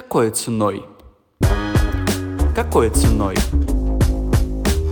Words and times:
Какой 0.00 0.30
ценой? 0.30 0.84
Какой 2.54 2.88
ценой? 2.90 3.34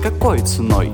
Какой 0.02 0.40
ценой? 0.40 0.90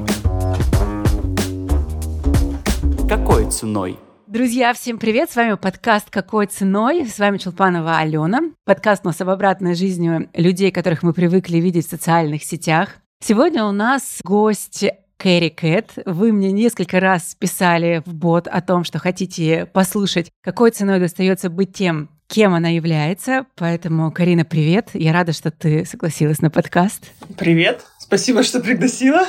Какой 3.08 3.50
ценой? 3.50 3.98
Друзья, 4.26 4.74
всем 4.74 4.98
привет! 4.98 5.30
С 5.30 5.36
вами 5.36 5.54
подкаст 5.54 6.10
«Какой 6.10 6.46
ценой?». 6.46 7.06
С 7.06 7.18
вами 7.18 7.38
Челпанова 7.38 7.96
Алена. 7.96 8.40
Подкаст 8.66 9.00
у 9.04 9.08
нас 9.08 9.20
об 9.22 9.30
обратной 9.30 9.74
жизни 9.74 10.28
людей, 10.34 10.70
которых 10.70 11.02
мы 11.02 11.14
привыкли 11.14 11.56
видеть 11.56 11.86
в 11.86 11.90
социальных 11.90 12.44
сетях. 12.44 12.96
Сегодня 13.24 13.64
у 13.64 13.72
нас 13.72 14.20
гость 14.24 14.84
Кэрри 15.22 15.50
Кэт. 15.50 15.92
Вы 16.04 16.32
мне 16.32 16.50
несколько 16.50 16.98
раз 16.98 17.36
писали 17.38 18.02
в 18.04 18.12
бот 18.12 18.48
о 18.48 18.60
том, 18.60 18.82
что 18.82 18.98
хотите 18.98 19.66
послушать, 19.66 20.32
какой 20.42 20.72
ценой 20.72 20.98
достается 20.98 21.48
быть 21.48 21.72
тем, 21.72 22.10
кем 22.26 22.54
она 22.54 22.70
является. 22.70 23.46
Поэтому, 23.54 24.10
Карина, 24.10 24.44
привет. 24.44 24.90
Я 24.94 25.12
рада, 25.12 25.32
что 25.32 25.52
ты 25.52 25.84
согласилась 25.84 26.40
на 26.40 26.50
подкаст. 26.50 27.12
Привет. 27.38 27.84
Спасибо, 28.00 28.42
что 28.42 28.58
пригласила. 28.58 29.24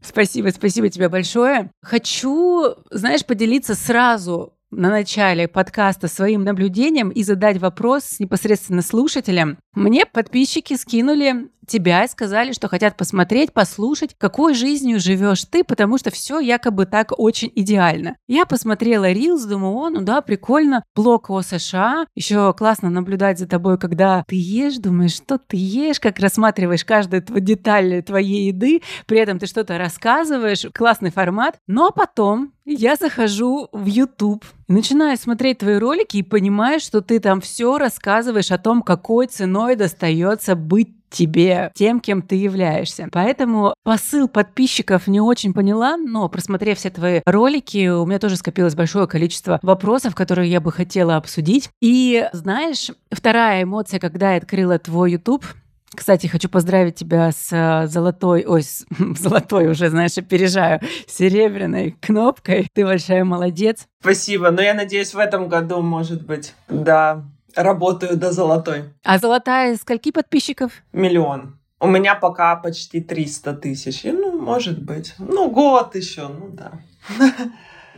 Спасибо, 0.00 0.48
спасибо 0.48 0.88
тебе 0.88 1.08
большое. 1.08 1.70
Хочу, 1.80 2.74
знаешь, 2.90 3.24
поделиться 3.24 3.76
сразу 3.76 4.56
на 4.72 4.90
начале 4.90 5.46
подкаста 5.46 6.08
своим 6.08 6.42
наблюдением 6.42 7.10
и 7.10 7.22
задать 7.22 7.58
вопрос 7.58 8.18
непосредственно 8.18 8.82
слушателям. 8.82 9.58
Мне 9.74 10.06
подписчики 10.06 10.74
скинули 10.74 11.48
тебя 11.66 12.04
и 12.04 12.08
сказали, 12.08 12.52
что 12.52 12.68
хотят 12.68 12.96
посмотреть, 12.96 13.52
послушать, 13.52 14.14
какой 14.18 14.54
жизнью 14.54 15.00
живешь 15.00 15.44
ты, 15.44 15.64
потому 15.64 15.98
что 15.98 16.10
все 16.10 16.40
якобы 16.40 16.86
так 16.86 17.12
очень 17.18 17.50
идеально. 17.54 18.16
Я 18.28 18.46
посмотрела 18.46 19.10
Reels, 19.10 19.46
думаю, 19.46 19.74
о, 19.74 19.90
ну 19.90 20.00
да, 20.02 20.20
прикольно, 20.20 20.84
блог 20.94 21.30
о 21.30 21.42
США, 21.42 22.06
еще 22.14 22.54
классно 22.54 22.90
наблюдать 22.90 23.38
за 23.38 23.46
тобой, 23.46 23.78
когда 23.78 24.24
ты 24.26 24.36
ешь, 24.36 24.76
думаешь, 24.78 25.14
что 25.14 25.38
ты 25.38 25.56
ешь, 25.56 26.00
как 26.00 26.18
рассматриваешь 26.18 26.84
каждую 26.84 27.22
деталь 27.22 28.02
твоей 28.02 28.48
еды, 28.48 28.82
при 29.06 29.18
этом 29.18 29.38
ты 29.38 29.46
что-то 29.46 29.78
рассказываешь, 29.78 30.66
классный 30.72 31.10
формат. 31.10 31.56
Но 31.66 31.90
потом 31.90 32.52
я 32.64 32.96
захожу 32.96 33.68
в 33.72 33.86
YouTube 33.86 34.44
начинаю 34.68 35.16
смотреть 35.16 35.58
твои 35.58 35.76
ролики 35.76 36.18
и 36.18 36.22
понимаю, 36.22 36.80
что 36.80 37.00
ты 37.00 37.20
там 37.20 37.40
все 37.40 37.78
рассказываешь 37.78 38.50
о 38.50 38.58
том, 38.58 38.82
какой 38.82 39.26
ценой 39.26 39.76
достается 39.76 40.54
быть 40.54 40.88
тебе, 41.16 41.72
тем, 41.74 42.00
кем 42.00 42.20
ты 42.20 42.36
являешься. 42.36 43.08
Поэтому 43.10 43.74
посыл 43.84 44.28
подписчиков 44.28 45.06
не 45.06 45.20
очень 45.20 45.54
поняла, 45.54 45.96
но 45.96 46.28
просмотрев 46.28 46.78
все 46.78 46.90
твои 46.90 47.22
ролики, 47.24 47.88
у 47.88 48.04
меня 48.04 48.18
тоже 48.18 48.36
скопилось 48.36 48.74
большое 48.74 49.06
количество 49.06 49.58
вопросов, 49.62 50.14
которые 50.14 50.50
я 50.50 50.60
бы 50.60 50.70
хотела 50.70 51.16
обсудить. 51.16 51.70
И 51.80 52.28
знаешь, 52.32 52.90
вторая 53.10 53.62
эмоция, 53.62 53.98
когда 53.98 54.32
я 54.32 54.38
открыла 54.38 54.78
твой 54.78 55.12
YouTube, 55.12 55.44
кстати, 55.94 56.26
хочу 56.26 56.50
поздравить 56.50 56.96
тебя 56.96 57.32
с 57.32 57.48
э, 57.50 57.86
золотой, 57.86 58.44
ой, 58.46 58.62
с 58.62 58.84
золотой 59.18 59.68
уже, 59.68 59.88
знаешь, 59.88 60.18
опережаю, 60.18 60.80
серебряной 61.06 61.96
кнопкой. 62.00 62.68
Ты 62.74 62.84
большая 62.84 63.24
молодец. 63.24 63.86
Спасибо, 64.00 64.50
но 64.50 64.60
я 64.60 64.74
надеюсь, 64.74 65.14
в 65.14 65.18
этом 65.18 65.48
году, 65.48 65.80
может 65.80 66.26
быть, 66.26 66.54
да, 66.68 67.24
работаю 67.56 68.16
до 68.16 68.32
золотой. 68.32 68.84
А 69.04 69.18
золотая 69.18 69.76
скольки 69.76 70.12
подписчиков? 70.12 70.72
Миллион. 70.92 71.58
У 71.80 71.88
меня 71.88 72.14
пока 72.14 72.56
почти 72.56 73.00
300 73.00 73.52
тысяч. 73.54 74.04
Ну, 74.04 74.40
может 74.40 74.82
быть. 74.82 75.14
Ну, 75.18 75.50
год 75.50 75.94
еще, 75.94 76.28
ну 76.28 76.48
да. 76.50 76.72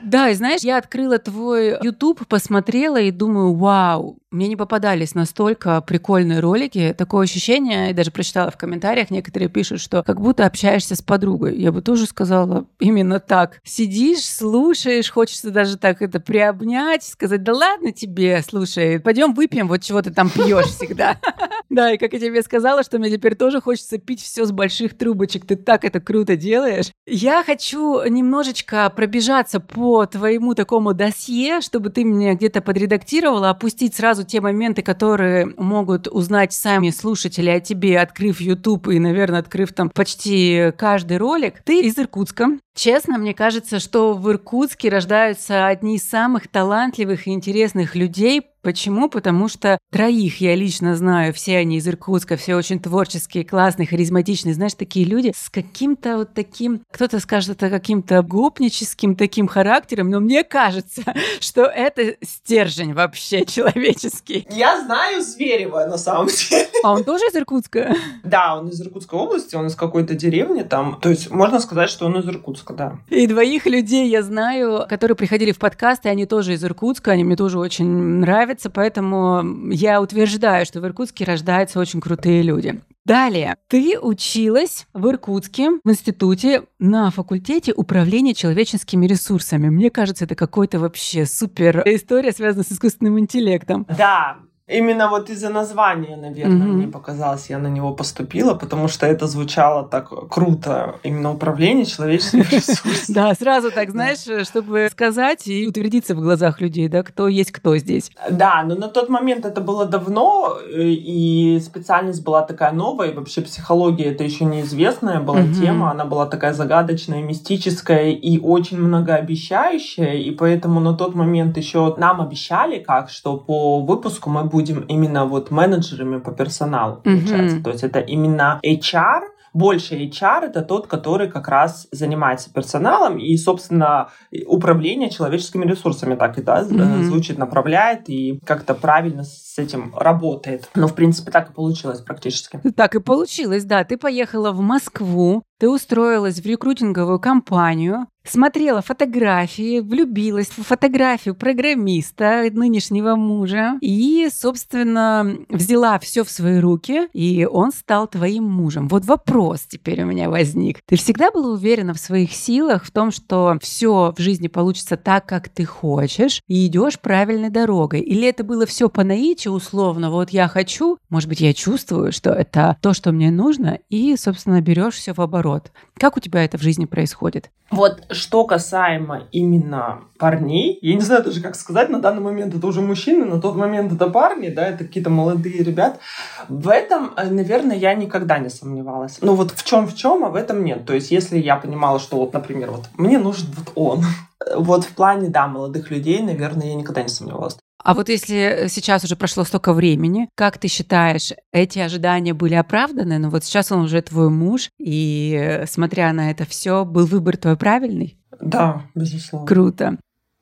Да, 0.03 0.29
и 0.29 0.35
знаешь, 0.35 0.61
я 0.61 0.79
открыла 0.79 1.19
твой 1.19 1.77
YouTube, 1.83 2.25
посмотрела 2.29 3.01
и 3.01 3.11
думаю, 3.11 3.55
вау, 3.55 4.19
мне 4.31 4.49
не 4.49 4.57
попадались 4.57 5.15
настолько 5.15 5.81
прикольные 5.81 6.41
ролики. 6.41 6.95
Такое 6.97 7.25
ощущение, 7.25 7.89
я 7.89 7.95
даже 7.95 8.11
прочитала 8.11 8.51
в 8.51 8.59
комментариях, 8.59 9.11
некоторые 9.11 9.49
пишут, 9.49 9.81
что 9.81 10.03
как 10.03 10.21
будто 10.21 10.45
общаешься 10.45 10.97
с 10.97 11.03
подругой. 11.03 11.59
Я 11.59 11.73
бы 11.73 11.81
тоже 11.81 12.07
сказала 12.07 12.67
именно 12.79 13.21
так. 13.21 13.61
Сидишь, 13.65 14.25
слушаешь, 14.25 15.11
хочется 15.11 15.51
даже 15.51 15.79
так 15.79 16.03
это 16.03 16.21
приобнять, 16.21 17.05
сказать, 17.05 17.43
да 17.43 17.55
ладно 17.55 17.93
тебе, 17.93 18.43
слушай, 18.47 19.01
пойдем 19.01 19.33
выпьем, 19.33 19.67
вот 19.67 19.83
чего 19.83 20.03
ты 20.03 20.11
там 20.11 20.29
пьешь 20.31 20.67
всегда. 20.67 21.19
Да, 21.71 21.93
и 21.93 21.99
как 21.99 22.15
я 22.15 22.19
тебе 22.19 22.43
сказала, 22.43 22.83
что 22.83 22.99
мне 22.99 23.11
теперь 23.11 23.35
тоже 23.35 23.61
хочется 23.61 23.99
пить 23.99 24.23
все 24.23 24.47
с 24.47 24.53
больших 24.53 24.97
трубочек. 24.97 25.47
Ты 25.47 25.55
так 25.55 25.85
это 25.85 26.01
круто 26.01 26.35
делаешь. 26.35 26.87
Я 27.07 27.45
хочу 27.45 28.03
немножечко 28.09 28.91
пробежаться 28.91 29.61
по 29.61 30.07
твоему 30.07 30.55
такому 30.55 30.95
досье, 30.95 31.61
чтобы 31.61 31.91
ты 31.91 32.07
мне 32.07 32.35
где-то 32.35 32.63
подредактировала, 32.63 33.51
опустить 33.51 33.95
сразу 33.95 34.18
сразу 34.19 34.25
те 34.27 34.41
моменты, 34.41 34.83
которые 34.83 35.55
могут 35.57 36.09
узнать 36.09 36.53
сами 36.53 36.91
слушатели 36.91 37.51
о 37.51 37.61
тебе, 37.61 38.01
открыв 38.01 38.41
YouTube 38.41 38.89
и, 38.89 38.99
наверное, 38.99 39.41
открыв 39.41 39.73
там 39.73 39.91
почти 39.91 40.73
каждый 40.77 41.19
ролик. 41.19 41.63
Ты 41.65 41.83
из 41.83 41.99
Иркутска. 41.99 42.59
Честно, 42.79 43.19
мне 43.19 43.35
кажется, 43.35 43.81
что 43.81 44.15
в 44.15 44.31
Иркутске 44.31 44.89
рождаются 44.89 45.67
одни 45.67 45.97
из 45.97 46.09
самых 46.09 46.47
талантливых 46.47 47.27
и 47.27 47.33
интересных 47.33 47.97
людей, 47.97 48.45
Почему? 48.63 49.09
Потому 49.09 49.49
что 49.49 49.79
троих 49.93 50.41
я 50.41 50.57
лично 50.57 50.97
знаю, 50.97 51.33
все 51.33 51.59
они 51.59 51.77
из 51.77 51.87
Иркутска, 51.87 52.37
все 52.37 52.57
очень 52.57 52.81
творческие, 52.81 53.45
классные, 53.45 53.87
харизматичные. 53.87 54.53
Знаешь, 54.53 54.75
такие 54.75 55.07
люди 55.07 55.33
с 55.35 55.49
каким-то 55.49 56.19
вот 56.19 56.35
таким, 56.35 56.83
кто-то 56.93 57.21
скажет, 57.21 57.51
это 57.51 57.71
каким-то 57.71 58.21
гопническим 58.23 59.15
таким 59.15 59.47
характером, 59.47 60.11
но 60.11 60.19
мне 60.19 60.43
кажется, 60.43 61.03
что 61.41 61.63
это 61.65 62.17
стержень 62.23 62.95
вообще 62.95 63.45
человеческий. 63.47 64.47
Я 64.51 64.83
знаю 64.83 65.23
Зверева 65.23 65.87
на 65.87 65.97
самом 65.97 66.27
деле. 66.27 66.69
А 66.83 66.93
он 66.93 67.05
тоже 67.05 67.25
из 67.27 67.37
Иркутска? 67.37 67.95
Да, 68.25 68.57
он 68.59 68.69
из 68.69 68.81
Иркутской 68.81 69.19
области, 69.19 69.55
он 69.55 69.69
из 69.69 69.77
какой-то 69.77 70.15
деревни 70.15 70.63
там. 70.63 70.99
То 71.01 71.11
есть 71.11 71.31
можно 71.31 71.61
сказать, 71.61 71.91
что 71.91 72.07
он 72.07 72.19
из 72.19 72.29
Иркутска, 72.29 72.68
да. 72.75 72.99
И 73.09 73.27
двоих 73.27 73.67
людей 73.67 74.09
я 74.09 74.23
знаю, 74.23 74.87
которые 74.89 75.17
приходили 75.17 75.53
в 75.53 75.59
подкаст, 75.59 76.07
и 76.07 76.09
они 76.09 76.27
тоже 76.27 76.55
из 76.55 76.65
Иркутска, 76.65 77.13
они 77.13 77.25
мне 77.25 77.37
тоже 77.37 77.59
очень 77.59 77.89
нравятся 77.89 78.71
поэтому 78.71 79.71
я 79.71 80.01
утверждаю, 80.01 80.65
что 80.65 80.81
в 80.81 80.87
Иркутске 80.87 81.25
рождаются 81.25 81.79
очень 81.81 82.01
крутые 82.01 82.43
люди. 82.43 82.81
Далее, 83.05 83.57
ты 83.69 83.99
училась 83.99 84.87
в 84.93 85.09
Иркутске 85.09 85.71
в 85.83 85.91
институте 85.91 86.65
на 86.79 87.11
факультете 87.11 87.73
управления 87.75 88.35
человеческими 88.35 89.07
ресурсами. 89.07 89.71
Мне 89.71 89.91
кажется, 89.91 90.27
это 90.27 90.35
какой-то 90.35 90.79
вообще 90.79 91.25
супер 91.25 91.83
история, 91.87 92.33
связанная 92.33 92.65
с 92.65 92.73
искусственным 92.73 93.19
интеллектом. 93.19 93.87
Да, 93.97 94.37
Именно 94.69 95.09
вот 95.09 95.31
из-за 95.31 95.49
названия, 95.49 96.17
наверное, 96.17 96.67
mm-hmm. 96.67 96.73
мне 96.73 96.89
показалось, 96.89 97.49
я 97.49 97.59
на 97.59 97.69
него 97.69 97.95
поступила, 97.95 98.53
потому 98.53 98.87
что 98.89 99.07
это 99.07 99.27
звучало 99.27 99.83
так 99.85 100.11
круто. 100.29 100.97
Именно 101.03 101.33
управление 101.33 101.87
человеческими 101.87 102.43
ресурсами. 102.51 103.15
Да, 103.15 103.35
сразу 103.35 103.71
так, 103.71 103.91
знаешь, 103.91 104.47
чтобы 104.47 104.89
сказать 104.93 105.47
и 105.49 105.67
утвердиться 105.67 106.15
в 106.15 106.21
глазах 106.21 106.61
людей, 106.61 106.89
да, 106.89 107.03
кто 107.03 107.29
есть 107.29 107.51
кто 107.51 107.79
здесь. 107.79 108.11
Да, 108.31 108.63
но 108.63 108.75
на 108.75 108.89
тот 108.89 109.09
момент 109.09 109.47
это 109.47 109.63
было 109.63 109.87
давно, 109.87 110.59
э, 110.61 110.83
и 110.83 111.59
специальность 111.61 112.23
была 112.23 112.43
такая 112.43 112.73
новая, 112.73 113.09
и 113.09 113.15
вообще 113.15 113.41
психология 113.41 114.13
это 114.13 114.23
еще 114.23 114.45
неизвестная 114.45 115.21
была 115.21 115.45
тема, 115.59 115.93
она 115.93 116.05
была 116.05 116.27
такая 116.27 116.53
загадочная, 116.53 117.23
мистическая 117.23 118.11
и 118.11 118.39
очень 118.39 118.79
многообещающая, 118.79 120.13
и 120.13 120.31
поэтому 120.31 120.79
на 120.81 120.93
тот 120.93 121.15
момент 121.15 121.57
еще 121.57 121.95
нам 121.97 122.21
обещали 122.21 122.81
как, 122.81 123.09
что 123.09 123.39
по 123.39 123.81
выпуску 123.81 124.29
мы 124.29 124.45
будем 124.45 124.58
будем 124.59 124.81
именно 124.81 125.25
вот 125.25 125.53
менеджерами 125.53 126.19
по 126.19 126.33
персоналу, 126.33 126.97
получается. 126.97 127.57
Mm-hmm. 127.57 127.63
То 127.63 127.71
есть 127.71 127.85
это 127.85 128.01
именно 128.01 128.61
HR, 128.65 129.21
больше 129.55 129.95
HR 129.95 130.47
это 130.47 130.63
тот, 130.63 130.89
который 130.89 131.29
как 131.29 131.49
раз 131.49 131.87
занимается 131.93 132.53
персоналом 132.53 133.19
и, 133.19 133.37
собственно, 133.37 134.09
управление 134.47 135.11
человеческими 135.11 135.65
ресурсами 135.65 136.17
так 136.17 136.39
и 136.39 136.43
да, 136.43 136.63
mm-hmm. 136.63 137.03
звучит, 137.05 137.39
направляет 137.39 138.11
и 138.11 138.41
как-то 138.45 138.75
правильно 138.75 139.23
с 139.23 139.57
этим 139.59 139.95
работает. 139.97 140.69
Но, 140.75 140.89
в 140.89 140.95
принципе, 140.95 141.31
так 141.31 141.51
и 141.51 141.53
получилось 141.53 142.01
практически. 142.01 142.61
Так 142.77 142.97
и 142.97 143.01
получилось, 143.01 143.65
да. 143.65 143.85
Ты 143.85 143.97
поехала 143.97 144.51
в 144.51 144.61
Москву, 144.61 145.43
ты 145.61 145.69
устроилась 145.69 146.41
в 146.41 146.47
рекрутинговую 146.47 147.21
компанию, 147.21 148.07
смотрела 148.31 148.83
фотографии, 148.83 149.81
влюбилась 149.81 150.49
в 150.49 150.63
фотографию 150.63 151.35
программиста, 151.35 152.45
нынешнего 152.53 153.15
мужа, 153.17 153.79
и, 153.81 154.29
собственно, 154.33 155.37
взяла 155.49 155.99
все 155.99 156.25
в 156.25 156.31
свои 156.31 156.59
руки, 156.59 157.09
и 157.13 157.47
он 157.51 157.73
стал 157.73 158.07
твоим 158.09 158.45
мужем. 158.45 158.89
Вот 158.89 159.05
вопрос 159.05 159.63
теперь 159.69 160.03
у 160.03 160.07
меня 160.07 160.31
возник. 160.31 160.81
Ты 160.87 160.97
всегда 160.97 161.31
была 161.31 161.53
уверена 161.53 161.95
в 161.95 161.99
своих 161.99 162.33
силах, 162.33 162.85
в 162.85 162.91
том, 162.91 163.11
что 163.11 163.59
все 163.61 164.15
в 164.17 164.21
жизни 164.21 164.49
получится 164.49 164.97
так, 164.97 165.27
как 165.27 165.49
ты 165.49 165.65
хочешь, 165.65 166.43
и 166.49 166.67
идешь 166.67 166.99
правильной 167.01 167.51
дорогой? 167.51 168.01
Или 168.01 168.29
это 168.29 168.45
было 168.45 168.67
все 168.67 168.89
по 168.89 169.05
наитию 169.05 169.55
условно? 169.55 170.11
Вот 170.11 170.31
я 170.31 170.49
хочу, 170.49 170.99
может 171.09 171.29
быть, 171.29 171.41
я 171.41 171.53
чувствую, 171.53 172.13
что 172.13 172.31
это 172.31 172.77
то, 172.81 172.93
что 172.95 173.13
мне 173.13 173.31
нужно, 173.31 173.79
и, 173.89 174.17
собственно, 174.17 174.61
берешь 174.61 174.95
все 174.95 175.13
в 175.13 175.21
оборот. 175.21 175.73
Как 175.99 176.17
у 176.17 176.21
тебя 176.21 176.45
это 176.45 176.59
в 176.59 176.63
жизни 176.63 176.85
происходит? 176.85 177.51
Вот 177.71 178.05
что 178.11 178.45
касаемо 178.45 179.25
именно 179.31 180.01
парней, 180.19 180.79
я 180.81 180.95
не 180.95 181.01
знаю 181.01 181.23
даже, 181.23 181.43
как 181.43 181.55
сказать, 181.55 181.91
на 181.91 182.01
данный 182.01 182.23
момент 182.23 182.55
это 182.55 182.67
уже 182.67 182.81
мужчины, 182.81 183.25
на 183.25 183.41
тот 183.41 183.57
момент 183.57 183.93
это 183.93 184.09
парни, 184.09 184.49
да, 184.49 184.69
это 184.69 184.85
какие-то 184.85 185.11
молодые 185.11 185.63
ребят. 185.63 186.01
В 186.49 186.69
этом, 186.69 187.13
э, 187.17 187.29
наверное, 187.29 187.77
я 187.77 187.95
никогда 187.95 188.39
не 188.39 188.49
сомневалась. 188.49 189.19
Ну 189.21 189.35
вот 189.35 189.53
в 189.53 189.65
чем 189.65 189.87
в 189.87 189.95
чем, 189.95 190.25
а 190.25 190.31
в 190.31 190.35
этом 190.35 190.65
нет. 190.65 190.87
То 190.87 190.95
есть 190.95 191.11
если 191.11 191.39
я 191.39 191.57
понимала, 191.57 191.99
что 191.99 192.17
вот, 192.17 192.33
например, 192.33 192.71
вот 192.71 192.89
мне 192.97 193.19
нужен 193.19 193.49
вот 193.57 193.73
он, 193.75 194.05
вот 194.57 194.85
в 194.85 194.95
плане, 194.95 195.29
да, 195.29 195.47
молодых 195.47 195.91
людей, 195.91 196.23
наверное, 196.23 196.69
я 196.69 196.75
никогда 196.75 197.03
не 197.03 197.09
сомневалась. 197.09 197.59
А 197.83 197.95
вот 197.95 198.09
если 198.09 198.67
сейчас 198.69 199.05
уже 199.05 199.17
прошло 199.17 199.45
столько 199.45 199.73
времени, 199.73 200.29
как 200.35 200.59
ты 200.59 200.69
считаешь, 200.69 201.33
эти 201.53 201.79
ожидания 201.79 202.35
были 202.35 202.55
оправданы? 202.55 203.19
Ну 203.19 203.31
вот 203.31 203.45
сейчас 203.45 203.71
он 203.73 203.83
уже 203.83 204.03
твой 204.03 204.31
муж, 204.31 204.71
и 204.79 205.37
э, 205.41 205.67
смотря 205.67 206.13
на 206.13 206.31
это 206.31 206.45
все, 206.45 206.85
был 206.85 207.07
выбор 207.07 207.37
твой 207.37 207.57
правильный? 207.57 208.19
Да, 208.41 208.87
безусловно. 208.95 209.47
Круто. 209.47 209.99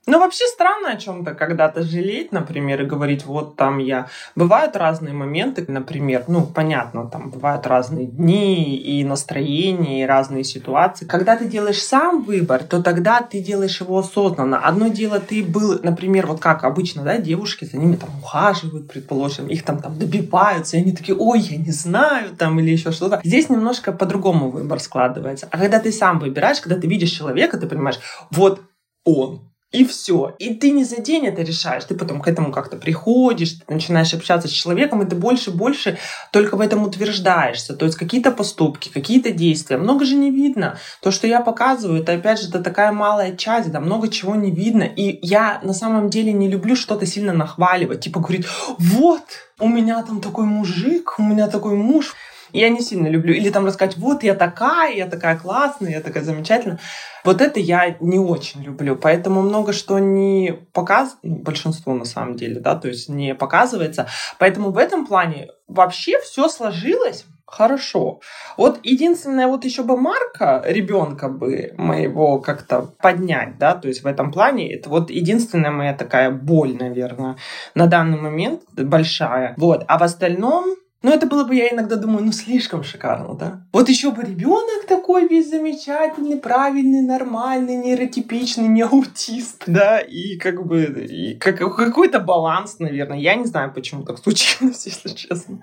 Ну, 0.06 0.20
вообще 0.20 0.44
странно 0.47 0.91
о 0.91 0.97
чем-то 0.97 1.35
когда-то 1.35 1.82
жалеть, 1.82 2.31
например, 2.31 2.82
и 2.82 2.87
говорить, 2.87 3.26
вот 3.26 3.56
там 3.56 3.79
я... 3.79 4.06
Бывают 4.37 4.76
разные 4.76 5.12
моменты, 5.12 5.64
например, 5.67 6.25
ну, 6.29 6.43
понятно, 6.43 7.08
там 7.08 7.31
бывают 7.31 7.67
разные 7.67 8.06
дни 8.06 8.76
и 8.76 9.03
настроения, 9.03 10.05
и 10.05 10.06
разные 10.06 10.44
ситуации. 10.44 11.06
Когда 11.06 11.37
ты 11.37 11.47
делаешь 11.47 11.82
сам 11.82 12.23
выбор, 12.23 12.62
то 12.62 12.81
тогда 12.82 13.20
ты 13.20 13.41
делаешь 13.41 13.81
его 13.81 13.99
осознанно. 13.99 14.58
Одно 14.58 14.87
дело, 14.88 15.19
ты 15.19 15.43
был, 15.43 15.81
например, 15.82 16.29
вот 16.29 16.38
как 16.38 16.62
обычно, 16.62 17.03
да, 17.03 17.19
девушки 17.19 17.64
за 17.64 17.76
ними 17.76 17.97
там 17.97 18.11
ухаживают, 18.23 18.88
предположим, 18.88 19.49
их 19.49 19.64
там, 19.64 19.81
там 19.81 19.99
добиваются, 19.99 20.76
и 20.76 20.82
они 20.82 20.93
такие, 20.93 21.19
ой, 21.19 21.41
я 21.41 21.56
не 21.56 21.73
знаю, 21.73 22.37
там, 22.37 22.61
или 22.61 22.70
еще 22.70 22.93
что-то. 22.93 23.20
Здесь 23.25 23.49
немножко 23.50 23.91
по-другому 23.91 24.50
выбор 24.50 24.79
складывается. 24.79 25.49
А 25.50 25.58
когда 25.58 25.81
ты 25.81 25.91
сам 25.91 26.20
выбираешь, 26.20 26.61
когда 26.61 26.81
ты 26.81 26.87
видишь 26.87 27.11
человека, 27.11 27.58
ты 27.58 27.67
понимаешь, 27.67 27.99
вот 28.31 28.61
он, 29.05 29.45
и 29.73 29.85
все. 29.85 30.35
И 30.39 30.55
ты 30.55 30.71
не 30.71 30.85
за 30.85 31.01
день 31.01 31.27
это 31.27 31.43
решаешь, 31.43 31.85
ты 31.85 31.95
потом 31.95 32.21
к 32.21 32.29
этому 32.29 32.53
как-то 32.53 32.77
приходишь, 32.77 33.53
ты 33.53 33.75
начинаешь 33.75 34.15
общаться 34.15 34.49
с 34.49 34.53
человеком, 34.53 35.03
и 35.03 35.09
ты 35.09 35.17
больше 35.17 35.51
и 35.51 35.53
больше 35.53 35.99
только 36.33 36.57
в 36.57 36.61
этом 36.61 36.85
утверждаешься. 36.85 37.75
То 37.75 37.85
есть 37.85 37.97
какие-то 37.97 38.31
поступки, 38.31 38.89
какие-то 38.89 39.33
действия. 39.33 39.77
Много 39.77 40.05
же 40.05 40.15
не 40.15 40.31
видно. 40.31 40.79
То, 41.03 41.11
что 41.11 41.27
я 41.27 41.41
показываю, 41.41 42.03
это 42.03 42.13
опять 42.13 42.41
же 42.41 42.49
это 42.49 42.63
такая 42.63 42.93
малая 42.93 43.37
часть, 43.37 43.71
да, 43.71 43.81
много 43.81 44.09
чего 44.09 44.35
не 44.35 44.51
видно. 44.51 44.85
И 44.85 45.19
я 45.27 45.61
на 45.63 45.73
самом 45.73 46.11
деле 46.11 46.33
не 46.33 46.49
люблю 46.49 46.77
что-то 46.77 47.05
сильно 47.05 47.33
нахваливать. 47.33 48.01
Типа 48.01 48.21
говорить, 48.21 48.47
вот, 48.79 49.25
у 49.59 49.69
меня 49.69 50.03
там 50.05 50.21
такой 50.21 50.45
мужик, 50.45 51.15
у 51.19 51.23
меня 51.23 51.49
такой 51.49 51.75
муж. 51.75 52.15
Я 52.56 52.70
не 52.70 52.81
сильно 52.81 53.08
люблю. 53.08 53.35
Или 53.35 53.50
там 53.50 53.67
рассказать, 53.67 53.97
вот 53.97 54.23
я 54.23 54.35
такая, 54.35 54.94
я 54.94 55.06
такая 55.06 55.37
классная, 55.37 55.91
я 55.91 56.00
такая 56.00 56.23
замечательная. 56.23 56.79
Вот 57.25 57.41
это 57.41 57.61
я 57.61 57.97
не 58.00 58.19
очень 58.19 58.62
люблю. 58.62 58.97
Поэтому 58.97 59.43
много 59.43 59.73
что 59.73 59.99
не 59.99 60.55
показывается, 60.73 61.19
большинство 61.23 61.94
на 61.94 62.05
самом 62.05 62.37
деле, 62.37 62.61
да, 62.61 62.75
то 62.76 62.88
есть 62.88 63.08
не 63.08 63.35
показывается. 63.35 64.08
Поэтому 64.38 64.70
в 64.70 64.79
этом 64.79 65.06
плане 65.06 65.49
вообще 65.69 66.20
все 66.20 66.49
сложилось 66.49 67.26
хорошо. 67.47 68.20
Вот 68.56 68.81
единственное, 68.82 69.47
вот 69.47 69.64
еще 69.64 69.82
бы 69.82 69.97
Марка, 69.97 70.62
ребенка 70.67 71.29
бы 71.29 71.73
моего 71.76 72.41
как-то 72.41 72.82
поднять, 73.00 73.58
да, 73.58 73.75
то 73.75 73.88
есть 73.88 74.03
в 74.03 74.06
этом 74.06 74.32
плане, 74.32 74.75
это 74.75 74.91
вот 74.91 75.11
единственная 75.11 75.70
моя 75.70 75.94
такая 75.94 76.31
боль, 76.31 76.76
наверное, 76.76 77.37
на 77.75 77.87
данный 77.87 78.19
момент 78.19 78.62
большая. 78.75 79.55
Вот. 79.56 79.85
А 79.87 79.99
в 79.99 80.03
остальном, 80.03 80.76
ну, 81.02 81.12
это 81.12 81.26
было 81.26 81.44
бы, 81.44 81.54
я 81.54 81.69
иногда 81.69 81.96
думаю, 81.96 82.25
ну, 82.25 82.32
слишком 82.32 82.82
шикарно, 82.82 83.34
да? 83.34 83.66
Вот 83.72 83.88
еще 83.88 84.10
бы 84.10 84.22
ребенок 84.22 84.87
такой 84.88 85.28
весь 85.28 85.50
замечательный, 85.50 86.37
правильный, 86.37 87.02
нормальный, 87.02 87.76
нейротипичный, 87.76 88.69
не 88.69 88.82
аутист, 88.82 89.64
да, 89.66 90.00
и 90.00 90.37
как 90.37 90.66
бы 90.66 90.84
и 90.84 91.34
как, 91.34 91.58
какой-то 91.58 92.19
баланс, 92.19 92.78
наверное. 92.78 93.19
Я 93.19 93.34
не 93.37 93.44
знаю, 93.44 93.72
почему 93.72 94.04
так 94.04 94.19
случилось, 94.19 94.87
если 94.87 95.10
честно. 95.10 95.60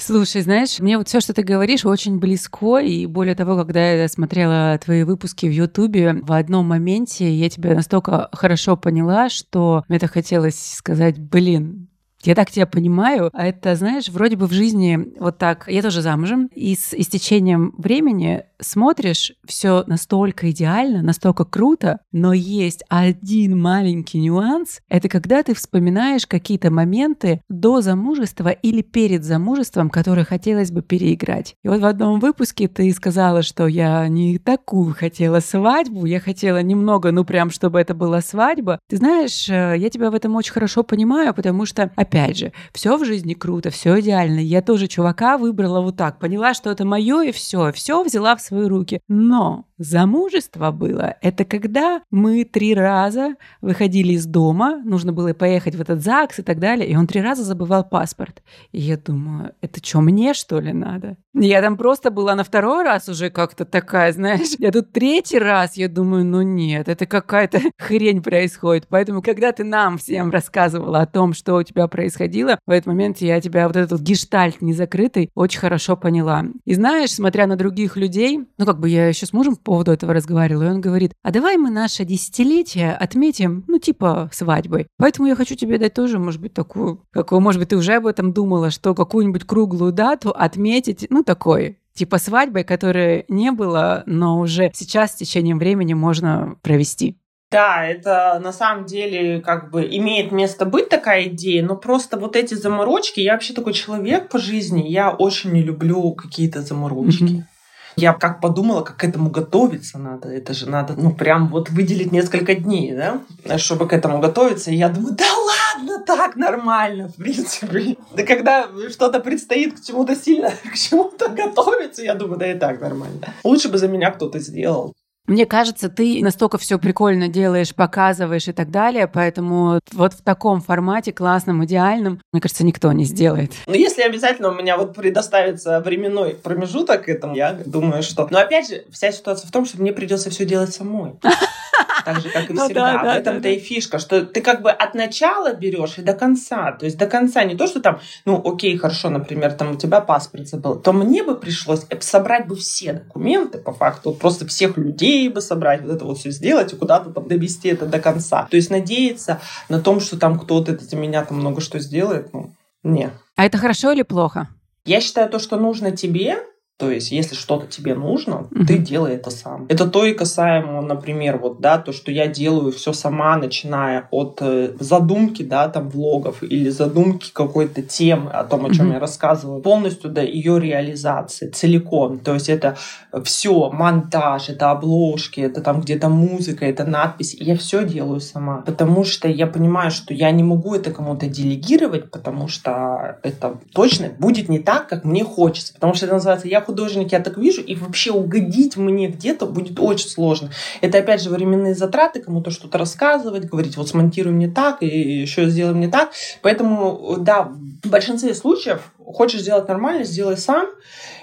Слушай, 0.00 0.42
знаешь, 0.42 0.78
мне 0.78 0.96
вот 0.96 1.08
все, 1.08 1.20
что 1.20 1.34
ты 1.34 1.42
говоришь, 1.42 1.84
очень 1.84 2.20
близко. 2.20 2.78
И 2.78 3.04
более 3.06 3.34
того, 3.34 3.56
когда 3.56 3.92
я 3.92 4.08
смотрела 4.08 4.78
твои 4.78 5.02
выпуски 5.02 5.46
в 5.46 5.50
Ютубе, 5.50 6.20
в 6.22 6.32
одном 6.32 6.66
моменте 6.66 7.28
я 7.28 7.50
тебя 7.50 7.74
настолько 7.74 8.28
хорошо 8.32 8.76
поняла, 8.76 9.28
что 9.28 9.84
мне 9.88 9.98
так 9.98 10.12
хотелось 10.12 10.74
сказать, 10.76 11.18
блин, 11.18 11.88
я 12.22 12.34
так 12.34 12.50
тебя 12.50 12.66
понимаю. 12.66 13.30
А 13.32 13.46
это, 13.46 13.74
знаешь, 13.76 14.08
вроде 14.08 14.36
бы 14.36 14.46
в 14.46 14.52
жизни 14.52 14.98
вот 15.18 15.38
так. 15.38 15.64
Я 15.68 15.82
тоже 15.82 16.02
замужем. 16.02 16.48
И 16.54 16.74
с 16.74 16.94
истечением 16.94 17.74
времени 17.78 18.44
смотришь 18.60 19.32
все 19.46 19.84
настолько 19.86 20.50
идеально, 20.50 21.02
настолько 21.02 21.44
круто, 21.44 22.00
но 22.12 22.32
есть 22.32 22.82
один 22.88 23.58
маленький 23.60 24.20
нюанс. 24.20 24.80
Это 24.88 25.08
когда 25.08 25.42
ты 25.42 25.54
вспоминаешь 25.54 26.26
какие-то 26.26 26.70
моменты 26.70 27.40
до 27.48 27.80
замужества 27.80 28.48
или 28.48 28.82
перед 28.82 29.24
замужеством, 29.24 29.90
которые 29.90 30.24
хотелось 30.24 30.72
бы 30.72 30.82
переиграть. 30.82 31.54
И 31.62 31.68
вот 31.68 31.80
в 31.80 31.86
одном 31.86 32.20
выпуске 32.20 32.68
ты 32.68 32.90
сказала, 32.92 33.42
что 33.42 33.66
я 33.66 34.08
не 34.08 34.38
такую 34.38 34.94
хотела 34.94 35.40
свадьбу, 35.40 36.04
я 36.06 36.20
хотела 36.20 36.62
немного, 36.62 37.12
ну 37.12 37.24
прям, 37.24 37.50
чтобы 37.50 37.78
это 37.80 37.94
была 37.94 38.20
свадьба. 38.20 38.78
Ты 38.88 38.96
знаешь, 38.96 39.48
э, 39.48 39.74
я 39.78 39.90
тебя 39.90 40.10
в 40.10 40.14
этом 40.14 40.34
очень 40.34 40.52
хорошо 40.52 40.82
понимаю, 40.82 41.32
потому 41.34 41.66
что, 41.66 41.92
опять 42.08 42.38
же, 42.38 42.52
все 42.72 42.96
в 42.96 43.04
жизни 43.04 43.34
круто, 43.34 43.70
все 43.70 44.00
идеально. 44.00 44.40
Я 44.40 44.62
тоже 44.62 44.88
чувака 44.88 45.38
выбрала 45.38 45.80
вот 45.80 45.96
так, 45.96 46.18
поняла, 46.18 46.54
что 46.54 46.70
это 46.70 46.84
мое 46.84 47.22
и 47.22 47.32
все, 47.32 47.72
все 47.72 48.02
взяла 48.02 48.34
в 48.36 48.40
свои 48.40 48.66
руки. 48.66 49.00
Но 49.08 49.67
замужество 49.78 50.70
было, 50.70 51.16
это 51.22 51.44
когда 51.44 52.02
мы 52.10 52.44
три 52.44 52.74
раза 52.74 53.36
выходили 53.60 54.12
из 54.12 54.26
дома, 54.26 54.80
нужно 54.84 55.12
было 55.12 55.32
поехать 55.32 55.74
в 55.74 55.80
этот 55.80 56.02
ЗАГС 56.02 56.40
и 56.40 56.42
так 56.42 56.58
далее, 56.58 56.88
и 56.88 56.96
он 56.96 57.06
три 57.06 57.20
раза 57.20 57.44
забывал 57.44 57.84
паспорт. 57.84 58.42
И 58.72 58.80
я 58.80 58.96
думаю, 58.96 59.52
это 59.60 59.84
что, 59.84 60.00
мне 60.00 60.34
что 60.34 60.60
ли 60.60 60.72
надо? 60.72 61.16
Я 61.34 61.62
там 61.62 61.76
просто 61.76 62.10
была 62.10 62.34
на 62.34 62.42
второй 62.42 62.82
раз 62.82 63.08
уже 63.08 63.30
как-то 63.30 63.64
такая, 63.64 64.12
знаешь, 64.12 64.56
я 64.58 64.72
тут 64.72 64.92
третий 64.92 65.38
раз, 65.38 65.76
я 65.76 65.88
думаю, 65.88 66.24
ну 66.24 66.42
нет, 66.42 66.88
это 66.88 67.06
какая-то 67.06 67.60
хрень 67.78 68.22
происходит. 68.22 68.86
Поэтому, 68.88 69.22
когда 69.22 69.52
ты 69.52 69.62
нам 69.62 69.98
всем 69.98 70.30
рассказывала 70.30 71.00
о 71.00 71.06
том, 71.06 71.34
что 71.34 71.54
у 71.56 71.62
тебя 71.62 71.86
происходило, 71.86 72.58
в 72.66 72.70
этот 72.70 72.86
момент 72.86 73.18
я 73.18 73.40
тебя 73.40 73.68
вот 73.68 73.76
этот 73.76 74.00
гештальт 74.00 74.60
незакрытый 74.60 75.30
очень 75.34 75.60
хорошо 75.60 75.96
поняла. 75.96 76.44
И 76.64 76.74
знаешь, 76.74 77.12
смотря 77.12 77.46
на 77.46 77.56
других 77.56 77.96
людей, 77.96 78.40
ну 78.58 78.66
как 78.66 78.80
бы 78.80 78.88
я 78.88 79.06
еще 79.08 79.26
с 79.26 79.32
мужем 79.32 79.56
поводу 79.68 79.92
этого 79.92 80.14
разговаривала, 80.14 80.64
и 80.64 80.70
он 80.70 80.80
говорит, 80.80 81.12
а 81.22 81.30
давай 81.30 81.56
мы 81.56 81.70
наше 81.70 82.04
десятилетие 82.04 82.94
отметим, 82.94 83.64
ну 83.68 83.78
типа 83.78 84.30
свадьбой. 84.32 84.86
Поэтому 84.96 85.28
я 85.28 85.36
хочу 85.36 85.54
тебе 85.54 85.78
дать 85.78 85.94
тоже, 85.94 86.18
может 86.18 86.40
быть, 86.40 86.54
такую, 86.54 87.04
какую, 87.10 87.40
может 87.40 87.60
быть, 87.60 87.68
ты 87.68 87.76
уже 87.76 87.94
об 87.94 88.06
этом 88.06 88.32
думала, 88.32 88.70
что 88.70 88.94
какую-нибудь 88.94 89.44
круглую 89.44 89.92
дату 89.92 90.30
отметить, 90.30 91.06
ну 91.10 91.22
такой 91.22 91.78
типа 91.94 92.18
свадьбой, 92.18 92.64
которой 92.64 93.24
не 93.28 93.50
было, 93.50 94.04
но 94.06 94.38
уже 94.38 94.70
сейчас 94.72 95.12
с 95.12 95.16
течением 95.16 95.58
времени 95.58 95.94
можно 95.94 96.56
провести. 96.62 97.18
Да, 97.50 97.84
это 97.84 98.40
на 98.42 98.52
самом 98.52 98.84
деле 98.84 99.40
как 99.40 99.70
бы 99.70 99.82
имеет 99.82 100.32
место 100.32 100.64
быть 100.66 100.88
такая 100.88 101.24
идея, 101.24 101.64
но 101.64 101.76
просто 101.76 102.18
вот 102.18 102.36
эти 102.36 102.54
заморочки, 102.54 103.20
я 103.20 103.32
вообще 103.32 103.54
такой 103.54 103.72
человек 103.72 104.28
по 104.28 104.38
жизни, 104.38 104.86
я 104.86 105.10
очень 105.10 105.52
не 105.52 105.62
люблю 105.62 106.12
какие-то 106.12 106.60
заморочки. 106.60 107.24
Mm-hmm. 107.24 107.57
Я 107.98 108.12
как 108.12 108.40
подумала, 108.40 108.82
как 108.82 108.96
к 108.96 109.04
этому 109.04 109.28
готовиться 109.28 109.98
надо. 109.98 110.28
Это 110.28 110.54
же 110.54 110.70
надо, 110.70 110.94
ну, 110.96 111.12
прям 111.12 111.48
вот 111.48 111.70
выделить 111.70 112.12
несколько 112.12 112.54
дней, 112.54 112.94
да, 112.94 113.58
чтобы 113.58 113.88
к 113.88 113.92
этому 113.92 114.20
готовиться. 114.20 114.70
И 114.70 114.76
я 114.76 114.88
думаю, 114.88 115.16
да 115.16 115.24
ладно, 115.24 116.04
так 116.06 116.36
нормально, 116.36 117.08
в 117.08 117.16
принципе. 117.16 117.96
Да 118.14 118.22
когда 118.22 118.68
что-то 118.88 119.18
предстоит 119.18 119.80
к 119.80 119.84
чему-то 119.84 120.14
сильно, 120.14 120.50
к 120.72 120.76
чему-то 120.76 121.28
готовиться, 121.28 122.02
я 122.02 122.14
думаю, 122.14 122.38
да 122.38 122.52
и 122.52 122.58
так 122.58 122.80
нормально. 122.80 123.20
Лучше 123.42 123.68
бы 123.68 123.78
за 123.78 123.88
меня 123.88 124.12
кто-то 124.12 124.38
сделал. 124.38 124.94
Мне 125.28 125.44
кажется, 125.44 125.90
ты 125.90 126.20
настолько 126.22 126.56
все 126.56 126.78
прикольно 126.78 127.28
делаешь, 127.28 127.74
показываешь 127.74 128.48
и 128.48 128.52
так 128.52 128.70
далее, 128.70 129.06
поэтому 129.06 129.78
вот 129.92 130.14
в 130.14 130.22
таком 130.22 130.62
формате 130.62 131.12
классном, 131.12 131.62
идеальном, 131.66 132.22
мне 132.32 132.40
кажется, 132.40 132.64
никто 132.64 132.90
не 132.92 133.04
сделает. 133.04 133.52
Но 133.66 133.74
ну, 133.74 133.78
если 133.78 134.02
обязательно 134.02 134.48
у 134.48 134.54
меня 134.54 134.78
вот 134.78 134.94
предоставится 134.94 135.80
временной 135.80 136.34
промежуток 136.34 137.10
этому, 137.10 137.36
я 137.36 137.52
думаю, 137.52 138.02
что... 138.02 138.26
Но 138.30 138.38
опять 138.38 138.68
же, 138.68 138.84
вся 138.90 139.12
ситуация 139.12 139.46
в 139.46 139.50
том, 139.50 139.66
что 139.66 139.80
мне 139.82 139.92
придется 139.92 140.30
все 140.30 140.46
делать 140.46 140.72
самой. 140.72 141.12
Так 142.04 142.20
же, 142.20 142.30
как 142.30 142.50
и 142.50 142.52
ну 142.52 142.64
всегда. 142.64 142.92
Ну, 142.92 142.98
да, 143.04 143.14
в 143.14 143.16
этом-то 143.16 143.42
да, 143.42 143.48
и 143.48 143.58
фишка, 143.58 143.98
что 143.98 144.24
ты 144.24 144.40
как 144.40 144.62
бы 144.62 144.70
от 144.70 144.94
начала 144.94 145.52
берешь 145.54 145.98
и 145.98 146.02
до 146.02 146.14
конца. 146.14 146.72
То 146.72 146.86
есть 146.86 146.96
до 146.98 147.06
конца 147.06 147.44
не 147.44 147.56
то, 147.56 147.66
что 147.66 147.80
там, 147.80 148.00
ну, 148.24 148.40
окей, 148.44 148.76
хорошо, 148.76 149.10
например, 149.10 149.52
там 149.52 149.72
у 149.72 149.76
тебя 149.76 150.00
паспорт 150.00 150.48
забыл, 150.48 150.76
то 150.76 150.92
мне 150.92 151.22
бы 151.22 151.36
пришлось 151.36 151.86
собрать 152.00 152.46
бы 152.46 152.56
все 152.56 152.92
документы, 152.92 153.58
по 153.58 153.72
факту, 153.72 154.12
просто 154.12 154.46
всех 154.46 154.76
людей 154.76 155.28
бы 155.28 155.40
собрать, 155.40 155.82
вот 155.82 155.92
это 155.92 156.04
вот 156.04 156.18
все 156.18 156.30
сделать 156.30 156.72
и 156.72 156.76
куда-то 156.76 157.10
там 157.10 157.28
довести 157.28 157.68
это 157.68 157.86
до 157.86 157.98
конца. 157.98 158.46
То 158.50 158.56
есть 158.56 158.70
надеяться 158.70 159.40
на 159.68 159.80
том, 159.80 160.00
что 160.00 160.18
там 160.18 160.38
кто-то 160.38 160.76
за 160.78 160.96
меня 160.96 161.24
там 161.24 161.38
много 161.38 161.60
что 161.60 161.78
сделает, 161.78 162.32
ну, 162.32 162.52
не. 162.82 163.10
А 163.36 163.44
это 163.44 163.58
хорошо 163.58 163.92
или 163.92 164.02
плохо? 164.02 164.48
Я 164.84 165.00
считаю 165.00 165.28
то, 165.28 165.38
что 165.38 165.56
нужно 165.56 165.90
тебе, 165.94 166.38
То 166.78 166.92
есть, 166.92 167.10
если 167.10 167.34
что-то 167.34 167.66
тебе 167.66 167.96
нужно, 167.96 168.46
mm-hmm. 168.50 168.66
ты 168.66 168.78
делай 168.78 169.14
это 169.14 169.30
сам. 169.30 169.66
Это 169.68 169.90
то 169.90 170.04
и 170.04 170.14
касаемо, 170.14 170.80
например, 170.80 171.38
вот, 171.38 171.60
да, 171.60 171.78
то, 171.78 171.92
что 171.92 172.12
я 172.12 172.28
делаю 172.28 172.70
все 172.70 172.92
сама, 172.92 173.36
начиная 173.36 174.06
от 174.12 174.38
э, 174.40 174.74
задумки, 174.78 175.42
да, 175.42 175.68
там, 175.68 175.90
влогов 175.90 176.44
или 176.44 176.68
задумки 176.68 177.32
какой-то 177.32 177.82
темы 177.82 178.30
о 178.30 178.44
том, 178.44 178.64
о 178.64 178.72
чем 178.72 178.90
mm-hmm. 178.90 178.92
я 178.92 179.00
рассказываю, 179.00 179.60
полностью 179.60 180.08
до 180.08 180.22
ее 180.22 180.60
реализации 180.60 181.48
целиком. 181.50 182.20
То 182.20 182.34
есть, 182.34 182.48
это 182.48 182.76
все, 183.24 183.70
монтаж, 183.70 184.48
это 184.48 184.70
обложки, 184.70 185.40
это 185.40 185.60
там 185.60 185.80
где-то 185.80 186.08
музыка, 186.08 186.64
это 186.64 186.84
надпись. 186.84 187.34
Я 187.40 187.56
все 187.56 187.84
делаю 187.84 188.20
сама, 188.20 188.62
потому 188.64 189.02
что 189.02 189.26
я 189.26 189.48
понимаю, 189.48 189.90
что 189.90 190.14
я 190.14 190.30
не 190.30 190.44
могу 190.44 190.76
это 190.76 190.92
кому-то 190.92 191.26
делегировать, 191.26 192.12
потому 192.12 192.46
что 192.46 193.18
это 193.24 193.56
точно 193.74 194.10
будет 194.16 194.48
не 194.48 194.60
так, 194.60 194.88
как 194.88 195.04
мне 195.04 195.24
хочется. 195.24 195.74
Потому 195.74 195.94
что 195.94 196.06
это 196.06 196.14
называется 196.14 196.46
«я 196.46 196.67
художник, 196.68 197.12
я 197.12 197.20
так 197.20 197.38
вижу, 197.38 197.62
и 197.62 197.74
вообще 197.74 198.12
угодить 198.12 198.76
мне 198.76 199.08
где-то 199.08 199.46
будет 199.46 199.80
очень 199.80 200.10
сложно. 200.10 200.50
Это, 200.82 200.98
опять 200.98 201.22
же, 201.22 201.30
временные 201.30 201.74
затраты, 201.74 202.20
кому-то 202.20 202.50
что-то 202.50 202.76
рассказывать, 202.76 203.46
говорить, 203.46 203.78
вот 203.78 203.88
смонтируй 203.88 204.34
мне 204.34 204.50
так, 204.50 204.82
и 204.82 204.86
еще 204.86 205.48
сделай 205.48 205.72
мне 205.72 205.88
так. 205.88 206.10
Поэтому, 206.42 207.16
да, 207.18 207.50
в 207.82 207.88
большинстве 207.88 208.34
случаев 208.34 208.92
хочешь 209.02 209.40
сделать 209.40 209.66
нормально, 209.66 210.04
сделай 210.04 210.36
сам. 210.36 210.66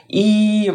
И 0.07 0.73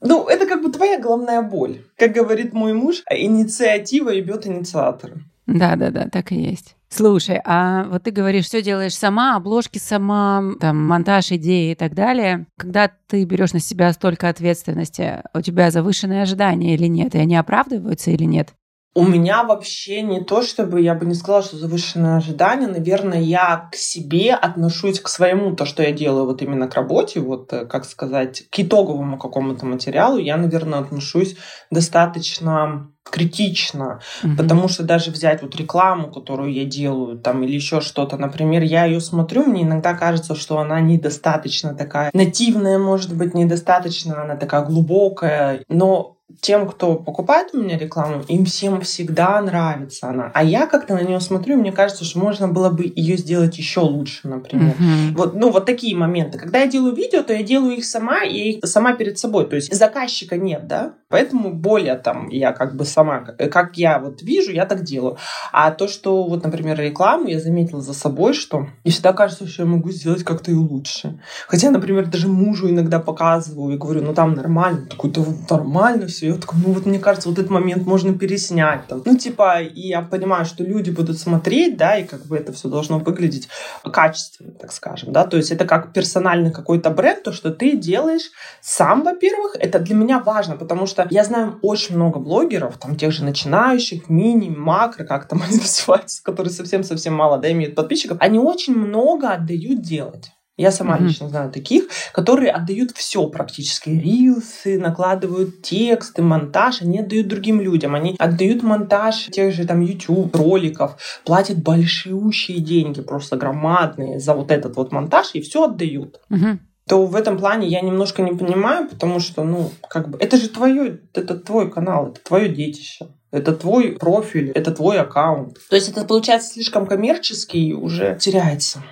ну, 0.00 0.28
это 0.28 0.46
как 0.46 0.62
бы 0.62 0.70
твоя 0.70 1.00
головная 1.00 1.42
боль. 1.42 1.82
Как 1.98 2.12
говорит 2.12 2.52
мой 2.52 2.72
муж, 2.72 3.02
инициатива 3.10 4.10
ебет 4.10 4.46
инициатора. 4.46 5.16
Да, 5.46 5.74
да, 5.74 5.90
да, 5.90 6.08
так 6.08 6.30
и 6.30 6.36
есть. 6.36 6.76
Слушай, 6.96 7.40
а 7.44 7.88
вот 7.88 8.04
ты 8.04 8.12
говоришь, 8.12 8.44
все 8.44 8.62
делаешь 8.62 8.94
сама, 8.94 9.34
обложки 9.34 9.78
сама, 9.78 10.52
там, 10.60 10.86
монтаж, 10.86 11.32
идеи 11.32 11.72
и 11.72 11.74
так 11.74 11.92
далее. 11.92 12.46
Когда 12.56 12.88
ты 13.08 13.24
берешь 13.24 13.52
на 13.52 13.58
себя 13.58 13.92
столько 13.92 14.28
ответственности, 14.28 15.20
у 15.34 15.40
тебя 15.40 15.72
завышенные 15.72 16.22
ожидания 16.22 16.74
или 16.74 16.86
нет? 16.86 17.16
И 17.16 17.18
они 17.18 17.34
оправдываются 17.34 18.12
или 18.12 18.22
нет? 18.22 18.54
У 18.94 19.04
меня 19.04 19.42
вообще 19.42 20.02
не 20.02 20.22
то, 20.22 20.42
чтобы 20.42 20.80
я 20.80 20.94
бы 20.94 21.04
не 21.04 21.14
сказала, 21.14 21.42
что 21.42 21.56
завышенные 21.56 22.16
ожидания. 22.16 22.68
Наверное, 22.68 23.20
я 23.20 23.68
к 23.72 23.74
себе 23.74 24.34
отношусь 24.34 25.00
к 25.00 25.08
своему, 25.08 25.56
то, 25.56 25.64
что 25.64 25.82
я 25.82 25.90
делаю 25.90 26.26
вот 26.26 26.42
именно 26.42 26.68
к 26.68 26.74
работе, 26.74 27.18
вот, 27.18 27.52
э, 27.52 27.66
как 27.66 27.84
сказать, 27.84 28.44
к 28.50 28.60
итоговому 28.60 29.18
какому-то 29.18 29.66
материалу, 29.66 30.18
я, 30.18 30.36
наверное, 30.36 30.78
отношусь 30.78 31.36
достаточно 31.72 32.88
критично, 33.10 34.00
угу. 34.22 34.36
потому 34.36 34.68
что 34.68 34.82
даже 34.82 35.10
взять 35.10 35.42
вот 35.42 35.54
рекламу, 35.56 36.10
которую 36.10 36.52
я 36.52 36.64
делаю, 36.64 37.18
там 37.18 37.42
или 37.42 37.52
еще 37.52 37.80
что-то, 37.80 38.16
например, 38.16 38.62
я 38.62 38.86
ее 38.86 39.00
смотрю, 39.00 39.44
мне 39.44 39.62
иногда 39.62 39.94
кажется, 39.94 40.34
что 40.34 40.58
она 40.58 40.80
недостаточно 40.80 41.74
такая 41.74 42.10
нативная, 42.14 42.78
может 42.78 43.14
быть, 43.14 43.34
недостаточно 43.34 44.22
она 44.22 44.36
такая 44.36 44.64
глубокая, 44.64 45.64
но 45.68 46.16
тем, 46.40 46.68
кто 46.68 46.94
покупает 46.96 47.50
у 47.52 47.58
меня 47.58 47.78
рекламу, 47.78 48.22
им 48.28 48.44
всем 48.44 48.80
всегда 48.80 49.40
нравится 49.40 50.08
она. 50.08 50.30
А 50.34 50.42
я 50.44 50.66
как-то 50.66 50.94
на 50.94 51.02
нее 51.02 51.20
смотрю, 51.20 51.56
и 51.56 51.60
мне 51.60 51.72
кажется, 51.72 52.04
что 52.04 52.18
можно 52.18 52.48
было 52.48 52.70
бы 52.70 52.92
ее 52.94 53.16
сделать 53.16 53.58
еще 53.58 53.80
лучше, 53.80 54.28
например. 54.28 54.74
Mm-hmm. 54.78 55.16
Вот, 55.16 55.34
ну, 55.34 55.50
вот 55.50 55.66
такие 55.66 55.96
моменты. 55.96 56.38
Когда 56.38 56.60
я 56.60 56.66
делаю 56.66 56.94
видео, 56.94 57.22
то 57.22 57.32
я 57.32 57.42
делаю 57.42 57.76
их 57.76 57.84
сама, 57.84 58.22
и 58.22 58.52
их 58.52 58.66
сама 58.66 58.94
перед 58.94 59.18
собой. 59.18 59.46
То 59.46 59.56
есть 59.56 59.74
заказчика 59.74 60.36
нет, 60.36 60.66
да? 60.66 60.94
Поэтому 61.08 61.52
более 61.52 61.94
там 61.94 62.28
я 62.28 62.52
как 62.52 62.76
бы 62.76 62.84
сама, 62.84 63.20
как 63.20 63.76
я 63.76 63.98
вот 63.98 64.22
вижу, 64.22 64.50
я 64.50 64.66
так 64.66 64.82
делаю. 64.82 65.16
А 65.52 65.70
то, 65.70 65.86
что 65.86 66.24
вот, 66.24 66.42
например, 66.42 66.78
рекламу, 66.80 67.28
я 67.28 67.38
заметила 67.38 67.80
за 67.80 67.94
собой, 67.94 68.34
что 68.34 68.66
мне 68.82 68.92
всегда 68.92 69.12
кажется, 69.12 69.46
что 69.46 69.62
я 69.62 69.68
могу 69.68 69.90
сделать 69.90 70.24
как-то 70.24 70.50
и 70.50 70.54
лучше. 70.54 71.20
Хотя, 71.46 71.70
например, 71.70 72.06
даже 72.06 72.28
мужу 72.28 72.68
иногда 72.68 72.98
показываю 72.98 73.74
и 73.74 73.78
говорю, 73.78 74.02
ну 74.02 74.14
там 74.14 74.34
нормально, 74.34 74.86
такой-то 74.86 75.24
нормально 75.48 76.06
все. 76.06 76.23
Я 76.26 76.34
такой, 76.34 76.58
ну 76.64 76.72
вот 76.72 76.86
мне 76.86 76.98
кажется, 76.98 77.28
вот 77.28 77.38
этот 77.38 77.50
момент 77.50 77.86
можно 77.86 78.16
переснять. 78.16 78.86
Там. 78.86 79.02
Ну 79.04 79.16
типа, 79.16 79.62
и 79.62 79.88
я 79.88 80.02
понимаю, 80.02 80.44
что 80.44 80.64
люди 80.64 80.90
будут 80.90 81.18
смотреть, 81.18 81.76
да, 81.76 81.96
и 81.96 82.04
как 82.04 82.26
бы 82.26 82.36
это 82.36 82.52
все 82.52 82.68
должно 82.68 82.98
выглядеть 82.98 83.48
качественно, 83.82 84.52
так 84.52 84.72
скажем, 84.72 85.12
да. 85.12 85.24
То 85.24 85.36
есть 85.36 85.50
это 85.50 85.64
как 85.64 85.92
персональный 85.92 86.52
какой-то 86.52 86.90
бренд, 86.90 87.22
то, 87.22 87.32
что 87.32 87.50
ты 87.50 87.76
делаешь 87.76 88.30
сам, 88.60 89.02
во-первых, 89.02 89.56
это 89.58 89.78
для 89.78 89.94
меня 89.94 90.18
важно, 90.20 90.56
потому 90.56 90.86
что 90.86 91.06
я 91.10 91.24
знаю 91.24 91.58
очень 91.62 91.96
много 91.96 92.18
блогеров, 92.18 92.78
там 92.78 92.96
тех 92.96 93.12
же 93.12 93.24
начинающих, 93.24 94.08
мини, 94.08 94.48
макро, 94.48 95.04
как 95.04 95.28
там 95.28 95.42
они 95.46 95.56
называются, 95.56 96.22
которые 96.22 96.52
совсем-совсем 96.52 97.14
мало 97.14 97.38
да, 97.38 97.50
имеют 97.52 97.74
подписчиков. 97.74 98.18
Они 98.20 98.38
очень 98.38 98.74
много 98.74 99.30
отдают 99.30 99.82
делать. 99.82 100.30
Я 100.56 100.70
сама 100.70 100.96
mm-hmm. 100.96 101.06
лично 101.06 101.28
знаю 101.28 101.50
таких, 101.50 101.88
которые 102.12 102.52
отдают 102.52 102.92
все 102.92 103.26
практически. 103.26 103.90
Рилсы, 103.90 104.78
накладывают 104.78 105.62
тексты, 105.62 106.22
монтаж, 106.22 106.82
они 106.82 107.00
отдают 107.00 107.26
другим 107.26 107.60
людям. 107.60 107.94
Они 107.94 108.14
отдают 108.18 108.62
монтаж 108.62 109.26
тех 109.26 109.52
же 109.52 109.66
там 109.66 109.80
YouTube 109.80 110.34
роликов, 110.36 110.96
платят 111.24 111.62
большущие 111.62 112.60
деньги, 112.60 113.00
просто 113.00 113.36
громадные 113.36 114.20
за 114.20 114.34
вот 114.34 114.52
этот 114.52 114.76
вот 114.76 114.92
монтаж 114.92 115.30
и 115.34 115.40
все 115.40 115.64
отдают. 115.64 116.20
Mm-hmm 116.30 116.58
то 116.86 117.06
в 117.06 117.16
этом 117.16 117.38
плане 117.38 117.66
я 117.66 117.80
немножко 117.80 118.20
не 118.20 118.32
понимаю, 118.32 118.88
потому 118.88 119.18
что, 119.18 119.42
ну, 119.42 119.70
как 119.88 120.10
бы, 120.10 120.18
это 120.18 120.36
же 120.36 120.50
твое, 120.50 121.00
это 121.14 121.34
твой 121.34 121.70
канал, 121.70 122.08
это 122.08 122.20
твое 122.22 122.50
детище. 122.50 123.06
Это 123.30 123.52
твой 123.52 123.92
профиль, 123.92 124.50
это 124.50 124.70
твой 124.70 125.00
аккаунт. 125.00 125.56
То 125.68 125.74
есть 125.74 125.88
это 125.88 126.04
получается 126.04 126.52
слишком 126.52 126.86
коммерческий 126.86 127.70
и 127.70 127.72
уже 127.72 128.16
теряется. 128.20 128.82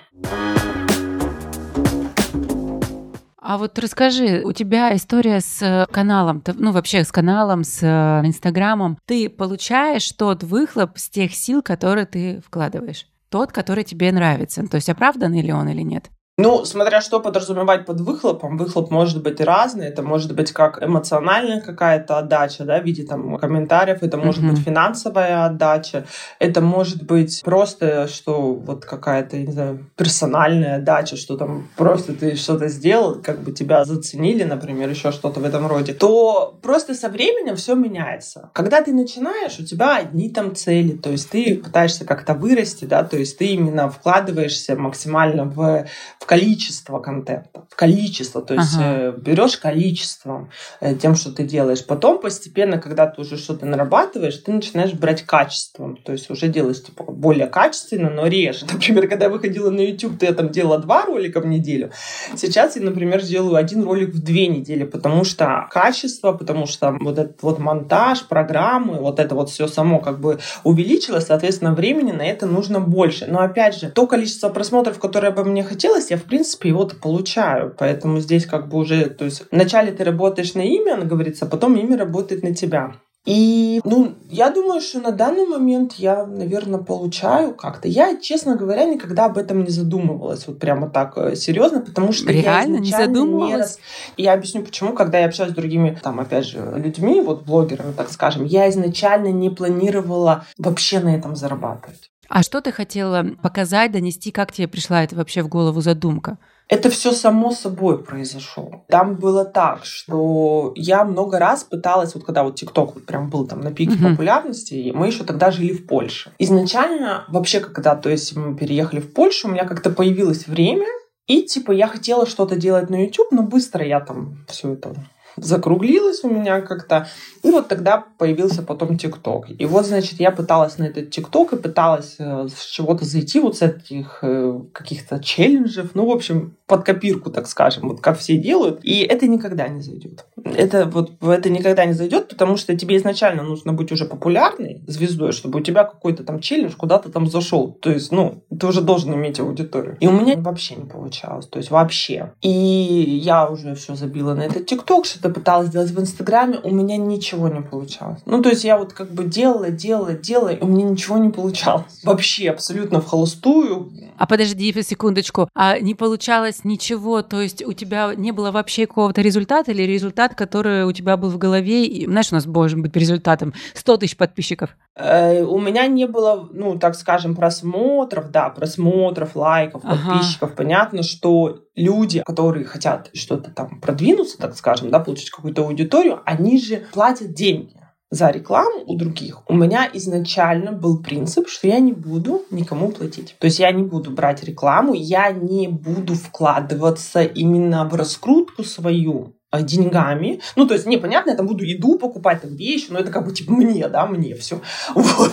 А 3.45 3.59
вот 3.59 3.77
расскажи, 3.81 4.43
у 4.45 4.53
тебя 4.53 4.95
история 4.95 5.41
с 5.41 5.89
каналом, 5.91 6.45
ну 6.55 6.71
вообще 6.71 7.03
с 7.03 7.11
каналом, 7.11 7.65
с 7.65 7.83
э, 7.83 8.25
Инстаграмом. 8.25 8.99
Ты 9.05 9.29
получаешь 9.29 10.13
тот 10.13 10.45
выхлоп 10.45 10.97
с 10.97 11.09
тех 11.09 11.35
сил, 11.35 11.61
которые 11.61 12.07
ты 12.07 12.41
вкладываешь? 12.47 13.09
Тот, 13.31 13.51
который 13.51 13.83
тебе 13.83 14.13
нравится. 14.13 14.65
То 14.69 14.77
есть 14.77 14.89
оправданный 14.89 15.43
ли 15.43 15.53
он 15.53 15.69
или 15.69 15.83
нет? 15.83 16.09
Ну, 16.39 16.65
смотря 16.65 17.03
что 17.03 17.21
подразумевать 17.21 17.85
под 17.85 18.01
выхлопом, 18.01 18.57
выхлоп 18.57 18.91
может 18.91 19.23
быть 19.23 19.39
разный. 19.39 19.89
Это 19.89 20.03
может 20.03 20.35
быть 20.35 20.51
как 20.53 20.83
эмоциональная 20.83 21.61
какая-то 21.61 22.17
отдача, 22.17 22.65
да, 22.65 22.81
в 22.81 22.85
виде 22.85 23.05
там 23.05 23.37
комментариев, 23.37 24.03
это 24.03 24.17
может 24.17 24.43
mm-hmm. 24.43 24.51
быть 24.51 24.65
финансовая 24.65 25.45
отдача, 25.45 26.07
это 26.39 26.63
может 26.63 27.03
быть 27.03 27.43
просто, 27.45 28.09
что 28.09 28.55
вот 28.55 28.87
какая-то, 28.87 29.37
не 29.37 29.53
знаю, 29.53 29.91
персональная 29.95 30.77
отдача, 30.77 31.17
что 31.17 31.37
там 31.37 31.69
просто 31.77 32.15
ты 32.15 32.35
что-то 32.37 32.69
сделал, 32.69 33.21
как 33.23 33.43
бы 33.43 33.53
тебя 33.53 33.85
заценили, 33.85 34.45
например, 34.45 34.89
еще 34.89 35.13
что-то 35.13 35.41
в 35.41 35.45
этом 35.45 35.67
роде, 35.67 35.93
то 35.93 36.59
просто 36.63 36.95
со 36.95 37.11
временем 37.11 37.57
все 37.57 37.75
меняется. 37.75 38.49
Когда 38.55 38.81
ты 38.81 38.95
начинаешь, 38.95 39.59
у 39.59 39.65
тебя 39.65 39.99
одни 39.99 40.31
там 40.31 40.57
цели, 40.57 40.93
то 40.93 41.11
есть 41.11 41.29
ты 41.29 41.57
пытаешься 41.57 42.07
как-то 42.07 42.33
вырасти, 42.33 42.87
да, 42.87 43.05
то 43.05 43.19
есть 43.19 43.37
ты 43.37 43.49
именно 43.49 43.91
вкладываешься 43.91 44.77
максимально 44.77 45.45
в 45.45 45.87
в 46.23 46.27
количество 46.27 47.01
контента, 47.01 47.65
в 47.69 47.75
количество, 47.75 48.43
то 48.43 48.55
есть 48.55 48.77
ага. 48.77 48.85
Э, 48.85 49.13
берешь 49.17 49.57
количеством 49.57 50.51
э, 50.81 50.95
тем, 50.95 51.17
что 51.17 51.33
ты 51.33 51.43
делаешь. 51.43 51.85
Потом 51.85 52.21
постепенно, 52.21 52.79
когда 52.79 53.09
ты 53.09 53.23
уже 53.23 53.37
что-то 53.37 53.67
нарабатываешь, 53.67 54.37
ты 54.37 54.53
начинаешь 54.53 54.93
брать 54.93 55.23
качеством, 55.23 55.97
то 55.97 56.13
есть 56.13 56.31
уже 56.31 56.47
делаешь 56.47 56.85
типа 56.85 57.11
более 57.11 57.49
качественно, 57.49 58.09
но 58.09 58.29
реже. 58.29 58.67
Например, 58.73 59.09
когда 59.09 59.25
я 59.25 59.31
выходила 59.33 59.71
на 59.71 59.81
YouTube, 59.81 60.17
то 60.21 60.25
я 60.25 60.33
там 60.33 60.51
делала 60.51 60.79
два 60.79 61.07
ролика 61.07 61.41
в 61.41 61.47
неделю. 61.47 61.91
Сейчас 62.37 62.77
я, 62.77 62.83
например, 62.83 63.21
делаю 63.21 63.57
один 63.57 63.83
ролик 63.83 64.15
в 64.15 64.23
две 64.23 64.47
недели, 64.47 64.85
потому 64.85 65.25
что 65.25 65.67
качество, 65.71 66.33
потому 66.33 66.67
что 66.67 66.97
вот 67.01 67.19
этот 67.19 67.43
вот 67.43 67.59
монтаж, 67.59 68.29
программы, 68.29 69.01
вот 69.01 69.19
это 69.19 69.35
вот 69.35 69.51
все 69.51 69.67
само 69.67 69.99
как 69.99 70.21
бы 70.21 70.39
увеличилось, 70.63 71.27
соответственно, 71.27 71.75
времени 71.75 72.13
на 72.13 72.23
это 72.23 72.47
нужно 72.47 72.79
больше. 72.79 73.27
Но 73.27 73.41
опять 73.41 73.75
же, 73.75 73.91
то 73.91 74.07
количество 74.07 74.51
просмотров, 74.51 75.01
которое 75.01 75.33
бы 75.33 75.45
мне 75.45 75.65
хотелось, 75.65 76.12
я, 76.13 76.19
в 76.19 76.25
принципе, 76.25 76.69
его-то 76.69 76.95
получаю. 76.97 77.75
Поэтому 77.79 78.21
здесь 78.21 78.45
как 78.45 78.69
бы 78.69 78.77
уже, 78.79 79.07
то 79.07 79.25
есть 79.25 79.45
вначале 79.51 79.93
ты 79.93 80.05
работаешь 80.05 80.53
на 80.53 80.61
имя, 80.61 81.03
говорится, 81.05 81.47
а 81.47 81.49
потом 81.49 81.75
имя 81.77 81.97
работает 81.97 82.43
на 82.43 82.55
тебя. 82.55 82.97
И, 83.25 83.81
ну, 83.85 84.15
я 84.29 84.51
думаю, 84.51 84.81
что 84.81 85.01
на 85.01 85.13
данный 85.13 85.47
момент 85.47 85.95
я, 85.95 86.27
наверное, 86.27 86.81
получаю 86.81 87.55
как-то. 87.55 87.89
Я, 87.89 88.21
честно 88.21 88.57
говоря, 88.57 88.85
никогда 88.85 89.27
об 89.27 89.39
этом 89.39 89.65
не 89.65 89.71
задумывалась, 89.71 90.47
вот 90.47 90.59
прямо 90.59 90.91
так 90.91 91.17
э, 91.17 91.37
серьезно, 91.37 91.81
потому 91.81 92.13
что 92.13 92.31
Реально 92.33 92.75
я 92.77 92.81
не 92.81 92.91
задумывалась? 92.91 93.49
Не 93.49 93.57
раз... 93.57 93.79
Я 94.17 94.33
объясню, 94.35 94.65
почему, 94.65 94.93
когда 94.93 95.21
я 95.21 95.27
общаюсь 95.27 95.53
с 95.53 95.55
другими, 95.55 95.99
там, 96.03 96.21
опять 96.21 96.47
же, 96.47 96.75
людьми, 96.77 97.21
вот 97.21 97.45
блогерами, 97.45 97.93
так 97.93 98.11
скажем, 98.11 98.45
я 98.45 98.69
изначально 98.69 99.29
не 99.29 99.51
планировала 99.51 100.45
вообще 100.59 100.99
на 100.99 101.15
этом 101.15 101.37
зарабатывать. 101.37 102.11
А 102.35 102.43
что 102.43 102.63
ты 102.63 102.73
хотела 102.73 103.27
показать, 103.43 103.93
донести, 103.93 104.31
как 104.31 104.53
тебе 104.53 104.67
пришла 104.67 105.05
это 105.05 105.15
вообще 105.15 105.43
в 105.43 105.49
голову 105.49 105.83
задумка? 105.83 106.39
Это 106.67 106.89
все 106.89 107.13
само 107.13 107.51
собой 107.51 108.03
произошло. 108.03 108.87
Там 108.89 109.17
было 109.17 109.45
так, 109.45 109.85
что 109.85 110.73
я 110.75 111.05
много 111.05 111.39
раз 111.39 111.63
пыталась, 111.63 112.15
вот 112.15 112.25
когда 112.25 112.43
вот 112.43 112.55
ТикТок 112.55 112.95
вот 112.95 113.05
прям 113.05 113.29
был 113.29 113.47
там 113.47 113.61
на 113.61 113.71
пике 113.71 113.97
uh-huh. 113.97 114.13
популярности, 114.13 114.93
мы 114.95 115.09
еще 115.09 115.25
тогда 115.25 115.51
жили 115.51 115.75
в 115.75 115.87
Польше. 115.87 116.33
Изначально 116.39 117.27
вообще, 117.29 117.61
когда, 117.61 117.97
то 117.97 118.09
есть 118.09 118.35
мы 118.35 118.57
переехали 118.57 119.01
в 119.01 119.13
Польшу, 119.13 119.49
у 119.49 119.51
меня 119.51 119.67
как-то 119.67 119.91
появилось 119.91 120.47
время, 120.47 120.87
и 121.27 121.43
типа 121.43 121.73
я 121.73 121.87
хотела 121.87 122.25
что-то 122.25 122.57
делать 122.57 122.89
на 122.89 123.05
YouTube, 123.05 123.33
но 123.33 123.43
быстро 123.43 123.85
я 123.85 124.01
там 124.01 124.39
все 124.49 124.73
это 124.73 124.95
закруглилось 125.37 126.25
у 126.25 126.31
меня 126.31 126.61
как-то. 126.61 127.09
И 127.43 127.51
вот 127.51 127.69
тогда 127.69 128.05
появился 128.19 128.63
потом 128.63 128.99
ТикТок. 128.99 129.47
И 129.51 129.65
вот, 129.67 129.87
значит, 129.87 130.21
я 130.21 130.31
пыталась 130.31 130.79
на 130.79 130.85
этот 130.85 131.11
ТикТок 131.11 131.53
и 131.53 131.57
пыталась 131.57 132.17
э, 132.19 132.47
с 132.55 132.65
чего-то 132.67 133.05
зайти, 133.05 133.41
вот 133.41 133.57
с 133.57 133.63
этих 133.63 134.19
э, 134.23 134.61
каких-то 134.73 135.23
челленджев, 135.23 135.91
ну, 135.95 136.07
в 136.07 136.11
общем, 136.11 136.57
под 136.67 136.85
копирку, 136.85 137.31
так 137.31 137.49
скажем, 137.49 137.89
вот 137.89 138.01
как 138.01 138.19
все 138.19 138.37
делают. 138.37 138.81
И 138.83 139.01
это 139.01 139.27
никогда 139.27 139.69
не 139.69 139.81
зайдет. 139.81 140.25
Это 140.45 140.87
вот 140.87 141.13
это 141.21 141.51
никогда 141.51 141.85
не 141.85 141.93
зайдет, 141.93 142.29
потому 142.29 142.57
что 142.57 142.77
тебе 142.77 142.97
изначально 142.97 143.43
нужно 143.43 143.73
быть 143.73 143.93
уже 143.93 144.05
популярной 144.05 144.83
звездой, 144.87 145.33
чтобы 145.33 145.61
у 145.61 145.63
тебя 145.63 145.85
какой-то 145.85 146.25
там 146.25 146.41
челлендж 146.41 146.73
куда-то 146.77 147.11
там 147.11 147.27
зашел. 147.27 147.73
То 147.73 147.91
есть, 147.91 148.11
ну, 148.11 148.45
ты 148.59 148.67
уже 148.67 148.81
должен 148.81 149.15
иметь 149.15 149.39
аудиторию. 149.41 149.97
И 150.01 150.07
у 150.07 150.13
меня 150.13 150.37
вообще 150.39 150.77
не 150.77 150.87
получалось. 150.87 151.47
То 151.47 151.59
есть 151.59 151.71
вообще. 151.71 152.33
И 152.41 152.49
я 152.49 153.49
уже 153.49 153.75
все 153.75 153.95
забила 153.95 154.35
на 154.35 154.43
этот 154.43 154.67
ТикТок, 154.67 155.07
что-то 155.23 155.35
пыталась 155.35 155.69
сделать 155.69 155.91
в 155.91 156.01
Инстаграме, 156.01 156.59
у 156.65 156.71
меня 156.71 156.97
ничего 156.97 157.49
не 157.49 157.61
получалось. 157.61 158.21
Ну, 158.27 158.43
то 158.43 158.49
есть 158.49 158.65
я 158.65 158.77
вот 158.77 158.93
как 158.93 159.13
бы 159.13 159.25
делала, 159.25 159.71
делала, 159.71 160.15
делала, 160.15 160.49
и 160.49 160.61
у 160.61 160.67
меня 160.67 160.85
ничего 160.85 161.17
не 161.19 161.31
получалось. 161.31 162.01
Вообще 162.03 162.51
абсолютно 162.51 163.01
в 163.01 163.07
холостую. 163.07 163.93
А 164.19 164.27
подожди 164.27 164.73
секундочку, 164.83 165.49
а 165.55 165.79
не 165.79 165.95
получалось 165.95 166.65
ничего, 166.65 167.23
то 167.23 167.41
есть 167.41 167.65
у 167.65 167.73
тебя 167.73 168.15
не 168.17 168.33
было 168.33 168.51
вообще 168.51 168.87
какого-то 168.87 169.21
результата 169.21 169.71
или 169.71 169.83
результат, 169.83 170.35
который 170.35 170.85
у 170.85 170.93
тебя 170.93 171.17
был 171.17 171.31
в 171.31 171.39
голове, 171.39 171.87
и, 171.87 172.07
знаешь, 172.07 172.33
у 172.33 172.35
нас 172.35 172.47
может 172.47 172.81
быть 172.81 172.97
результатом 172.97 173.53
100 173.75 173.97
тысяч 173.99 174.17
подписчиков? 174.17 174.71
Э, 174.95 175.43
у 175.43 175.59
меня 175.59 175.87
не 175.87 176.07
было, 176.07 176.49
ну, 176.53 176.79
так 176.79 176.95
скажем, 176.95 177.35
просмотров, 177.35 178.31
да, 178.31 178.51
просмотров, 178.51 179.37
лайков, 179.37 179.83
подписчиков. 179.83 180.51
Ага. 180.51 180.57
Понятно, 180.57 181.03
что 181.03 181.61
люди, 181.75 182.23
которые 182.25 182.65
хотят 182.65 183.11
что-то 183.15 183.51
там 183.51 183.81
продвинуться, 183.81 184.39
так 184.39 184.57
скажем, 184.57 184.91
да, 184.91 185.01
получить 185.13 185.31
какую-то 185.31 185.63
аудиторию, 185.63 186.21
они 186.25 186.59
же 186.59 186.85
платят 186.93 187.35
деньги 187.35 187.77
за 188.11 188.31
рекламу 188.31 188.83
у 188.87 188.97
других, 188.97 189.43
у 189.49 189.55
меня 189.55 189.89
изначально 189.93 190.73
был 190.73 191.03
принцип, 191.03 191.49
что 191.49 191.67
я 191.67 191.79
не 191.81 191.93
буду 191.93 192.43
никому 192.51 192.91
платить. 192.91 193.37
То 193.39 193.47
есть 193.47 193.59
я 193.59 193.73
не 193.73 193.83
буду 193.83 194.11
брать 194.11 194.43
рекламу, 194.43 194.95
я 194.95 195.31
не 195.33 195.69
буду 195.69 196.15
вкладываться 196.15 197.23
именно 197.23 197.89
в 197.89 197.95
раскрутку 197.95 198.65
свою 198.65 199.35
а, 199.51 199.63
деньгами. 199.63 200.41
Ну, 200.57 200.67
то 200.67 200.75
есть, 200.75 200.87
непонятно, 200.87 201.31
я 201.31 201.37
там 201.37 201.47
буду 201.47 201.65
еду 201.65 201.99
покупать, 201.99 202.43
там 202.43 202.55
вещи, 202.55 202.87
но 202.91 202.99
это 202.99 203.11
как 203.11 203.27
бы 203.27 203.33
типа 203.33 203.53
мне, 203.53 203.89
да, 203.89 204.07
мне 204.07 204.35
все. 204.35 204.61
Вот. 204.95 205.33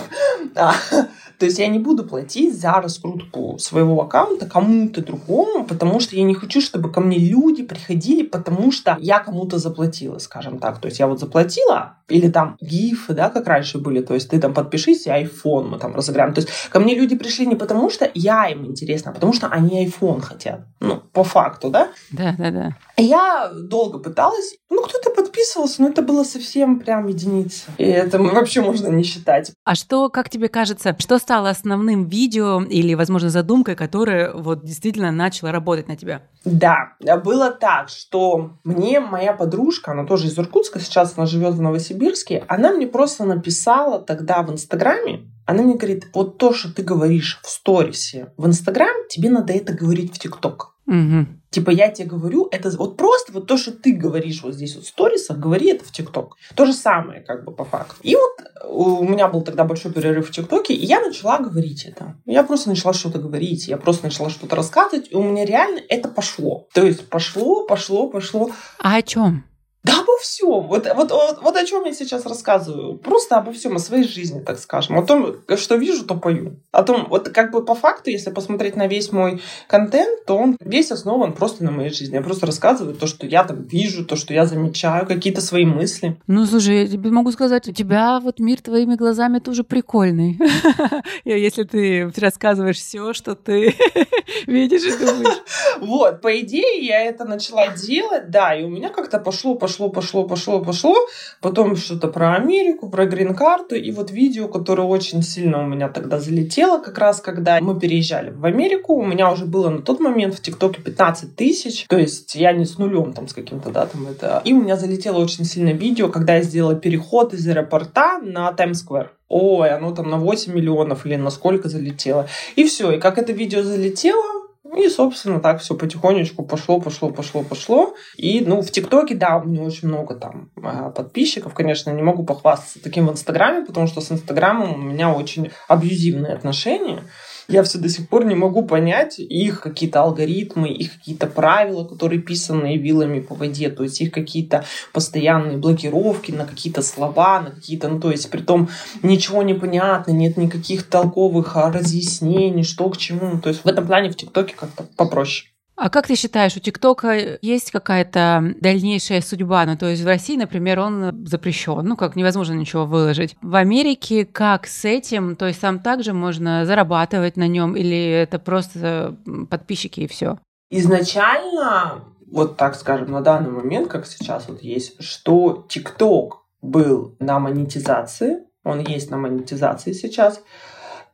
То 1.40 1.46
есть 1.46 1.58
я 1.58 1.68
не 1.68 1.80
буду 1.80 2.04
платить 2.04 2.60
за 2.60 2.74
раскрутку 2.74 3.58
своего 3.60 4.02
аккаунта 4.02 4.46
кому-то 4.46 5.02
другому, 5.02 5.66
потому 5.66 6.02
что 6.02 6.18
я 6.18 6.24
не 6.24 6.34
хочу, 6.34 6.60
чтобы 6.60 6.92
ко 6.92 7.00
мне 7.00 7.18
люди 7.18 7.64
приходили, 7.64 8.24
потому 8.24 8.74
что 8.74 8.98
я 9.00 9.20
кому-то 9.20 9.58
заплатила, 9.58 10.18
скажем 10.20 10.60
так. 10.60 10.80
То 10.80 10.88
есть 10.88 11.00
я 11.00 11.08
вот 11.08 11.20
заплатила, 11.20 11.96
или 12.10 12.30
там 12.30 12.58
гифы, 12.60 13.14
да, 13.14 13.30
как 13.30 13.48
раньше 13.48 13.78
были, 13.78 14.02
то 14.02 14.14
есть 14.16 14.30
ты 14.30 14.40
там 14.40 14.54
подпишись, 14.54 15.08
и 15.08 15.10
iPhone 15.10 15.70
мы 15.70 15.80
там 15.80 15.96
разыграем. 15.96 16.34
То 16.34 16.42
есть 16.42 16.52
ко 16.70 16.80
мне 16.82 16.94
люди 16.94 17.16
пришли 17.16 17.46
не 17.46 17.56
потому, 17.56 17.90
что 17.90 18.12
я 18.14 18.48
им 18.50 18.66
интересна, 18.66 19.12
а 19.12 19.14
потому 19.14 19.32
что 19.32 19.48
они 19.48 19.88
iPhone 19.88 20.20
хотят. 20.20 20.62
Ну, 20.82 20.98
по 21.14 21.24
факту, 21.24 21.70
да? 21.70 21.90
Да, 22.12 22.36
да, 22.38 22.52
да. 22.52 22.76
Я 23.02 23.52
долго 23.54 24.00
пыталась, 24.00 24.56
ну, 24.70 24.84
кто-то 24.84 25.10
подписывался, 25.12 25.82
но 25.82 25.90
это 25.90 26.02
было 26.02 26.24
совсем 26.24 26.80
прям 26.80 27.08
единица. 27.08 27.72
И 27.78 27.84
это 27.84 28.20
вообще 28.22 28.62
можно 28.62 28.88
не 28.88 29.04
считать. 29.04 29.52
А 29.64 29.76
что, 29.76 30.10
как 30.10 30.30
тебе 30.30 30.50
кажется, 30.50 30.96
что 31.00 31.18
стало 31.18 31.50
основным 31.50 32.06
видео 32.08 32.62
или, 32.62 32.94
возможно, 32.94 33.30
задумкой, 33.30 33.76
которая 33.76 34.34
вот 34.34 34.66
действительно 34.66 35.12
начала 35.12 35.52
работать 35.52 35.88
на 35.88 35.96
тебя? 35.96 36.24
Да, 36.44 36.94
было 37.24 37.52
так, 37.52 37.90
что 37.90 38.52
мне 38.64 39.00
моя 39.00 39.34
подружка, 39.34 39.92
она 39.92 40.06
тоже 40.06 40.28
из 40.28 40.38
Иркутска, 40.38 40.80
сейчас 40.80 41.14
она 41.16 41.26
живет 41.26 41.54
в 41.54 41.62
Новосибирске, 41.62 42.44
она 42.48 42.72
мне 42.72 42.88
просто 42.88 43.26
написала 43.26 44.00
тогда 44.00 44.42
в 44.44 44.52
Инстаграме, 44.52 45.32
она 45.46 45.64
мне 45.64 45.76
говорит, 45.76 46.08
вот 46.14 46.38
то, 46.38 46.54
что 46.54 46.74
ты 46.74 46.84
говоришь 46.84 47.40
в 47.44 47.50
сторисе 47.50 48.34
в 48.38 48.46
Инстаграм, 48.46 48.96
тебе 49.10 49.30
надо 49.30 49.54
это 49.54 49.74
говорить 49.74 50.16
в 50.16 50.20
ТикТок. 50.20 50.76
Угу. 50.90 51.28
Типа 51.52 51.70
я 51.70 51.90
тебе 51.90 52.08
говорю, 52.08 52.48
это 52.52 52.70
вот 52.72 52.98
просто 52.98 53.32
вот 53.32 53.48
то, 53.48 53.58
что 53.58 53.72
ты 53.72 53.94
говоришь 53.94 54.42
вот 54.44 54.56
здесь 54.56 54.76
вот 54.76 54.86
в 54.86 54.88
сторисах, 54.88 55.38
говори 55.38 55.70
это 55.70 55.86
в 55.86 55.92
ТикТок. 55.92 56.36
То 56.56 56.66
же 56.66 56.74
самое 56.74 57.22
как 57.22 57.46
бы 57.46 57.52
по 57.52 57.64
факту. 57.64 57.96
И 58.02 58.16
вот 58.16 58.32
э, 58.40 58.68
у 58.68 59.04
меня 59.08 59.28
был 59.28 59.42
тогда 59.42 59.64
большой 59.64 59.92
перерыв 59.92 60.30
в 60.30 60.32
ТикТоке, 60.32 60.74
и 60.74 60.86
я 60.86 61.00
начала 61.00 61.40
говорить 61.40 61.86
это. 61.86 62.16
Я 62.26 62.44
просто 62.44 62.70
начала 62.70 62.94
что-то 62.94 63.20
говорить, 63.20 63.68
я 63.68 63.78
просто 63.78 64.06
начала 64.06 64.30
что-то 64.30 64.56
рассказывать, 64.56 65.12
и 65.12 65.16
у 65.16 65.24
меня 65.24 65.46
реально 65.46 65.80
это 65.90 66.08
пошло. 66.08 66.68
То 66.74 66.86
есть 66.86 67.08
пошло, 67.08 67.66
пошло, 67.66 68.10
пошло. 68.10 68.52
А 68.80 68.98
о 68.98 69.02
чем? 69.02 69.44
Да 69.84 70.02
обо 70.02 70.18
всем. 70.20 70.68
Вот, 70.68 70.88
вот, 70.96 71.12
вот, 71.12 71.40
вот 71.42 71.56
о 71.56 71.66
чем 71.66 71.86
я 71.86 71.94
сейчас 71.94 72.26
рассказываю. 72.26 72.98
Просто 72.98 73.38
обо 73.38 73.52
всем, 73.54 73.76
о 73.76 73.80
своей 73.80 74.04
жизни, 74.04 74.42
так 74.42 74.60
скажем. 74.60 74.98
О 74.98 75.06
том, 75.06 75.36
что 75.56 75.76
вижу, 75.76 76.06
то 76.06 76.16
пою. 76.16 76.60
О 76.72 76.84
том, 76.84 77.08
вот 77.10 77.30
как 77.30 77.52
бы 77.52 77.64
по 77.64 77.76
факту, 77.76 78.10
если 78.10 78.30
посмотреть 78.32 78.76
на 78.76 78.88
весь 78.88 79.12
мой 79.12 79.42
контент, 79.68 80.26
то 80.26 80.38
он 80.38 80.58
весь 80.60 80.92
основан 80.92 81.34
просто 81.34 81.64
на 81.64 81.72
моей 81.72 81.92
жизни. 81.92 82.16
Я 82.16 82.22
просто 82.22 82.46
рассказываю 82.46 82.96
то, 82.96 83.08
что 83.08 83.26
я 83.26 83.44
там 83.44 83.64
вижу, 83.64 84.06
то, 84.06 84.16
что 84.16 84.34
я 84.34 84.46
замечаю, 84.46 85.08
какие-то 85.08 85.42
свои 85.42 85.66
мысли. 85.66 86.20
Ну, 86.28 86.46
слушай, 86.46 86.82
я 86.82 86.88
тебе 86.88 87.10
могу 87.10 87.32
сказать, 87.32 87.68
у 87.68 87.72
тебя 87.72 88.20
вот 88.20 88.40
мир 88.40 88.62
твоими 88.62 88.96
глазами 88.96 89.40
тоже 89.40 89.64
прикольный. 89.64 90.40
Если 91.24 91.64
ты 91.64 92.12
рассказываешь 92.18 92.78
все, 92.78 93.14
что 93.14 93.36
ты 93.36 93.76
видишь 94.48 94.84
и 94.84 94.98
думаешь. 94.98 95.40
Вот, 95.80 96.22
по 96.22 96.40
идее, 96.40 96.86
я 96.86 97.02
это 97.04 97.26
начала 97.26 97.68
делать, 97.70 98.30
да, 98.30 98.54
и 98.54 98.64
у 98.64 98.70
меня 98.70 98.90
как-то 98.90 99.20
пошло, 99.20 99.56
пошло 99.56 99.79
пошло, 99.88 100.26
пошло, 100.26 100.60
пошло, 100.60 100.60
пошло. 100.60 100.96
Потом 101.42 101.78
что-то 101.78 102.10
про 102.10 102.36
Америку, 102.36 102.90
про 102.90 103.06
грин-карту. 103.06 103.76
И 103.76 103.92
вот 103.92 104.12
видео, 104.12 104.50
которое 104.50 104.84
очень 104.84 105.24
сильно 105.24 105.64
у 105.64 105.66
меня 105.66 105.88
тогда 105.88 106.20
залетело, 106.20 106.80
как 106.80 106.98
раз 106.98 107.22
когда 107.22 107.62
мы 107.62 107.80
переезжали 107.80 108.32
в 108.32 108.46
Америку. 108.46 108.96
У 108.96 109.06
меня 109.06 109.32
уже 109.32 109.46
было 109.46 109.70
на 109.70 109.82
тот 109.82 110.02
момент 110.02 110.36
в 110.36 110.42
ТикТоке 110.42 110.82
15 110.82 111.38
тысяч. 111.38 111.86
То 111.88 111.98
есть 111.98 112.36
я 112.36 112.52
не 112.52 112.66
с 112.66 112.78
нулем 112.78 113.14
там 113.14 113.30
с 113.30 113.34
каким-то, 113.34 113.70
да, 113.70 113.86
там 113.86 114.08
это. 114.08 114.42
И 114.44 114.52
у 114.52 114.62
меня 114.62 114.76
залетело 114.76 115.20
очень 115.20 115.46
сильно 115.46 115.70
видео, 115.70 116.10
когда 116.10 116.36
я 116.36 116.44
сделала 116.44 116.76
переход 116.76 117.34
из 117.34 117.48
аэропорта 117.48 118.20
на 118.22 118.52
Таймс-сквер 118.52 119.12
ой, 119.30 119.70
оно 119.70 119.92
там 119.92 120.10
на 120.10 120.18
8 120.18 120.54
миллионов 120.54 121.06
или 121.06 121.16
на 121.16 121.30
сколько 121.30 121.70
залетело. 121.70 122.28
И 122.56 122.64
все. 122.66 122.92
И 122.92 123.00
как 123.00 123.18
это 123.18 123.32
видео 123.32 123.62
залетело, 123.62 124.49
и, 124.76 124.90
собственно, 124.90 125.40
так 125.40 125.62
все 125.62 125.76
потихонечку 125.76 126.44
пошло, 126.44 126.80
пошло, 126.80 127.10
пошло, 127.10 127.44
пошло. 127.44 127.96
И, 128.18 128.42
ну, 128.46 128.62
в 128.62 128.72
ТикТоке, 128.72 129.16
да, 129.16 129.38
у 129.38 129.48
меня 129.48 129.64
очень 129.64 129.88
много 129.88 130.16
там 130.16 130.52
а, 130.62 130.92
подписчиков. 130.92 131.54
Конечно, 131.54 131.90
не 131.92 132.02
могу 132.02 132.24
похвастаться 132.24 132.82
таким 132.82 133.08
в 133.08 133.12
Инстаграме, 133.12 133.66
потому 133.66 133.88
что 133.88 134.02
с 134.02 134.12
Инстаграмом 134.12 134.74
у 134.74 134.78
меня 134.78 135.12
очень 135.12 135.52
абьюзивные 135.68 136.34
отношения 136.34 137.04
я 137.50 137.64
все 137.64 137.80
до 137.80 137.90
сих 137.90 138.08
пор 138.08 138.26
не 138.26 138.36
могу 138.36 138.64
понять 138.64 139.20
их 139.20 139.62
какие-то 139.62 140.02
алгоритмы, 140.02 140.70
их 140.70 140.94
какие-то 140.98 141.28
правила, 141.28 141.84
которые 141.84 142.22
писаны 142.22 142.78
вилами 142.78 143.20
по 143.20 143.36
воде, 143.36 143.70
то 143.70 143.84
есть 143.84 144.00
их 144.02 144.12
какие-то 144.12 144.66
постоянные 144.94 145.58
блокировки 145.58 146.32
на 146.32 146.46
какие-то 146.46 146.82
слова, 146.82 147.42
на 147.42 147.52
какие-то, 147.52 147.90
ну 147.90 148.00
то 148.00 148.12
есть 148.12 148.30
при 148.30 148.42
том 148.42 148.70
ничего 149.04 149.44
не 149.44 149.54
понятно, 149.54 150.12
нет 150.12 150.38
никаких 150.38 150.84
толковых 150.84 151.56
разъяснений, 151.56 152.64
что 152.64 152.90
к 152.90 152.98
чему. 152.98 153.40
То 153.40 153.50
есть 153.50 153.64
в 153.64 153.68
этом 153.68 153.88
плане 153.88 154.12
в 154.12 154.16
ТикТоке 154.16 154.56
как-то 154.56 154.86
попроще. 154.96 155.50
А 155.82 155.90
как 155.90 156.08
ты 156.08 156.16
считаешь, 156.16 156.58
у 156.58 156.60
ТикТока 156.60 157.38
есть 157.42 157.72
какая-то 157.72 158.54
дальнейшая 158.60 159.22
судьба? 159.22 159.66
Ну, 159.66 159.78
то 159.78 159.86
есть 159.86 160.04
в 160.04 160.06
России, 160.06 160.36
например, 160.36 160.80
он 160.80 161.26
запрещен, 161.26 161.86
ну, 161.86 161.96
как 161.96 162.18
невозможно 162.18 162.54
ничего 162.54 162.86
выложить. 162.86 163.38
В 163.42 163.56
Америке 163.56 164.26
как 164.26 164.68
с 164.68 164.84
этим? 164.84 165.38
То 165.38 165.48
есть 165.48 165.62
там 165.62 165.80
также 165.80 166.12
можно 166.12 166.66
зарабатывать 166.66 167.38
на 167.38 167.48
нем 167.48 167.78
или 167.78 168.10
это 168.10 168.40
просто 168.40 169.16
подписчики 169.50 170.02
и 170.02 170.08
все? 170.08 170.38
Изначально, 170.70 172.04
вот 172.30 172.58
так 172.58 172.76
скажем, 172.76 173.12
на 173.12 173.22
данный 173.22 173.52
момент, 173.52 173.88
как 173.88 174.06
сейчас 174.06 174.50
вот 174.50 174.62
есть, 174.62 175.02
что 175.02 175.66
ТикТок 175.70 176.44
был 176.62 177.16
на 177.20 177.40
монетизации, 177.40 178.40
он 178.66 178.82
есть 178.82 179.10
на 179.12 179.18
монетизации 179.18 179.94
сейчас, 179.94 180.42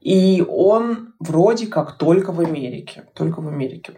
и 0.01 0.43
он 0.47 1.13
вроде 1.19 1.67
как 1.67 1.99
только 1.99 2.31
в 2.31 2.39
Америке, 2.39 3.03
только 3.13 3.41
в 3.41 3.47
Америке. 3.47 3.93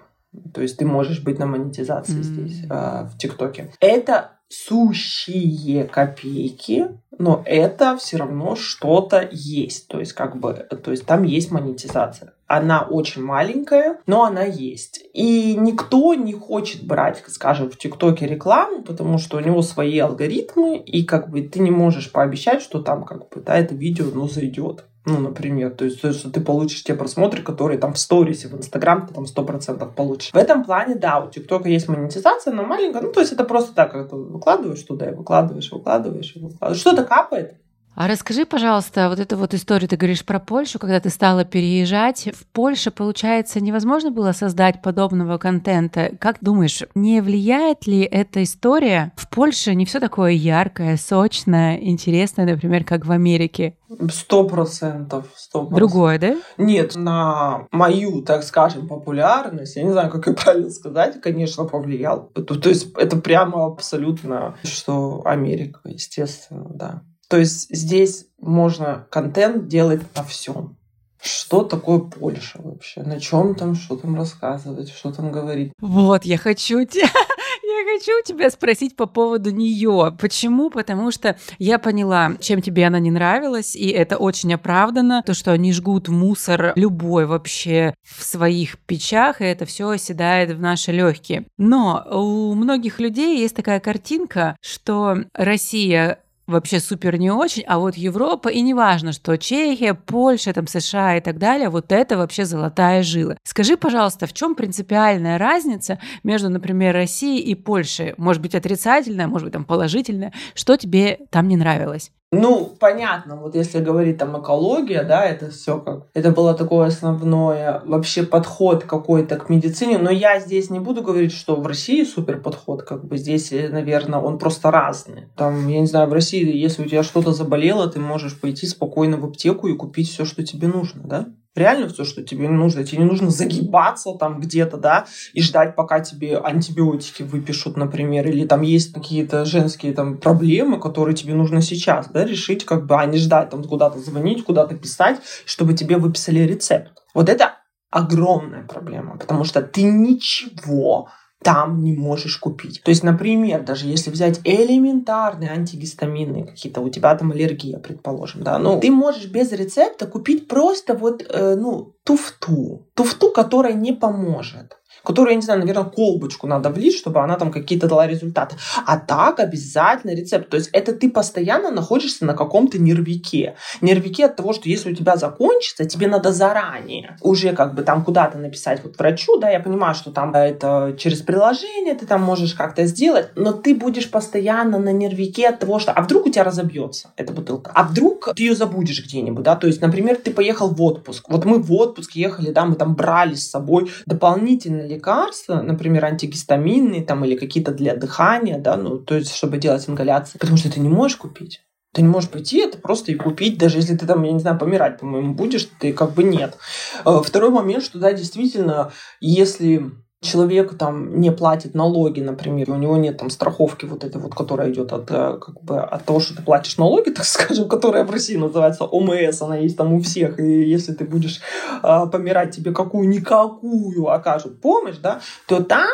То 0.53 0.61
есть 0.61 0.77
ты 0.77 0.85
можешь 0.85 1.23
быть 1.23 1.39
на 1.39 1.45
монетизации 1.45 2.19
mm-hmm. 2.19 2.23
здесь, 2.23 2.63
э, 2.69 3.07
в 3.11 3.17
ТикТоке. 3.17 3.71
Это 3.79 4.31
сущие 4.49 5.83
копейки, 5.83 6.87
но 7.19 7.41
это 7.45 7.97
все 7.97 8.17
равно 8.17 8.55
что-то 8.55 9.27
есть. 9.31 9.87
То 9.87 9.99
есть, 9.99 10.13
как 10.13 10.39
бы, 10.39 10.53
то 10.53 10.91
есть 10.91 11.05
там 11.05 11.23
есть 11.23 11.51
монетизация. 11.51 12.33
Она 12.45 12.83
очень 12.83 13.23
маленькая, 13.23 13.99
но 14.05 14.23
она 14.23 14.43
есть. 14.43 15.03
И 15.13 15.55
никто 15.55 16.13
не 16.13 16.33
хочет 16.33 16.85
брать, 16.85 17.21
скажем, 17.27 17.69
в 17.69 17.77
ТикТоке 17.77 18.25
рекламу, 18.25 18.83
потому 18.83 19.17
что 19.17 19.37
у 19.37 19.41
него 19.41 19.61
свои 19.61 19.99
алгоритмы, 19.99 20.77
и 20.77 21.03
как 21.03 21.29
бы 21.29 21.41
ты 21.41 21.59
не 21.59 21.71
можешь 21.71 22.11
пообещать, 22.11 22.61
что 22.61 22.81
там 22.81 23.03
как 23.03 23.29
бы, 23.29 23.41
да, 23.41 23.57
это 23.57 23.75
видео, 23.75 24.05
ну, 24.13 24.29
зайдет. 24.29 24.85
Ну, 25.07 25.19
например, 25.19 25.71
то 25.71 25.85
есть, 25.85 26.01
то, 26.01 26.11
что 26.11 26.29
ты 26.29 26.41
получишь 26.41 26.83
те 26.83 26.93
просмотры, 26.93 27.41
которые 27.41 27.79
там 27.79 27.93
в 27.93 27.97
сторисе, 27.97 28.49
в 28.49 28.55
Инстаграм 28.55 29.07
ты 29.07 29.13
там 29.13 29.23
100% 29.23 29.93
получишь. 29.95 30.33
В 30.33 30.35
этом 30.35 30.65
плане, 30.65 30.95
да, 30.95 31.23
у 31.23 31.29
ТикТока 31.29 31.69
есть 31.69 31.87
монетизация, 31.87 32.53
но 32.53 32.63
маленькая, 32.63 33.01
ну, 33.01 33.13
то 33.13 33.21
есть 33.21 33.31
это 33.31 33.45
просто 33.45 33.73
так, 33.73 33.93
как 33.93 34.09
ты 34.09 34.17
выкладываешь 34.17 34.83
туда 34.83 35.09
и 35.09 35.15
выкладываешь, 35.15 35.71
выкладываешь, 35.71 36.35
и 36.35 36.39
выкладываешь. 36.39 36.81
Что-то 36.81 37.05
капает, 37.05 37.55
а 37.97 38.07
расскажи, 38.07 38.45
пожалуйста, 38.45 39.09
вот 39.09 39.19
эту 39.19 39.37
вот 39.37 39.55
историю, 39.55 39.89
ты 39.89 39.97
говоришь 39.97 40.23
про 40.23 40.39
Польшу, 40.39 40.77
когда 40.77 40.99
ты 40.99 41.09
стала 41.09 41.45
переезжать. 41.45 42.29
В 42.31 42.45
Польше, 42.45 42.91
получается, 42.91 43.59
невозможно 43.59 44.11
было 44.11 44.33
создать 44.33 44.83
подобного 44.83 45.39
контента. 45.39 46.11
Как 46.19 46.37
думаешь, 46.39 46.83
не 46.93 47.21
влияет 47.21 47.87
ли 47.87 48.01
эта 48.01 48.43
история? 48.43 49.13
В 49.15 49.27
Польше 49.27 49.73
не 49.73 49.85
все 49.85 49.99
такое 49.99 50.33
яркое, 50.33 50.95
сочное, 50.95 51.77
интересное, 51.77 52.45
например, 52.45 52.83
как 52.83 53.03
в 53.03 53.11
Америке. 53.11 53.75
Сто 54.11 54.43
процентов. 54.43 55.25
Другое, 55.51 56.19
да? 56.19 56.35
Нет, 56.59 56.95
на 56.95 57.65
мою, 57.71 58.21
так 58.21 58.43
скажем, 58.43 58.87
популярность, 58.87 59.75
я 59.75 59.81
не 59.81 59.91
знаю, 59.91 60.11
как 60.11 60.27
и 60.27 60.33
правильно 60.33 60.69
сказать, 60.69 61.19
конечно, 61.19 61.63
повлиял. 61.63 62.29
То 62.29 62.69
есть 62.69 62.95
это 62.95 63.17
прямо 63.17 63.65
абсолютно, 63.65 64.55
что 64.63 65.23
Америка, 65.25 65.79
естественно, 65.85 66.69
да. 66.69 67.01
То 67.29 67.37
есть 67.37 67.67
здесь 67.69 68.27
можно 68.39 69.07
контент 69.09 69.67
делать 69.67 70.01
на 70.15 70.23
всем. 70.23 70.77
Что 71.21 71.63
такое 71.63 71.99
Польша 71.99 72.59
вообще? 72.61 73.01
На 73.01 73.19
чем 73.19 73.55
там, 73.55 73.75
что 73.75 73.97
там 73.97 74.15
рассказывать, 74.15 74.89
что 74.89 75.11
там 75.11 75.31
говорить? 75.31 75.73
Вот, 75.81 76.23
я 76.25 76.37
хочу 76.37 76.85
тебя, 76.85 77.09
я 77.09 77.93
хочу 77.93 78.11
тебя 78.23 78.49
спросить 78.49 78.95
по 78.95 79.07
поводу 79.07 79.51
нее. 79.51 80.15
Почему? 80.19 80.69
Потому 80.69 81.11
что 81.11 81.35
я 81.57 81.79
поняла, 81.79 82.33
чем 82.39 82.61
тебе 82.61 82.85
она 82.85 82.99
не 82.99 83.11
нравилась, 83.11 83.75
и 83.75 83.89
это 83.89 84.17
очень 84.17 84.53
оправдано. 84.53 85.23
То, 85.25 85.33
что 85.33 85.51
они 85.51 85.73
жгут 85.73 86.07
мусор 86.07 86.73
любой 86.75 87.25
вообще 87.25 87.93
в 88.03 88.23
своих 88.23 88.77
печах, 88.79 89.41
и 89.41 89.45
это 89.45 89.65
все 89.65 89.89
оседает 89.89 90.51
в 90.51 90.61
наши 90.61 90.91
легкие. 90.91 91.45
Но 91.57 92.05
у 92.09 92.53
многих 92.53 92.99
людей 92.99 93.39
есть 93.39 93.55
такая 93.55 93.79
картинка, 93.79 94.55
что 94.61 95.17
Россия 95.33 96.19
вообще 96.47 96.79
супер 96.79 97.17
не 97.17 97.29
очень, 97.29 97.63
а 97.67 97.77
вот 97.79 97.95
Европа, 97.95 98.49
и 98.49 98.61
неважно, 98.61 99.11
что 99.11 99.37
Чехия, 99.37 99.93
Польша, 99.93 100.53
там 100.53 100.67
США 100.67 101.17
и 101.17 101.21
так 101.21 101.37
далее, 101.37 101.69
вот 101.69 101.91
это 101.91 102.17
вообще 102.17 102.45
золотая 102.45 103.03
жила. 103.03 103.37
Скажи, 103.43 103.77
пожалуйста, 103.77 104.25
в 104.25 104.33
чем 104.33 104.55
принципиальная 104.55 105.37
разница 105.37 105.99
между, 106.23 106.49
например, 106.49 106.93
Россией 106.93 107.41
и 107.41 107.55
Польшей? 107.55 108.13
Может 108.17 108.41
быть, 108.41 108.55
отрицательная, 108.55 109.27
может 109.27 109.45
быть, 109.45 109.53
там 109.53 109.65
положительная. 109.65 110.33
Что 110.55 110.77
тебе 110.77 111.19
там 111.29 111.47
не 111.47 111.57
нравилось? 111.57 112.11
Ну, 112.31 112.75
понятно, 112.77 113.37
вот 113.37 113.55
если 113.55 113.79
говорить 113.79 114.17
там 114.17 114.41
экология, 114.41 115.03
да, 115.03 115.23
это 115.23 115.49
все 115.49 115.79
как... 115.79 116.07
Это 116.13 116.31
было 116.31 116.53
такое 116.53 116.87
основное 116.87 117.81
вообще 117.85 118.23
подход 118.23 118.83
какой-то 118.83 119.37
к 119.37 119.49
медицине, 119.49 119.97
но 119.97 120.11
я 120.11 120.37
здесь 120.41 120.69
не 120.69 120.79
буду 120.79 121.01
говорить, 121.01 121.31
что 121.31 121.55
в 121.55 121.65
России 121.65 122.03
супер 122.03 122.41
подход, 122.41 122.83
как 122.83 123.05
бы 123.05 123.15
здесь, 123.15 123.53
э, 123.53 123.69
наверное, 123.69 124.19
он 124.19 124.39
просто 124.39 124.71
разный. 124.71 125.29
Там, 125.37 125.69
я 125.69 125.79
не 125.79 125.87
знаю, 125.87 126.09
в 126.09 126.13
России, 126.13 126.53
если 126.53 126.83
у 126.83 126.87
тебя 126.87 127.01
что-то 127.01 127.31
заболело, 127.31 127.87
ты 127.89 128.01
можешь 128.01 128.37
пойти 128.37 128.67
спокойно 128.67 129.15
в 129.15 129.23
аптеку 129.23 129.67
и 129.67 129.75
купить 129.75 130.09
все, 130.09 130.25
что 130.25 130.43
тебе 130.43 130.67
нужно, 130.67 131.03
да? 131.05 131.27
Реально 131.57 131.89
все, 131.89 132.03
что 132.03 132.23
тебе 132.23 132.47
нужно. 132.47 132.83
Тебе 132.83 132.99
не 132.99 133.05
нужно 133.05 133.29
загибаться 133.29 134.13
там 134.13 134.39
где-то, 134.39 134.77
да, 134.77 135.05
и 135.33 135.41
ждать, 135.41 135.75
пока 135.75 135.99
тебе 135.99 136.37
антибиотики 136.37 137.23
выпишут, 137.23 137.77
например, 137.77 138.27
или 138.27 138.45
там 138.45 138.61
есть 138.61 138.93
какие-то 138.93 139.45
женские 139.45 139.93
там 139.93 140.17
проблемы, 140.17 140.79
которые 140.79 141.15
тебе 141.15 141.33
нужно 141.33 141.61
сейчас, 141.61 142.07
да, 142.09 142.25
решить, 142.25 142.65
как 142.65 142.85
бы, 142.85 142.95
а 142.99 143.05
не 143.05 143.17
ждать 143.17 143.49
там 143.49 143.63
куда-то 143.63 143.99
звонить, 143.99 144.43
куда-то 144.43 144.75
писать, 144.75 145.19
чтобы 145.45 145.73
тебе 145.73 145.97
выписали 145.97 146.39
рецепт. 146.39 146.91
Вот 147.13 147.29
это 147.29 147.55
огромная 147.89 148.63
проблема, 148.63 149.17
потому 149.17 149.43
что 149.43 149.61
ты 149.61 149.83
ничего 149.83 151.09
там 151.43 151.81
не 151.81 151.95
можешь 151.95 152.37
купить. 152.37 152.81
То 152.83 152.89
есть, 152.89 153.03
например, 153.03 153.63
даже 153.63 153.87
если 153.87 154.09
взять 154.09 154.41
элементарные 154.43 155.51
антигистаминные 155.51 156.45
какие-то, 156.45 156.81
у 156.81 156.89
тебя 156.89 157.15
там 157.15 157.31
аллергия, 157.31 157.79
предположим, 157.79 158.43
да, 158.43 158.57
ну, 158.57 158.79
ты 158.79 158.91
можешь 158.91 159.27
без 159.27 159.51
рецепта 159.51 160.07
купить 160.07 160.47
просто 160.47 160.93
вот, 160.93 161.23
э, 161.27 161.55
ну, 161.55 161.93
туфту, 162.03 162.87
туфту, 162.95 163.31
которая 163.31 163.73
не 163.73 163.93
поможет 163.93 164.77
которую, 165.07 165.31
я 165.31 165.35
не 165.37 165.41
знаю, 165.41 165.61
наверное, 165.61 165.85
колбочку 165.85 166.47
надо 166.47 166.69
влить, 166.69 166.97
чтобы 166.97 167.21
она 167.21 167.37
там 167.37 167.49
какие-то 167.49 167.87
дала 167.87 168.07
результаты. 168.07 168.57
А 168.85 168.99
так 168.99 169.39
обязательно 169.39 170.11
рецепт. 170.11 170.49
То 170.49 170.57
есть 170.57 170.69
это 170.73 170.91
ты 170.91 171.09
постоянно 171.09 171.71
находишься 171.71 172.25
на 172.25 172.33
каком-то 172.33 172.77
нервике. 172.77 173.55
Нервике 173.79 174.25
от 174.25 174.35
того, 174.35 174.51
что 174.51 174.67
если 174.67 174.91
у 174.91 174.95
тебя 174.95 175.15
закончится, 175.15 175.85
тебе 175.85 176.07
надо 176.07 176.33
заранее 176.33 177.15
уже 177.21 177.53
как 177.53 177.73
бы 177.73 177.83
там 177.83 178.03
куда-то 178.03 178.37
написать 178.37 178.83
вот 178.83 178.99
врачу, 178.99 179.39
да, 179.39 179.49
я 179.49 179.61
понимаю, 179.61 179.95
что 179.95 180.11
там 180.11 180.35
это 180.35 180.93
через 180.97 181.21
приложение 181.21 181.95
ты 181.95 182.05
там 182.05 182.21
можешь 182.21 182.53
как-то 182.53 182.85
сделать, 182.85 183.29
но 183.35 183.53
ты 183.53 183.75
будешь 183.75 184.11
постоянно 184.11 184.77
на 184.77 184.91
нервике 184.91 185.47
от 185.47 185.59
того, 185.59 185.79
что 185.79 185.93
а 185.93 186.01
вдруг 186.01 186.25
у 186.25 186.29
тебя 186.29 186.43
разобьется 186.43 187.11
эта 187.15 187.31
бутылка, 187.31 187.71
а 187.73 187.83
вдруг 187.83 188.33
ты 188.35 188.43
ее 188.43 188.55
забудешь 188.55 189.05
где-нибудь, 189.05 189.43
да, 189.43 189.55
то 189.55 189.67
есть, 189.67 189.81
например, 189.81 190.17
ты 190.17 190.31
поехал 190.31 190.67
в 190.69 190.81
отпуск, 190.81 191.29
вот 191.29 191.45
мы 191.45 191.59
в 191.59 191.71
отпуск 191.71 192.11
ехали, 192.11 192.51
да, 192.51 192.65
мы 192.65 192.75
там 192.75 192.93
брали 192.95 193.35
с 193.35 193.49
собой 193.49 193.89
дополнительно 194.05 194.81
лекарства, 194.97 195.61
например, 195.61 196.05
антигистаминные 196.05 197.03
там, 197.03 197.23
или 197.25 197.35
какие-то 197.35 197.71
для 197.71 197.95
дыхания, 197.95 198.57
да, 198.57 198.75
ну, 198.75 198.97
то 198.97 199.15
есть, 199.15 199.33
чтобы 199.33 199.57
делать 199.57 199.87
ингаляции, 199.87 200.37
потому 200.37 200.57
что 200.57 200.71
ты 200.71 200.79
не 200.79 200.89
можешь 200.89 201.17
купить. 201.17 201.61
Ты 201.93 202.01
не 202.01 202.09
можешь 202.09 202.29
пойти 202.29 202.59
это 202.59 202.77
просто 202.77 203.11
и 203.11 203.15
купить, 203.15 203.57
даже 203.57 203.77
если 203.77 203.95
ты 203.95 204.05
там, 204.05 204.21
я 204.23 204.31
не 204.31 204.39
знаю, 204.39 204.59
помирать, 204.59 204.99
по-моему, 204.99 205.33
будешь, 205.33 205.67
ты 205.79 205.93
как 205.93 206.13
бы 206.13 206.23
нет. 206.23 206.57
Э, 207.05 207.21
второй 207.23 207.49
момент, 207.49 207.83
что 207.83 207.97
да, 207.97 208.13
действительно, 208.13 208.91
если 209.19 209.91
человек 210.27 210.77
там 210.77 211.19
не 211.19 211.31
платит 211.31 211.73
налоги, 211.73 212.21
например, 212.21 212.71
у 212.71 212.75
него 212.75 212.97
нет 212.97 213.17
там 213.17 213.29
страховки 213.29 213.85
вот 213.85 214.03
этой 214.03 214.21
вот, 214.21 214.35
которая 214.35 214.71
идет 214.71 214.93
от, 214.93 215.09
э, 215.09 215.37
как 215.39 215.61
бы, 215.63 215.79
от 215.79 216.05
того, 216.05 216.19
что 216.19 216.35
ты 216.35 216.43
платишь 216.43 216.77
налоги, 216.77 217.09
так 217.17 217.25
скажем, 217.25 217.67
которая 217.67 218.03
в 218.03 218.11
России 218.11 218.35
называется 218.35 218.83
ОМС, 218.83 219.41
она 219.41 219.57
есть 219.57 219.77
там 219.77 219.93
у 219.93 220.01
всех, 220.01 220.39
и 220.39 220.69
если 220.69 220.93
ты 220.93 221.05
будешь 221.05 221.41
э, 221.81 222.05
помирать, 222.11 222.55
тебе 222.55 222.73
какую-никакую 222.73 224.07
окажут 224.07 224.61
помощь, 224.61 224.97
да, 224.97 225.21
то 225.47 225.63
там 225.63 225.89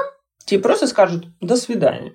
тебе 0.46 0.60
просто 0.60 0.88
скажут 0.88 1.28
«до 1.40 1.56
свидания». 1.56 2.14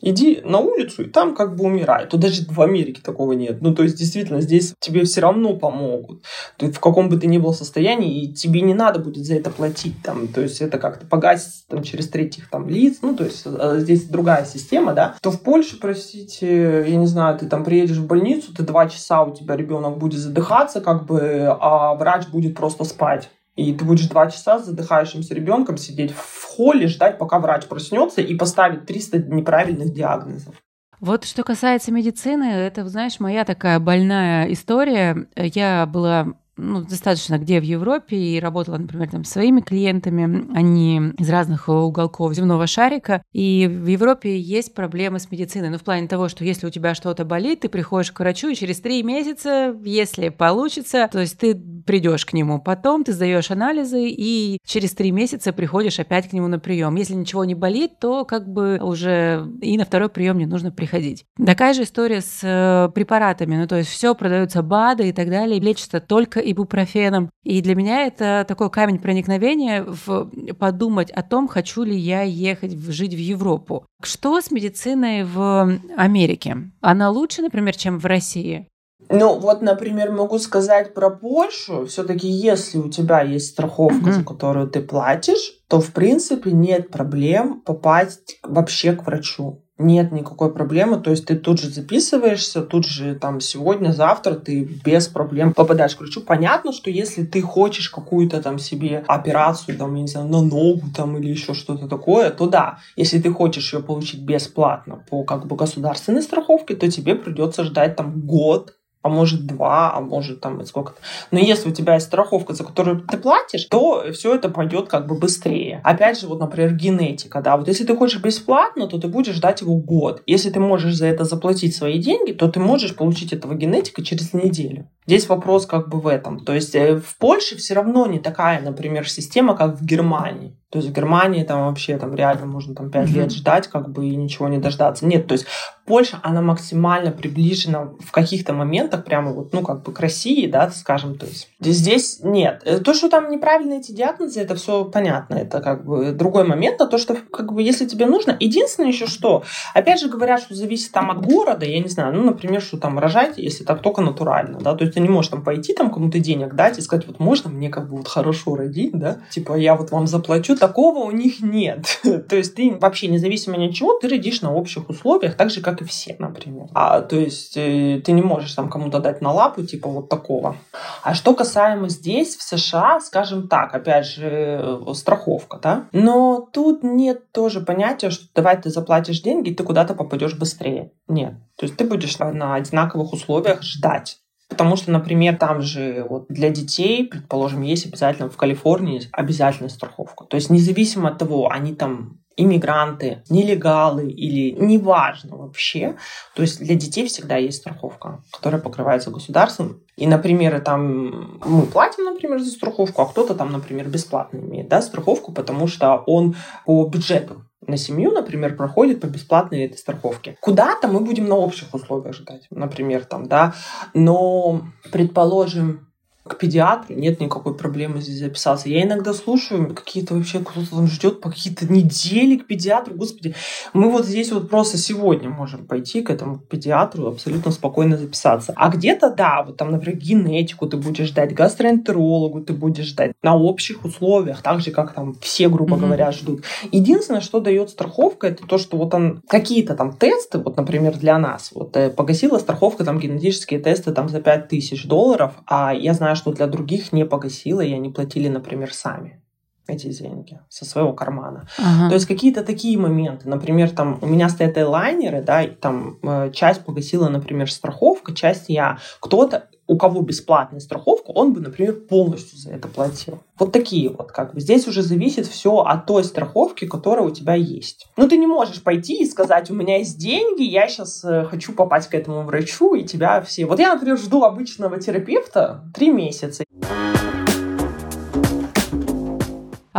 Иди 0.00 0.40
на 0.44 0.58
улицу, 0.58 1.04
и 1.04 1.08
там 1.08 1.34
как 1.34 1.56
бы 1.56 1.64
умирай. 1.64 2.06
То 2.06 2.16
даже 2.16 2.42
в 2.48 2.60
Америке 2.60 3.00
такого 3.02 3.32
нет. 3.32 3.60
Ну, 3.60 3.74
то 3.74 3.82
есть, 3.82 3.96
действительно, 3.96 4.40
здесь 4.40 4.74
тебе 4.78 5.04
все 5.04 5.20
равно 5.20 5.56
помогут. 5.56 6.22
Ты 6.56 6.70
в 6.70 6.78
каком 6.78 7.08
бы 7.08 7.16
ты 7.16 7.26
ни 7.26 7.38
был 7.38 7.52
состоянии, 7.52 8.22
и 8.22 8.32
тебе 8.32 8.60
не 8.60 8.74
надо 8.74 9.00
будет 9.00 9.24
за 9.24 9.34
это 9.34 9.50
платить. 9.50 9.96
Там, 10.04 10.28
то 10.28 10.40
есть, 10.40 10.60
это 10.60 10.78
как-то 10.78 11.06
погасить 11.06 11.66
там, 11.68 11.82
через 11.82 12.08
третьих 12.08 12.48
там, 12.48 12.68
лиц. 12.68 12.98
Ну, 13.02 13.16
то 13.16 13.24
есть, 13.24 13.42
э, 13.44 13.76
здесь 13.78 14.04
другая 14.04 14.44
система, 14.44 14.94
да. 14.94 15.16
То 15.20 15.32
в 15.32 15.40
Польше, 15.40 15.78
простите, 15.80 16.84
я 16.86 16.96
не 16.96 17.06
знаю, 17.06 17.36
ты 17.36 17.46
там 17.46 17.64
приедешь 17.64 17.98
в 17.98 18.06
больницу, 18.06 18.54
ты 18.54 18.62
два 18.62 18.88
часа, 18.88 19.22
у 19.24 19.34
тебя 19.34 19.56
ребенок 19.56 19.98
будет 19.98 20.20
задыхаться, 20.20 20.80
как 20.80 21.06
бы, 21.06 21.48
а 21.60 21.94
врач 21.94 22.28
будет 22.28 22.54
просто 22.54 22.84
спать. 22.84 23.30
И 23.58 23.74
ты 23.74 23.84
будешь 23.84 24.06
два 24.06 24.30
часа 24.30 24.60
с 24.60 24.66
задыхающимся 24.66 25.34
ребенком 25.34 25.78
сидеть 25.78 26.12
в 26.12 26.44
холле, 26.44 26.86
ждать, 26.86 27.18
пока 27.18 27.40
врач 27.40 27.66
проснется 27.66 28.20
и 28.20 28.36
поставит 28.36 28.86
300 28.86 29.18
неправильных 29.18 29.92
диагнозов. 29.92 30.54
Вот 31.00 31.24
что 31.24 31.42
касается 31.42 31.90
медицины, 31.90 32.44
это, 32.44 32.88
знаешь, 32.88 33.18
моя 33.18 33.44
такая 33.44 33.80
больная 33.80 34.52
история. 34.52 35.26
Я 35.34 35.86
была 35.86 36.34
ну, 36.58 36.82
достаточно 36.82 37.38
где 37.38 37.60
в 37.60 37.64
Европе 37.64 38.16
и 38.16 38.40
работала, 38.40 38.76
например, 38.76 39.08
там 39.10 39.24
своими 39.24 39.60
клиентами, 39.60 40.46
они 40.54 41.12
из 41.18 41.30
разных 41.30 41.68
уголков 41.68 42.34
земного 42.34 42.66
шарика. 42.66 43.22
И 43.32 43.66
в 43.66 43.86
Европе 43.86 44.38
есть 44.38 44.74
проблемы 44.74 45.20
с 45.20 45.30
медициной. 45.30 45.70
Ну, 45.70 45.78
в 45.78 45.82
плане 45.82 46.08
того, 46.08 46.28
что 46.28 46.44
если 46.44 46.66
у 46.66 46.70
тебя 46.70 46.94
что-то 46.94 47.24
болит, 47.24 47.60
ты 47.60 47.68
приходишь 47.68 48.12
к 48.12 48.20
врачу, 48.20 48.48
и 48.48 48.54
через 48.54 48.80
три 48.80 49.02
месяца, 49.02 49.74
если 49.84 50.28
получится, 50.28 51.08
то 51.10 51.20
есть 51.20 51.38
ты 51.38 51.54
придешь 51.54 52.26
к 52.26 52.32
нему. 52.32 52.60
Потом 52.60 53.04
ты 53.04 53.12
сдаешь 53.12 53.50
анализы, 53.50 54.08
и 54.08 54.58
через 54.66 54.92
три 54.92 55.10
месяца 55.10 55.52
приходишь 55.52 55.98
опять 56.00 56.28
к 56.28 56.32
нему 56.32 56.48
на 56.48 56.58
прием. 56.58 56.96
Если 56.96 57.14
ничего 57.14 57.44
не 57.44 57.54
болит, 57.54 57.98
то 58.00 58.24
как 58.24 58.48
бы 58.48 58.78
уже 58.82 59.48
и 59.60 59.78
на 59.78 59.84
второй 59.84 60.08
прием 60.08 60.38
не 60.38 60.46
нужно 60.46 60.70
приходить. 60.70 61.24
Такая 61.44 61.72
же 61.72 61.84
история 61.84 62.20
с 62.20 62.40
э, 62.42 62.90
препаратами. 62.94 63.56
Ну, 63.56 63.66
то 63.66 63.76
есть 63.76 63.90
все 63.90 64.14
продаются 64.14 64.62
БАДы 64.62 65.08
и 65.08 65.12
так 65.12 65.30
далее, 65.30 65.60
лечится 65.60 66.00
только 66.00 66.40
ибупрофеном. 66.50 67.30
И 67.44 67.60
для 67.60 67.74
меня 67.74 68.06
это 68.06 68.44
такой 68.46 68.70
камень 68.70 68.98
проникновения 68.98 69.84
в 69.84 70.30
подумать 70.58 71.10
о 71.10 71.22
том, 71.22 71.48
хочу 71.48 71.82
ли 71.82 71.96
я 71.96 72.22
ехать 72.22 72.72
жить 72.72 73.14
в 73.14 73.18
Европу. 73.18 73.86
Что 74.02 74.40
с 74.40 74.50
медициной 74.50 75.24
в 75.24 75.80
Америке? 75.96 76.56
Она 76.80 77.10
лучше, 77.10 77.42
например, 77.42 77.76
чем 77.76 77.98
в 77.98 78.06
России? 78.06 78.68
Ну, 79.10 79.38
вот, 79.38 79.62
например, 79.62 80.12
могу 80.12 80.38
сказать 80.38 80.92
про 80.92 81.10
Польшу. 81.10 81.86
Все-таки, 81.86 82.28
если 82.28 82.78
у 82.78 82.90
тебя 82.90 83.22
есть 83.22 83.50
страховка, 83.50 84.10
mm-hmm. 84.10 84.12
за 84.12 84.24
которую 84.24 84.68
ты 84.68 84.82
платишь, 84.82 85.62
то, 85.68 85.80
в 85.80 85.92
принципе, 85.92 86.50
нет 86.50 86.90
проблем 86.90 87.60
попасть 87.60 88.38
вообще 88.42 88.92
к 88.92 89.06
врачу. 89.06 89.64
Нет 89.78 90.12
никакой 90.12 90.52
проблемы, 90.52 91.00
то 91.00 91.10
есть 91.10 91.26
ты 91.26 91.36
тут 91.36 91.60
же 91.60 91.68
записываешься, 91.68 92.62
тут 92.62 92.84
же 92.84 93.14
там 93.14 93.40
сегодня, 93.40 93.92
завтра 93.92 94.34
ты 94.34 94.62
без 94.84 95.08
проблем 95.08 95.52
попадаешь 95.54 95.94
к 95.94 96.00
врачу. 96.00 96.20
Понятно, 96.20 96.72
что 96.72 96.90
если 96.90 97.24
ты 97.24 97.40
хочешь 97.40 97.88
какую-то 97.88 98.42
там 98.42 98.58
себе 98.58 99.04
операцию, 99.06 99.78
там, 99.78 99.94
я 99.94 100.02
не 100.02 100.08
знаю, 100.08 100.28
на 100.28 100.42
ногу 100.42 100.82
там 100.94 101.16
или 101.16 101.30
еще 101.30 101.54
что-то 101.54 101.88
такое, 101.88 102.30
то 102.30 102.46
да, 102.46 102.78
если 102.96 103.20
ты 103.20 103.32
хочешь 103.32 103.72
ее 103.72 103.80
получить 103.80 104.22
бесплатно 104.22 105.04
по 105.08 105.22
как 105.22 105.46
бы 105.46 105.56
государственной 105.56 106.22
страховке, 106.22 106.74
то 106.74 106.90
тебе 106.90 107.14
придется 107.14 107.64
ждать 107.64 107.96
там 107.96 108.20
год, 108.20 108.74
а 109.02 109.08
может 109.08 109.46
два, 109.46 109.92
а 109.94 110.00
может 110.00 110.40
там 110.40 110.64
сколько-то. 110.64 110.98
Но 111.30 111.38
если 111.38 111.68
у 111.68 111.72
тебя 111.72 111.94
есть 111.94 112.06
страховка, 112.06 112.52
за 112.52 112.64
которую 112.64 113.00
ты 113.00 113.16
платишь, 113.16 113.64
то 113.66 114.04
все 114.12 114.34
это 114.34 114.48
пойдет 114.48 114.88
как 114.88 115.06
бы 115.06 115.16
быстрее. 115.16 115.80
Опять 115.84 116.20
же, 116.20 116.26
вот, 116.26 116.40
например, 116.40 116.74
генетика, 116.74 117.40
да, 117.40 117.56
вот 117.56 117.68
если 117.68 117.84
ты 117.84 117.96
хочешь 117.96 118.20
бесплатно, 118.20 118.88
то 118.88 118.98
ты 118.98 119.08
будешь 119.08 119.34
ждать 119.34 119.60
его 119.60 119.76
год. 119.76 120.22
Если 120.26 120.50
ты 120.50 120.60
можешь 120.60 120.96
за 120.96 121.06
это 121.06 121.24
заплатить 121.24 121.76
свои 121.76 121.98
деньги, 121.98 122.32
то 122.32 122.48
ты 122.48 122.60
можешь 122.60 122.96
получить 122.96 123.32
этого 123.32 123.54
генетика 123.54 124.04
через 124.04 124.32
неделю. 124.32 124.88
Здесь 125.06 125.28
вопрос 125.28 125.66
как 125.66 125.88
бы 125.88 126.00
в 126.00 126.06
этом. 126.06 126.44
То 126.44 126.52
есть 126.52 126.74
э, 126.74 126.96
в 126.96 127.16
Польше 127.16 127.56
все 127.56 127.74
равно 127.74 128.06
не 128.06 128.18
такая, 128.18 128.60
например, 128.60 129.08
система, 129.08 129.56
как 129.56 129.80
в 129.80 129.84
Германии. 129.84 130.57
То 130.70 130.78
есть 130.78 130.90
в 130.90 130.92
Германии 130.92 131.44
там 131.44 131.66
вообще 131.66 131.96
там 131.96 132.14
реально 132.14 132.44
можно 132.44 132.74
там 132.74 132.90
5 132.90 133.08
mm-hmm. 133.08 133.12
лет 133.12 133.32
ждать, 133.32 133.68
как 133.68 133.90
бы 133.90 134.06
и 134.06 134.16
ничего 134.16 134.48
не 134.48 134.58
дождаться. 134.58 135.06
Нет, 135.06 135.26
то 135.26 135.32
есть 135.32 135.46
Польша, 135.86 136.20
она 136.22 136.42
максимально 136.42 137.10
приближена 137.10 137.92
в 137.98 138.12
каких-то 138.12 138.52
моментах 138.52 139.04
прямо 139.04 139.32
вот, 139.32 139.54
ну, 139.54 139.62
как 139.62 139.82
бы 139.82 139.92
к 139.92 140.00
России, 140.00 140.46
да, 140.46 140.70
скажем, 140.70 141.16
то 141.16 141.24
есть 141.24 141.48
здесь 141.60 142.20
нет. 142.22 142.62
Э, 142.64 142.78
то, 142.78 142.94
что 142.94 143.08
там 143.08 143.30
неправильные 143.30 143.80
эти 143.80 143.92
диагнозы, 143.92 144.40
это 144.40 144.54
все 144.54 144.84
понятно, 144.84 145.34
это 145.34 145.60
как 145.60 145.84
бы 145.84 146.12
другой 146.12 146.44
момент, 146.44 146.80
а 146.80 146.86
то, 146.86 146.98
что 146.98 147.16
как 147.32 147.52
бы 147.52 147.62
если 147.62 147.86
тебе 147.86 148.06
нужно, 148.06 148.36
единственное 148.38 148.90
еще 148.90 149.06
что, 149.06 149.44
опять 149.74 150.00
же 150.00 150.08
говорят, 150.08 150.40
что 150.40 150.54
зависит 150.54 150.92
там 150.92 151.10
от 151.10 151.24
города, 151.24 151.66
я 151.66 151.80
не 151.80 151.88
знаю, 151.88 152.14
ну, 152.14 152.22
например, 152.22 152.62
что 152.62 152.78
там 152.78 152.98
рожать, 152.98 153.38
если 153.38 153.64
так 153.64 153.82
только 153.82 154.02
натурально, 154.02 154.58
да, 154.60 154.74
то 154.74 154.84
есть 154.84 154.94
ты 154.94 155.00
не 155.00 155.08
можешь 155.08 155.30
там 155.30 155.42
пойти 155.42 155.74
там 155.74 155.90
кому-то 155.90 156.18
денег 156.18 156.54
дать 156.54 156.78
и 156.78 156.80
сказать, 156.80 157.06
вот 157.06 157.18
можно 157.18 157.50
мне 157.50 157.70
как 157.70 157.88
бы 157.88 157.96
вот 157.96 158.08
хорошо 158.08 158.54
родить, 158.54 158.92
да, 158.92 159.18
типа 159.30 159.54
я 159.54 159.74
вот 159.74 159.90
вам 159.90 160.06
заплачу, 160.06 160.56
такого 160.56 161.04
у 161.04 161.10
них 161.10 161.40
нет. 161.40 162.00
то 162.28 162.36
есть 162.36 162.54
ты 162.54 162.76
вообще 162.80 163.08
независимо 163.08 163.56
ни 163.56 163.68
от 163.68 163.74
чего, 163.74 163.98
ты 163.98 164.08
родишь 164.08 164.42
на 164.42 164.54
общих 164.54 164.88
условиях, 164.88 165.34
так 165.34 165.50
же, 165.50 165.60
как 165.60 165.82
и 165.82 165.84
все, 165.84 166.14
например. 166.18 166.68
А, 166.74 167.00
то 167.00 167.16
есть 167.16 167.56
э, 167.56 168.00
ты 168.04 168.12
не 168.12 168.22
можешь 168.22 168.52
там 168.52 168.70
кому-то 168.70 169.00
дать 169.00 169.20
на 169.20 169.32
лапу, 169.32 169.62
типа 169.62 169.88
вот 169.88 170.08
такого. 170.08 170.56
А 171.02 171.14
что 171.14 171.34
касаемо 171.48 171.88
здесь, 171.88 172.36
в 172.36 172.42
США, 172.42 173.00
скажем 173.00 173.48
так, 173.48 173.74
опять 173.74 174.06
же, 174.06 174.28
э, 174.30 174.94
страховка, 174.94 175.58
да, 175.62 175.88
но 175.92 176.46
тут 176.52 176.82
нет 176.82 177.32
тоже 177.32 177.60
понятия, 177.60 178.10
что 178.10 178.26
давай 178.34 178.60
ты 178.60 178.68
заплатишь 178.68 179.22
деньги, 179.22 179.50
и 179.50 179.54
ты 179.54 179.64
куда-то 179.64 179.94
попадешь 179.94 180.36
быстрее. 180.38 180.92
Нет. 181.08 181.34
То 181.56 181.64
есть 181.64 181.76
ты 181.76 181.84
будешь 181.84 182.18
на 182.18 182.54
одинаковых 182.54 183.14
условиях 183.14 183.62
ждать. 183.62 184.18
Потому 184.48 184.76
что, 184.76 184.90
например, 184.90 185.36
там 185.36 185.60
же 185.62 186.06
вот 186.08 186.26
для 186.28 186.50
детей, 186.50 187.06
предположим, 187.06 187.62
есть 187.62 187.86
обязательно 187.86 188.28
в 188.28 188.36
Калифорнии 188.36 189.02
обязательная 189.12 189.70
страховка. 189.70 190.24
То 190.24 190.36
есть 190.36 190.50
независимо 190.50 191.10
от 191.10 191.18
того, 191.18 191.50
они 191.50 191.74
там 191.74 192.20
иммигранты, 192.38 193.22
нелегалы 193.28 194.08
или 194.08 194.56
неважно 194.58 195.36
вообще. 195.36 195.96
То 196.34 196.42
есть 196.42 196.60
для 196.60 196.76
детей 196.76 197.06
всегда 197.06 197.36
есть 197.36 197.58
страховка, 197.58 198.22
которая 198.32 198.60
покрывается 198.60 199.10
государством. 199.10 199.82
И, 199.96 200.06
например, 200.06 200.60
там 200.60 201.40
мы 201.44 201.66
платим, 201.66 202.04
например, 202.04 202.38
за 202.38 202.50
страховку, 202.50 203.02
а 203.02 203.06
кто-то 203.06 203.34
там, 203.34 203.50
например, 203.52 203.88
бесплатно 203.88 204.38
имеет 204.38 204.68
да, 204.68 204.80
страховку, 204.80 205.32
потому 205.32 205.66
что 205.66 205.96
он 206.06 206.36
по 206.64 206.86
бюджету 206.86 207.44
на 207.66 207.76
семью, 207.76 208.12
например, 208.12 208.56
проходит 208.56 209.00
по 209.00 209.06
бесплатной 209.06 209.64
этой 209.64 209.76
страховке. 209.76 210.36
Куда-то 210.40 210.88
мы 210.88 211.00
будем 211.00 211.28
на 211.28 211.34
общих 211.34 211.74
условиях 211.74 212.14
ждать, 212.14 212.46
например, 212.50 213.04
там, 213.04 213.26
да, 213.26 213.52
но, 213.94 214.62
предположим, 214.90 215.87
к 216.28 216.38
педиатру, 216.38 216.94
нет 216.94 217.20
никакой 217.20 217.54
проблемы 217.54 218.00
здесь 218.00 218.18
записаться. 218.18 218.68
Я 218.68 218.82
иногда 218.82 219.12
слушаю, 219.12 219.74
какие-то 219.74 220.14
вообще 220.14 220.40
кто-то 220.40 220.70
там 220.70 220.86
ждет 220.86 221.20
по 221.20 221.30
какие-то 221.30 221.70
недели 221.72 222.36
к 222.36 222.46
педиатру. 222.46 222.94
Господи, 222.94 223.34
мы 223.72 223.90
вот 223.90 224.06
здесь 224.06 224.32
вот 224.32 224.48
просто 224.48 224.78
сегодня 224.78 225.30
можем 225.30 225.66
пойти 225.66 226.02
к 226.02 226.10
этому 226.10 226.38
педиатру 226.38 227.06
абсолютно 227.06 227.50
спокойно 227.50 227.96
записаться. 227.96 228.52
А 228.56 228.68
где-то, 228.68 229.10
да, 229.10 229.42
вот 229.42 229.56
там, 229.56 229.70
например, 229.70 229.98
генетику 229.98 230.66
ты 230.66 230.76
будешь 230.76 231.08
ждать, 231.08 231.34
гастроэнтерологу 231.34 232.42
ты 232.42 232.52
будешь 232.52 232.86
ждать 232.86 233.12
на 233.22 233.36
общих 233.36 233.84
условиях, 233.84 234.42
так 234.42 234.60
же, 234.60 234.70
как 234.70 234.92
там 234.92 235.14
все, 235.20 235.48
грубо 235.48 235.76
mm-hmm. 235.76 235.80
говоря, 235.80 236.12
ждут. 236.12 236.44
Единственное, 236.70 237.20
что 237.20 237.40
дает 237.40 237.70
страховка, 237.70 238.28
это 238.28 238.46
то, 238.46 238.58
что 238.58 238.76
вот 238.76 238.94
он 238.94 239.22
какие-то 239.28 239.74
там 239.74 239.96
тесты, 239.96 240.38
вот, 240.38 240.56
например, 240.56 240.96
для 240.96 241.18
нас, 241.18 241.50
вот 241.54 241.76
э, 241.76 241.90
погасила 241.90 242.38
страховка 242.38 242.84
там 242.84 242.98
генетические 242.98 243.60
тесты 243.60 243.92
там 243.92 244.08
за 244.08 244.20
5000 244.20 244.86
долларов, 244.86 245.32
а 245.46 245.72
я 245.74 245.94
знаю, 245.94 246.16
что 246.18 246.32
для 246.32 246.46
других 246.46 246.92
не 246.92 247.06
погасила, 247.06 247.62
и 247.62 247.72
они 247.72 247.88
платили, 247.88 248.28
например, 248.28 248.74
сами 248.74 249.22
эти 249.68 249.88
деньги 249.92 250.40
со 250.48 250.64
своего 250.64 250.92
кармана. 250.92 251.46
Ага. 251.58 251.88
То 251.88 251.94
есть 251.94 252.06
какие-то 252.06 252.42
такие 252.42 252.78
моменты. 252.78 253.28
Например, 253.28 253.70
там 253.70 253.98
у 254.00 254.06
меня 254.06 254.28
стоят 254.28 254.56
лайнеры, 254.56 255.22
да, 255.22 255.42
и 255.42 255.50
там 255.50 255.98
э, 256.02 256.30
часть 256.32 256.64
погасила, 256.64 257.08
например, 257.08 257.52
страховка, 257.52 258.14
часть 258.14 258.46
я. 258.48 258.78
Кто-то, 259.00 259.48
у 259.68 259.76
кого 259.76 260.00
бесплатная 260.00 260.60
страховка, 260.60 261.10
он 261.10 261.34
бы, 261.34 261.40
например, 261.40 261.74
полностью 261.74 262.38
за 262.38 262.50
это 262.50 262.66
платил. 262.68 263.20
Вот 263.38 263.52
такие 263.52 263.90
вот 263.90 264.10
как 264.10 264.34
бы. 264.34 264.40
Здесь 264.40 264.66
уже 264.66 264.82
зависит 264.82 265.26
все 265.26 265.58
от 265.58 265.86
той 265.86 266.02
страховки, 266.02 266.66
которая 266.66 267.06
у 267.06 267.10
тебя 267.10 267.34
есть. 267.34 267.86
Ну, 267.96 268.08
ты 268.08 268.16
не 268.16 268.26
можешь 268.26 268.62
пойти 268.62 269.02
и 269.02 269.06
сказать, 269.06 269.50
у 269.50 269.54
меня 269.54 269.78
есть 269.78 269.98
деньги, 269.98 270.42
я 270.42 270.68
сейчас 270.68 271.04
э, 271.04 271.24
хочу 271.24 271.52
попасть 271.52 271.88
к 271.88 271.94
этому 271.94 272.22
врачу, 272.22 272.74
и 272.74 272.84
тебя 272.84 273.20
все... 273.20 273.44
Вот 273.44 273.60
я, 273.60 273.74
например, 273.74 273.98
жду 273.98 274.24
обычного 274.24 274.80
терапевта 274.80 275.62
три 275.74 275.90
месяца. 275.90 276.44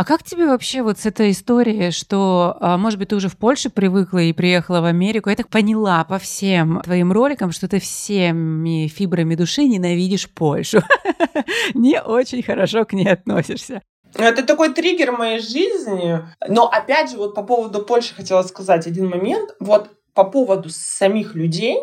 А 0.00 0.04
как 0.06 0.22
тебе 0.22 0.46
вообще 0.46 0.80
вот 0.80 0.98
с 0.98 1.04
этой 1.04 1.30
историей, 1.30 1.90
что, 1.90 2.56
а, 2.58 2.78
может 2.78 2.98
быть, 2.98 3.10
ты 3.10 3.16
уже 3.16 3.28
в 3.28 3.36
Польше 3.36 3.68
привыкла 3.68 4.16
и 4.20 4.32
приехала 4.32 4.80
в 4.80 4.86
Америку? 4.86 5.28
Я 5.28 5.36
так 5.36 5.50
поняла 5.50 6.04
по 6.04 6.18
всем 6.18 6.80
твоим 6.80 7.12
роликам, 7.12 7.52
что 7.52 7.68
ты 7.68 7.80
всеми 7.80 8.86
фибрами 8.86 9.34
души 9.34 9.64
ненавидишь 9.64 10.30
Польшу. 10.30 10.80
Не 11.74 12.00
очень 12.00 12.42
хорошо 12.42 12.86
к 12.86 12.94
ней 12.94 13.12
относишься. 13.12 13.82
Это 14.14 14.42
такой 14.42 14.72
триггер 14.72 15.12
моей 15.12 15.38
жизни. 15.38 16.20
Но 16.48 16.66
опять 16.66 17.10
же, 17.10 17.18
вот 17.18 17.34
по 17.34 17.42
поводу 17.42 17.82
Польши 17.82 18.14
хотела 18.14 18.42
сказать 18.44 18.86
один 18.86 19.10
момент. 19.10 19.50
Вот 19.60 19.90
по 20.14 20.24
поводу 20.24 20.70
самих 20.70 21.34
людей, 21.34 21.76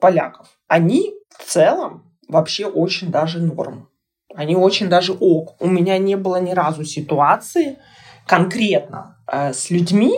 поляков, 0.00 0.48
они 0.66 1.14
в 1.38 1.44
целом 1.44 2.12
вообще 2.26 2.66
очень 2.66 3.12
даже 3.12 3.38
норм. 3.38 3.88
Они 4.34 4.56
очень 4.56 4.88
даже 4.88 5.12
ок. 5.12 5.54
У 5.60 5.68
меня 5.68 5.98
не 5.98 6.16
было 6.16 6.40
ни 6.40 6.52
разу 6.52 6.84
ситуации 6.84 7.78
конкретно 8.26 9.16
э, 9.26 9.52
с 9.52 9.70
людьми 9.70 10.12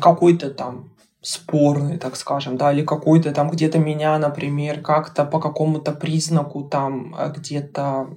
какой-то 0.00 0.50
там 0.50 0.90
спорный, 1.22 1.98
так 1.98 2.16
скажем, 2.16 2.56
да, 2.56 2.72
или 2.72 2.82
какой-то 2.82 3.32
там 3.32 3.50
где-то 3.50 3.78
меня, 3.78 4.18
например, 4.18 4.80
как-то 4.80 5.24
по 5.24 5.38
какому-то 5.38 5.92
признаку 5.92 6.64
там 6.64 7.14
э, 7.18 7.32
где-то 7.36 8.08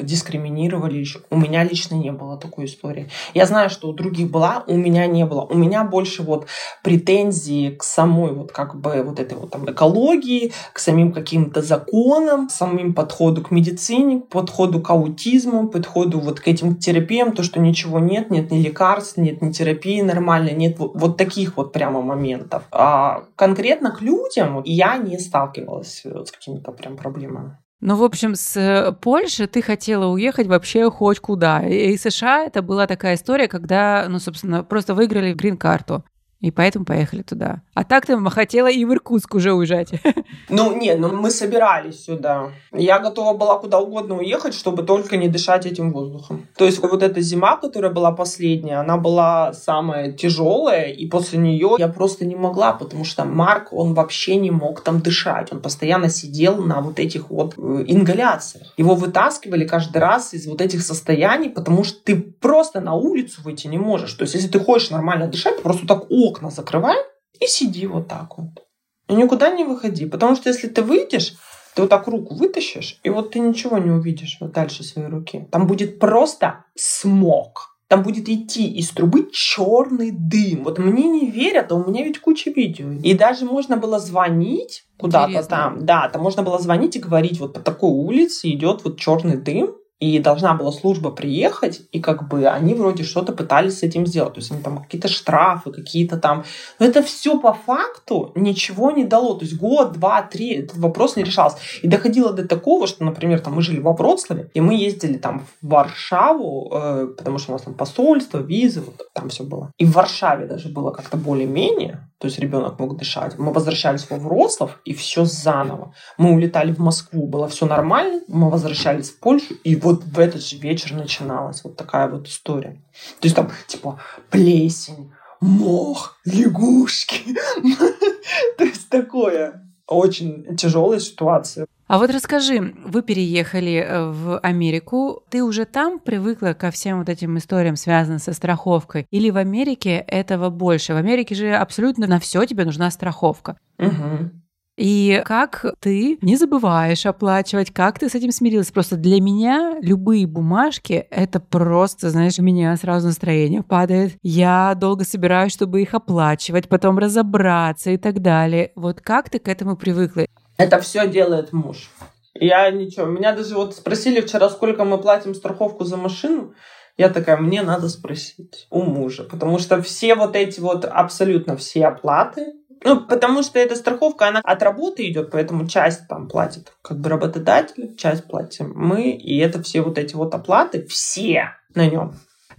дискриминировали 0.00 0.98
еще. 0.98 1.20
У 1.30 1.36
меня 1.36 1.64
лично 1.64 1.94
не 1.94 2.12
было 2.12 2.36
такой 2.36 2.66
истории. 2.66 3.08
Я 3.32 3.46
знаю, 3.46 3.70
что 3.70 3.88
у 3.88 3.92
других 3.92 4.30
была, 4.30 4.64
у 4.66 4.76
меня 4.76 5.06
не 5.06 5.24
было. 5.24 5.42
У 5.42 5.54
меня 5.54 5.84
больше 5.84 6.22
вот 6.22 6.46
претензии 6.82 7.70
к 7.70 7.82
самой 7.82 8.32
вот 8.32 8.52
как 8.52 8.76
бы 8.76 9.02
вот 9.02 9.20
этой 9.20 9.36
вот 9.38 9.50
там 9.50 9.70
экологии, 9.70 10.52
к 10.72 10.78
самим 10.78 11.12
каким-то 11.12 11.62
законам, 11.62 12.48
к 12.48 12.50
самим 12.50 12.94
подходу 12.94 13.42
к 13.42 13.50
медицине, 13.50 14.20
к 14.20 14.28
подходу 14.28 14.80
к 14.80 14.90
аутизму, 14.90 15.68
подходу 15.68 16.20
вот 16.20 16.40
к 16.40 16.48
этим 16.48 16.76
терапиям, 16.76 17.32
то, 17.32 17.42
что 17.42 17.60
ничего 17.60 17.98
нет, 17.98 18.30
нет 18.30 18.50
ни 18.50 18.62
лекарств, 18.62 19.16
нет 19.16 19.42
ни 19.42 19.52
терапии 19.52 20.00
нормальной, 20.02 20.52
нет 20.52 20.78
вот, 20.78 20.92
вот 20.94 21.16
таких 21.16 21.56
вот 21.56 21.72
прямо 21.72 22.02
моментов. 22.02 22.64
А 22.70 23.24
конкретно 23.36 23.90
к 23.90 24.02
людям 24.02 24.62
я 24.64 24.96
не 24.96 25.18
сталкивалась 25.18 26.04
с 26.04 26.30
какими-то 26.30 26.72
прям 26.72 26.96
проблемами. 26.96 27.58
Ну, 27.86 27.96
в 27.96 28.02
общем, 28.02 28.34
с 28.34 28.56
э, 28.56 28.92
Польши 28.92 29.46
ты 29.46 29.60
хотела 29.60 30.06
уехать 30.06 30.46
вообще 30.46 30.90
хоть 30.90 31.20
куда. 31.20 31.60
И 31.68 31.98
США 31.98 32.44
это 32.44 32.62
была 32.62 32.86
такая 32.86 33.14
история, 33.14 33.46
когда, 33.46 34.06
ну, 34.08 34.18
собственно, 34.18 34.64
просто 34.64 34.94
выиграли 34.94 35.34
грин-карту. 35.34 36.02
И 36.44 36.50
поэтому 36.50 36.84
поехали 36.84 37.22
туда. 37.22 37.62
А 37.72 37.84
так 37.84 38.04
ты 38.04 38.18
хотела 38.28 38.70
и 38.70 38.84
в 38.84 38.92
Иркутск 38.92 39.34
уже 39.34 39.52
уезжать. 39.52 39.92
Ну, 40.50 40.76
нет, 40.76 40.98
ну 41.00 41.08
мы 41.08 41.30
собирались 41.30 42.04
сюда. 42.04 42.50
Я 42.72 42.98
готова 42.98 43.36
была 43.36 43.58
куда 43.58 43.80
угодно 43.80 44.18
уехать, 44.18 44.54
чтобы 44.54 44.82
только 44.82 45.16
не 45.16 45.28
дышать 45.28 45.64
этим 45.64 45.90
воздухом. 45.90 46.46
То 46.56 46.66
есть 46.66 46.80
вот 46.80 47.02
эта 47.02 47.20
зима, 47.20 47.56
которая 47.56 47.90
была 47.90 48.12
последняя, 48.12 48.80
она 48.80 48.98
была 48.98 49.52
самая 49.52 50.12
тяжелая, 50.12 50.92
и 50.92 51.06
после 51.06 51.38
нее 51.38 51.76
я 51.78 51.88
просто 51.88 52.26
не 52.26 52.36
могла, 52.36 52.72
потому 52.72 53.04
что 53.04 53.24
Марк, 53.24 53.72
он 53.72 53.94
вообще 53.94 54.36
не 54.36 54.50
мог 54.50 54.82
там 54.82 55.00
дышать. 55.00 55.52
Он 55.52 55.60
постоянно 55.60 56.08
сидел 56.08 56.62
на 56.62 56.80
вот 56.80 56.98
этих 56.98 57.30
вот 57.30 57.54
э, 57.56 57.84
ингаляциях. 57.86 58.74
Его 58.76 58.94
вытаскивали 58.94 59.66
каждый 59.66 59.98
раз 59.98 60.34
из 60.34 60.46
вот 60.46 60.60
этих 60.60 60.82
состояний, 60.82 61.48
потому 61.48 61.84
что 61.84 61.98
ты 62.04 62.16
просто 62.16 62.80
на 62.80 62.94
улицу 62.94 63.40
выйти 63.42 63.66
не 63.66 63.78
можешь. 63.78 64.12
То 64.12 64.22
есть 64.22 64.34
если 64.34 64.48
ты 64.48 64.60
хочешь 64.60 64.90
нормально 64.90 65.26
дышать, 65.26 65.56
ты 65.56 65.62
просто 65.62 65.86
так 65.86 66.10
окна 66.34 66.50
закрывай, 66.50 66.96
и 67.40 67.46
сиди 67.46 67.86
вот 67.86 68.08
так 68.08 68.38
вот. 68.38 68.64
И 69.08 69.14
никуда 69.14 69.50
не 69.50 69.64
выходи. 69.64 70.06
Потому 70.06 70.36
что 70.36 70.48
если 70.48 70.68
ты 70.68 70.82
выйдешь, 70.82 71.34
ты 71.74 71.82
вот 71.82 71.90
так 71.90 72.06
руку 72.06 72.34
вытащишь, 72.34 73.00
и 73.02 73.10
вот 73.10 73.32
ты 73.32 73.40
ничего 73.40 73.78
не 73.78 73.90
увидишь 73.90 74.38
вот 74.40 74.52
дальше 74.52 74.84
своей 74.84 75.08
руки. 75.08 75.48
Там 75.50 75.66
будет 75.66 75.98
просто 75.98 76.64
смог. 76.76 77.70
Там 77.88 78.02
будет 78.02 78.28
идти 78.28 78.66
из 78.72 78.90
трубы 78.90 79.28
черный 79.30 80.10
дым. 80.10 80.64
Вот 80.64 80.78
мне 80.78 81.06
не 81.08 81.30
верят, 81.30 81.70
а 81.70 81.74
у 81.74 81.88
меня 81.88 82.02
ведь 82.02 82.18
куча 82.18 82.50
видео. 82.50 82.92
И 82.92 83.14
даже 83.14 83.44
можно 83.44 83.76
было 83.76 83.98
звонить 83.98 84.84
куда-то 84.98 85.42
там. 85.44 85.84
Да, 85.84 86.08
там 86.08 86.22
можно 86.22 86.42
было 86.42 86.58
звонить 86.58 86.96
и 86.96 87.00
говорить, 87.00 87.40
вот 87.40 87.52
по 87.52 87.60
такой 87.60 87.90
улице 87.90 88.50
идет 88.50 88.84
вот 88.84 88.98
черный 88.98 89.36
дым, 89.36 89.76
и 90.00 90.18
должна 90.18 90.54
была 90.54 90.72
служба 90.72 91.10
приехать, 91.10 91.82
и 91.92 92.00
как 92.00 92.28
бы 92.28 92.46
они 92.46 92.74
вроде 92.74 93.04
что-то 93.04 93.32
пытались 93.32 93.78
с 93.78 93.82
этим 93.82 94.06
сделать. 94.06 94.34
То 94.34 94.40
есть 94.40 94.50
они 94.50 94.62
там 94.62 94.82
какие-то 94.82 95.08
штрафы, 95.08 95.70
какие-то 95.70 96.16
там... 96.18 96.44
Но 96.78 96.86
это 96.86 97.02
все 97.02 97.38
по 97.38 97.52
факту 97.52 98.32
ничего 98.34 98.90
не 98.90 99.04
дало. 99.04 99.34
То 99.34 99.44
есть 99.44 99.56
год, 99.56 99.92
два, 99.92 100.22
три 100.22 100.54
этот 100.54 100.78
вопрос 100.78 101.16
не 101.16 101.22
решался. 101.22 101.58
И 101.82 101.88
доходило 101.88 102.32
до 102.32 102.46
такого, 102.46 102.86
что, 102.86 103.04
например, 103.04 103.40
там 103.40 103.54
мы 103.54 103.62
жили 103.62 103.80
во 103.80 103.92
Вроцлаве, 103.92 104.50
и 104.52 104.60
мы 104.60 104.74
ездили 104.74 105.16
там 105.16 105.46
в 105.62 105.68
Варшаву, 105.68 106.70
э, 106.72 107.06
потому 107.16 107.38
что 107.38 107.52
у 107.52 107.54
нас 107.54 107.62
там 107.62 107.74
посольство, 107.74 108.38
визы, 108.38 108.80
вот 108.80 109.00
там 109.14 109.28
все 109.28 109.44
было. 109.44 109.70
И 109.78 109.84
в 109.84 109.92
Варшаве 109.92 110.46
даже 110.46 110.68
было 110.68 110.90
как-то 110.90 111.16
более-менее, 111.16 112.08
то 112.18 112.28
есть 112.28 112.38
ребенок 112.38 112.78
мог 112.78 112.96
дышать. 112.96 113.38
Мы 113.38 113.52
возвращались 113.52 114.08
во 114.08 114.16
Вроцлав, 114.16 114.80
и 114.84 114.94
все 114.94 115.24
заново. 115.24 115.94
Мы 116.16 116.32
улетали 116.32 116.72
в 116.72 116.78
Москву, 116.78 117.26
было 117.26 117.48
все 117.48 117.66
нормально, 117.66 118.22
мы 118.28 118.50
возвращались 118.50 119.10
в 119.10 119.20
Польшу, 119.20 119.54
и 119.62 119.76
вот 119.84 120.02
в 120.04 120.18
этот 120.18 120.44
же 120.44 120.56
вечер 120.56 120.94
начиналась 120.94 121.62
вот 121.62 121.76
такая 121.76 122.08
вот 122.08 122.26
история. 122.26 122.80
То 123.20 123.26
есть 123.26 123.36
там 123.36 123.50
типа 123.66 124.00
плесень, 124.30 125.12
мох, 125.40 126.18
лягушки. 126.24 127.36
То 128.58 128.64
есть 128.64 128.88
такое. 128.88 129.60
Очень 129.86 130.56
тяжелая 130.56 130.98
ситуация. 130.98 131.66
А 131.86 131.98
вот 131.98 132.08
расскажи, 132.08 132.74
вы 132.86 133.02
переехали 133.02 133.74
э, 133.74 134.10
в 134.10 134.38
Америку, 134.38 135.22
ты 135.28 135.44
уже 135.44 135.66
там 135.66 135.98
привыкла 135.98 136.54
ко 136.54 136.70
всем 136.70 137.00
вот 137.00 137.10
этим 137.10 137.36
историям, 137.36 137.76
связанным 137.76 138.18
со 138.18 138.32
страховкой? 138.32 139.06
Или 139.10 139.28
в 139.28 139.36
Америке 139.36 139.96
этого 140.08 140.48
больше? 140.48 140.94
В 140.94 140.96
Америке 140.96 141.34
же 141.34 141.54
абсолютно 141.54 142.06
на 142.06 142.18
все 142.18 142.46
тебе 142.46 142.64
нужна 142.64 142.90
страховка. 142.90 143.58
Угу. 143.78 144.30
И 144.76 145.22
как 145.24 145.64
ты 145.80 146.18
не 146.20 146.36
забываешь 146.36 147.06
оплачивать, 147.06 147.72
как 147.72 147.98
ты 147.98 148.08
с 148.08 148.14
этим 148.14 148.32
смирилась? 148.32 148.72
Просто 148.72 148.96
для 148.96 149.20
меня 149.20 149.76
любые 149.80 150.26
бумажки— 150.26 151.06
это 151.10 151.38
просто, 151.38 152.10
знаешь, 152.10 152.38
у 152.38 152.42
меня 152.42 152.76
сразу 152.76 153.06
настроение 153.06 153.62
падает. 153.62 154.14
Я 154.22 154.74
долго 154.74 155.04
собираюсь, 155.04 155.52
чтобы 155.52 155.82
их 155.82 155.94
оплачивать, 155.94 156.68
потом 156.68 156.98
разобраться 156.98 157.90
и 157.90 157.96
так 157.96 158.20
далее. 158.20 158.72
Вот 158.74 159.00
как 159.00 159.30
ты 159.30 159.38
к 159.38 159.48
этому 159.48 159.76
привыкла? 159.76 160.26
Это 160.56 160.80
все 160.80 161.06
делает 161.08 161.52
муж. 161.52 161.90
Я 162.34 162.68
ничего. 162.70 163.06
Меня 163.06 163.32
даже 163.32 163.54
вот 163.54 163.76
спросили 163.76 164.20
вчера, 164.20 164.48
сколько 164.48 164.84
мы 164.84 164.98
платим 164.98 165.34
страховку 165.34 165.84
за 165.84 165.96
машину. 165.96 166.54
Я 166.96 167.08
такая, 167.08 167.36
мне 167.36 167.62
надо 167.62 167.88
спросить 167.88 168.66
у 168.70 168.82
мужа, 168.82 169.24
потому 169.24 169.58
что 169.58 169.82
все 169.82 170.14
вот 170.14 170.36
эти 170.36 170.60
вот, 170.60 170.84
абсолютно 170.84 171.56
все 171.56 171.86
оплаты, 171.86 172.52
ну, 172.84 173.00
потому 173.00 173.42
что 173.42 173.58
эта 173.58 173.76
страховка, 173.76 174.28
она 174.28 174.40
от 174.44 174.62
работы 174.62 175.08
идет, 175.08 175.30
поэтому 175.30 175.66
часть 175.66 176.06
там 176.06 176.28
платит 176.28 176.72
как 176.82 176.98
бы 177.00 177.08
работодатель, 177.08 177.96
часть 177.96 178.24
платим 178.24 178.72
мы, 178.74 179.10
и 179.10 179.38
это 179.38 179.62
все 179.62 179.80
вот 179.80 179.98
эти 179.98 180.14
вот 180.14 180.34
оплаты, 180.34 180.86
все 180.86 181.54
на 181.74 181.86
нем. 181.86 182.14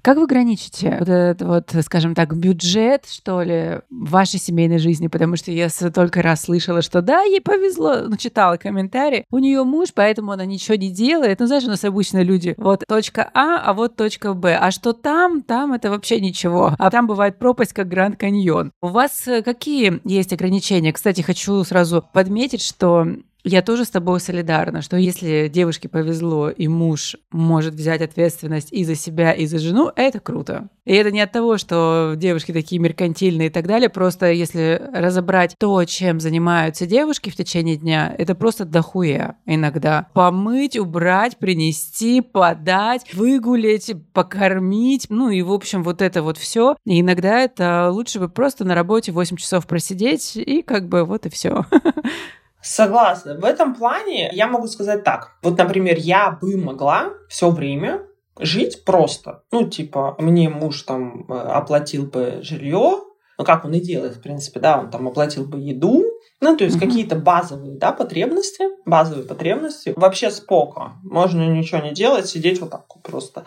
Как 0.05 0.19
вы 0.19 0.27
граничите 0.27 0.97
вот 0.99 1.09
этот 1.09 1.41
вот, 1.41 1.83
скажем 1.83 2.13
так, 2.13 2.37
бюджет, 2.37 3.07
что 3.09 3.41
ли, 3.41 3.79
вашей 3.89 4.39
семейной 4.39 4.77
жизни? 4.77 5.07
Потому 5.07 5.35
что 5.35 5.49
я 5.49 5.67
только 5.91 6.21
раз 6.21 6.43
слышала, 6.43 6.83
что 6.83 7.01
да, 7.01 7.23
ей 7.23 7.41
повезло, 7.41 8.01
ну, 8.07 8.15
читала 8.15 8.57
комментарии. 8.57 9.25
У 9.31 9.39
нее 9.39 9.63
муж, 9.63 9.89
поэтому 9.95 10.31
она 10.31 10.45
ничего 10.45 10.75
не 10.75 10.91
делает. 10.91 11.39
Ну, 11.39 11.47
знаешь, 11.47 11.63
у 11.63 11.69
нас 11.69 11.83
обычно 11.83 12.21
люди, 12.21 12.53
вот 12.59 12.83
точка 12.87 13.31
А, 13.33 13.57
а 13.65 13.73
вот 13.73 13.95
точка 13.95 14.35
Б. 14.35 14.55
А 14.61 14.69
что 14.69 14.93
там, 14.93 15.41
там 15.41 15.73
это 15.73 15.89
вообще 15.89 16.21
ничего. 16.21 16.75
А 16.77 16.91
там 16.91 17.07
бывает 17.07 17.39
пропасть, 17.39 17.73
как 17.73 17.87
Гранд 17.87 18.19
Каньон. 18.19 18.73
У 18.83 18.89
вас 18.89 19.27
э, 19.27 19.41
какие 19.41 20.01
есть 20.03 20.31
ограничения? 20.31 20.93
Кстати, 20.93 21.21
хочу 21.21 21.63
сразу 21.63 22.05
подметить, 22.13 22.61
что 22.61 23.07
я 23.45 23.61
тоже 23.61 23.85
с 23.85 23.89
тобой 23.91 24.19
солидарна, 24.19 24.81
что 24.81 24.97
если 24.97 25.49
девушке 25.53 25.87
повезло, 25.87 26.49
и 26.49 26.67
муж 26.67 27.15
может 27.31 27.75
взять 27.75 28.01
ответственность 28.01 28.73
и 28.73 28.83
за 28.83 28.95
себя, 28.95 29.33
и 29.33 29.45
за 29.45 29.59
жену, 29.59 29.91
это 29.95 30.19
круто. 30.19 30.69
И 30.83 30.93
это 30.93 31.11
не 31.11 31.21
от 31.21 31.31
того, 31.31 31.57
что 31.57 32.15
девушки 32.17 32.51
такие 32.51 32.79
меркантильные 32.79 33.47
и 33.47 33.51
так 33.51 33.67
далее, 33.67 33.89
просто 33.89 34.31
если 34.31 34.81
разобрать 34.93 35.55
то, 35.59 35.83
чем 35.85 36.19
занимаются 36.19 36.87
девушки 36.87 37.29
в 37.29 37.35
течение 37.35 37.75
дня, 37.75 38.13
это 38.17 38.33
просто 38.33 38.65
дохуя 38.65 39.37
иногда. 39.45 40.07
Помыть, 40.13 40.75
убрать, 40.77 41.37
принести, 41.37 42.21
подать, 42.21 43.13
выгулять, 43.13 43.91
покормить, 44.13 45.05
ну 45.09 45.29
и, 45.29 45.43
в 45.43 45.51
общем, 45.51 45.83
вот 45.83 46.01
это 46.01 46.23
вот 46.23 46.37
все. 46.37 46.75
И 46.83 47.01
иногда 47.01 47.41
это 47.41 47.91
лучше 47.91 48.19
бы 48.19 48.27
просто 48.27 48.65
на 48.65 48.73
работе 48.73 49.11
8 49.11 49.37
часов 49.37 49.67
просидеть, 49.67 50.35
и 50.35 50.63
как 50.63 50.89
бы 50.89 51.03
вот 51.03 51.27
и 51.27 51.29
все. 51.29 51.65
Согласна. 52.65 53.37
В 53.37 53.45
этом 53.45 53.75
плане 53.75 54.29
я 54.33 54.47
могу 54.47 54.67
сказать 54.67 55.03
так. 55.03 55.37
Вот, 55.43 55.57
например, 55.57 55.97
я 55.99 56.31
бы 56.31 56.57
могла 56.57 57.13
все 57.29 57.51
время 57.51 58.01
жить 58.39 58.83
просто. 58.83 59.43
Ну, 59.51 59.69
типа, 59.69 60.15
мне 60.17 60.49
муж 60.49 60.81
там 60.81 61.25
э, 61.29 61.33
оплатил 61.33 62.07
бы 62.07 62.39
жилье, 62.41 63.01
ну, 63.37 63.45
как 63.45 63.65
он 63.65 63.73
и 63.73 63.79
делает, 63.79 64.15
в 64.15 64.21
принципе, 64.21 64.59
да, 64.59 64.79
он 64.79 64.89
там 64.89 65.07
оплатил 65.07 65.45
бы 65.45 65.59
еду, 65.59 66.03
ну, 66.41 66.57
то 66.57 66.63
есть 66.63 66.77
mm-hmm. 66.77 66.79
какие-то 66.79 67.15
базовые, 67.15 67.77
да, 67.77 67.91
потребности, 67.91 68.65
базовые 68.85 69.27
потребности. 69.27 69.93
Вообще 69.95 70.31
споко. 70.31 70.93
Можно 71.03 71.47
ничего 71.47 71.81
не 71.81 71.93
делать, 71.93 72.27
сидеть 72.27 72.59
вот 72.61 72.71
так 72.71 72.85
вот 72.93 73.03
просто. 73.03 73.45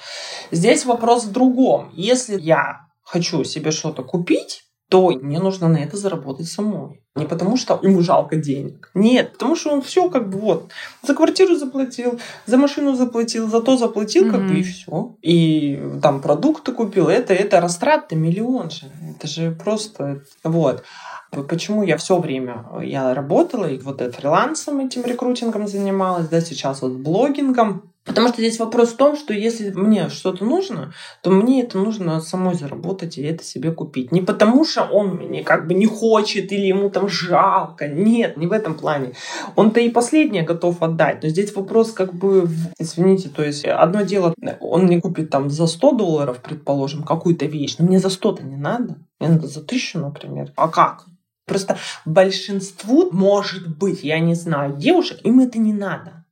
Здесь 0.52 0.86
вопрос 0.86 1.24
в 1.24 1.32
другом. 1.32 1.90
Если 1.92 2.38
я 2.40 2.86
хочу 3.02 3.42
себе 3.44 3.72
что-то 3.72 4.04
купить, 4.04 4.62
то 4.88 5.10
мне 5.10 5.38
нужно 5.38 5.68
на 5.68 5.78
это 5.78 5.96
заработать 5.96 6.48
самой. 6.48 7.02
Не 7.14 7.26
потому, 7.26 7.56
что 7.56 7.78
ему 7.82 8.00
жалко 8.00 8.36
денег. 8.36 8.90
Нет, 8.94 9.32
потому 9.32 9.56
что 9.56 9.72
он 9.72 9.82
все 9.82 10.08
как 10.08 10.30
бы 10.30 10.38
вот 10.38 10.70
за 11.02 11.14
квартиру 11.14 11.56
заплатил, 11.56 12.18
за 12.46 12.56
машину 12.56 12.94
заплатил, 12.94 13.48
за 13.48 13.60
то 13.60 13.76
заплатил, 13.76 14.26
mm-hmm. 14.26 14.30
как 14.30 14.46
бы 14.46 14.54
и 14.54 14.62
все. 14.62 15.16
И 15.20 15.82
там 16.00 16.20
продукты 16.20 16.72
купил. 16.72 17.08
Это, 17.08 17.34
это 17.34 17.60
растраты 17.60 18.14
миллион 18.14 18.70
же. 18.70 18.86
Это 19.10 19.26
же 19.26 19.50
просто 19.50 20.22
вот. 20.44 20.84
Почему 21.30 21.82
я 21.82 21.96
все 21.96 22.18
время 22.18 22.66
я 22.82 23.14
работала 23.14 23.66
и 23.66 23.78
вот 23.78 24.00
фрилансом 24.14 24.80
этим 24.80 25.04
рекрутингом 25.04 25.68
занималась, 25.68 26.28
да, 26.28 26.40
сейчас 26.40 26.82
вот 26.82 26.92
блогингом, 26.92 27.82
Потому 28.08 28.28
что 28.28 28.38
здесь 28.38 28.58
вопрос 28.58 28.92
в 28.94 28.96
том, 28.96 29.16
что 29.16 29.34
если 29.34 29.70
мне 29.70 30.08
что-то 30.08 30.42
нужно, 30.42 30.94
то 31.22 31.30
мне 31.30 31.62
это 31.62 31.76
нужно 31.76 32.20
самой 32.20 32.54
заработать 32.54 33.18
и 33.18 33.22
это 33.22 33.44
себе 33.44 33.70
купить. 33.70 34.12
Не 34.12 34.22
потому 34.22 34.64
что 34.64 34.84
он 34.84 35.16
мне 35.16 35.44
как 35.44 35.66
бы 35.66 35.74
не 35.74 35.84
хочет 35.84 36.50
или 36.50 36.66
ему 36.66 36.88
там 36.88 37.06
жалко. 37.08 37.86
Нет, 37.86 38.38
не 38.38 38.46
в 38.46 38.52
этом 38.52 38.74
плане. 38.74 39.12
Он-то 39.56 39.80
и 39.80 39.90
последнее 39.90 40.42
готов 40.42 40.82
отдать. 40.82 41.22
Но 41.22 41.28
здесь 41.28 41.54
вопрос 41.54 41.92
как 41.92 42.14
бы, 42.14 42.48
извините, 42.78 43.28
то 43.28 43.44
есть 43.44 43.66
одно 43.66 44.00
дело, 44.00 44.34
он 44.60 44.84
мне 44.84 45.02
купит 45.02 45.28
там 45.28 45.50
за 45.50 45.66
100 45.66 45.92
долларов, 45.92 46.38
предположим, 46.42 47.02
какую-то 47.02 47.44
вещь, 47.44 47.76
но 47.78 47.84
мне 47.84 47.98
за 47.98 48.08
100-то 48.08 48.42
не 48.42 48.56
надо. 48.56 48.96
Мне 49.20 49.28
надо 49.28 49.48
за 49.48 49.60
1000, 49.60 49.98
например. 49.98 50.52
А 50.56 50.68
как? 50.68 51.04
Просто 51.48 51.78
большинству, 52.04 53.10
может 53.10 53.66
быть, 53.76 54.04
я 54.04 54.20
не 54.20 54.34
знаю, 54.34 54.76
девушек, 54.76 55.18
им 55.24 55.40
это 55.40 55.58
не 55.58 55.72
надо. 55.72 56.24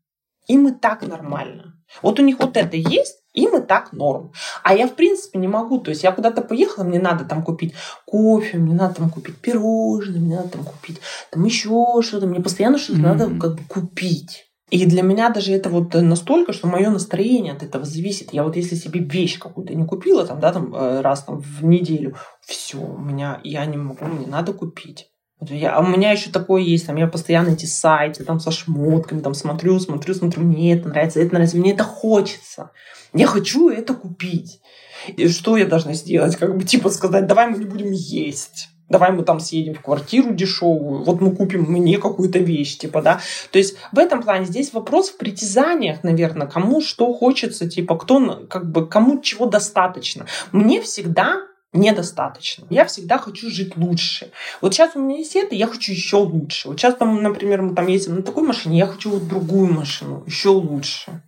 Им 0.46 0.68
и 0.68 0.72
так 0.72 1.02
нормально. 1.06 1.74
Вот 2.02 2.20
у 2.20 2.22
них 2.22 2.38
вот 2.38 2.56
это 2.56 2.76
есть, 2.76 3.18
им 3.32 3.56
и 3.56 3.64
так 3.64 3.92
норм. 3.92 4.32
А 4.62 4.74
я, 4.74 4.88
в 4.88 4.94
принципе, 4.94 5.38
не 5.38 5.48
могу. 5.48 5.78
То 5.78 5.90
есть 5.90 6.02
я 6.02 6.12
куда-то 6.12 6.42
поехала, 6.42 6.84
мне 6.84 6.98
надо 6.98 7.24
там 7.24 7.42
купить 7.42 7.74
кофе, 8.04 8.58
мне 8.58 8.74
надо 8.74 8.94
там 8.94 9.10
купить 9.10 9.36
пирожные, 9.36 10.20
мне 10.20 10.36
надо 10.36 10.48
там 10.48 10.64
купить 10.64 11.00
там 11.30 11.44
еще 11.44 12.00
что-то. 12.02 12.26
Мне 12.26 12.40
постоянно 12.40 12.78
что-то 12.78 13.00
mm-hmm. 13.00 13.02
надо 13.02 13.40
как 13.40 13.54
бы 13.56 13.62
купить. 13.68 14.45
И 14.70 14.84
для 14.84 15.02
меня 15.02 15.30
даже 15.30 15.52
это 15.52 15.70
вот 15.70 15.94
настолько, 15.94 16.52
что 16.52 16.66
мое 16.66 16.90
настроение 16.90 17.52
от 17.52 17.62
этого 17.62 17.84
зависит. 17.84 18.32
Я 18.32 18.42
вот 18.42 18.56
если 18.56 18.74
себе 18.74 18.98
вещь 19.00 19.38
какую-то 19.38 19.74
не 19.74 19.86
купила, 19.86 20.26
там, 20.26 20.40
да, 20.40 20.52
там, 20.52 20.74
э, 20.74 21.02
раз 21.02 21.22
там, 21.22 21.38
в 21.38 21.64
неделю, 21.64 22.16
все, 22.40 22.78
у 22.78 22.98
меня, 22.98 23.40
я 23.44 23.64
не 23.64 23.76
могу, 23.76 24.04
мне 24.06 24.26
надо 24.26 24.52
купить. 24.52 25.08
Я, 25.40 25.76
а 25.76 25.80
у 25.80 25.86
меня 25.86 26.10
еще 26.12 26.30
такое 26.30 26.62
есть, 26.62 26.86
там 26.86 26.96
я 26.96 27.06
постоянно 27.06 27.50
эти 27.50 27.66
сайты 27.66 28.24
там 28.24 28.40
со 28.40 28.50
шмотками, 28.50 29.20
там 29.20 29.34
смотрю, 29.34 29.78
смотрю, 29.78 30.14
смотрю, 30.14 30.42
мне 30.42 30.74
это 30.74 30.88
нравится, 30.88 31.20
это 31.20 31.34
нравится, 31.34 31.58
мне 31.58 31.72
это 31.72 31.84
хочется. 31.84 32.70
Я 33.12 33.26
хочу 33.26 33.68
это 33.68 33.94
купить. 33.94 34.60
И 35.08 35.28
что 35.28 35.56
я 35.56 35.66
должна 35.66 35.92
сделать? 35.92 36.36
Как 36.36 36.56
бы 36.56 36.64
типа 36.64 36.90
сказать, 36.90 37.26
давай 37.26 37.48
мы 37.48 37.58
не 37.58 37.66
будем 37.66 37.92
есть. 37.92 38.70
Давай 38.88 39.10
мы 39.10 39.24
там 39.24 39.40
съедем 39.40 39.74
в 39.74 39.80
квартиру 39.80 40.32
дешевую, 40.32 41.02
вот 41.02 41.20
мы 41.20 41.34
купим 41.34 41.62
мне 41.62 41.98
какую-то 41.98 42.38
вещь, 42.38 42.78
типа, 42.78 43.02
да. 43.02 43.20
То 43.50 43.58
есть 43.58 43.76
в 43.90 43.98
этом 43.98 44.22
плане 44.22 44.46
здесь 44.46 44.72
вопрос 44.72 45.10
в 45.10 45.16
притязаниях, 45.16 46.04
наверное, 46.04 46.46
кому 46.46 46.80
что 46.80 47.12
хочется, 47.12 47.68
типа, 47.68 47.96
кто, 47.96 48.46
как 48.48 48.70
бы, 48.70 48.86
кому 48.86 49.20
чего 49.20 49.46
достаточно. 49.46 50.26
Мне 50.52 50.80
всегда 50.80 51.40
недостаточно. 51.72 52.66
Я 52.70 52.84
всегда 52.84 53.18
хочу 53.18 53.50
жить 53.50 53.76
лучше. 53.76 54.30
Вот 54.60 54.74
сейчас 54.74 54.94
у 54.94 55.00
меня 55.00 55.18
есть 55.18 55.36
это, 55.36 55.54
я 55.54 55.66
хочу 55.66 55.92
еще 55.92 56.16
лучше. 56.18 56.68
Вот 56.68 56.78
сейчас, 56.78 56.94
там, 56.94 57.22
например, 57.22 57.62
мы 57.62 57.74
там 57.74 57.86
ездим 57.86 58.16
на 58.16 58.22
такой 58.22 58.44
машине, 58.44 58.78
я 58.78 58.86
хочу 58.86 59.10
вот 59.10 59.28
другую 59.28 59.72
машину, 59.72 60.22
еще 60.26 60.50
лучше. 60.50 61.22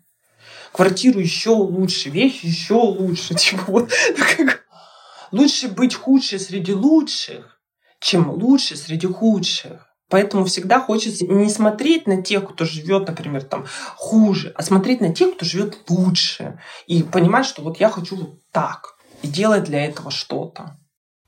Квартиру 0.73 1.19
еще 1.19 1.51
лучше, 1.51 2.11
вещи 2.11 2.47
еще 2.47 2.75
лучше. 2.75 3.35
Типа 3.37 3.65
вот, 3.67 3.91
как... 4.37 4.65
Лучше 5.33 5.69
быть 5.69 5.95
худше 5.95 6.39
среди 6.39 6.73
лучших, 6.73 7.61
чем 8.01 8.31
лучше 8.31 8.77
среди 8.77 9.07
худших. 9.07 9.89
Поэтому 10.11 10.47
всегда 10.47 10.81
хочется 10.81 11.27
не 11.27 11.51
смотреть 11.51 12.07
на 12.07 12.23
тех, 12.23 12.49
кто 12.49 12.65
живет, 12.65 13.09
например, 13.09 13.43
там 13.43 13.67
хуже, 13.95 14.53
а 14.57 14.63
смотреть 14.63 15.01
на 15.03 15.15
тех, 15.15 15.37
кто 15.37 15.45
живет 15.45 15.79
лучше. 15.89 16.59
И 16.87 17.03
понимать, 17.03 17.45
что 17.45 17.63
вот 17.63 17.79
я 17.79 17.91
хочу 17.91 18.17
вот 18.17 18.43
так. 18.51 18.97
И 19.21 19.29
делать 19.29 19.65
для 19.65 19.85
этого 19.85 20.11
что-то. 20.11 20.79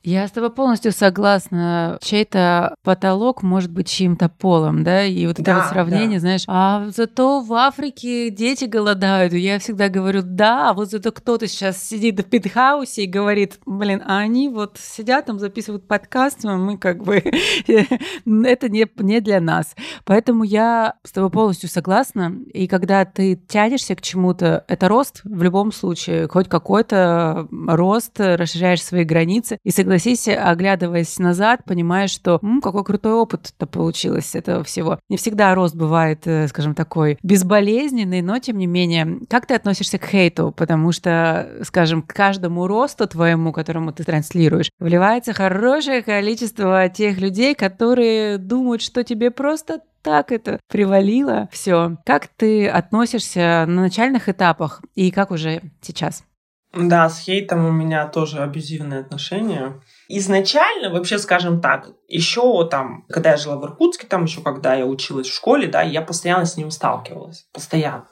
Я 0.02 0.26
с 0.26 0.30
тобой 0.30 0.50
полностью 0.50 0.92
согласна. 0.92 1.98
Чей-то 2.00 2.74
потолок 2.82 3.42
может 3.42 3.70
быть 3.70 3.86
чьим-то 3.88 4.30
полом, 4.30 4.82
да, 4.82 5.04
и 5.04 5.26
вот 5.26 5.34
это 5.34 5.42
Да, 5.42 5.58
вот 5.58 5.66
сравнение, 5.66 6.18
да. 6.18 6.20
знаешь, 6.20 6.44
а 6.46 6.88
зато 6.88 7.40
в 7.40 7.52
Африке 7.52 8.30
дети 8.30 8.64
голодают. 8.64 9.34
Я 9.34 9.58
всегда 9.58 9.90
говорю, 9.90 10.22
да, 10.24 10.70
а 10.70 10.72
вот 10.72 10.90
зато 10.90 11.12
кто-то 11.12 11.46
сейчас 11.46 11.82
сидит 11.82 12.18
в 12.18 12.22
пентхаусе 12.24 13.04
и 13.04 13.06
говорит, 13.06 13.58
блин, 13.66 14.02
а 14.06 14.18
они 14.18 14.48
вот 14.48 14.78
сидят 14.80 15.26
там, 15.26 15.38
записывают 15.38 15.86
подкаст, 15.86 16.46
а 16.46 16.56
мы 16.56 16.78
как 16.78 17.04
бы, 17.04 17.16
это 17.66 18.68
не, 18.70 18.86
не 18.96 19.20
для 19.20 19.40
нас. 19.40 19.76
Поэтому 20.06 20.44
я 20.44 20.94
с 21.04 21.12
тобой 21.12 21.28
полностью 21.28 21.68
согласна. 21.68 22.34
И 22.54 22.68
когда 22.68 23.04
ты 23.04 23.36
тянешься 23.36 23.94
к 23.94 24.00
чему-то, 24.00 24.64
это 24.66 24.88
рост 24.88 25.20
в 25.24 25.42
любом 25.42 25.72
случае, 25.72 26.26
хоть 26.26 26.48
какой-то 26.48 27.48
рост, 27.66 28.18
расширяешь 28.18 28.82
свои 28.82 29.04
границы. 29.04 29.58
И 29.62 29.70
согласись, 29.98 30.28
оглядываясь 30.28 31.18
назад, 31.18 31.64
понимаешь, 31.64 32.10
что 32.10 32.38
«М, 32.42 32.60
какой 32.60 32.84
крутой 32.84 33.14
опыт-то 33.14 33.66
получилось 33.66 34.34
этого 34.36 34.62
всего. 34.62 35.00
Не 35.08 35.16
всегда 35.16 35.54
рост 35.54 35.74
бывает, 35.74 36.26
э, 36.26 36.46
скажем, 36.48 36.74
такой 36.74 37.18
безболезненный, 37.22 38.22
но 38.22 38.38
тем 38.38 38.58
не 38.58 38.66
менее. 38.66 39.20
Как 39.28 39.46
ты 39.46 39.54
относишься 39.54 39.98
к 39.98 40.06
хейту? 40.06 40.54
Потому 40.56 40.92
что, 40.92 41.48
скажем, 41.64 42.02
к 42.02 42.12
каждому 42.14 42.66
росту 42.66 43.08
твоему, 43.08 43.52
которому 43.52 43.92
ты 43.92 44.04
транслируешь, 44.04 44.70
вливается 44.78 45.32
хорошее 45.32 46.02
количество 46.02 46.88
тех 46.88 47.18
людей, 47.18 47.54
которые 47.54 48.38
думают, 48.38 48.82
что 48.82 49.02
тебе 49.02 49.30
просто 49.30 49.80
так 50.02 50.32
это 50.32 50.60
привалило. 50.68 51.48
Все. 51.50 51.96
Как 52.06 52.28
ты 52.28 52.68
относишься 52.68 53.64
на 53.66 53.82
начальных 53.82 54.28
этапах 54.28 54.82
и 54.94 55.10
как 55.10 55.30
уже 55.30 55.60
сейчас? 55.82 56.24
Да, 56.72 57.08
с 57.08 57.18
хейтом 57.18 57.66
у 57.66 57.72
меня 57.72 58.06
тоже 58.06 58.38
абьюзивные 58.38 59.00
отношения. 59.00 59.80
Изначально, 60.08 60.90
вообще, 60.90 61.18
скажем 61.18 61.60
так, 61.60 61.88
еще 62.06 62.68
там, 62.68 63.04
когда 63.08 63.30
я 63.30 63.36
жила 63.36 63.56
в 63.56 63.64
Иркутске, 63.64 64.06
там 64.06 64.24
еще 64.24 64.40
когда 64.40 64.74
я 64.74 64.86
училась 64.86 65.26
в 65.26 65.34
школе, 65.34 65.66
да, 65.66 65.82
я 65.82 66.00
постоянно 66.00 66.46
с 66.46 66.56
ним 66.56 66.70
сталкивалась. 66.70 67.46
Постоянно. 67.52 68.06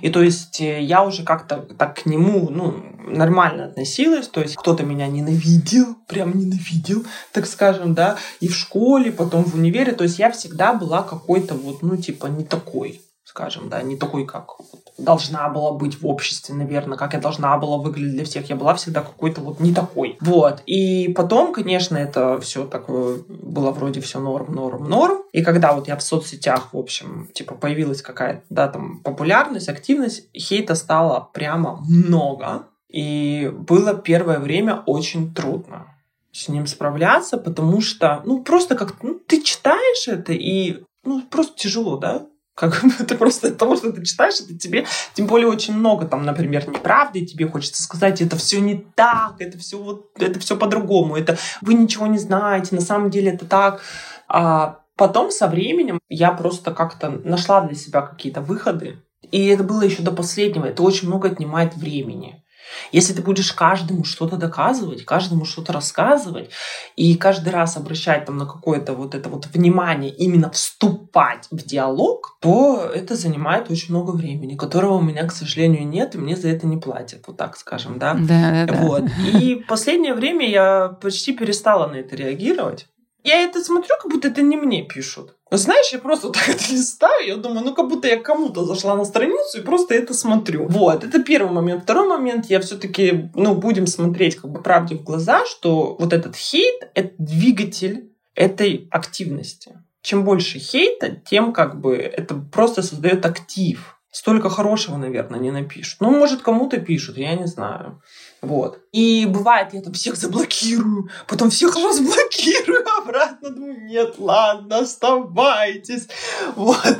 И 0.00 0.08
то 0.10 0.22
есть 0.22 0.60
э, 0.60 0.80
я 0.80 1.02
уже 1.02 1.24
как-то 1.24 1.56
так 1.78 2.02
к 2.02 2.06
нему, 2.06 2.48
ну, 2.48 2.82
нормально 3.06 3.66
относилась, 3.66 4.28
то 4.28 4.40
есть 4.40 4.56
кто-то 4.56 4.84
меня 4.84 5.08
ненавидел, 5.08 5.96
прям 6.06 6.30
ненавидел, 6.38 7.04
так 7.32 7.46
скажем, 7.46 7.94
да, 7.94 8.16
и 8.38 8.48
в 8.48 8.54
школе, 8.54 9.10
потом 9.10 9.44
в 9.44 9.54
универе, 9.56 9.92
то 9.92 10.04
есть 10.04 10.18
я 10.18 10.30
всегда 10.30 10.74
была 10.74 11.02
какой-то 11.02 11.54
вот, 11.54 11.82
ну, 11.82 11.96
типа, 11.96 12.26
не 12.26 12.44
такой, 12.44 13.02
скажем, 13.30 13.68
да, 13.68 13.80
не 13.82 13.96
такой, 13.96 14.26
как 14.26 14.56
должна 14.98 15.48
была 15.48 15.70
быть 15.70 16.02
в 16.02 16.06
обществе, 16.06 16.52
наверное, 16.52 16.98
как 16.98 17.14
я 17.14 17.20
должна 17.20 17.56
была 17.58 17.76
выглядеть 17.76 18.14
для 18.14 18.24
всех. 18.24 18.50
Я 18.50 18.56
была 18.56 18.74
всегда 18.74 19.02
какой-то 19.02 19.40
вот 19.40 19.60
не 19.60 19.72
такой. 19.72 20.18
Вот. 20.20 20.62
И 20.66 21.12
потом, 21.16 21.52
конечно, 21.52 21.96
это 21.96 22.40
все 22.40 22.66
такое 22.66 23.20
было 23.28 23.70
вроде 23.70 24.00
все 24.00 24.18
норм, 24.18 24.52
норм, 24.52 24.88
норм. 24.88 25.22
И 25.32 25.44
когда 25.44 25.72
вот 25.72 25.86
я 25.86 25.96
в 25.96 26.02
соцсетях, 26.02 26.70
в 26.72 26.76
общем, 26.76 27.28
типа 27.32 27.54
появилась 27.54 28.02
какая-то, 28.02 28.42
да, 28.50 28.66
там 28.66 28.98
популярность, 28.98 29.68
активность, 29.68 30.28
хейта 30.36 30.74
стало 30.74 31.28
прямо 31.32 31.84
много. 31.88 32.66
И 32.88 33.48
было 33.54 33.94
первое 33.94 34.40
время 34.40 34.82
очень 34.86 35.32
трудно 35.32 35.86
с 36.32 36.48
ним 36.48 36.66
справляться, 36.66 37.38
потому 37.38 37.80
что, 37.80 38.22
ну, 38.24 38.42
просто 38.42 38.74
как 38.74 39.00
ну, 39.04 39.20
ты 39.24 39.40
читаешь 39.40 40.08
это, 40.08 40.32
и, 40.32 40.82
ну, 41.04 41.22
просто 41.22 41.56
тяжело, 41.56 41.96
да? 41.96 42.26
Как 42.60 42.84
это 43.00 43.14
просто 43.14 43.48
от 43.48 43.56
того, 43.56 43.74
что 43.76 43.90
ты 43.90 44.04
читаешь, 44.04 44.38
это 44.38 44.56
тебе, 44.56 44.84
тем 45.14 45.26
более 45.26 45.48
очень 45.48 45.74
много 45.74 46.06
там, 46.06 46.24
например, 46.24 46.68
неправды, 46.68 47.20
и 47.20 47.26
тебе 47.26 47.48
хочется 47.48 47.82
сказать, 47.82 48.20
это 48.20 48.36
все 48.36 48.60
не 48.60 48.84
так, 48.94 49.36
это 49.38 49.56
все 49.58 49.78
вот, 49.78 50.10
это 50.20 50.38
все 50.40 50.58
по-другому, 50.58 51.16
это 51.16 51.38
вы 51.62 51.72
ничего 51.72 52.06
не 52.06 52.18
знаете, 52.18 52.74
на 52.74 52.82
самом 52.82 53.08
деле 53.08 53.32
это 53.32 53.46
так. 53.46 53.80
А 54.28 54.80
потом 54.96 55.30
со 55.30 55.48
временем 55.48 56.00
я 56.10 56.32
просто 56.32 56.72
как-то 56.72 57.08
нашла 57.24 57.62
для 57.62 57.74
себя 57.74 58.02
какие-то 58.02 58.42
выходы, 58.42 59.02
и 59.32 59.46
это 59.46 59.64
было 59.64 59.80
еще 59.80 60.02
до 60.02 60.12
последнего, 60.12 60.66
это 60.66 60.82
очень 60.82 61.08
много 61.08 61.28
отнимает 61.28 61.74
времени. 61.76 62.44
Если 62.92 63.12
ты 63.12 63.22
будешь 63.22 63.52
каждому 63.52 64.04
что-то 64.04 64.36
доказывать, 64.36 65.04
каждому 65.04 65.44
что-то 65.44 65.72
рассказывать, 65.72 66.50
и 66.96 67.14
каждый 67.16 67.50
раз 67.50 67.76
обращать 67.76 68.24
там 68.24 68.36
на 68.36 68.46
какое-то 68.46 68.94
вот 68.94 69.14
это 69.14 69.28
вот 69.28 69.46
внимание, 69.46 70.10
именно 70.10 70.50
вступать 70.50 71.46
в 71.50 71.64
диалог, 71.64 72.36
то 72.40 72.90
это 72.94 73.16
занимает 73.16 73.70
очень 73.70 73.94
много 73.94 74.12
времени, 74.12 74.56
которого 74.56 74.94
у 74.94 75.02
меня, 75.02 75.24
к 75.26 75.32
сожалению, 75.32 75.86
нет, 75.86 76.14
и 76.14 76.18
мне 76.18 76.36
за 76.36 76.48
это 76.48 76.66
не 76.66 76.76
платят, 76.76 77.26
вот 77.26 77.36
так 77.36 77.56
скажем, 77.56 77.98
да. 77.98 78.14
Да, 78.14 78.50
да, 78.50 78.66
да. 78.66 78.74
Вот. 78.80 79.04
И 79.40 79.56
последнее 79.68 80.14
время 80.14 80.48
я 80.48 80.88
почти 81.00 81.32
перестала 81.32 81.86
на 81.86 81.96
это 81.96 82.16
реагировать. 82.16 82.86
Я 83.22 83.42
это 83.42 83.62
смотрю, 83.62 83.94
как 84.00 84.10
будто 84.10 84.28
это 84.28 84.42
не 84.42 84.56
мне 84.56 84.82
пишут. 84.82 85.34
Знаешь, 85.50 85.92
я 85.92 85.98
просто 85.98 86.28
так 86.32 86.48
это 86.48 86.72
листаю, 86.72 87.26
я 87.26 87.36
думаю, 87.36 87.64
ну 87.64 87.74
как 87.74 87.88
будто 87.88 88.08
я 88.08 88.16
кому-то 88.20 88.64
зашла 88.64 88.96
на 88.96 89.04
страницу 89.04 89.58
и 89.58 89.62
просто 89.62 89.94
это 89.94 90.14
смотрю. 90.14 90.66
Вот, 90.68 91.04
это 91.04 91.22
первый 91.22 91.52
момент. 91.52 91.82
Второй 91.82 92.08
момент, 92.08 92.46
я 92.46 92.60
все-таки, 92.60 93.30
ну, 93.34 93.54
будем 93.54 93.86
смотреть 93.86 94.36
как 94.36 94.50
бы 94.50 94.62
правде 94.62 94.94
в 94.94 95.02
глаза, 95.02 95.44
что 95.46 95.96
вот 95.98 96.12
этот 96.12 96.36
хейт— 96.36 96.90
это 96.94 97.14
двигатель 97.18 98.12
этой 98.34 98.88
активности. 98.90 99.78
Чем 100.02 100.24
больше 100.24 100.58
хейта, 100.58 101.10
тем 101.10 101.52
как 101.52 101.80
бы 101.80 101.96
это 101.96 102.34
просто 102.34 102.82
создает 102.82 103.26
актив. 103.26 103.99
Столько 104.10 104.50
хорошего, 104.50 104.96
наверное, 104.96 105.38
не 105.38 105.52
напишут. 105.52 106.00
Ну, 106.00 106.10
может, 106.10 106.42
кому-то 106.42 106.78
пишут, 106.78 107.16
я 107.16 107.34
не 107.34 107.46
знаю. 107.46 108.02
Вот. 108.42 108.80
И 108.90 109.24
бывает, 109.26 109.72
я 109.72 109.82
там 109.82 109.92
всех 109.92 110.16
заблокирую, 110.16 111.08
потом 111.28 111.50
всех 111.50 111.76
разблокирую 111.76 112.84
обратно. 113.02 113.50
Думаю, 113.50 113.84
нет, 113.84 114.14
ладно, 114.18 114.78
оставайтесь. 114.80 116.08
Вот. 116.56 116.98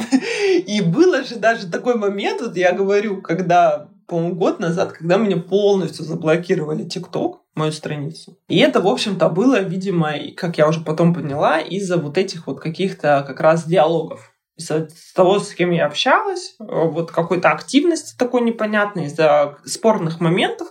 И 0.66 0.80
было 0.82 1.24
же 1.24 1.36
даже 1.36 1.66
такой 1.68 1.96
момент, 1.96 2.42
вот 2.42 2.56
я 2.56 2.72
говорю, 2.72 3.20
когда, 3.22 3.88
по-моему, 4.06 4.36
год 4.36 4.60
назад, 4.60 4.92
когда 4.92 5.16
меня 5.16 5.38
полностью 5.38 6.04
заблокировали 6.04 6.88
ТикТок, 6.88 7.40
мою 7.56 7.72
страницу. 7.72 8.38
И 8.48 8.58
это, 8.58 8.80
в 8.80 8.86
общем-то, 8.86 9.28
было, 9.28 9.60
видимо, 9.60 10.12
как 10.36 10.58
я 10.58 10.68
уже 10.68 10.80
потом 10.80 11.12
поняла, 11.12 11.58
из-за 11.58 11.96
вот 11.96 12.16
этих 12.16 12.46
вот 12.46 12.60
каких-то 12.60 13.24
как 13.26 13.40
раз 13.40 13.64
диалогов 13.64 14.29
из-за 14.60 14.88
того, 15.14 15.40
с 15.40 15.54
кем 15.54 15.70
я 15.70 15.86
общалась, 15.86 16.54
вот 16.58 17.10
какой-то 17.10 17.50
активности 17.50 18.16
такой 18.16 18.42
непонятной, 18.42 19.06
из-за 19.06 19.56
спорных 19.64 20.20
моментов, 20.20 20.68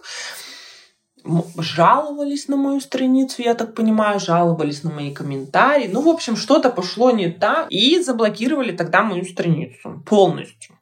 жаловались 1.57 2.47
на 2.47 2.55
мою 2.55 2.79
страницу, 2.79 3.41
я 3.41 3.53
так 3.53 3.75
понимаю, 3.75 4.19
жаловались 4.19 4.83
на 4.83 4.91
мои 4.91 5.13
комментарии. 5.13 5.89
Ну, 5.91 6.01
в 6.01 6.07
общем, 6.07 6.37
что-то 6.37 6.69
пошло 6.69 7.11
не 7.11 7.29
так, 7.29 7.67
и 7.69 7.99
заблокировали 8.01 8.71
тогда 8.71 9.03
мою 9.03 9.25
страницу 9.25 10.01
полностью. 10.05 10.78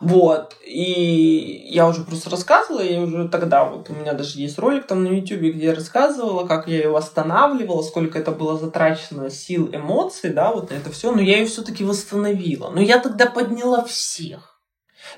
Вот. 0.00 0.56
И 0.64 1.68
я 1.70 1.86
уже 1.86 2.02
просто 2.04 2.30
рассказывала, 2.30 2.80
я 2.80 3.00
уже 3.02 3.28
тогда, 3.28 3.64
вот 3.64 3.90
у 3.90 3.92
меня 3.92 4.14
даже 4.14 4.40
есть 4.40 4.58
ролик 4.58 4.86
там 4.86 5.04
на 5.04 5.08
YouTube, 5.08 5.54
где 5.54 5.66
я 5.66 5.74
рассказывала, 5.74 6.46
как 6.46 6.68
я 6.68 6.76
ее 6.76 6.88
восстанавливала, 6.88 7.82
сколько 7.82 8.18
это 8.18 8.30
было 8.30 8.58
затрачено 8.58 9.28
сил, 9.28 9.68
эмоций, 9.72 10.30
да, 10.30 10.52
вот 10.52 10.72
это 10.72 10.90
все. 10.90 11.12
Но 11.12 11.20
я 11.20 11.38
ее 11.38 11.46
все-таки 11.46 11.84
восстановила. 11.84 12.70
Но 12.70 12.80
я 12.80 12.98
тогда 12.98 13.26
подняла 13.26 13.84
всех. 13.84 14.50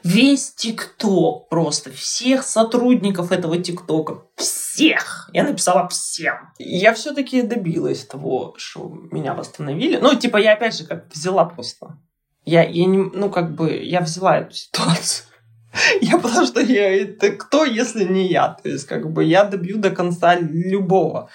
Весь 0.02 0.54
ТикТок 0.54 1.48
просто, 1.48 1.90
всех 1.92 2.44
сотрудников 2.44 3.30
этого 3.30 3.58
ТикТока, 3.58 4.22
всех. 4.36 5.30
Я 5.32 5.44
написала 5.44 5.88
всем. 5.88 6.52
Я 6.58 6.94
все-таки 6.94 7.42
добилась 7.42 8.04
того, 8.04 8.54
что 8.56 8.88
меня 9.10 9.34
восстановили. 9.34 9.98
Ну, 9.98 10.14
типа, 10.14 10.38
я 10.38 10.54
опять 10.54 10.76
же 10.76 10.86
как 10.86 11.12
взяла 11.12 11.44
просто. 11.44 11.98
Я, 12.44 12.62
я 12.64 12.86
не, 12.86 12.98
ну, 12.98 13.30
как 13.30 13.54
бы, 13.54 13.72
я 13.76 14.00
взяла 14.00 14.38
эту 14.38 14.54
ситуацию. 14.54 15.26
Я 16.02 16.18
потому 16.18 16.46
что 16.46 16.60
я, 16.60 17.02
это 17.02 17.30
кто, 17.30 17.64
если 17.64 18.04
не 18.04 18.28
я? 18.28 18.58
То 18.62 18.68
есть, 18.68 18.86
как 18.86 19.10
бы, 19.10 19.24
я 19.24 19.44
добью 19.44 19.78
до 19.78 19.90
конца 19.90 20.36
любого. 20.38 21.30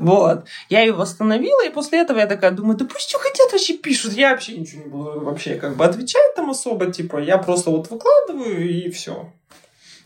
Вот. 0.00 0.46
Я 0.68 0.80
ее 0.80 0.92
восстановила, 0.92 1.64
и 1.64 1.70
после 1.70 2.00
этого 2.00 2.18
я 2.18 2.26
такая 2.26 2.50
думаю, 2.50 2.76
да 2.76 2.84
пусть 2.84 3.08
что 3.08 3.18
хотят 3.18 3.52
вообще 3.52 3.74
пишут. 3.74 4.14
Я 4.14 4.30
вообще 4.30 4.56
ничего 4.56 4.82
не 4.82 4.88
буду 4.88 5.20
вообще 5.20 5.54
как 5.54 5.76
бы 5.76 5.84
отвечать 5.84 6.34
там 6.34 6.50
особо. 6.50 6.92
Типа, 6.92 7.18
я 7.18 7.38
просто 7.38 7.70
вот 7.70 7.88
выкладываю, 7.88 8.68
и 8.68 8.90
все. 8.90 9.32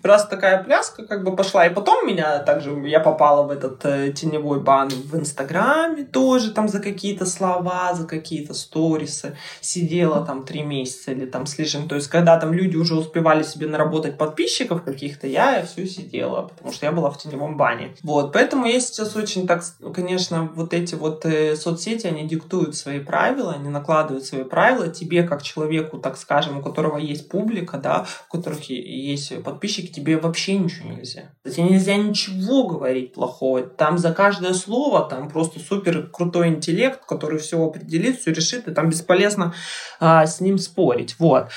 Раз 0.03 0.26
такая 0.26 0.62
пляска 0.62 1.07
как 1.07 1.24
бы 1.24 1.36
пошла, 1.36 1.66
и 1.66 1.74
потом 1.74 2.07
меня 2.07 2.38
также, 2.38 2.70
я 2.86 3.01
попала 3.01 3.46
в 3.46 3.51
этот 3.51 3.84
э, 3.84 4.12
теневой 4.12 4.61
бан 4.61 4.88
в 4.88 5.16
Инстаграме 5.16 6.05
тоже, 6.05 6.53
там 6.53 6.68
за 6.68 6.80
какие-то 6.80 7.26
слова, 7.26 7.92
за 7.94 8.07
какие-то 8.07 8.55
сторисы, 8.55 9.36
сидела 9.61 10.24
там 10.24 10.44
три 10.44 10.62
месяца 10.62 11.12
или 11.12 11.26
там 11.26 11.46
с 11.46 11.59
лишним, 11.59 11.88
то 11.88 11.96
есть 11.96 12.09
когда 12.09 12.38
там 12.38 12.53
люди 12.53 12.76
уже 12.76 12.94
успевали 12.94 13.42
себе 13.42 13.66
наработать 13.66 14.16
подписчиков 14.16 14.82
каких-то, 14.82 15.26
я 15.26 15.64
все 15.64 15.86
сидела, 15.86 16.42
потому 16.42 16.72
что 16.72 16.86
я 16.86 16.92
была 16.92 17.11
в 17.11 17.18
теневом 17.18 17.57
бане. 17.57 17.94
Вот, 18.03 18.32
поэтому 18.32 18.66
я 18.66 18.80
сейчас 18.80 19.16
очень 19.16 19.46
так, 19.46 19.62
конечно, 19.94 20.51
вот 20.55 20.74
эти 20.74 20.94
вот 20.94 21.24
э, 21.26 21.57
соцсети, 21.57 22.07
они 22.07 22.26
диктуют 22.26 22.76
свои 22.76 23.01
правила, 23.01 23.53
они 23.53 23.68
накладывают 23.68 24.24
свои 24.24 24.44
правила. 24.44 24.88
Тебе, 24.88 25.22
как 25.22 25.42
человеку, 25.42 25.98
так 25.98 26.16
скажем, 26.16 26.59
у 26.59 26.62
которого 26.62 26.98
есть 26.98 27.28
публика, 27.28 27.78
да, 27.78 28.07
у 28.28 28.36
которых 28.36 28.62
есть 28.70 29.42
подписчики, 29.42 29.89
тебе 29.93 30.16
вообще 30.16 30.57
ничего 30.59 30.91
нельзя. 30.91 31.32
Тебе 31.45 31.64
нельзя 31.64 31.97
ничего 31.97 32.66
говорить 32.66 33.12
плохого. 33.12 33.62
Там 33.62 33.99
за 33.99 34.12
каждое 34.12 34.55
слово 34.55 35.09
там 35.09 35.28
просто 35.28 35.61
супер 35.61 36.09
крутой 36.09 36.49
интеллект, 36.49 37.05
который 37.07 37.38
все 37.38 37.62
определит, 37.64 38.20
все 38.20 38.32
решит, 38.32 38.68
и 38.68 38.74
там 38.74 38.91
бесполезно 38.91 39.55
а, 39.99 40.26
с 40.26 40.41
ним 40.41 40.59
спорить. 40.59 41.16
Вот. 41.18 41.49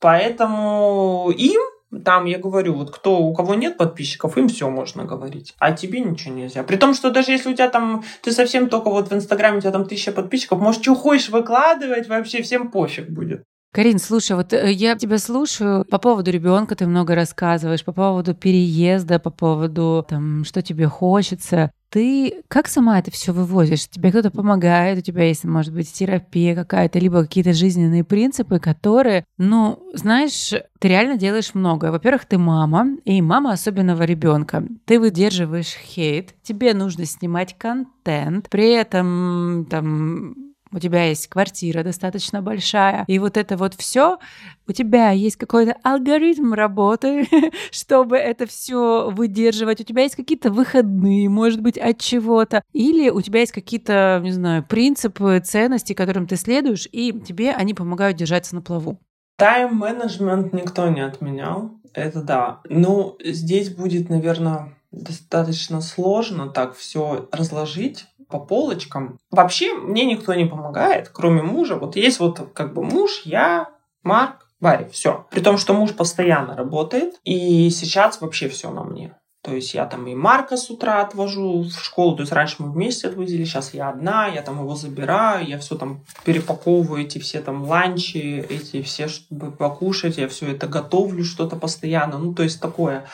Поэтому 0.00 1.32
им 1.36 1.60
там, 2.04 2.26
я 2.26 2.38
говорю, 2.38 2.74
вот 2.74 2.90
кто, 2.90 3.18
у 3.18 3.32
кого 3.34 3.54
нет 3.54 3.78
подписчиков, 3.78 4.36
им 4.36 4.48
все 4.48 4.68
можно 4.68 5.04
говорить. 5.04 5.54
А 5.58 5.72
тебе 5.72 6.00
ничего 6.00 6.34
нельзя. 6.34 6.62
При 6.62 6.76
том, 6.76 6.92
что 6.92 7.10
даже 7.10 7.32
если 7.32 7.50
у 7.50 7.54
тебя 7.54 7.70
там, 7.70 8.04
ты 8.22 8.32
совсем 8.32 8.68
только 8.68 8.90
вот 8.90 9.08
в 9.08 9.14
Инстаграме, 9.14 9.58
у 9.58 9.60
тебя 9.60 9.72
там 9.72 9.86
тысяча 9.86 10.12
подписчиков, 10.12 10.60
можешь 10.60 10.82
что 10.82 10.94
хочешь 10.94 11.30
выкладывать, 11.30 12.08
вообще 12.08 12.42
всем 12.42 12.70
пофиг 12.70 13.08
будет. 13.08 13.44
Карин, 13.70 13.98
слушай, 13.98 14.34
вот 14.34 14.54
э, 14.54 14.72
я 14.72 14.96
тебя 14.96 15.18
слушаю 15.18 15.84
по 15.84 15.98
поводу 15.98 16.30
ребенка, 16.30 16.74
ты 16.74 16.86
много 16.86 17.14
рассказываешь, 17.14 17.84
по 17.84 17.92
поводу 17.92 18.34
переезда, 18.34 19.18
по 19.18 19.30
поводу 19.30 20.04
там, 20.08 20.44
что 20.44 20.62
тебе 20.62 20.86
хочется. 20.86 21.70
Ты 21.90 22.42
как 22.48 22.66
сама 22.66 22.98
это 22.98 23.10
все 23.10 23.32
вывозишь? 23.32 23.88
Тебе 23.88 24.10
кто-то 24.10 24.30
помогает, 24.30 24.98
у 24.98 25.00
тебя 25.02 25.24
есть, 25.24 25.44
может 25.44 25.74
быть, 25.74 25.92
терапия 25.92 26.54
какая-то, 26.54 26.98
либо 26.98 27.22
какие-то 27.22 27.52
жизненные 27.52 28.04
принципы, 28.04 28.58
которые, 28.58 29.24
ну, 29.36 29.78
знаешь, 29.92 30.54
ты 30.78 30.88
реально 30.88 31.18
делаешь 31.18 31.54
многое. 31.54 31.90
Во-первых, 31.90 32.24
ты 32.24 32.38
мама, 32.38 32.96
и 33.04 33.20
мама 33.20 33.52
особенного 33.52 34.02
ребенка. 34.02 34.64
Ты 34.86 34.98
выдерживаешь 34.98 35.74
хейт, 35.74 36.34
тебе 36.42 36.72
нужно 36.72 37.04
снимать 37.04 37.56
контент, 37.58 38.48
при 38.48 38.70
этом 38.72 39.66
там 39.70 40.47
у 40.72 40.78
тебя 40.78 41.04
есть 41.04 41.28
квартира 41.28 41.82
достаточно 41.82 42.42
большая, 42.42 43.04
и 43.06 43.18
вот 43.18 43.36
это 43.36 43.56
вот 43.56 43.74
все, 43.74 44.18
у 44.66 44.72
тебя 44.72 45.10
есть 45.10 45.36
какой-то 45.36 45.76
алгоритм 45.82 46.52
работы, 46.52 47.26
чтобы 47.70 48.16
это 48.16 48.46
все 48.46 49.10
выдерживать, 49.10 49.80
у 49.80 49.84
тебя 49.84 50.02
есть 50.02 50.16
какие-то 50.16 50.50
выходные, 50.50 51.28
может 51.28 51.60
быть, 51.60 51.78
от 51.78 51.98
чего-то, 51.98 52.62
или 52.72 53.10
у 53.10 53.20
тебя 53.20 53.40
есть 53.40 53.52
какие-то, 53.52 54.20
не 54.22 54.32
знаю, 54.32 54.64
принципы, 54.64 55.40
ценности, 55.44 55.92
которым 55.92 56.26
ты 56.26 56.36
следуешь, 56.36 56.88
и 56.90 57.12
тебе 57.12 57.52
они 57.52 57.74
помогают 57.74 58.16
держаться 58.16 58.54
на 58.54 58.62
плаву. 58.62 58.98
Тайм-менеджмент 59.36 60.52
никто 60.52 60.88
не 60.88 61.00
отменял, 61.00 61.78
это 61.94 62.22
да. 62.22 62.60
Ну, 62.68 63.16
здесь 63.24 63.70
будет, 63.70 64.08
наверное, 64.08 64.74
достаточно 64.90 65.80
сложно 65.80 66.48
так 66.48 66.74
все 66.76 67.28
разложить, 67.32 68.06
по 68.28 68.38
полочкам. 68.38 69.18
Вообще 69.30 69.74
мне 69.74 70.04
никто 70.04 70.34
не 70.34 70.44
помогает, 70.44 71.08
кроме 71.08 71.42
мужа. 71.42 71.76
Вот 71.76 71.96
есть 71.96 72.20
вот 72.20 72.50
как 72.52 72.74
бы 72.74 72.82
муж, 72.82 73.22
я, 73.24 73.68
Марк, 74.02 74.46
Варя, 74.60 74.88
все. 74.90 75.26
При 75.30 75.40
том, 75.40 75.56
что 75.56 75.74
муж 75.74 75.94
постоянно 75.94 76.56
работает, 76.56 77.14
и 77.24 77.70
сейчас 77.70 78.20
вообще 78.20 78.48
все 78.48 78.70
на 78.70 78.82
мне. 78.82 79.14
То 79.42 79.54
есть 79.54 79.72
я 79.72 79.86
там 79.86 80.06
и 80.08 80.14
Марка 80.16 80.56
с 80.56 80.68
утра 80.68 81.00
отвожу 81.00 81.62
в 81.62 81.70
школу, 81.70 82.16
то 82.16 82.22
есть 82.22 82.32
раньше 82.32 82.56
мы 82.58 82.72
вместе 82.72 83.06
отвозили, 83.06 83.44
сейчас 83.44 83.72
я 83.72 83.88
одна, 83.88 84.26
я 84.26 84.42
там 84.42 84.58
его 84.58 84.74
забираю, 84.74 85.46
я 85.46 85.58
все 85.58 85.76
там 85.76 86.04
перепаковываю, 86.24 87.04
эти 87.04 87.18
все 87.18 87.40
там 87.40 87.64
ланчи, 87.64 88.44
эти 88.48 88.82
все, 88.82 89.06
чтобы 89.06 89.52
покушать, 89.52 90.18
я 90.18 90.28
все 90.28 90.50
это 90.52 90.66
готовлю 90.66 91.24
что-то 91.24 91.54
постоянно, 91.54 92.18
ну 92.18 92.34
то 92.34 92.42
есть 92.42 92.60
такое. 92.60 93.06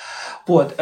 Вот. 0.47 0.75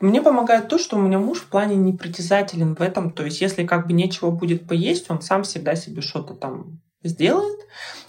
Мне 0.00 0.22
помогает 0.22 0.68
то, 0.68 0.78
что 0.78 0.96
у 0.96 1.00
меня 1.00 1.18
муж 1.18 1.40
в 1.40 1.46
плане 1.46 1.74
непритязателен 1.74 2.74
в 2.74 2.80
этом. 2.80 3.10
То 3.10 3.24
есть, 3.24 3.40
если 3.40 3.66
как 3.66 3.86
бы 3.86 3.92
нечего 3.92 4.30
будет 4.30 4.66
поесть, 4.68 5.10
он 5.10 5.20
сам 5.22 5.42
всегда 5.42 5.74
себе 5.74 6.02
что-то 6.02 6.34
там 6.34 6.80
сделает. 7.02 7.58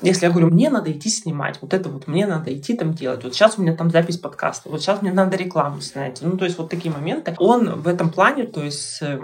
Если 0.02 0.26
я 0.26 0.32
говорю, 0.32 0.50
мне 0.50 0.70
надо 0.70 0.92
идти 0.92 1.10
снимать, 1.10 1.60
вот 1.62 1.74
это 1.74 1.90
вот 1.90 2.08
мне 2.08 2.26
надо 2.26 2.56
идти 2.56 2.76
там 2.76 2.94
делать. 2.94 3.24
Вот 3.24 3.34
сейчас 3.34 3.58
у 3.58 3.62
меня 3.62 3.76
там 3.76 3.92
запись 3.92 4.18
подкаста, 4.18 4.70
вот 4.70 4.82
сейчас 4.82 5.02
мне 5.02 5.12
надо 5.12 5.38
рекламу 5.38 5.82
снять. 5.82 6.20
Ну, 6.22 6.38
то 6.38 6.46
есть 6.46 6.58
вот 6.58 6.70
такие 6.70 6.94
моменты. 6.94 7.36
Он 7.38 7.82
в 7.82 7.88
этом 7.88 8.10
плане, 8.10 8.46
то 8.46 8.64
есть 8.64 9.00
э, 9.02 9.20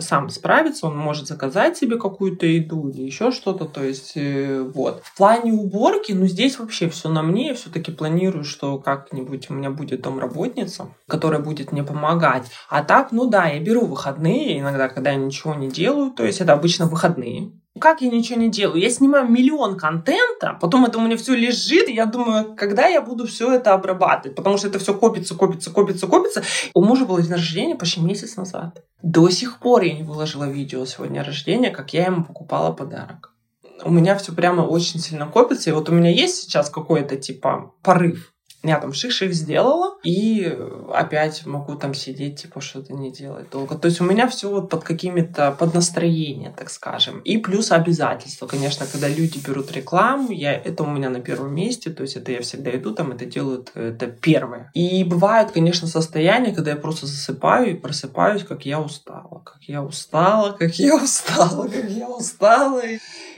сам 0.00 0.28
справится, 0.28 0.86
он 0.86 0.96
может 0.96 1.26
заказать 1.26 1.76
себе 1.76 1.98
какую-то 1.98 2.46
еду 2.46 2.88
или 2.88 3.02
еще 3.02 3.30
что-то, 3.30 3.64
то 3.64 3.82
есть 3.82 4.12
э, 4.16 4.60
вот. 4.62 5.02
В 5.04 5.16
плане 5.16 5.52
уборки, 5.52 6.12
ну, 6.12 6.26
здесь 6.26 6.58
вообще 6.58 6.88
все 6.88 7.08
на 7.08 7.22
мне, 7.22 7.48
я 7.48 7.54
все-таки 7.54 7.92
планирую, 7.92 8.44
что 8.44 8.78
как-нибудь 8.78 9.50
у 9.50 9.54
меня 9.54 9.70
будет 9.70 10.02
домработница, 10.02 10.88
которая 11.08 11.40
будет 11.40 11.72
мне 11.72 11.82
помогать. 11.82 12.46
А 12.68 12.82
так, 12.82 13.12
ну 13.12 13.28
да, 13.28 13.46
я 13.46 13.60
беру 13.60 13.86
выходные 13.86 14.58
иногда, 14.60 14.88
когда 14.88 15.10
я 15.10 15.16
ничего 15.16 15.54
не 15.54 15.68
делаю, 15.68 16.10
то 16.10 16.24
есть 16.24 16.40
это 16.40 16.52
обычно 16.52 16.86
выходные, 16.86 17.52
как 17.78 18.02
я 18.02 18.10
ничего 18.10 18.40
не 18.40 18.50
делаю? 18.50 18.80
Я 18.80 18.90
снимаю 18.90 19.28
миллион 19.28 19.76
контента, 19.76 20.58
потом 20.60 20.86
это 20.86 20.98
у 20.98 21.02
меня 21.02 21.16
все 21.16 21.34
лежит, 21.34 21.88
и 21.88 21.94
я 21.94 22.06
думаю, 22.06 22.56
когда 22.56 22.86
я 22.86 23.00
буду 23.00 23.26
все 23.26 23.52
это 23.54 23.74
обрабатывать, 23.74 24.36
потому 24.36 24.58
что 24.58 24.68
это 24.68 24.78
все 24.78 24.92
копится, 24.94 25.34
копится, 25.34 25.70
копится, 25.70 26.06
копится. 26.06 26.42
У 26.74 26.84
мужа 26.84 27.04
был 27.04 27.18
день 27.18 27.30
рождения 27.30 27.76
почти 27.76 28.00
месяц 28.00 28.36
назад. 28.36 28.84
До 29.02 29.28
сих 29.30 29.58
пор 29.60 29.82
я 29.82 29.94
не 29.94 30.02
выложила 30.02 30.44
видео 30.44 30.84
сегодня 30.84 31.22
рождения, 31.22 31.70
как 31.70 31.92
я 31.94 32.06
ему 32.06 32.24
покупала 32.24 32.72
подарок. 32.72 33.32
У 33.82 33.90
меня 33.90 34.16
все 34.16 34.32
прямо 34.32 34.62
очень 34.62 35.00
сильно 35.00 35.26
копится, 35.26 35.70
и 35.70 35.72
вот 35.72 35.88
у 35.88 35.92
меня 35.92 36.10
есть 36.10 36.42
сейчас 36.42 36.68
какой-то 36.68 37.16
типа 37.16 37.72
порыв 37.82 38.32
я 38.62 38.78
там 38.78 38.92
ших-ших 38.92 39.32
сделала, 39.32 39.96
и 40.02 40.56
опять 40.92 41.46
могу 41.46 41.76
там 41.76 41.94
сидеть, 41.94 42.42
типа, 42.42 42.60
что-то 42.60 42.92
не 42.92 43.10
делать 43.10 43.50
долго. 43.50 43.76
То 43.76 43.86
есть 43.86 44.00
у 44.00 44.04
меня 44.04 44.28
все 44.28 44.50
вот 44.50 44.68
под 44.68 44.84
какими-то, 44.84 45.52
под 45.52 45.74
настроение, 45.74 46.52
так 46.56 46.70
скажем. 46.70 47.20
И 47.20 47.38
плюс 47.38 47.72
обязательства, 47.72 48.46
конечно, 48.46 48.86
когда 48.90 49.08
люди 49.08 49.38
берут 49.38 49.72
рекламу, 49.72 50.30
я, 50.30 50.52
это 50.52 50.82
у 50.82 50.86
меня 50.86 51.08
на 51.08 51.20
первом 51.20 51.54
месте, 51.54 51.90
то 51.90 52.02
есть 52.02 52.16
это 52.16 52.32
я 52.32 52.42
всегда 52.42 52.70
иду, 52.76 52.92
там 52.92 53.12
это 53.12 53.24
делают, 53.24 53.72
это 53.74 54.06
первое. 54.08 54.70
И 54.74 55.04
бывают, 55.04 55.52
конечно, 55.52 55.88
состояния, 55.88 56.54
когда 56.54 56.72
я 56.72 56.76
просто 56.76 57.06
засыпаю 57.06 57.70
и 57.70 57.74
просыпаюсь, 57.74 58.44
как 58.44 58.66
я 58.66 58.80
устала, 58.80 59.42
как 59.44 59.62
я 59.62 59.82
устала, 59.82 60.52
как 60.52 60.74
я 60.74 60.96
устала, 60.96 61.66
как 61.66 61.88
я 61.88 62.08
устала. 62.08 62.82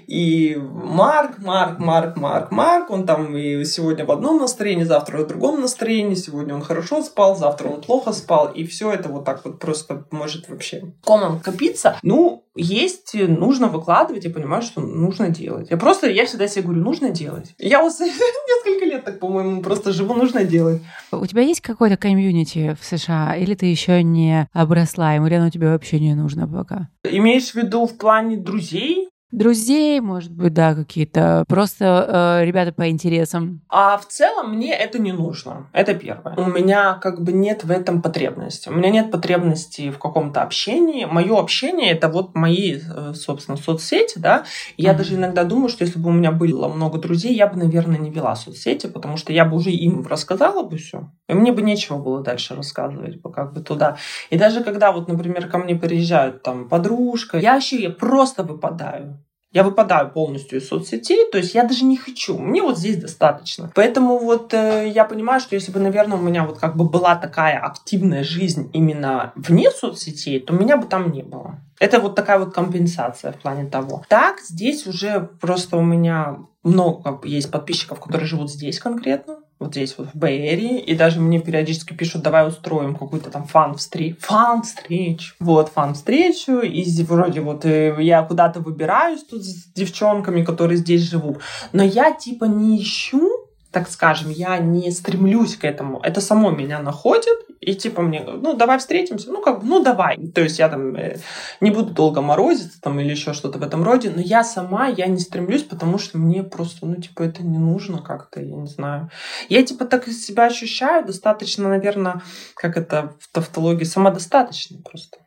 И 0.07 0.57
Марк, 0.57 1.39
Марк, 1.39 1.79
Марк, 1.79 2.17
Марк, 2.17 2.51
Марк, 2.51 2.91
он 2.91 3.07
там 3.07 3.37
и 3.37 3.65
сегодня 3.65 4.05
в 4.05 4.11
одном 4.11 4.39
настроении, 4.39 4.85
завтра 4.85 5.19
в 5.19 5.27
другом 5.27 5.61
настроении, 5.61 6.15
сегодня 6.15 6.55
он 6.55 6.63
хорошо 6.63 7.03
спал, 7.03 7.37
завтра 7.37 7.69
он 7.69 7.81
плохо 7.81 8.13
спал, 8.13 8.49
и 8.49 8.65
все 8.65 8.93
это 8.93 9.09
вот 9.09 9.25
так 9.25 9.45
вот 9.45 9.59
просто 9.59 10.05
может 10.11 10.49
вообще 10.49 10.93
комом 11.05 11.41
копиться. 11.41 11.97
Ну, 12.03 12.45
есть, 12.55 13.15
нужно 13.15 13.69
выкладывать, 13.69 14.25
я 14.25 14.31
понимаю, 14.31 14.63
что 14.63 14.81
нужно 14.81 15.29
делать. 15.31 15.71
Я 15.71 15.77
просто, 15.77 16.09
я 16.09 16.27
всегда 16.27 16.49
себе 16.49 16.65
говорю, 16.65 16.83
нужно 16.83 17.11
делать. 17.11 17.55
Я 17.59 17.83
вот 17.83 17.93
несколько 18.01 18.85
лет 18.85 19.05
так, 19.05 19.21
по-моему, 19.21 19.63
просто 19.63 19.93
живу, 19.93 20.15
нужно 20.15 20.45
делать. 20.45 20.83
У 21.11 21.27
тебя 21.27 21.43
есть 21.43 21.61
какой-то 21.61 21.97
комьюнити 21.97 22.77
в 22.81 22.85
США, 22.85 23.37
или 23.37 23.55
ты 23.55 23.67
еще 23.67 24.03
не 24.03 24.49
обросла 24.53 25.17
им, 25.17 25.27
или 25.27 25.35
оно 25.35 25.51
тебе 25.51 25.69
вообще 25.69 25.99
не 25.99 26.15
нужно 26.15 26.47
пока? 26.47 26.89
Имеешь 27.05 27.51
в 27.51 27.55
виду 27.55 27.87
в 27.87 27.97
плане 27.97 28.37
друзей? 28.37 29.09
Друзей, 29.33 30.01
может 30.01 30.31
быть, 30.31 30.53
да, 30.53 30.75
какие-то 30.75 31.45
просто 31.49 32.39
э, 32.41 32.45
ребята 32.45 32.73
по 32.73 32.89
интересам. 32.89 33.63
А 33.69 33.97
в 33.97 34.07
целом 34.07 34.55
мне 34.55 34.75
это 34.75 34.99
не 34.99 35.13
нужно. 35.13 35.69
Это 35.73 35.95
первое. 35.95 36.35
У 36.37 36.45
меня 36.45 36.95
как 36.95 37.23
бы 37.23 37.33
нет 37.33 37.65
в 37.65 37.71
этом 37.71 38.03
потребности. 38.03 38.69
У 38.69 38.73
меня 38.73 38.91
нет 38.91 39.11
потребности 39.11 39.91
в 39.91 39.99
каком-то 39.99 40.43
общении. 40.43 41.07
Мое 41.07 41.39
общение 41.39 41.91
это 41.91 42.09
вот 42.09 42.35
мои, 42.35 42.79
э, 42.79 43.15
собственно, 43.15 43.57
соцсети, 43.57 44.19
да. 44.19 44.45
Я 44.77 44.93
mm-hmm. 44.93 44.97
даже 44.97 45.15
иногда 45.15 45.45
думаю, 45.45 45.71
что 45.71 45.85
если 45.85 45.99
бы 45.99 46.11
у 46.11 46.13
меня 46.13 46.31
было 46.31 46.69
много 46.69 46.99
друзей, 46.99 47.35
я 47.35 47.47
бы, 47.47 47.57
наверное, 47.57 47.99
не 47.99 48.11
вела 48.11 48.37
соцсети, 48.37 48.87
потому 48.87 49.17
что 49.17 49.33
я 49.33 49.45
бы 49.47 49.57
уже 49.57 49.71
им 49.71 50.07
рассказала 50.07 50.63
бы 50.63 50.77
все. 50.77 51.11
И 51.29 51.35
мне 51.35 51.53
бы 51.53 51.63
нечего 51.63 51.97
было 51.97 52.23
дальше 52.23 52.55
рассказывать 52.55 53.21
бы 53.21 53.33
как 53.33 53.55
бы 53.55 53.61
туда. 53.61 53.97
И 54.29 54.37
даже 54.37 54.63
когда 54.63 54.93
вот, 54.93 55.09
например, 55.09 55.49
ко 55.49 55.57
мне 55.57 55.75
приезжают 55.75 56.43
там 56.43 56.69
подружка, 56.69 57.39
я 57.39 57.55
вообще 57.55 57.83
я 57.83 57.91
просто 57.91 58.43
выпадаю. 58.43 59.22
Я 59.53 59.65
выпадаю 59.65 60.11
полностью 60.11 60.59
из 60.59 60.69
соцсетей, 60.69 61.31
то 61.31 61.39
есть 61.39 61.55
я 61.55 61.65
даже 61.65 61.85
не 61.85 61.97
хочу. 61.97 62.39
Мне 62.39 62.63
вот 62.63 62.79
здесь 62.79 62.97
достаточно. 62.97 63.71
Поэтому 63.75 64.19
вот 64.19 64.55
э, 64.55 64.89
я 64.89 65.05
понимаю, 65.05 65.41
что 65.41 65.55
если 65.55 65.71
бы, 65.71 65.79
наверное, 65.79 66.17
у 66.17 66.23
меня 66.23 66.45
вот 66.45 66.59
как 66.59 66.75
бы 66.77 66.89
была 66.89 67.17
такая 67.17 67.59
активная 67.59 68.25
жизнь 68.25 68.71
именно 68.73 69.33
вне 69.37 69.71
соцсетей, 69.71 70.41
то 70.41 70.55
меня 70.55 70.79
бы 70.79 70.87
там 70.87 71.13
не 71.13 71.23
было. 71.23 71.61
Это 71.79 72.01
вот 72.01 72.15
такая 72.15 72.39
вот 72.39 72.55
компенсация 72.55 73.33
в 73.33 73.37
плане 73.37 73.69
того. 73.69 74.05
Так, 74.09 74.41
здесь 74.41 74.87
уже 74.87 75.29
просто 75.41 75.77
у 75.77 75.83
меня 75.83 76.39
много 76.63 77.21
есть 77.25 77.51
подписчиков, 77.51 78.01
которые 78.01 78.27
живут 78.27 78.51
здесь 78.51 78.79
конкретно, 78.79 79.39
вот 79.63 79.73
здесь 79.73 79.95
вот 79.97 80.09
в 80.13 80.17
Бэйри, 80.17 80.79
и 80.79 80.95
даже 80.95 81.21
мне 81.21 81.41
периодически 81.41 81.95
пишут, 81.95 82.23
давай 82.23 82.47
устроим 82.47 82.95
какую-то 82.95 83.31
там 83.31 83.45
фан-встречу. 83.45 84.17
Фан-встречу. 84.21 85.35
Вот, 85.41 85.71
фан-встречу, 85.71 86.61
и 86.61 86.85
вроде 87.05 87.41
вот 87.41 87.65
э, 87.65 87.97
я 88.01 88.23
куда-то 88.23 88.61
выбираюсь 88.61 89.23
тут 89.25 89.43
с 89.43 89.73
девчонками, 89.73 90.45
которые 90.45 90.77
здесь 90.77 91.03
живут, 91.03 91.39
но 91.73 91.83
я 91.83 92.13
типа 92.13 92.45
не 92.45 92.81
ищу 92.81 93.42
так 93.73 93.89
скажем, 93.89 94.31
я 94.31 94.59
не 94.59 94.91
стремлюсь 94.91 95.57
к 95.57 95.65
этому. 95.65 95.99
Это 96.01 96.21
само 96.21 96.51
меня 96.51 96.81
находит, 96.81 97.39
и 97.61 97.75
типа 97.75 98.03
мне, 98.03 98.21
ну, 98.21 98.55
давай 98.55 98.79
встретимся, 98.79 99.31
ну, 99.31 99.41
как 99.41 99.63
ну, 99.63 99.83
давай. 99.83 100.19
То 100.35 100.43
есть 100.43 100.59
я 100.59 100.69
там 100.69 100.95
э, 100.95 101.19
не 101.61 101.71
буду 101.71 101.93
долго 101.93 102.21
морозиться 102.21 102.81
там 102.81 103.01
или 103.01 103.11
еще 103.11 103.33
что-то 103.33 103.59
в 103.59 103.63
этом 103.63 103.83
роде, 103.83 104.13
но 104.15 104.21
я 104.21 104.45
сама, 104.45 104.89
я 104.89 105.07
не 105.07 105.19
стремлюсь, 105.19 105.63
потому 105.63 105.99
что 105.99 106.19
мне 106.19 106.43
просто, 106.43 106.87
ну, 106.87 106.97
типа, 106.97 107.23
это 107.23 107.43
не 107.43 107.59
нужно 107.59 108.03
как-то, 108.03 108.41
я 108.41 108.57
не 108.57 108.67
знаю. 108.67 109.11
Я, 109.49 109.63
типа, 109.63 109.87
так 109.87 110.07
себя 110.09 110.47
ощущаю 110.47 111.07
достаточно, 111.07 111.69
наверное, 111.69 112.21
как 112.55 112.77
это 112.77 113.15
в 113.21 113.29
тавтологии, 113.33 113.85
самодостаточной 113.85 114.83
просто. 114.83 115.22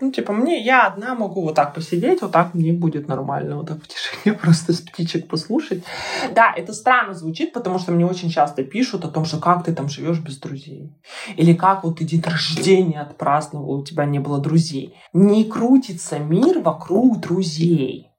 Ну, 0.00 0.10
типа, 0.10 0.32
мне, 0.32 0.60
я 0.60 0.86
одна 0.88 1.14
могу 1.14 1.42
вот 1.42 1.54
так 1.54 1.72
посидеть, 1.72 2.20
вот 2.20 2.32
так 2.32 2.52
мне 2.52 2.72
будет 2.72 3.06
нормально, 3.06 3.56
вот 3.56 3.68
так 3.68 3.78
в 3.82 3.86
тишине 3.86 4.36
просто 4.42 4.72
с 4.72 4.80
птичек 4.80 5.28
послушать. 5.28 5.84
Да, 6.34 6.52
это 6.56 6.72
странно 6.72 7.14
звучит, 7.14 7.52
потому 7.52 7.78
что 7.78 7.92
мне 7.92 8.04
очень 8.04 8.28
часто 8.28 8.64
пишут 8.64 9.04
о 9.04 9.08
том, 9.08 9.24
что 9.24 9.38
как 9.38 9.64
ты 9.64 9.72
там 9.72 9.88
живешь 9.88 10.18
без 10.18 10.38
друзей. 10.38 10.92
Или 11.36 11.54
как 11.54 11.84
вот 11.84 11.98
ты 11.98 12.04
день 12.04 12.22
рождения 12.22 13.00
отпраздновал, 13.02 13.70
у 13.70 13.84
тебя 13.84 14.04
не 14.04 14.18
было 14.18 14.40
друзей. 14.40 14.96
Не 15.12 15.44
крутится 15.44 16.18
мир 16.18 16.58
вокруг 16.58 17.20
друзей. 17.20 18.10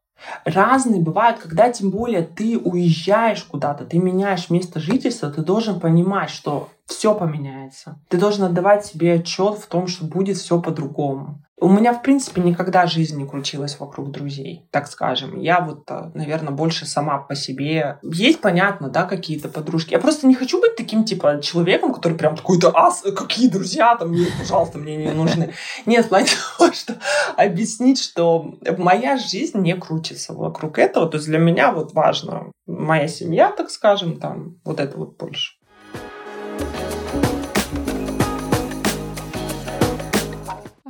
Разные 0.46 1.02
бывают, 1.02 1.40
когда 1.40 1.70
тем 1.70 1.92
более 1.92 2.22
ты 2.22 2.58
уезжаешь 2.58 3.44
куда-то, 3.44 3.86
ты 3.86 4.00
меняешь 4.00 4.50
место 4.50 4.80
жительства, 4.80 5.30
ты 5.30 5.42
должен 5.42 5.80
понимать, 5.80 6.30
что 6.30 6.70
все 6.86 7.14
поменяется. 7.14 8.00
Ты 8.10 8.18
должен 8.18 8.46
отдавать 8.46 8.86
себе 8.86 9.16
отчет 9.16 9.58
в 9.58 9.68
том, 9.68 9.88
что 9.88 10.06
будет 10.06 10.38
все 10.38 10.62
по-другому. 10.62 11.45
У 11.58 11.70
меня, 11.70 11.94
в 11.94 12.02
принципе, 12.02 12.42
никогда 12.42 12.86
жизнь 12.86 13.18
не 13.18 13.26
крутилась 13.26 13.80
вокруг 13.80 14.12
друзей, 14.12 14.68
так 14.72 14.88
скажем. 14.88 15.40
Я 15.40 15.62
вот, 15.62 15.90
э, 15.90 16.12
наверное, 16.14 16.52
больше 16.52 16.86
сама 16.86 17.18
по 17.20 17.34
себе. 17.34 17.98
Есть, 18.04 18.42
понятно, 18.42 18.90
да, 18.90 19.04
какие-то 19.04 19.48
подружки. 19.48 19.94
Я 19.94 20.00
просто 20.00 20.28
не 20.28 20.36
хочу 20.36 20.60
быть 20.60 20.76
таким, 20.76 21.06
типа, 21.06 21.40
человеком, 21.42 21.94
который 21.94 22.18
прям 22.18 22.36
такой-то, 22.36 22.72
а, 22.76 22.92
какие 23.12 23.48
друзья 23.48 23.96
там, 23.96 24.10
мне, 24.10 24.28
пожалуйста, 24.38 24.80
мне 24.80 24.98
не 24.98 25.12
нужны. 25.12 25.54
Нет, 25.86 26.06
в 26.06 26.10
плане 26.10 26.28
того, 26.58 26.74
что 26.74 26.98
объяснить, 27.38 28.02
что 28.02 28.56
моя 28.78 29.18
жизнь 29.18 29.60
не 29.60 29.76
крутится 29.76 30.34
вокруг 30.34 30.78
этого. 30.78 31.08
То 31.08 31.18
есть 31.18 31.28
для 31.28 31.40
меня 31.40 31.72
вот 31.72 31.94
важно 31.94 32.52
моя 32.68 33.08
семья, 33.08 33.52
так 33.52 33.70
скажем, 33.70 34.20
там, 34.20 34.60
вот 34.66 34.82
это 34.82 34.98
вот 34.98 35.18
больше. 35.18 35.55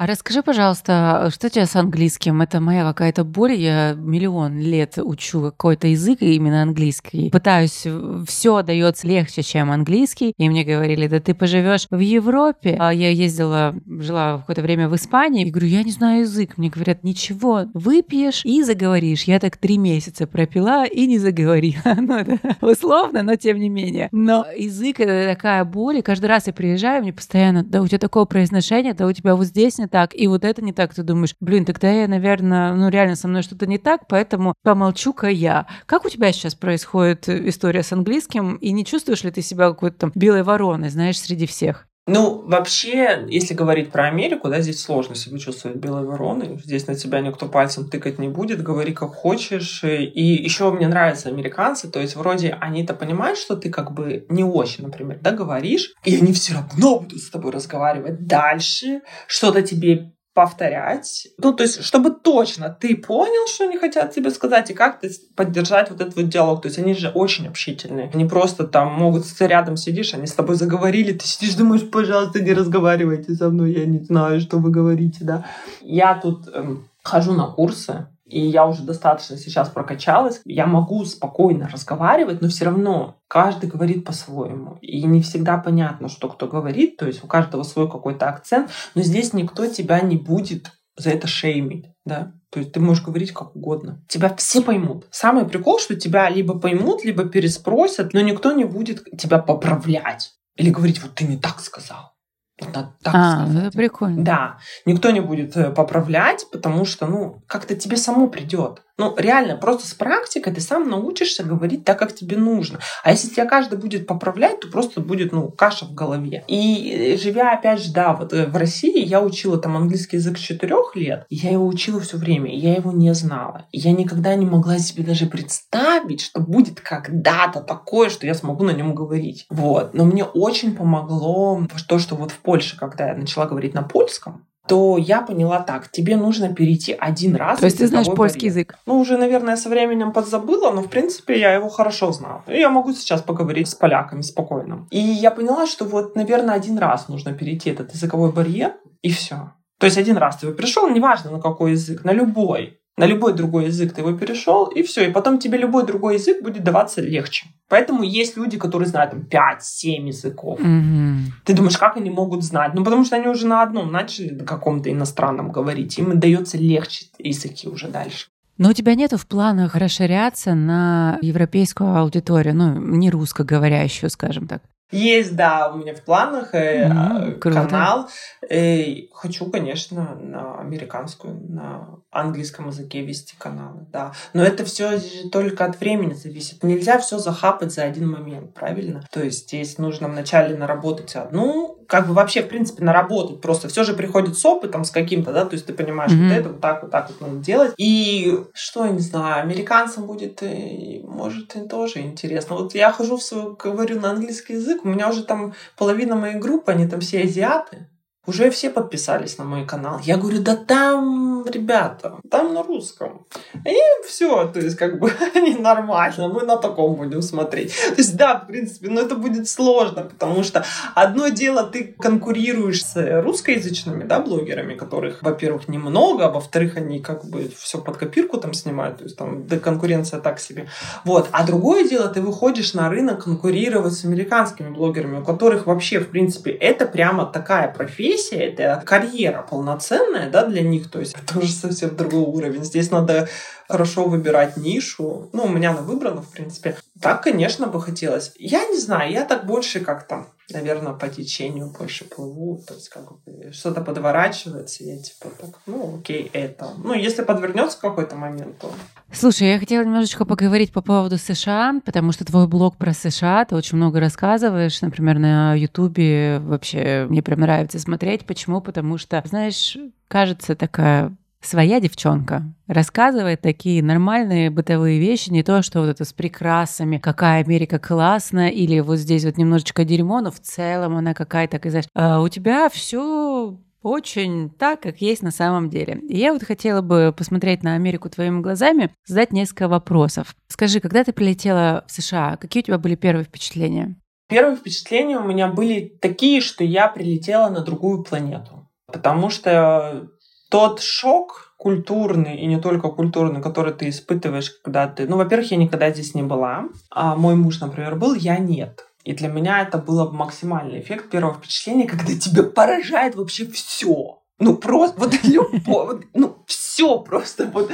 А 0.06 0.08
расскажи, 0.08 0.44
пожалуйста, 0.44 1.32
что 1.34 1.48
у 1.48 1.50
тебя 1.50 1.66
с 1.66 1.76
английским? 1.76 2.40
Это 2.44 2.62
моя 2.62 2.84
какая-то 2.84 3.24
боль. 3.24 3.54
Я 3.54 3.96
миллион 3.98 4.60
лет 4.60 5.00
учу 5.00 5.42
какой-то 5.42 5.88
язык, 5.88 6.22
именно 6.22 6.62
английский. 6.62 7.32
Пытаюсь, 7.32 7.88
все 8.28 8.62
дается 8.62 9.08
легче, 9.08 9.42
чем 9.42 9.72
английский. 9.72 10.36
И 10.38 10.48
мне 10.48 10.64
говорили, 10.64 11.08
да 11.08 11.20
ты 11.20 11.34
поживешь 11.34 11.88
в 11.90 11.98
Европе. 11.98 12.78
А 12.80 12.94
я 12.94 13.10
ездила, 13.10 13.74
жила 13.88 14.38
какое-то 14.38 14.62
время 14.62 14.90
в 14.90 14.96
Испании. 14.96 15.48
И 15.48 15.50
говорю, 15.50 15.70
я 15.70 15.82
не 15.82 15.90
знаю 15.90 16.20
язык. 16.20 16.60
Мне 16.60 16.70
говорят, 16.70 17.04
ничего, 17.04 17.64
выпьешь 17.74 18.46
и 18.46 18.62
заговоришь. 18.62 19.24
Я 19.24 19.40
так 19.40 19.58
три 19.58 19.80
месяца 19.80 20.28
пропила 20.28 20.86
и 20.86 21.08
не 21.08 21.18
заговорила. 21.18 21.82
Ну, 21.98 22.16
это 22.16 22.38
условно, 22.62 23.24
но 23.24 23.36
тем 23.38 23.58
не 23.58 23.70
менее. 23.70 24.10
Но 24.12 24.46
язык— 24.56 25.00
это 25.00 25.34
такая 25.34 25.66
боль. 25.66 25.98
И 25.98 26.02
каждый 26.04 26.28
раз 26.28 26.46
я 26.46 26.54
приезжаю, 26.54 27.02
мне 27.02 27.12
постоянно, 27.12 27.64
да 27.64 27.82
у 27.82 27.88
тебя 27.88 27.98
такое 27.98 28.26
произношение, 28.26 28.94
да 28.94 29.08
у 29.08 29.12
тебя 29.12 29.36
вот 29.36 29.46
здесь 29.46 29.80
не 29.80 29.88
так, 29.96 30.14
и 30.14 30.28
вот 30.28 30.44
это 30.44 30.62
не 30.62 30.74
так. 30.74 30.94
Ты 30.94 31.04
думаешь, 31.04 31.36
блин, 31.40 31.64
тогда 31.64 31.90
я, 31.90 32.06
наверное, 32.10 32.74
ну 32.74 32.90
реально 32.90 33.16
со 33.16 33.30
мной 33.30 33.44
что-то 33.44 33.66
не 33.66 33.78
так, 33.78 34.10
поэтому 34.10 34.54
помолчу-ка 34.62 35.30
я. 35.30 35.68
Как 35.86 36.04
у 36.04 36.10
тебя 36.10 36.34
сейчас 36.34 36.54
происходит 36.54 37.30
история 37.30 37.82
с 37.82 37.94
английским, 37.94 38.56
и 38.58 38.74
не 38.74 38.84
чувствуешь 38.84 39.24
ли 39.24 39.32
ты 39.32 39.42
себя 39.42 39.70
какой-то 39.70 39.98
там 39.98 40.12
белой 40.14 40.44
вороной, 40.44 40.90
знаешь, 40.90 41.18
среди 41.18 41.46
всех? 41.46 41.88
Ну, 42.08 42.44
вообще, 42.46 43.26
если 43.30 43.56
говорить 43.56 43.92
про 43.92 44.06
Америку, 44.06 44.48
да, 44.48 44.62
здесь 44.62 44.80
сложно 44.80 45.16
себя 45.16 45.40
чувствовать 45.40 45.78
белой 45.78 46.06
вороной. 46.06 46.60
Здесь 46.64 46.86
на 46.86 46.94
тебя 46.94 47.20
никто 47.22 47.48
пальцем 47.48 47.90
тыкать 47.90 48.20
не 48.20 48.28
будет, 48.28 48.62
говори 48.62 48.94
как 48.94 49.10
хочешь. 49.10 49.84
И 49.84 50.24
еще 50.24 50.72
мне 50.72 50.88
нравятся 50.88 51.30
американцы, 51.30 51.90
то 51.90 52.00
есть 52.00 52.16
вроде 52.16 52.56
они-то 52.62 52.94
понимают, 52.94 53.40
что 53.40 53.56
ты 53.56 53.72
как 53.72 53.92
бы 53.92 54.26
не 54.30 54.44
очень, 54.44 54.84
например, 54.84 55.20
да, 55.22 55.32
говоришь, 55.32 55.94
и 56.04 56.16
они 56.16 56.32
все 56.32 56.54
равно 56.54 57.00
будут 57.00 57.20
с 57.20 57.32
тобой 57.32 57.52
разговаривать 57.52 58.28
дальше, 58.28 59.02
что-то 59.28 59.64
тебе 59.64 60.15
повторять. 60.36 61.30
Ну, 61.38 61.54
то 61.54 61.64
есть, 61.64 61.82
чтобы 61.82 62.12
точно 62.12 62.70
ты 62.70 62.96
понял, 62.98 63.48
что 63.48 63.64
они 63.64 63.78
хотят 63.78 64.14
тебе 64.14 64.30
сказать, 64.30 64.70
и 64.70 64.74
как 64.74 65.00
ты 65.00 65.10
поддержать 65.34 65.90
вот 65.90 66.02
этот 66.02 66.16
вот 66.18 66.28
диалог. 66.28 66.62
То 66.62 66.68
есть, 66.68 66.78
они 66.78 66.94
же 66.94 67.10
очень 67.10 67.48
общительные. 67.48 68.12
Они 68.14 68.26
просто 68.26 68.68
там 68.68 68.92
могут, 68.94 69.26
ты 69.26 69.48
рядом 69.48 69.78
сидишь, 69.78 70.14
они 70.14 70.28
с 70.28 70.34
тобой 70.34 70.58
заговорили, 70.58 71.14
ты 71.14 71.26
сидишь, 71.26 71.56
думаешь, 71.56 71.90
пожалуйста, 71.90 72.42
не 72.42 72.54
разговаривайте 72.54 73.34
со 73.34 73.50
мной, 73.50 73.74
я 73.74 73.86
не 73.86 74.00
знаю, 74.00 74.42
что 74.42 74.58
вы 74.60 74.72
говорите, 74.72 75.20
да. 75.22 75.46
Я 75.82 76.16
тут 76.16 76.50
эм, 76.54 76.90
хожу 77.02 77.32
на 77.32 77.48
курсы, 77.48 78.08
и 78.36 78.42
я 78.42 78.68
уже 78.68 78.84
достаточно 78.84 79.38
сейчас 79.38 79.70
прокачалась, 79.70 80.42
я 80.44 80.68
могу 80.68 81.06
спокойно 81.06 81.70
разговаривать, 81.70 82.42
но 82.42 82.50
все 82.50 82.66
равно 82.66 83.16
каждый 83.30 83.70
говорит 83.70 84.04
по-своему. 84.04 84.78
И 84.82 85.02
не 85.04 85.22
всегда 85.22 85.58
понятно, 85.58 86.10
что 86.10 86.28
кто 86.28 86.46
говорит, 86.46 86.98
то 86.98 87.08
есть 87.08 87.24
у 87.24 87.28
каждого 87.28 87.64
свой 87.64 87.90
какой-то 87.90 88.28
акцент, 88.28 88.72
но 88.94 89.04
здесь 89.04 89.32
никто 89.32 89.66
тебя 89.68 90.02
не 90.02 90.18
будет 90.18 90.74
за 90.98 91.12
это 91.12 91.28
шеймить, 91.28 91.86
да. 92.06 92.34
То 92.50 92.60
есть 92.60 92.74
ты 92.74 92.82
можешь 92.82 93.06
говорить 93.06 93.32
как 93.32 93.56
угодно. 93.56 94.04
Тебя 94.10 94.36
все 94.36 94.62
поймут. 94.62 95.08
Самый 95.12 95.46
прикол, 95.46 95.80
что 95.80 95.96
тебя 95.96 96.30
либо 96.30 96.60
поймут, 96.60 97.06
либо 97.06 97.24
переспросят, 97.24 98.12
но 98.12 98.20
никто 98.20 98.52
не 98.52 98.66
будет 98.66 99.06
тебя 99.18 99.40
поправлять. 99.40 100.34
Или 100.58 100.72
говорить, 100.72 101.02
вот 101.02 101.16
ты 101.16 101.24
не 101.24 101.38
так 101.38 101.62
сказал. 101.62 102.15
Так 102.58 102.94
а, 103.04 103.46
сказать. 103.46 103.64
это 103.66 103.78
прикольно. 103.78 104.24
Да, 104.24 104.58
никто 104.86 105.12
не 105.12 105.20
будет 105.20 105.58
э, 105.58 105.72
поправлять, 105.72 106.46
потому 106.52 106.86
что, 106.86 107.06
ну, 107.06 107.44
как-то 107.48 107.76
тебе 107.76 107.98
само 107.98 108.30
придет. 108.30 108.82
Ну, 108.98 109.14
реально, 109.18 109.58
просто 109.58 109.88
с 109.88 109.94
практикой 109.94 110.54
ты 110.54 110.62
сам 110.62 110.90
научишься 110.90 111.44
говорить 111.44 111.84
так, 111.84 112.00
как 112.00 112.16
тебе 112.16 112.38
нужно. 112.38 112.80
А 113.04 113.12
если 113.12 113.28
тебя 113.28 113.46
каждый 113.46 113.78
будет 113.78 114.08
поправлять, 114.08 114.62
то 114.62 114.70
просто 114.70 115.02
будет, 115.02 115.34
ну, 115.34 115.50
каша 115.50 115.86
в 115.86 115.94
голове. 115.94 116.46
И 116.48 116.92
э, 116.92 117.18
живя, 117.18 117.52
опять 117.52 117.82
же, 117.82 117.92
да, 117.92 118.14
вот 118.14 118.32
э, 118.32 118.46
в 118.46 118.56
России 118.56 119.04
я 119.04 119.22
учила 119.22 119.58
там 119.58 119.76
английский 119.76 120.16
язык 120.16 120.38
с 120.38 120.42
четырех 120.42 120.96
лет, 120.96 121.26
и 121.30 121.36
я 121.36 121.52
его 121.52 121.68
учила 121.68 122.00
все 122.00 122.18
время, 122.18 122.56
я 122.56 122.76
его 122.76 122.94
не 122.94 123.14
знала. 123.14 123.66
Я 123.74 123.92
никогда 123.92 124.34
не 124.36 124.46
могла 124.46 124.80
себе 124.80 125.04
даже 125.04 125.26
представить, 125.26 126.22
что 126.22 126.40
будет 126.40 126.80
когда-то 126.80 127.62
такое, 127.62 128.10
что 128.10 128.26
я 128.26 128.34
смогу 128.34 128.64
на 128.64 128.72
нем 128.72 128.96
говорить. 128.96 129.46
Вот. 129.50 129.94
Но 129.94 130.06
мне 130.06 130.24
очень 130.24 130.74
помогло 130.74 131.68
то, 131.90 132.00
что 132.00 132.16
вот 132.16 132.32
в 132.32 132.38
Польше, 132.38 132.78
когда 132.78 133.10
я 133.10 133.16
начала 133.16 133.46
говорить 133.46 133.74
на 133.74 133.84
польском, 133.84 134.46
то 134.68 134.98
я 134.98 135.22
поняла 135.22 135.60
так, 135.60 135.90
тебе 135.90 136.18
нужно 136.18 136.54
перейти 136.54 136.94
один 136.94 137.36
раз. 137.36 137.60
То 137.60 137.66
есть 137.66 137.78
ты 137.78 137.88
знаешь 137.88 138.08
польский 138.08 138.50
барьер. 138.50 138.52
язык? 138.52 138.76
Ну, 138.86 139.00
уже, 139.00 139.18
наверное, 139.18 139.56
со 139.56 139.70
временем 139.70 140.12
подзабыла, 140.12 140.72
но, 140.72 140.82
в 140.82 140.90
принципе, 140.90 141.40
я 141.40 141.54
его 141.54 141.70
хорошо 141.70 142.12
знала. 142.12 142.44
И 142.48 142.58
я 142.58 142.70
могу 142.70 142.94
сейчас 142.94 143.22
поговорить 143.22 143.68
с 143.68 143.76
поляками 143.76 144.22
спокойно. 144.22 144.88
И 144.92 145.00
я 145.00 145.32
поняла, 145.32 145.68
что 145.68 145.86
вот, 145.86 146.16
наверное, 146.16 146.56
один 146.56 146.78
раз 146.78 147.08
нужно 147.08 147.34
перейти 147.34 147.70
этот 147.70 147.94
языковой 147.94 148.32
барьер, 148.32 148.74
и 149.02 149.12
все. 149.12 149.54
То 149.80 149.86
есть 149.86 149.98
один 149.98 150.18
раз 150.18 150.38
ты 150.38 150.52
пришел, 150.52 150.90
неважно 150.90 151.32
на 151.32 151.42
какой 151.42 151.72
язык, 151.72 152.04
на 152.04 152.12
любой 152.12 152.80
на 152.98 153.06
любой 153.06 153.34
другой 153.34 153.66
язык 153.66 153.94
ты 153.94 154.02
его 154.02 154.14
перешел, 154.14 154.66
и 154.66 154.82
все. 154.82 155.10
И 155.10 155.12
потом 155.12 155.38
тебе 155.38 155.58
любой 155.58 155.86
другой 155.86 156.16
язык 156.16 156.42
будет 156.42 156.64
даваться 156.64 157.02
легче. 157.02 157.48
Поэтому 157.68 158.04
есть 158.04 158.38
люди, 158.38 158.58
которые 158.58 158.88
знают 158.88 159.12
там 159.12 159.22
5-7 159.22 160.08
языков. 160.08 160.60
Mm-hmm. 160.60 161.18
Ты 161.44 161.54
думаешь, 161.54 161.78
как 161.78 161.98
они 161.98 162.10
могут 162.10 162.44
знать? 162.44 162.74
Ну, 162.74 162.84
потому 162.84 163.04
что 163.04 163.18
они 163.18 163.28
уже 163.28 163.48
на 163.48 163.64
одном 163.64 163.92
начали 163.92 164.30
на 164.30 164.46
каком-то 164.46 164.92
иностранном 164.92 165.52
говорить. 165.52 165.98
Им 165.98 166.18
дается 166.20 166.58
легче 166.58 167.08
языки 167.20 167.68
уже 167.68 167.88
дальше. 167.90 168.28
Но 168.58 168.70
у 168.70 168.74
тебя 168.74 168.96
нет 168.96 169.12
в 169.12 169.28
планах 169.28 169.76
расширяться 169.76 170.54
на 170.54 171.20
европейскую 171.22 171.98
аудиторию, 171.98 172.56
ну, 172.56 172.80
не 172.80 173.10
русскоговорящую, 173.10 174.10
скажем 174.10 174.48
так? 174.48 174.62
Есть, 174.92 175.36
да, 175.36 175.72
у 175.72 175.78
меня 175.78 175.96
в 175.96 176.02
планах 176.02 176.54
э, 176.54 176.88
mm, 176.88 177.40
канал. 177.40 178.08
Э, 178.48 179.08
хочу, 179.14 179.50
конечно, 179.50 180.16
на 180.16 180.60
американскую, 180.60 181.40
на 181.50 182.00
английском 182.12 182.68
языке 182.68 183.02
вести 183.04 183.36
каналы, 183.38 183.88
да. 183.92 184.14
Но 184.34 184.44
это 184.44 184.64
все 184.64 185.00
только 185.32 185.66
от 185.66 185.80
времени 185.80 186.14
зависит. 186.14 186.64
Нельзя 186.64 187.00
все 187.00 187.18
захапать 187.18 187.74
за 187.74 187.84
один 187.84 188.10
момент, 188.10 188.54
правильно? 188.54 189.04
То 189.12 189.24
есть 189.24 189.48
здесь 189.48 189.80
нужно 189.80 190.08
вначале 190.08 190.56
наработать 190.56 191.16
одну 191.16 191.75
как 191.88 192.08
бы 192.08 192.14
вообще, 192.14 192.42
в 192.42 192.48
принципе, 192.48 192.84
наработать. 192.84 193.42
Просто 193.42 193.68
все 193.68 193.84
же 193.84 193.94
приходит 193.94 194.38
с 194.38 194.46
опытом, 194.46 194.84
с 194.84 194.92
каким-то, 194.92 195.34
да, 195.34 195.46
то 195.46 195.54
есть 195.54 195.66
ты 195.66 195.74
понимаешь, 195.74 196.12
mm-hmm. 196.12 196.28
вот 196.28 196.38
это 196.38 196.50
вот 196.50 196.62
так, 196.62 196.82
вот 196.84 196.92
так 196.92 197.10
вот 197.10 197.22
надо 197.22 197.44
делать. 197.44 197.74
И 197.78 198.40
что, 198.54 198.86
я 198.86 198.92
не 198.92 199.00
знаю, 199.00 199.42
американцам 199.44 200.06
будет, 200.06 200.42
и, 200.44 201.02
может, 201.04 201.56
и 201.56 201.68
тоже 201.68 202.02
интересно. 202.02 202.56
Вот 202.56 202.76
я 202.76 202.92
хожу 202.92 203.18
в 203.18 203.24
свою, 203.24 203.56
говорю 203.56 204.00
на 204.00 204.12
английский 204.12 204.54
язык, 204.54 204.84
у 204.84 204.88
меня 204.88 205.10
уже 205.10 205.24
там 205.24 205.54
половина 205.78 206.16
моей 206.16 206.36
группы, 206.36 206.72
они 206.72 206.88
там 206.88 207.00
все 207.00 207.24
азиаты 207.24 207.88
уже 208.28 208.50
все 208.50 208.70
подписались 208.70 209.38
на 209.38 209.44
мой 209.44 209.66
канал. 209.66 210.00
Я 210.04 210.18
говорю, 210.18 210.42
да 210.42 210.56
там, 210.56 211.46
ребята, 211.46 212.16
там 212.30 212.54
на 212.54 212.64
русском. 212.64 213.26
И 213.66 213.78
все, 214.08 214.48
то 214.48 214.60
есть 214.60 214.76
как 214.78 215.00
бы 215.00 215.12
нормально, 215.60 216.28
мы 216.28 216.44
на 216.44 216.58
таком 216.58 216.96
будем 216.96 217.22
смотреть. 217.22 217.74
То 217.90 217.96
есть 217.98 218.16
да, 218.18 218.40
в 218.40 218.48
принципе, 218.48 218.90
но 218.90 219.02
это 219.02 219.16
будет 219.16 219.48
сложно, 219.48 220.04
потому 220.04 220.44
что 220.44 220.66
одно 220.96 221.30
дело, 221.30 221.64
ты 221.64 221.96
конкурируешь 222.00 222.84
с 222.84 223.22
русскоязычными, 223.22 224.04
да, 224.04 224.20
блогерами, 224.20 224.76
которых, 224.76 225.22
во-первых, 225.22 225.68
немного, 225.68 226.26
а 226.26 226.32
во-вторых, 226.32 226.78
они 226.78 227.00
как 227.00 227.26
бы 227.26 227.52
все 227.58 227.80
под 227.80 227.98
копирку 227.98 228.38
там 228.38 228.54
снимают, 228.54 228.98
то 228.98 229.04
есть 229.04 229.18
там 229.18 229.48
да, 229.48 229.60
конкуренция 229.60 230.20
так 230.20 230.40
себе. 230.40 230.68
Вот. 231.04 231.30
А 231.32 231.46
другое 231.46 231.88
дело, 231.88 232.08
ты 232.08 232.22
выходишь 232.22 232.74
на 232.74 232.90
рынок 232.90 233.24
конкурировать 233.24 233.94
с 233.94 234.06
американскими 234.06 234.70
блогерами, 234.70 235.20
у 235.20 235.24
которых 235.24 235.68
вообще, 235.68 236.00
в 236.00 236.10
принципе, 236.10 236.52
это 236.52 236.86
прямо 236.86 237.26
такая 237.26 237.72
профессия, 237.72 238.15
профессия, 238.16 238.38
это 238.38 238.82
карьера 238.86 239.46
полноценная, 239.50 240.30
да, 240.30 240.46
для 240.46 240.62
них, 240.62 240.90
то 240.90 241.00
есть 241.00 241.16
это 241.22 241.40
уже 241.40 241.52
совсем 241.52 241.96
другой 241.96 242.22
уровень. 242.22 242.64
Здесь 242.64 242.92
надо 242.92 243.28
хорошо 243.68 244.06
выбирать 244.06 244.58
нишу. 244.58 245.30
Ну, 245.34 245.46
у 245.46 245.50
меня 245.50 245.72
она 245.72 245.82
выбрана, 245.82 246.22
в 246.22 246.30
принципе. 246.30 246.78
Так, 247.02 247.24
конечно, 247.24 247.68
бы 247.68 247.82
хотелось. 247.82 248.32
Я 248.38 248.66
не 248.68 248.78
знаю, 248.78 249.12
я 249.12 249.26
так 249.26 249.46
больше 249.46 249.80
как-то, 249.80 250.28
наверное, 250.50 250.94
по 250.94 251.08
течению 251.08 251.74
больше 251.78 252.06
плыву. 252.06 252.64
То 252.68 252.76
есть, 252.76 252.90
как 252.90 253.12
бы 253.24 253.52
что-то 253.52 253.82
подворачивается, 253.82 254.84
я 254.84 254.98
типа 255.02 255.30
так, 255.40 255.60
ну, 255.66 256.00
окей, 256.00 256.30
это. 256.34 256.70
Ну, 256.78 256.94
если 256.94 257.24
подвернется 257.24 257.80
какой-то 257.80 258.16
момент, 258.16 258.58
то... 258.60 258.72
Слушай, 259.12 259.54
я 259.54 259.60
хотела 259.60 259.84
немножечко 259.84 260.26
поговорить 260.26 260.72
по 260.72 260.82
поводу 260.82 261.18
США, 261.18 261.82
потому 261.84 262.12
что 262.12 262.26
твой 262.26 262.48
блог 262.48 262.78
про 262.78 262.94
США, 262.94 263.46
ты 263.46 263.56
очень 263.56 263.78
много 263.78 264.00
рассказываешь, 264.00 264.82
например, 264.82 265.20
на 265.20 265.54
Ютубе 265.56 266.40
вообще 266.40 267.08
мне 267.10 267.22
прям 267.22 267.42
нравится 267.42 267.80
смотреть. 267.80 268.26
Почему? 268.26 268.62
Потому 268.62 268.98
что, 268.98 269.22
знаешь, 269.26 269.78
кажется 270.08 270.56
такая 270.56 271.16
своя 271.46 271.80
девчонка 271.80 272.44
рассказывает 272.68 273.42
такие 273.42 273.84
нормальные 273.84 274.50
бытовые 274.50 275.00
вещи, 275.00 275.30
не 275.30 275.44
то, 275.44 275.62
что 275.62 275.82
вот 275.82 275.90
это 275.90 276.06
с 276.06 276.14
прикрасами, 276.14 276.98
какая 276.98 277.44
Америка 277.44 277.80
классная, 277.80 278.50
или 278.50 278.80
вот 278.80 278.98
здесь 278.98 279.26
вот 279.26 279.38
немножечко 279.38 279.84
дерьмо, 279.84 280.22
но 280.22 280.32
в 280.32 280.40
целом 280.40 280.98
она 280.98 281.14
какая-то, 281.14 281.60
знаешь, 281.70 281.86
а 281.94 282.22
у 282.22 282.30
тебя 282.30 282.70
все 282.70 283.58
очень 283.86 284.50
так, 284.50 284.82
как 284.82 284.98
есть 284.98 285.22
на 285.22 285.30
самом 285.30 285.70
деле. 285.70 286.00
И 286.10 286.18
я 286.18 286.34
вот 286.34 286.44
хотела 286.44 286.82
бы 286.82 287.14
посмотреть 287.16 287.62
на 287.62 287.76
Америку 287.76 288.10
твоими 288.10 288.42
глазами, 288.42 288.90
задать 289.06 289.32
несколько 289.32 289.68
вопросов. 289.68 290.36
Скажи, 290.48 290.80
когда 290.80 291.04
ты 291.04 291.14
прилетела 291.14 291.84
в 291.88 291.92
США, 291.92 292.38
какие 292.38 292.64
у 292.64 292.66
тебя 292.66 292.78
были 292.80 292.96
первые 292.96 293.26
впечатления? 293.26 293.96
Первые 294.28 294.58
впечатления 294.58 295.20
у 295.20 295.24
меня 295.24 295.48
были 295.48 295.96
такие, 296.02 296.42
что 296.42 296.64
я 296.64 296.88
прилетела 296.88 297.50
на 297.50 297.62
другую 297.62 298.04
планету. 298.04 298.68
Потому 298.92 299.30
что 299.30 300.08
тот 300.56 300.80
шок 300.80 301.54
культурный 301.58 302.38
и 302.38 302.46
не 302.46 302.62
только 302.62 302.88
культурный, 302.88 303.42
который 303.42 303.74
ты 303.74 303.90
испытываешь, 303.90 304.52
когда 304.64 304.88
ты... 304.88 305.06
Ну, 305.06 305.18
во-первых, 305.18 305.52
я 305.52 305.58
никогда 305.58 305.92
здесь 305.92 306.16
не 306.16 306.24
была. 306.24 306.70
А 306.90 307.18
мой 307.18 307.36
муж, 307.36 307.60
например, 307.60 307.98
был, 307.98 308.14
я 308.14 308.38
нет. 308.38 308.86
И 309.04 309.12
для 309.12 309.28
меня 309.28 309.64
это 309.64 309.80
было 309.80 310.10
максимальный 310.10 310.80
эффект 310.80 311.10
первого 311.10 311.34
впечатления, 311.34 311.86
когда 311.86 312.14
тебя 312.14 312.44
поражает 312.44 313.16
вообще 313.16 313.46
все. 313.48 314.22
Ну, 314.40 314.56
просто 314.56 314.98
вот 314.98 315.14
любовь, 315.24 316.06
ну, 316.14 316.38
все 316.48 317.00
просто. 317.00 317.48
Вот 317.48 317.70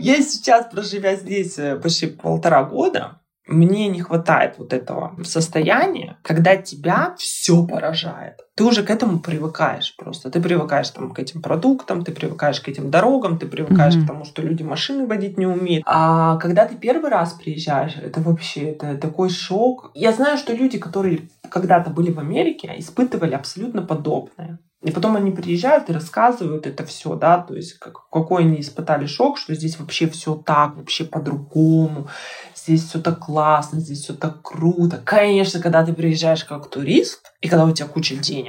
я 0.00 0.20
сейчас, 0.20 0.66
проживя 0.72 1.14
здесь 1.14 1.56
э, 1.56 1.76
почти 1.76 2.08
полтора 2.08 2.64
года, 2.64 3.20
мне 3.46 3.86
не 3.86 4.00
хватает 4.00 4.58
вот 4.58 4.72
этого 4.72 5.16
состояния, 5.22 6.18
когда 6.24 6.56
тебя 6.56 7.14
все 7.16 7.64
поражает. 7.64 8.43
Ты 8.56 8.64
уже 8.64 8.84
к 8.84 8.90
этому 8.90 9.18
привыкаешь 9.18 9.96
просто. 9.96 10.30
Ты 10.30 10.40
привыкаешь 10.40 10.88
там, 10.90 11.12
к 11.12 11.18
этим 11.18 11.42
продуктам, 11.42 12.04
ты 12.04 12.12
привыкаешь 12.12 12.60
к 12.60 12.68
этим 12.68 12.90
дорогам, 12.90 13.38
ты 13.38 13.46
привыкаешь 13.46 13.96
mm-hmm. 13.96 14.04
к 14.04 14.06
тому, 14.06 14.24
что 14.24 14.42
люди 14.42 14.62
машины 14.62 15.06
водить 15.06 15.38
не 15.38 15.46
умеют. 15.46 15.82
А 15.86 16.36
когда 16.36 16.64
ты 16.66 16.76
первый 16.76 17.10
раз 17.10 17.32
приезжаешь, 17.32 17.96
это 17.96 18.20
вообще 18.20 18.70
это 18.70 18.96
такой 18.96 19.28
шок. 19.28 19.90
Я 19.94 20.12
знаю, 20.12 20.38
что 20.38 20.54
люди, 20.54 20.78
которые 20.78 21.28
когда-то 21.48 21.90
были 21.90 22.12
в 22.12 22.20
Америке, 22.20 22.72
испытывали 22.78 23.34
абсолютно 23.34 23.82
подобное. 23.82 24.60
И 24.84 24.90
потом 24.90 25.16
они 25.16 25.30
приезжают 25.30 25.88
и 25.88 25.94
рассказывают 25.94 26.66
это 26.66 26.84
все, 26.84 27.14
да, 27.14 27.38
то 27.38 27.54
есть 27.54 27.78
как, 27.78 28.06
какой 28.10 28.42
они 28.42 28.60
испытали 28.60 29.06
шок, 29.06 29.38
что 29.38 29.54
здесь 29.54 29.78
вообще 29.78 30.06
все 30.08 30.34
так, 30.34 30.76
вообще 30.76 31.04
по-другому, 31.04 32.08
здесь 32.54 32.84
все 32.84 33.00
так 33.00 33.18
классно, 33.18 33.80
здесь 33.80 34.02
все 34.02 34.12
так 34.12 34.42
круто. 34.42 35.00
Конечно, 35.02 35.60
когда 35.60 35.86
ты 35.86 35.94
приезжаешь 35.94 36.44
как 36.44 36.68
турист, 36.68 37.32
и 37.40 37.48
когда 37.48 37.64
у 37.64 37.72
тебя 37.72 37.88
куча 37.88 38.16
денег, 38.16 38.43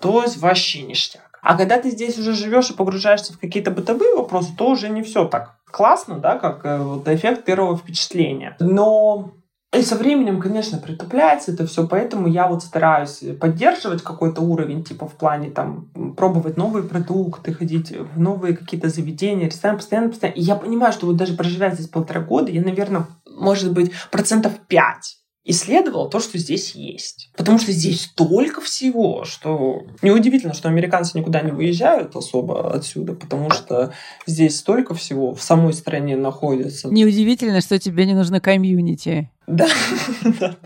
то 0.00 0.22
есть 0.22 0.38
вообще 0.38 0.82
ништяк. 0.82 1.38
А 1.42 1.56
когда 1.56 1.78
ты 1.78 1.90
здесь 1.90 2.18
уже 2.18 2.34
живешь 2.34 2.70
и 2.70 2.74
погружаешься 2.74 3.32
в 3.32 3.38
какие-то 3.38 3.70
бытовые 3.70 4.14
вопросы, 4.14 4.52
то 4.56 4.70
уже 4.70 4.88
не 4.88 5.02
все 5.02 5.26
так 5.26 5.56
классно, 5.70 6.18
да, 6.18 6.38
как 6.38 6.64
э, 6.64 6.78
вот 6.78 7.08
эффект 7.08 7.44
первого 7.44 7.76
впечатления. 7.76 8.56
Но 8.60 9.32
и 9.74 9.82
со 9.82 9.96
временем, 9.96 10.38
конечно, 10.38 10.78
притупляется 10.78 11.50
это 11.50 11.66
все, 11.66 11.88
поэтому 11.88 12.28
я 12.28 12.46
вот 12.46 12.62
стараюсь 12.62 13.24
поддерживать 13.40 14.02
какой-то 14.02 14.42
уровень, 14.42 14.84
типа 14.84 15.08
в 15.08 15.14
плане 15.14 15.50
там 15.50 15.90
пробовать 16.14 16.58
новые 16.58 16.84
продукты, 16.84 17.54
ходить 17.54 17.90
в 17.90 18.20
новые 18.20 18.54
какие-то 18.54 18.90
заведения, 18.90 19.46
рестораны, 19.46 19.78
постоянно, 19.78 20.10
постоянно. 20.10 20.36
И 20.36 20.42
я 20.42 20.56
понимаю, 20.56 20.92
что 20.92 21.06
вот 21.06 21.16
даже 21.16 21.34
проживя 21.34 21.70
здесь 21.70 21.88
полтора 21.88 22.20
года, 22.20 22.52
я, 22.52 22.60
наверное, 22.60 23.06
может 23.26 23.72
быть, 23.72 23.92
процентов 24.10 24.52
пять 24.68 25.21
исследовал 25.44 26.08
то, 26.08 26.20
что 26.20 26.38
здесь 26.38 26.74
есть. 26.74 27.30
Потому 27.36 27.58
что 27.58 27.72
здесь 27.72 28.02
столько 28.02 28.60
всего, 28.60 29.24
что 29.24 29.82
неудивительно, 30.00 30.54
что 30.54 30.68
американцы 30.68 31.18
никуда 31.18 31.40
не 31.42 31.50
выезжают 31.50 32.14
особо 32.14 32.72
отсюда, 32.72 33.14
потому 33.14 33.50
что 33.50 33.92
здесь 34.26 34.56
столько 34.56 34.94
всего 34.94 35.34
в 35.34 35.42
самой 35.42 35.72
стране 35.72 36.16
находится. 36.16 36.88
Неудивительно, 36.88 37.60
что 37.60 37.78
тебе 37.78 38.06
не 38.06 38.14
нужно 38.14 38.40
комьюнити. 38.40 39.30
Да, 39.46 39.68
да. 40.40 40.56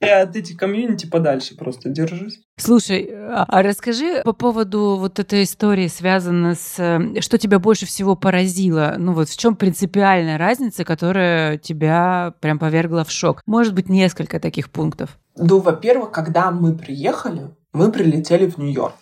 Я 0.00 0.22
от 0.22 0.36
этих 0.36 0.58
комьюнити 0.58 1.06
подальше 1.06 1.56
просто 1.56 1.88
держусь. 1.88 2.40
Слушай, 2.58 3.08
а, 3.12 3.46
а 3.48 3.62
расскажи 3.62 4.22
по 4.24 4.34
поводу 4.34 4.96
вот 4.98 5.18
этой 5.18 5.44
истории, 5.44 5.88
связанной 5.88 6.54
с... 6.54 6.74
Э, 6.78 7.20
что 7.20 7.38
тебя 7.38 7.58
больше 7.58 7.86
всего 7.86 8.14
поразило? 8.14 8.96
Ну 8.98 9.14
вот 9.14 9.28
в 9.28 9.38
чем 9.38 9.56
принципиальная 9.56 10.36
разница, 10.36 10.84
которая 10.84 11.56
тебя 11.56 12.34
прям 12.40 12.58
повергла 12.58 13.04
в 13.04 13.10
шок? 13.10 13.42
Может 13.46 13.74
быть, 13.74 13.88
несколько 13.88 14.38
таких 14.38 14.70
пунктов? 14.70 15.18
Ну, 15.36 15.60
во-первых, 15.60 16.12
когда 16.12 16.50
мы 16.50 16.76
приехали, 16.76 17.50
мы 17.72 17.90
прилетели 17.90 18.46
в 18.48 18.58
Нью-Йорк. 18.58 18.96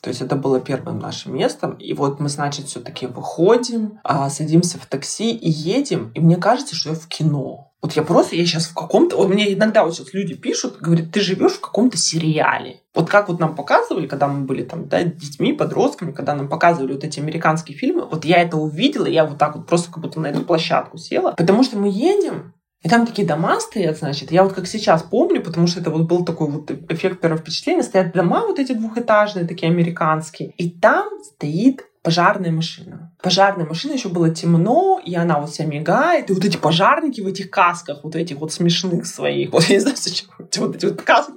То 0.00 0.10
есть 0.10 0.20
это 0.20 0.36
было 0.36 0.60
первым 0.60 0.98
нашим 0.98 1.34
местом. 1.34 1.72
И 1.76 1.94
вот 1.94 2.20
мы, 2.20 2.28
значит, 2.28 2.66
все-таки 2.66 3.06
выходим, 3.06 4.00
а, 4.04 4.28
садимся 4.28 4.78
в 4.78 4.84
такси 4.84 5.32
и 5.32 5.48
едем. 5.48 6.12
И 6.14 6.20
мне 6.20 6.36
кажется, 6.36 6.76
что 6.76 6.90
я 6.90 6.94
в 6.94 7.08
кино. 7.08 7.72
Вот 7.84 7.92
я 7.92 8.02
просто, 8.02 8.34
я 8.34 8.46
сейчас 8.46 8.68
в 8.68 8.72
каком-то... 8.72 9.18
Вот 9.18 9.28
мне 9.28 9.52
иногда 9.52 9.84
вот 9.84 9.94
сейчас 9.94 10.14
люди 10.14 10.34
пишут, 10.34 10.78
говорят, 10.80 11.12
ты 11.12 11.20
живешь 11.20 11.52
в 11.52 11.60
каком-то 11.60 11.98
сериале. 11.98 12.80
Вот 12.94 13.10
как 13.10 13.28
вот 13.28 13.40
нам 13.40 13.54
показывали, 13.54 14.06
когда 14.06 14.26
мы 14.26 14.46
были 14.46 14.62
там, 14.62 14.88
да, 14.88 15.02
детьми, 15.02 15.52
подростками, 15.52 16.12
когда 16.12 16.34
нам 16.34 16.48
показывали 16.48 16.94
вот 16.94 17.04
эти 17.04 17.20
американские 17.20 17.76
фильмы, 17.76 18.06
вот 18.06 18.24
я 18.24 18.40
это 18.40 18.56
увидела, 18.56 19.04
я 19.04 19.26
вот 19.26 19.36
так 19.36 19.54
вот 19.54 19.66
просто 19.66 19.92
как 19.92 20.02
будто 20.02 20.18
на 20.18 20.28
эту 20.28 20.46
площадку 20.46 20.96
села, 20.96 21.32
потому 21.36 21.62
что 21.62 21.76
мы 21.76 21.90
едем, 21.90 22.54
и 22.82 22.88
там 22.88 23.06
такие 23.06 23.28
дома 23.28 23.60
стоят, 23.60 23.98
значит, 23.98 24.32
я 24.32 24.44
вот 24.44 24.54
как 24.54 24.66
сейчас 24.66 25.02
помню, 25.02 25.42
потому 25.42 25.66
что 25.66 25.80
это 25.80 25.90
вот 25.90 26.08
был 26.08 26.24
такой 26.24 26.50
вот 26.50 26.70
эффект 26.88 27.20
первого 27.20 27.38
впечатления, 27.38 27.82
стоят 27.82 28.14
дома 28.14 28.46
вот 28.46 28.58
эти 28.58 28.72
двухэтажные, 28.72 29.46
такие 29.46 29.70
американские, 29.70 30.52
и 30.56 30.70
там 30.70 31.10
стоит 31.22 31.84
пожарная 32.04 32.52
машина. 32.52 33.10
Пожарная 33.22 33.64
машина, 33.64 33.94
еще 33.94 34.10
было 34.10 34.28
темно, 34.28 35.00
и 35.02 35.14
она 35.14 35.40
вот 35.40 35.50
вся 35.50 35.64
мигает, 35.64 36.28
и 36.28 36.34
вот 36.34 36.44
эти 36.44 36.58
пожарники 36.58 37.22
в 37.22 37.26
этих 37.26 37.50
касках, 37.50 38.04
вот 38.04 38.14
этих 38.14 38.36
вот 38.36 38.52
смешных 38.52 39.06
своих, 39.06 39.52
вот 39.52 39.64
я 39.64 39.76
не 39.76 39.80
знаю, 39.80 39.96
зачем, 39.98 40.28
вот 40.38 40.76
эти 40.76 40.84
вот 40.84 41.02
каски 41.02 41.32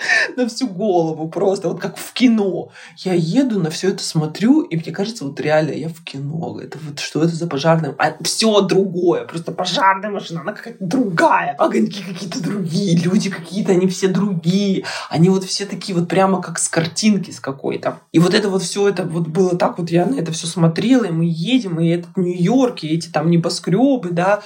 на 0.36 0.48
всю 0.48 0.68
голову 0.68 1.28
просто, 1.28 1.68
вот 1.68 1.80
как 1.80 1.96
в 1.96 2.12
кино. 2.12 2.70
Я 2.98 3.14
еду, 3.14 3.58
на 3.58 3.70
все 3.70 3.90
это 3.90 4.02
смотрю, 4.02 4.62
и 4.62 4.76
мне 4.76 4.92
кажется, 4.92 5.24
вот 5.24 5.40
реально 5.40 5.72
я 5.72 5.88
в 5.88 6.02
кино. 6.02 6.60
Это 6.60 6.78
вот 6.78 7.00
что 7.00 7.22
это 7.22 7.34
за 7.34 7.46
пожарная? 7.46 7.94
А 7.98 8.16
все 8.22 8.60
другое, 8.60 9.24
просто 9.24 9.52
пожарная 9.52 10.10
машина, 10.10 10.40
она 10.40 10.52
какая-то 10.52 10.84
другая. 10.84 11.54
Огоньки 11.58 12.02
какие-то 12.02 12.42
другие, 12.42 12.96
люди 12.96 13.30
какие-то, 13.30 13.72
они 13.72 13.86
все 13.88 14.08
другие. 14.08 14.84
Они 15.08 15.28
вот 15.28 15.44
все 15.44 15.66
такие 15.66 15.96
вот 15.96 16.08
прямо 16.08 16.40
как 16.42 16.58
с 16.58 16.68
картинки 16.68 17.30
с 17.30 17.40
какой-то. 17.40 18.00
И 18.12 18.18
вот 18.18 18.34
это 18.34 18.48
вот 18.48 18.62
все 18.62 18.88
это 18.88 19.04
вот 19.04 19.28
было 19.28 19.56
так 19.56 19.78
вот, 19.78 19.90
я 19.90 20.06
на 20.06 20.18
это 20.18 20.32
все 20.32 20.46
смотрела, 20.46 21.04
и 21.04 21.10
мы 21.10 21.24
едем, 21.26 21.80
и 21.80 21.88
этот 21.88 22.16
Нью-Йорк, 22.16 22.82
и 22.84 22.94
эти 22.94 23.08
там 23.08 23.30
небоскребы, 23.30 24.10
да, 24.10 24.42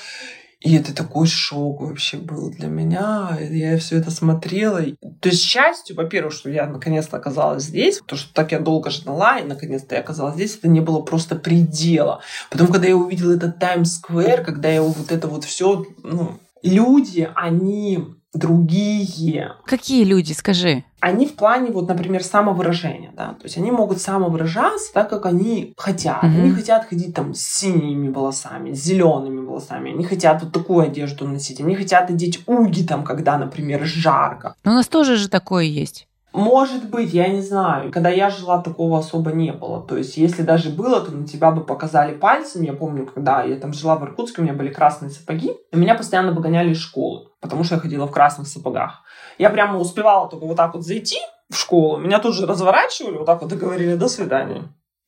И 0.65 0.77
это 0.77 0.95
такой 0.95 1.27
шок 1.27 1.83
вообще 1.83 2.17
был 2.17 2.51
для 2.51 2.69
меня. 2.69 3.37
Я 3.39 3.77
все 3.77 3.99
это 3.99 4.11
смотрела. 4.11 4.81
То 5.21 5.29
есть 5.29 5.43
счастью, 5.43 5.95
во-первых, 5.95 6.33
что 6.33 6.49
я 6.49 6.67
наконец-то 6.67 7.19
оказалась 7.19 7.65
здесь, 7.65 7.99
потому 7.99 8.19
что 8.19 8.33
так 8.33 8.51
я 8.53 8.61
долго 8.61 8.89
ждала, 8.89 9.39
и 9.39 9.45
наконец-то 9.45 9.95
я 9.95 10.01
оказалась 10.01 10.37
здесь, 10.37 10.57
это 10.57 10.69
не 10.69 10.81
было 10.81 11.03
просто 11.03 11.37
предела. 11.37 12.23
Потом, 12.51 12.69
когда 12.69 12.89
я 12.89 12.97
увидела 12.97 13.35
этот 13.35 13.59
Таймс-сквер, 13.59 14.43
когда 14.43 14.71
я 14.71 14.81
вот 14.81 15.13
это 15.13 15.29
вот 15.29 15.45
все, 15.45 15.85
ну, 16.03 16.41
люди, 16.63 17.29
они 17.35 18.17
другие. 18.35 19.53
Какие 19.65 20.05
люди, 20.05 20.33
скажи? 20.33 20.85
Они 21.01 21.27
в 21.27 21.35
плане, 21.35 21.71
вот, 21.71 21.89
например, 21.89 22.23
самовыражения, 22.25 23.13
да, 23.15 23.35
то 23.35 23.45
есть 23.45 23.59
они 23.59 23.71
могут 23.71 24.01
самовыражаться 24.01 24.93
так, 24.93 25.11
как 25.11 25.27
они 25.27 25.75
хотят. 25.77 26.25
Mm-hmm. 26.25 26.41
Они 26.41 26.51
хотят 26.51 26.87
ходить 26.89 27.15
там 27.15 27.35
с 27.35 27.41
синими 27.41 28.09
волосами, 28.09 28.73
с 28.73 28.83
зелеными 28.83 29.45
волосами, 29.45 29.93
они 29.93 30.05
хотят 30.05 30.43
вот 30.43 30.53
такую 30.53 30.87
одежду 30.87 31.29
носить, 31.29 31.61
они 31.61 31.75
хотят 31.75 32.09
одеть 32.11 32.43
уги 32.47 32.83
там, 32.83 33.05
когда, 33.05 33.37
например, 33.37 33.85
жарко. 33.85 34.55
Но 34.65 34.73
у 34.73 34.75
нас 34.75 34.89
тоже 34.89 35.17
же 35.17 35.29
такое 35.29 35.65
есть. 35.65 36.09
Может 36.35 36.91
быть, 36.91 37.15
я 37.15 37.29
не 37.29 37.41
знаю. 37.41 37.93
Когда 37.93 38.11
я 38.11 38.29
жила, 38.29 38.61
такого 38.61 38.99
особо 38.99 39.31
не 39.31 39.53
было. 39.53 39.81
То 39.81 39.97
есть, 39.97 40.17
если 40.17 40.43
даже 40.43 40.71
было, 40.71 41.01
то 41.01 41.13
на 41.13 41.29
тебя 41.29 41.53
бы 41.53 41.63
показали 41.63 42.13
пальцем. 42.13 42.63
Я 42.63 42.73
помню, 42.73 43.07
когда 43.07 43.45
я 43.45 43.55
там 43.55 43.73
жила 43.73 43.95
в 43.95 44.03
Иркутске, 44.03 44.41
у 44.41 44.45
меня 44.45 44.53
были 44.53 44.69
красные 44.69 45.11
сапоги, 45.11 45.53
и 45.71 45.77
меня 45.77 45.95
постоянно 45.95 46.33
выгоняли 46.33 46.73
из 46.73 46.79
школы, 46.79 47.29
потому 47.41 47.63
что 47.63 47.77
я 47.77 47.81
ходила 47.81 48.07
в 48.07 48.11
красных 48.11 48.49
сапогах. 48.49 49.05
Я 49.39 49.49
прямо 49.49 49.79
успевала 49.79 50.29
только 50.29 50.45
вот 50.45 50.57
так 50.57 50.75
вот 50.75 50.85
зайти 50.85 51.19
в 51.51 51.57
школу, 51.57 51.99
меня 51.99 52.19
тут 52.19 52.35
же 52.35 52.47
разворачивали, 52.47 53.17
вот 53.17 53.27
так 53.27 53.41
вот 53.41 53.53
и 53.53 53.57
говорили 53.57 53.95
«до 53.95 54.09
свидания». 54.09 54.65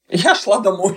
Я 0.09 0.37
шла 0.37 0.61
домой. 0.61 0.97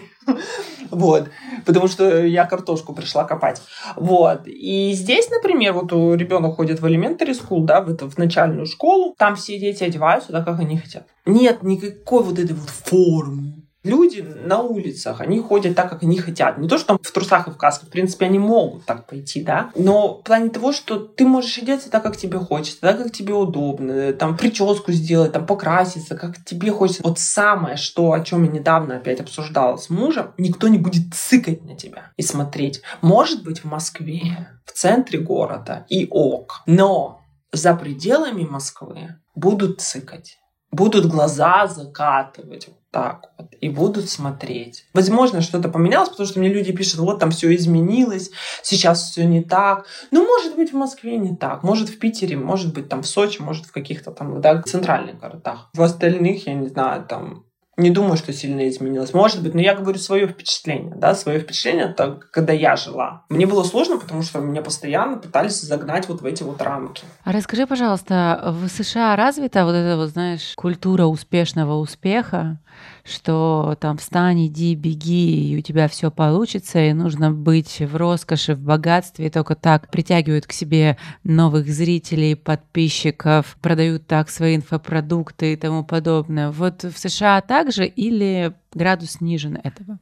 Вот. 0.91 1.29
Потому 1.65 1.87
что 1.87 2.25
я 2.25 2.45
картошку 2.45 2.93
пришла 2.93 3.23
копать. 3.23 3.61
Вот. 3.95 4.41
И 4.45 4.91
здесь, 4.93 5.29
например, 5.29 5.73
вот 5.73 5.93
у 5.93 6.15
ребенок 6.15 6.55
ходит 6.55 6.79
в 6.79 6.85
elementary 6.85 7.37
school, 7.39 7.65
да, 7.65 7.81
в, 7.81 7.89
это, 7.89 8.09
в 8.09 8.17
начальную 8.17 8.65
школу. 8.65 9.13
Там 9.17 9.35
все 9.35 9.59
дети 9.59 9.83
одеваются 9.83 10.31
так, 10.31 10.45
как 10.45 10.59
они 10.59 10.77
хотят. 10.77 11.07
Нет 11.25 11.63
никакой 11.63 12.23
вот 12.23 12.39
этой 12.39 12.55
вот 12.55 12.69
формы 12.69 13.58
Люди 13.89 14.21
на 14.21 14.59
улицах, 14.59 15.19
они 15.19 15.39
ходят 15.39 15.75
так, 15.75 15.89
как 15.89 16.03
они 16.03 16.17
хотят. 16.19 16.59
Не 16.59 16.67
то, 16.67 16.77
что 16.77 16.89
там 16.89 16.99
в 17.01 17.11
трусах 17.11 17.47
и 17.47 17.51
в 17.51 17.57
каске, 17.57 17.87
в 17.87 17.89
принципе, 17.89 18.25
они 18.25 18.37
могут 18.37 18.85
так 18.85 19.07
пойти, 19.07 19.41
да. 19.41 19.71
Но 19.75 20.19
в 20.19 20.23
плане 20.23 20.49
того, 20.49 20.71
что 20.71 20.99
ты 20.99 21.25
можешь 21.25 21.57
одеться 21.57 21.89
так, 21.89 22.03
как 22.03 22.15
тебе 22.15 22.37
хочется, 22.37 22.81
так, 22.81 23.01
как 23.01 23.11
тебе 23.11 23.33
удобно, 23.33 24.13
там 24.13 24.37
прическу 24.37 24.91
сделать, 24.91 25.31
там 25.31 25.47
покраситься, 25.47 26.15
как 26.15 26.43
тебе 26.45 26.71
хочется. 26.71 27.01
Вот 27.03 27.17
самое, 27.17 27.77
что, 27.77 28.11
о 28.11 28.19
чем 28.19 28.43
я 28.43 28.51
недавно 28.51 28.97
опять 28.97 29.21
обсуждала 29.21 29.77
с 29.77 29.89
мужем, 29.89 30.33
никто 30.37 30.67
не 30.67 30.77
будет 30.77 31.13
цыкать 31.13 31.65
на 31.65 31.75
тебя 31.75 32.11
и 32.15 32.21
смотреть. 32.21 32.81
Может 33.01 33.43
быть, 33.43 33.61
в 33.61 33.65
Москве, 33.65 34.61
в 34.65 34.71
центре 34.71 35.19
города 35.19 35.85
и 35.89 36.07
ок. 36.11 36.61
Но 36.67 37.21
за 37.51 37.73
пределами 37.73 38.43
Москвы 38.43 39.15
будут 39.33 39.81
цыкать 39.81 40.37
будут 40.71 41.05
глаза 41.05 41.67
закатывать 41.67 42.69
так 42.91 43.31
вот 43.37 43.47
и 43.61 43.69
будут 43.69 44.09
смотреть. 44.09 44.85
Возможно, 44.93 45.41
что-то 45.41 45.69
поменялось, 45.69 46.09
потому 46.09 46.27
что 46.27 46.39
мне 46.39 46.49
люди 46.49 46.71
пишут, 46.71 46.99
вот 46.99 47.19
там 47.19 47.31
все 47.31 47.53
изменилось, 47.55 48.31
сейчас 48.63 49.11
все 49.11 49.25
не 49.25 49.43
так. 49.43 49.85
Ну, 50.11 50.25
может 50.25 50.55
быть, 50.55 50.71
в 50.71 50.75
Москве 50.75 51.17
не 51.17 51.35
так, 51.35 51.63
может, 51.63 51.89
в 51.89 51.99
Питере, 51.99 52.37
может 52.37 52.73
быть, 52.73 52.89
там 52.89 53.03
в 53.03 53.07
Сочи, 53.07 53.41
может, 53.41 53.65
в 53.65 53.71
каких-то 53.71 54.11
там 54.11 54.41
да, 54.41 54.61
центральных 54.61 55.19
городах. 55.19 55.69
В 55.73 55.81
остальных, 55.81 56.47
я 56.47 56.53
не 56.53 56.67
знаю, 56.67 57.05
там 57.05 57.45
не 57.79 57.89
думаю, 57.89 58.17
что 58.17 58.33
сильно 58.33 58.67
изменилось. 58.67 59.13
Может 59.13 59.41
быть, 59.41 59.53
но 59.53 59.61
я 59.61 59.73
говорю 59.73 59.97
свое 59.97 60.27
впечатление. 60.27 60.93
Да, 60.95 61.15
свое 61.15 61.39
впечатление, 61.39 61.85
это 61.85 62.19
когда 62.31 62.53
я 62.53 62.75
жила. 62.75 63.23
Мне 63.29 63.45
было 63.45 63.63
сложно, 63.63 63.97
потому 63.97 64.21
что 64.21 64.39
меня 64.39 64.61
постоянно 64.61 65.17
пытались 65.17 65.61
загнать 65.61 66.07
вот 66.07 66.21
в 66.21 66.25
эти 66.25 66.43
вот 66.43 66.61
рамки. 66.61 67.03
А 67.23 67.31
расскажи, 67.31 67.65
пожалуйста, 67.65 68.53
в 68.59 68.67
США 68.67 69.15
развита 69.15 69.65
вот 69.65 69.73
эта 69.73 69.97
вот, 69.97 70.09
знаешь, 70.09 70.53
культура 70.55 71.05
успешного 71.05 71.75
успеха? 71.75 72.59
Что 73.03 73.77
там 73.79 73.97
встань, 73.97 74.47
иди, 74.47 74.75
беги, 74.75 75.53
и 75.53 75.57
у 75.57 75.61
тебя 75.61 75.87
все 75.87 76.11
получится, 76.11 76.79
и 76.79 76.93
нужно 76.93 77.31
быть 77.31 77.79
в 77.79 77.95
роскоши, 77.95 78.55
в 78.55 78.61
богатстве, 78.61 79.27
и 79.27 79.29
только 79.29 79.55
так 79.55 79.89
притягивают 79.91 80.45
к 80.47 80.51
себе 80.51 80.97
новых 81.23 81.67
зрителей, 81.67 82.35
подписчиков, 82.35 83.57
продают 83.61 84.07
так 84.07 84.29
свои 84.29 84.55
инфопродукты 84.55 85.53
и 85.53 85.55
тому 85.55 85.83
подобное. 85.83 86.51
Вот 86.51 86.83
в 86.83 86.97
США 86.97 87.41
также 87.41 87.85
или 87.85 88.53
градус 88.73 89.21
ниже 89.21 89.49
этого? 89.63 89.99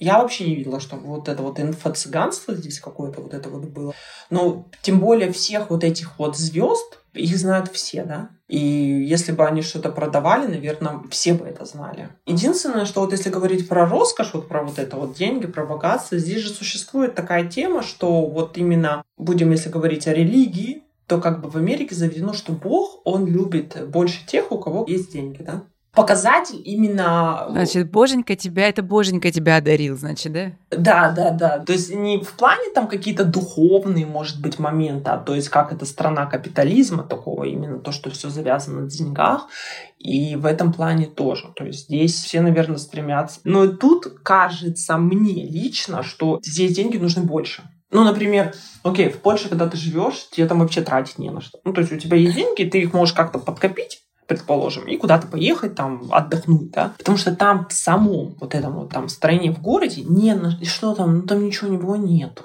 Я 0.00 0.22
вообще 0.22 0.46
не 0.46 0.56
видела, 0.56 0.80
что 0.80 0.96
вот 0.96 1.28
это 1.28 1.42
вот 1.42 1.60
инфо-цыганство 1.60 2.54
здесь 2.54 2.80
какое-то 2.80 3.20
вот 3.20 3.34
это 3.34 3.50
вот 3.50 3.66
было. 3.66 3.92
Но 4.30 4.66
тем 4.80 4.98
более 4.98 5.30
всех 5.30 5.68
вот 5.68 5.84
этих 5.84 6.18
вот 6.18 6.38
звезд, 6.38 7.00
их 7.12 7.36
знают 7.36 7.70
все, 7.70 8.04
да? 8.04 8.30
И 8.48 8.58
если 8.58 9.32
бы 9.32 9.46
они 9.46 9.60
что-то 9.60 9.90
продавали, 9.90 10.46
наверное, 10.46 11.00
все 11.10 11.34
бы 11.34 11.44
это 11.44 11.66
знали. 11.66 12.08
Единственное, 12.24 12.86
что 12.86 13.02
вот 13.02 13.12
если 13.12 13.28
говорить 13.28 13.68
про 13.68 13.86
роскошь, 13.86 14.32
вот 14.32 14.48
про 14.48 14.62
вот 14.62 14.78
это 14.78 14.96
вот 14.96 15.14
деньги, 15.14 15.46
про 15.46 15.66
богатство, 15.66 16.16
здесь 16.16 16.40
же 16.40 16.48
существует 16.48 17.14
такая 17.14 17.46
тема, 17.46 17.82
что 17.82 18.24
вот 18.24 18.56
именно, 18.56 19.02
будем 19.18 19.50
если 19.50 19.68
говорить 19.68 20.08
о 20.08 20.14
религии, 20.14 20.82
то 21.08 21.20
как 21.20 21.42
бы 21.42 21.50
в 21.50 21.56
Америке 21.56 21.94
заведено, 21.94 22.32
что 22.32 22.52
Бог, 22.52 23.02
он 23.04 23.26
любит 23.26 23.76
больше 23.90 24.26
тех, 24.26 24.50
у 24.50 24.58
кого 24.58 24.86
есть 24.88 25.12
деньги, 25.12 25.42
да? 25.42 25.64
Показатель 25.92 26.60
именно... 26.64 27.46
Значит, 27.50 27.90
боженька 27.90 28.36
тебя, 28.36 28.68
это 28.68 28.82
боженька 28.82 29.30
тебя 29.30 29.56
одарил, 29.56 29.96
значит, 29.96 30.32
да? 30.32 30.52
Да, 30.70 31.10
да, 31.10 31.30
да. 31.30 31.58
То 31.58 31.72
есть 31.72 31.94
не 31.94 32.22
в 32.22 32.32
плане 32.32 32.70
там 32.74 32.88
какие-то 32.88 33.24
духовные, 33.24 34.06
может 34.06 34.40
быть, 34.40 34.58
моменты, 34.58 35.10
а 35.10 35.18
то 35.18 35.34
есть 35.34 35.48
как 35.48 35.72
это 35.72 35.84
страна 35.84 36.26
капитализма 36.26 37.02
такого, 37.02 37.44
именно 37.44 37.78
то, 37.78 37.92
что 37.92 38.10
все 38.10 38.30
завязано 38.30 38.82
на 38.82 38.90
деньгах. 38.90 39.48
И 39.98 40.36
в 40.36 40.46
этом 40.46 40.72
плане 40.72 41.06
тоже. 41.06 41.52
То 41.56 41.64
есть 41.64 41.84
здесь 41.84 42.14
все, 42.14 42.40
наверное, 42.40 42.78
стремятся. 42.78 43.40
Но 43.44 43.66
тут 43.66 44.06
кажется 44.22 44.96
мне 44.96 45.44
лично, 45.44 46.02
что 46.02 46.40
здесь 46.42 46.74
деньги 46.74 46.96
нужны 46.96 47.22
больше. 47.22 47.62
Ну, 47.90 48.04
например, 48.04 48.54
окей, 48.84 49.10
в 49.10 49.18
Польше, 49.18 49.48
когда 49.48 49.68
ты 49.68 49.76
живешь, 49.76 50.28
тебе 50.30 50.46
там 50.46 50.60
вообще 50.60 50.80
тратить 50.80 51.18
не 51.18 51.30
на 51.30 51.40
что. 51.40 51.58
Ну, 51.64 51.72
то 51.72 51.80
есть 51.80 51.92
у 51.92 51.96
тебя 51.96 52.16
есть 52.16 52.36
деньги, 52.36 52.64
ты 52.64 52.80
их 52.82 52.92
можешь 52.92 53.14
как-то 53.14 53.38
подкопить, 53.38 54.00
предположим, 54.30 54.86
и 54.86 54.96
куда-то 54.96 55.26
поехать, 55.26 55.74
там, 55.74 56.04
отдохнуть, 56.12 56.70
да, 56.70 56.94
потому 56.96 57.18
что 57.18 57.34
там 57.34 57.66
в 57.66 57.72
самом 57.72 58.36
вот 58.40 58.54
этом 58.54 58.74
вот 58.74 58.90
там 58.90 59.08
строении 59.08 59.50
в 59.50 59.60
городе 59.60 60.02
не 60.02 60.30
что 60.64 60.94
там, 60.94 61.18
ну 61.18 61.22
там 61.22 61.44
ничего 61.44 61.68
него 61.68 61.96
нету. 61.96 62.44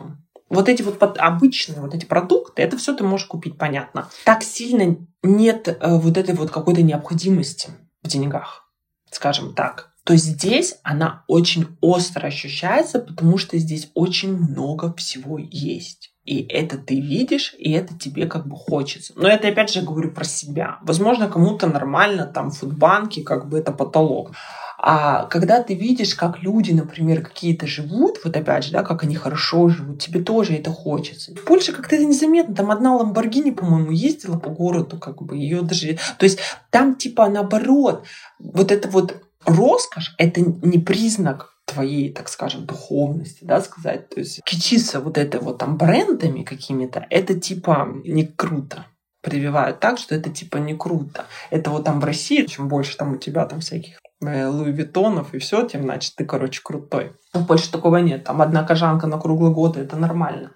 Вот 0.49 0.67
эти 0.67 0.81
вот 0.81 0.97
обычные 1.19 1.79
вот 1.81 1.93
эти 1.93 2.05
продукты, 2.05 2.63
это 2.63 2.75
все 2.75 2.95
ты 2.95 3.03
можешь 3.03 3.27
купить, 3.27 3.59
понятно. 3.59 4.09
Так 4.23 4.41
сильно 4.41 4.97
нет 5.21 5.67
э, 5.67 5.97
вот 5.99 6.17
этой 6.17 6.33
вот 6.33 6.49
какой-то 6.49 6.81
необходимости 6.81 7.69
в 8.01 8.07
деньгах, 8.07 8.67
скажем 9.11 9.53
так 9.53 9.91
то 10.05 10.15
здесь 10.15 10.75
она 10.83 11.23
очень 11.27 11.65
остро 11.81 12.27
ощущается, 12.27 12.99
потому 12.99 13.39
что 13.39 13.57
здесь 13.57 13.89
очень 13.95 14.38
много 14.38 14.93
всего 14.93 15.39
есть. 15.39 16.14
И 16.26 16.41
это 16.49 16.78
ты 16.78 16.99
видишь, 16.99 17.55
и 17.57 17.71
это 17.71 17.97
тебе 17.97 18.26
как 18.26 18.47
бы 18.47 18.55
хочется. 18.55 19.13
Но 19.15 19.28
это 19.28 19.47
опять 19.47 19.71
же 19.71 19.82
говорю 19.82 20.11
про 20.11 20.26
себя. 20.26 20.80
Возможно, 20.82 21.28
кому-то 21.30 21.67
нормально 21.67 22.26
там 22.26 22.49
в 22.49 22.57
фудбанке 22.57 23.21
как 23.21 23.47
бы 23.47 23.59
это 23.59 23.71
потолок. 23.71 24.32
А 24.78 25.26
когда 25.26 25.63
ты 25.63 25.73
видишь, 25.73 26.15
как 26.15 26.43
люди, 26.43 26.71
например, 26.71 27.23
какие-то 27.23 27.65
живут, 27.65 28.19
вот 28.23 28.36
опять 28.36 28.65
же, 28.65 28.71
да, 28.71 28.84
как 28.84 29.03
они 29.03 29.15
хорошо 29.15 29.69
живут, 29.69 30.01
тебе 30.01 30.21
тоже 30.21 30.53
это 30.55 30.71
хочется. 30.71 31.34
В 31.34 31.43
Польше 31.45 31.71
как-то 31.71 31.95
это 31.95 32.05
незаметно. 32.05 32.55
Там 32.55 32.71
одна 32.71 32.95
Ламборгини, 32.95 33.51
по-моему, 33.51 33.91
ездила 33.91 34.38
по 34.38 34.49
городу, 34.49 34.97
как 34.97 35.21
бы 35.21 35.38
ее 35.38 35.61
даже... 35.61 35.97
То 36.17 36.26
есть 36.26 36.39
там 36.71 36.95
типа 36.95 37.30
наоборот, 37.30 38.05
вот 38.39 38.71
это 38.71 38.89
вот 38.89 39.15
роскошь— 39.45 40.15
это 40.17 40.41
не 40.41 40.80
признак 40.80 41.55
твоей, 41.76 42.13
так 42.13 42.30
скажем, 42.30 42.65
духовности, 42.65 43.43
да, 43.43 43.61
сказать. 43.61 44.09
То 44.09 44.19
есть 44.21 44.41
кичиться 44.45 45.01
вот 45.01 45.17
это 45.17 45.39
вот 45.39 45.57
там 45.57 45.78
брендами 45.78 46.43
какими-то, 46.43 47.05
это 47.09 47.39
типа 47.39 47.88
не 48.05 48.26
круто 48.26 48.86
прививают 49.21 49.80
так, 49.80 49.97
что 49.97 50.15
это 50.15 50.30
типа 50.30 50.57
не 50.57 50.76
круто. 50.76 51.26
Это 51.49 51.71
вот 51.71 51.84
там 51.84 51.99
в 51.99 52.05
России, 52.05 52.45
чем 52.45 52.67
больше 52.67 52.95
там 52.95 53.13
у 53.13 53.17
тебя 53.17 53.45
там 53.45 53.59
всяких 53.59 53.97
э, 54.21 54.47
Луи 54.47 54.71
Виттонов 54.71 55.34
и 55.34 55.39
все, 55.39 55.67
тем 55.67 55.82
значит 55.84 56.13
ты, 56.15 56.26
короче, 56.26 56.61
крутой. 56.63 57.13
В 57.34 57.43
Польше 57.45 57.71
такого 57.71 57.97
нет. 57.97 58.23
Там 58.23 58.41
одна 58.41 58.63
кожанка 58.63 59.07
на 59.07 59.17
круглый 59.17 59.51
год, 59.51 59.78
это 59.78 59.97
нормально. 59.97 60.51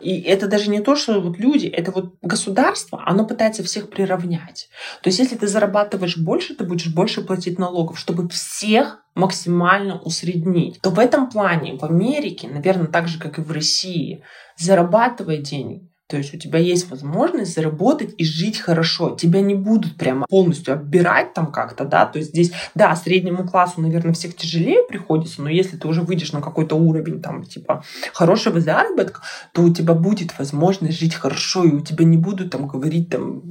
И 0.00 0.20
это 0.20 0.46
даже 0.46 0.70
не 0.70 0.80
то, 0.80 0.96
что 0.96 1.20
вот 1.20 1.38
люди, 1.38 1.66
это 1.66 1.90
вот 1.90 2.14
государство, 2.22 3.02
оно 3.06 3.26
пытается 3.26 3.62
всех 3.62 3.90
приравнять. 3.90 4.68
То 5.02 5.08
есть 5.08 5.18
если 5.18 5.36
ты 5.36 5.46
зарабатываешь 5.46 6.16
больше, 6.16 6.54
ты 6.54 6.64
будешь 6.64 6.92
больше 6.92 7.22
платить 7.22 7.58
налогов, 7.58 7.98
чтобы 7.98 8.28
всех 8.28 9.02
максимально 9.14 9.98
усреднить. 10.00 10.80
То 10.80 10.90
в 10.90 10.98
этом 10.98 11.30
плане 11.30 11.76
в 11.76 11.84
Америке, 11.84 12.48
наверное, 12.48 12.86
так 12.86 13.08
же, 13.08 13.18
как 13.18 13.38
и 13.38 13.42
в 13.42 13.50
России, 13.50 14.22
зарабатывая 14.56 15.38
деньги, 15.38 15.88
То 16.08 16.16
есть 16.16 16.32
у 16.34 16.38
тебя 16.38 16.60
есть 16.60 16.88
возможность 16.88 17.54
заработать 17.54 18.14
и 18.16 18.24
жить 18.24 18.58
хорошо. 18.58 19.16
Тебя 19.16 19.40
не 19.40 19.54
будут 19.54 19.96
прямо 19.96 20.24
полностью 20.28 20.74
оббирать 20.74 21.34
там 21.34 21.50
как-то, 21.50 21.84
да. 21.84 22.06
То 22.06 22.18
есть 22.18 22.30
здесь, 22.30 22.52
да, 22.76 22.94
среднему 22.94 23.46
классу, 23.46 23.80
наверное, 23.80 24.14
всех 24.14 24.36
тяжелее 24.36 24.84
приходится, 24.88 25.42
но 25.42 25.50
если 25.50 25.76
ты 25.76 25.88
уже 25.88 26.02
выйдешь 26.02 26.32
на 26.32 26.40
какой-то 26.40 26.76
уровень 26.76 27.20
там 27.20 27.44
типа 27.44 27.82
хорошего 28.12 28.60
заработка, 28.60 29.22
то 29.52 29.62
у 29.62 29.72
тебя 29.72 29.94
будет 29.94 30.38
возможность 30.38 30.98
жить 30.98 31.14
хорошо, 31.14 31.64
и 31.64 31.72
у 31.72 31.80
тебя 31.80 32.04
не 32.04 32.16
будут 32.16 32.52
там 32.52 32.68
говорить 32.68 33.08
там 33.10 33.42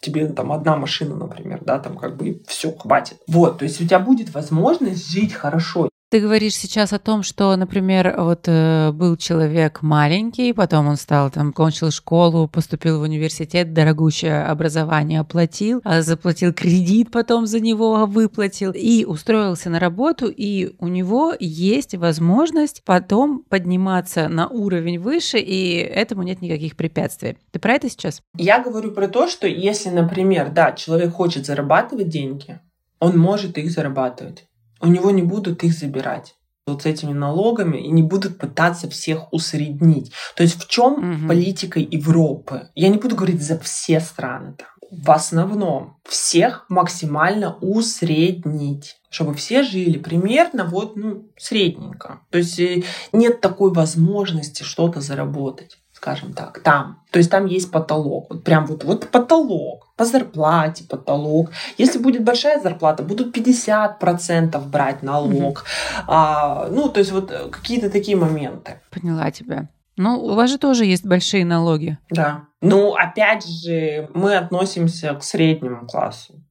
тебе 0.00 0.26
там 0.28 0.52
одна 0.52 0.76
машина, 0.76 1.16
например, 1.16 1.60
да, 1.64 1.78
там 1.78 1.96
как 1.96 2.16
бы 2.16 2.42
все, 2.46 2.70
хватит. 2.72 3.18
Вот, 3.26 3.58
то 3.58 3.64
есть 3.64 3.80
у 3.80 3.84
тебя 3.84 3.98
будет 3.98 4.32
возможность 4.34 5.10
жить 5.10 5.32
хорошо. 5.32 5.88
Ты 6.14 6.20
говоришь 6.20 6.54
сейчас 6.54 6.92
о 6.92 7.00
том, 7.00 7.24
что, 7.24 7.56
например, 7.56 8.14
вот 8.16 8.44
э, 8.46 8.92
был 8.92 9.16
человек 9.16 9.82
маленький, 9.82 10.52
потом 10.52 10.86
он 10.86 10.94
стал 10.94 11.28
там, 11.28 11.52
кончил 11.52 11.90
школу, 11.90 12.46
поступил 12.46 13.00
в 13.00 13.02
университет, 13.02 13.72
дорогущее 13.72 14.44
образование 14.44 15.18
оплатил, 15.18 15.80
а 15.82 16.02
заплатил 16.02 16.54
кредит, 16.54 17.10
потом 17.10 17.48
за 17.48 17.58
него 17.58 18.06
выплатил 18.06 18.70
и 18.70 19.04
устроился 19.04 19.70
на 19.70 19.80
работу, 19.80 20.28
и 20.28 20.76
у 20.78 20.86
него 20.86 21.34
есть 21.36 21.96
возможность 21.96 22.84
потом 22.84 23.42
подниматься 23.48 24.28
на 24.28 24.46
уровень 24.46 25.00
выше, 25.00 25.40
и 25.40 25.78
этому 25.78 26.22
нет 26.22 26.40
никаких 26.40 26.76
препятствий. 26.76 27.38
Ты 27.50 27.58
про 27.58 27.72
это 27.72 27.90
сейчас? 27.90 28.22
Я 28.38 28.62
говорю 28.62 28.92
про 28.92 29.08
то, 29.08 29.26
что 29.26 29.48
если, 29.48 29.88
например, 29.88 30.52
да, 30.52 30.70
человек 30.70 31.12
хочет 31.12 31.44
зарабатывать 31.44 32.08
деньги, 32.08 32.60
он 33.00 33.18
может 33.18 33.58
их 33.58 33.68
зарабатывать 33.72 34.46
у 34.84 34.88
него 34.88 35.10
не 35.10 35.22
будут 35.22 35.64
их 35.64 35.72
забирать 35.72 36.34
вот 36.66 36.82
с 36.82 36.86
этими 36.86 37.12
налогами 37.12 37.78
и 37.78 37.88
не 37.90 38.02
будут 38.02 38.38
пытаться 38.38 38.88
всех 38.88 39.32
усреднить. 39.32 40.12
То 40.34 40.42
есть 40.42 40.62
в 40.62 40.68
чем 40.68 40.92
угу. 40.92 41.28
политика 41.28 41.78
Европы? 41.78 42.70
Я 42.74 42.88
не 42.88 42.98
буду 42.98 43.16
говорить 43.16 43.42
за 43.42 43.58
все 43.58 44.00
страны 44.00 44.54
там. 44.56 44.68
В 44.90 45.10
основном 45.10 45.96
всех 46.04 46.66
максимально 46.68 47.56
усреднить 47.60 48.96
чтобы 49.14 49.34
все 49.34 49.62
жили 49.62 49.96
примерно 49.96 50.64
вот, 50.64 50.96
ну, 50.96 51.28
средненько. 51.36 52.22
То 52.30 52.38
есть 52.38 52.58
э, 52.58 52.82
нет 53.12 53.40
такой 53.40 53.72
возможности 53.72 54.64
что-то 54.64 55.00
заработать 55.00 55.78
скажем 56.04 56.34
так, 56.34 56.60
там. 56.60 56.98
То 57.10 57.18
есть 57.18 57.30
там 57.30 57.46
есть 57.46 57.70
потолок, 57.70 58.26
вот 58.28 58.44
прям 58.44 58.66
вот, 58.66 58.84
вот 58.84 59.08
потолок, 59.08 59.88
по 59.96 60.04
зарплате 60.04 60.84
потолок. 60.84 61.50
Если 61.78 61.98
будет 61.98 62.24
большая 62.24 62.60
зарплата, 62.60 63.02
будут 63.02 63.34
50% 63.34 64.68
брать 64.68 65.02
налог. 65.02 65.58
Угу. 65.58 66.04
А, 66.08 66.68
ну, 66.70 66.90
то 66.90 67.00
есть 67.00 67.12
вот 67.12 67.32
какие-то 67.50 67.88
такие 67.88 68.18
моменты. 68.18 68.80
Поняла 68.90 69.30
тебя. 69.30 69.68
Ну, 69.96 70.18
у 70.18 70.34
вас 70.34 70.50
же 70.50 70.58
тоже 70.58 70.84
есть 70.84 71.06
большие 71.06 71.46
налоги. 71.46 71.96
Да. 72.10 72.42
Ну, 72.60 72.94
опять 72.94 73.46
же, 73.46 74.10
мы 74.12 74.36
относимся 74.36 75.14
к 75.14 75.22
среднему 75.22 75.86
классу 75.86 76.43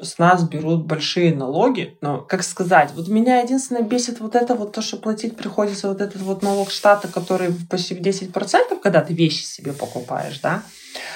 с 0.00 0.18
нас 0.18 0.42
берут 0.42 0.86
большие 0.86 1.34
налоги, 1.34 1.96
но, 2.00 2.20
как 2.20 2.42
сказать, 2.42 2.90
вот 2.94 3.08
меня 3.08 3.40
единственное 3.40 3.82
бесит 3.82 4.20
вот 4.20 4.34
это 4.34 4.54
вот 4.54 4.72
то, 4.72 4.82
что 4.82 4.96
платить 4.96 5.36
приходится 5.36 5.88
вот 5.88 6.00
этот 6.00 6.22
вот 6.22 6.42
налог 6.42 6.70
штата, 6.70 7.08
который 7.08 7.54
почти 7.70 7.94
в 7.94 8.00
10%, 8.00 8.80
когда 8.82 9.00
ты 9.00 9.14
вещи 9.14 9.44
себе 9.44 9.72
покупаешь, 9.72 10.40
да. 10.40 10.62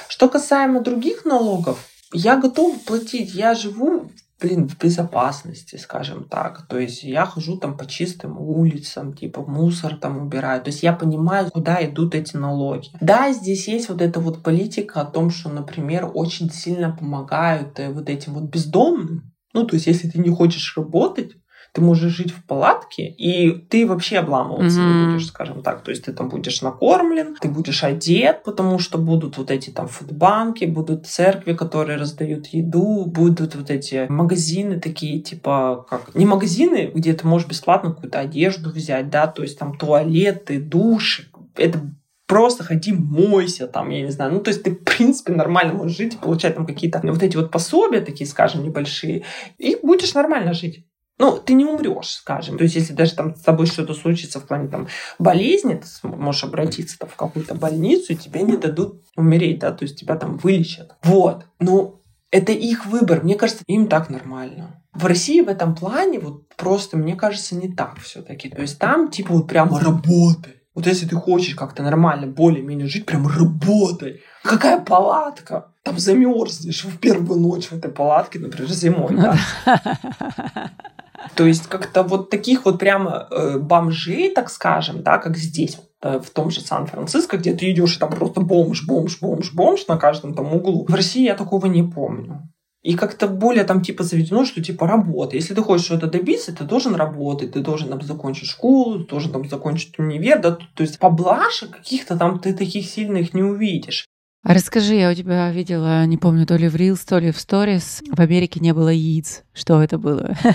Что 0.08 0.28
касаемо 0.28 0.80
других 0.80 1.24
налогов, 1.24 1.86
я 2.12 2.36
готова 2.36 2.78
платить, 2.78 3.34
я 3.34 3.54
живу 3.54 4.10
блин, 4.40 4.68
в 4.68 4.78
безопасности, 4.78 5.76
скажем 5.76 6.24
так. 6.24 6.66
То 6.68 6.78
есть 6.78 7.02
я 7.02 7.26
хожу 7.26 7.56
там 7.56 7.76
по 7.76 7.86
чистым 7.86 8.38
улицам, 8.38 9.12
типа 9.12 9.42
мусор 9.42 9.96
там 9.96 10.18
убираю. 10.18 10.62
То 10.62 10.70
есть 10.70 10.82
я 10.82 10.92
понимаю, 10.92 11.50
куда 11.50 11.84
идут 11.84 12.14
эти 12.14 12.36
налоги. 12.36 12.90
Да, 13.00 13.32
здесь 13.32 13.68
есть 13.68 13.88
вот 13.88 14.00
эта 14.00 14.20
вот 14.20 14.42
политика 14.42 15.00
о 15.00 15.04
том, 15.04 15.30
что, 15.30 15.48
например, 15.48 16.10
очень 16.12 16.50
сильно 16.50 16.92
помогают 16.92 17.78
э, 17.80 17.90
вот 17.90 18.08
этим 18.08 18.34
вот 18.34 18.44
бездомным. 18.44 19.32
Ну, 19.54 19.64
то 19.64 19.74
есть 19.74 19.86
если 19.86 20.08
ты 20.08 20.18
не 20.18 20.30
хочешь 20.30 20.76
работать, 20.76 21.32
ты 21.72 21.80
можешь 21.80 22.12
жить 22.12 22.32
в 22.32 22.44
палатке, 22.44 23.08
и 23.08 23.50
ты 23.50 23.86
вообще 23.86 24.18
обламываться 24.18 24.80
mm-hmm. 24.80 25.06
не 25.06 25.12
будешь, 25.12 25.26
скажем 25.26 25.62
так. 25.62 25.82
То 25.82 25.90
есть 25.90 26.04
ты 26.04 26.12
там 26.12 26.28
будешь 26.28 26.62
накормлен, 26.62 27.36
ты 27.40 27.48
будешь 27.48 27.84
одет, 27.84 28.42
потому 28.44 28.78
что 28.78 28.98
будут 28.98 29.38
вот 29.38 29.50
эти 29.50 29.70
там 29.70 29.88
фудбанки, 29.88 30.64
будут 30.64 31.06
церкви, 31.06 31.52
которые 31.52 31.98
раздают 31.98 32.46
еду, 32.48 33.04
будут 33.06 33.54
вот 33.54 33.70
эти 33.70 34.06
магазины 34.08 34.80
такие, 34.80 35.20
типа, 35.20 35.86
как... 35.88 36.14
Не 36.14 36.26
магазины, 36.26 36.90
где 36.94 37.12
ты 37.12 37.26
можешь 37.26 37.48
бесплатно 37.48 37.92
какую-то 37.92 38.18
одежду 38.18 38.70
взять, 38.70 39.10
да, 39.10 39.26
то 39.26 39.42
есть 39.42 39.58
там 39.58 39.76
туалеты, 39.76 40.58
души. 40.60 41.28
Это 41.56 41.80
просто 42.26 42.62
ходи, 42.62 42.92
мойся 42.92 43.66
там, 43.66 43.88
я 43.90 44.02
не 44.02 44.10
знаю. 44.10 44.32
Ну, 44.32 44.40
то 44.40 44.50
есть 44.50 44.62
ты, 44.62 44.72
в 44.72 44.84
принципе, 44.84 45.32
нормально 45.32 45.72
можешь 45.72 45.96
жить 45.96 46.14
и 46.14 46.18
получать 46.18 46.54
там 46.54 46.66
какие-то 46.66 47.00
вот 47.02 47.22
эти 47.22 47.36
вот 47.36 47.50
пособия 47.50 48.00
такие, 48.00 48.28
скажем, 48.28 48.62
небольшие, 48.62 49.24
и 49.56 49.76
будешь 49.82 50.14
нормально 50.14 50.52
жить 50.52 50.84
ну, 51.18 51.36
ты 51.36 51.54
не 51.54 51.64
умрешь, 51.64 52.10
скажем. 52.10 52.56
То 52.56 52.64
есть, 52.64 52.76
если 52.76 52.92
даже 52.92 53.14
там 53.14 53.34
с 53.34 53.40
тобой 53.40 53.66
что-то 53.66 53.94
случится 53.94 54.38
в 54.38 54.46
плане 54.46 54.68
там 54.68 54.86
болезни, 55.18 55.74
ты 55.74 56.08
можешь 56.08 56.44
обратиться 56.44 56.98
там, 56.98 57.08
в 57.08 57.16
какую-то 57.16 57.54
больницу, 57.54 58.12
и 58.12 58.16
тебе 58.16 58.42
не 58.42 58.56
дадут 58.56 59.02
умереть, 59.16 59.58
да, 59.58 59.72
то 59.72 59.84
есть 59.84 59.98
тебя 59.98 60.16
там 60.16 60.36
вылечат. 60.38 60.96
Вот. 61.02 61.44
Ну, 61.58 62.00
это 62.30 62.52
их 62.52 62.86
выбор. 62.86 63.24
Мне 63.24 63.34
кажется, 63.34 63.64
им 63.66 63.88
так 63.88 64.10
нормально. 64.10 64.82
В 64.92 65.06
России 65.06 65.40
в 65.40 65.48
этом 65.48 65.74
плане 65.74 66.18
вот 66.20 66.48
просто, 66.56 66.96
мне 66.96 67.16
кажется, 67.16 67.56
не 67.56 67.72
так 67.72 67.98
все-таки. 68.00 68.48
То 68.48 68.62
есть 68.62 68.78
там 68.78 69.10
типа 69.10 69.32
вот 69.34 69.48
прямо 69.48 69.80
работай. 69.80 70.54
Вот 70.74 70.86
если 70.86 71.06
ты 71.06 71.16
хочешь 71.16 71.56
как-то 71.56 71.82
нормально, 71.82 72.28
более-менее 72.28 72.86
жить, 72.86 73.06
прям 73.06 73.26
работай. 73.26 74.20
Какая 74.44 74.78
палатка? 74.78 75.72
Там 75.82 75.98
замерзнешь 75.98 76.84
в 76.84 76.98
первую 76.98 77.40
ночь 77.40 77.66
в 77.66 77.72
этой 77.72 77.90
палатке, 77.90 78.38
например, 78.38 78.70
зимой. 78.70 79.16
Да? 79.16 79.36
То 81.34 81.46
есть 81.46 81.66
как-то 81.66 82.02
вот 82.02 82.30
таких 82.30 82.64
вот 82.64 82.78
прямо 82.78 83.26
э, 83.30 83.58
бомжей, 83.58 84.30
так 84.30 84.50
скажем, 84.50 85.02
да, 85.02 85.18
как 85.18 85.36
здесь, 85.36 85.78
э, 86.02 86.20
в 86.20 86.30
том 86.30 86.50
же 86.50 86.60
Сан-Франциско, 86.60 87.38
где 87.38 87.54
ты 87.54 87.70
идешь, 87.70 87.96
и 87.96 87.98
там 87.98 88.10
просто 88.10 88.40
бомж, 88.40 88.86
бомж, 88.86 89.20
бомж, 89.20 89.52
бомж 89.52 89.86
на 89.88 89.96
каждом 89.96 90.34
там 90.34 90.52
углу. 90.52 90.86
В 90.88 90.94
России 90.94 91.24
я 91.24 91.34
такого 91.34 91.66
не 91.66 91.82
помню. 91.82 92.48
И 92.82 92.94
как-то 92.94 93.26
более 93.26 93.64
там 93.64 93.82
типа 93.82 94.04
заведено, 94.04 94.44
что 94.44 94.62
типа 94.62 94.86
работа. 94.86 95.34
Если 95.34 95.54
ты 95.54 95.62
хочешь 95.62 95.86
что-то 95.86 96.06
добиться, 96.06 96.54
ты 96.54 96.64
должен 96.64 96.94
работать, 96.94 97.52
ты 97.52 97.60
должен 97.60 97.88
там 97.88 98.00
закончить 98.00 98.48
школу, 98.48 99.00
ты 99.00 99.10
должен 99.10 99.32
там 99.32 99.48
закончить 99.48 99.98
универ, 99.98 100.40
да, 100.40 100.52
то 100.52 100.82
есть 100.82 100.98
поблажек 100.98 101.76
каких-то 101.76 102.16
там 102.16 102.38
ты 102.38 102.54
таких 102.54 102.86
сильных 102.86 103.34
не 103.34 103.42
увидишь. 103.42 104.06
А 104.44 104.54
расскажи, 104.54 104.94
я 104.94 105.10
у 105.10 105.14
тебя 105.14 105.50
видела, 105.50 106.06
не 106.06 106.16
помню, 106.16 106.46
то 106.46 106.54
ли 106.54 106.68
в 106.68 106.76
Reels, 106.76 107.00
то 107.04 107.18
ли 107.18 107.32
в 107.32 107.36
Stories, 107.36 108.04
в 108.08 108.20
Америке 108.20 108.60
не 108.60 108.72
было 108.72 108.88
яиц. 108.88 109.42
Что 109.52 109.82
это 109.82 109.98
было? 109.98 110.36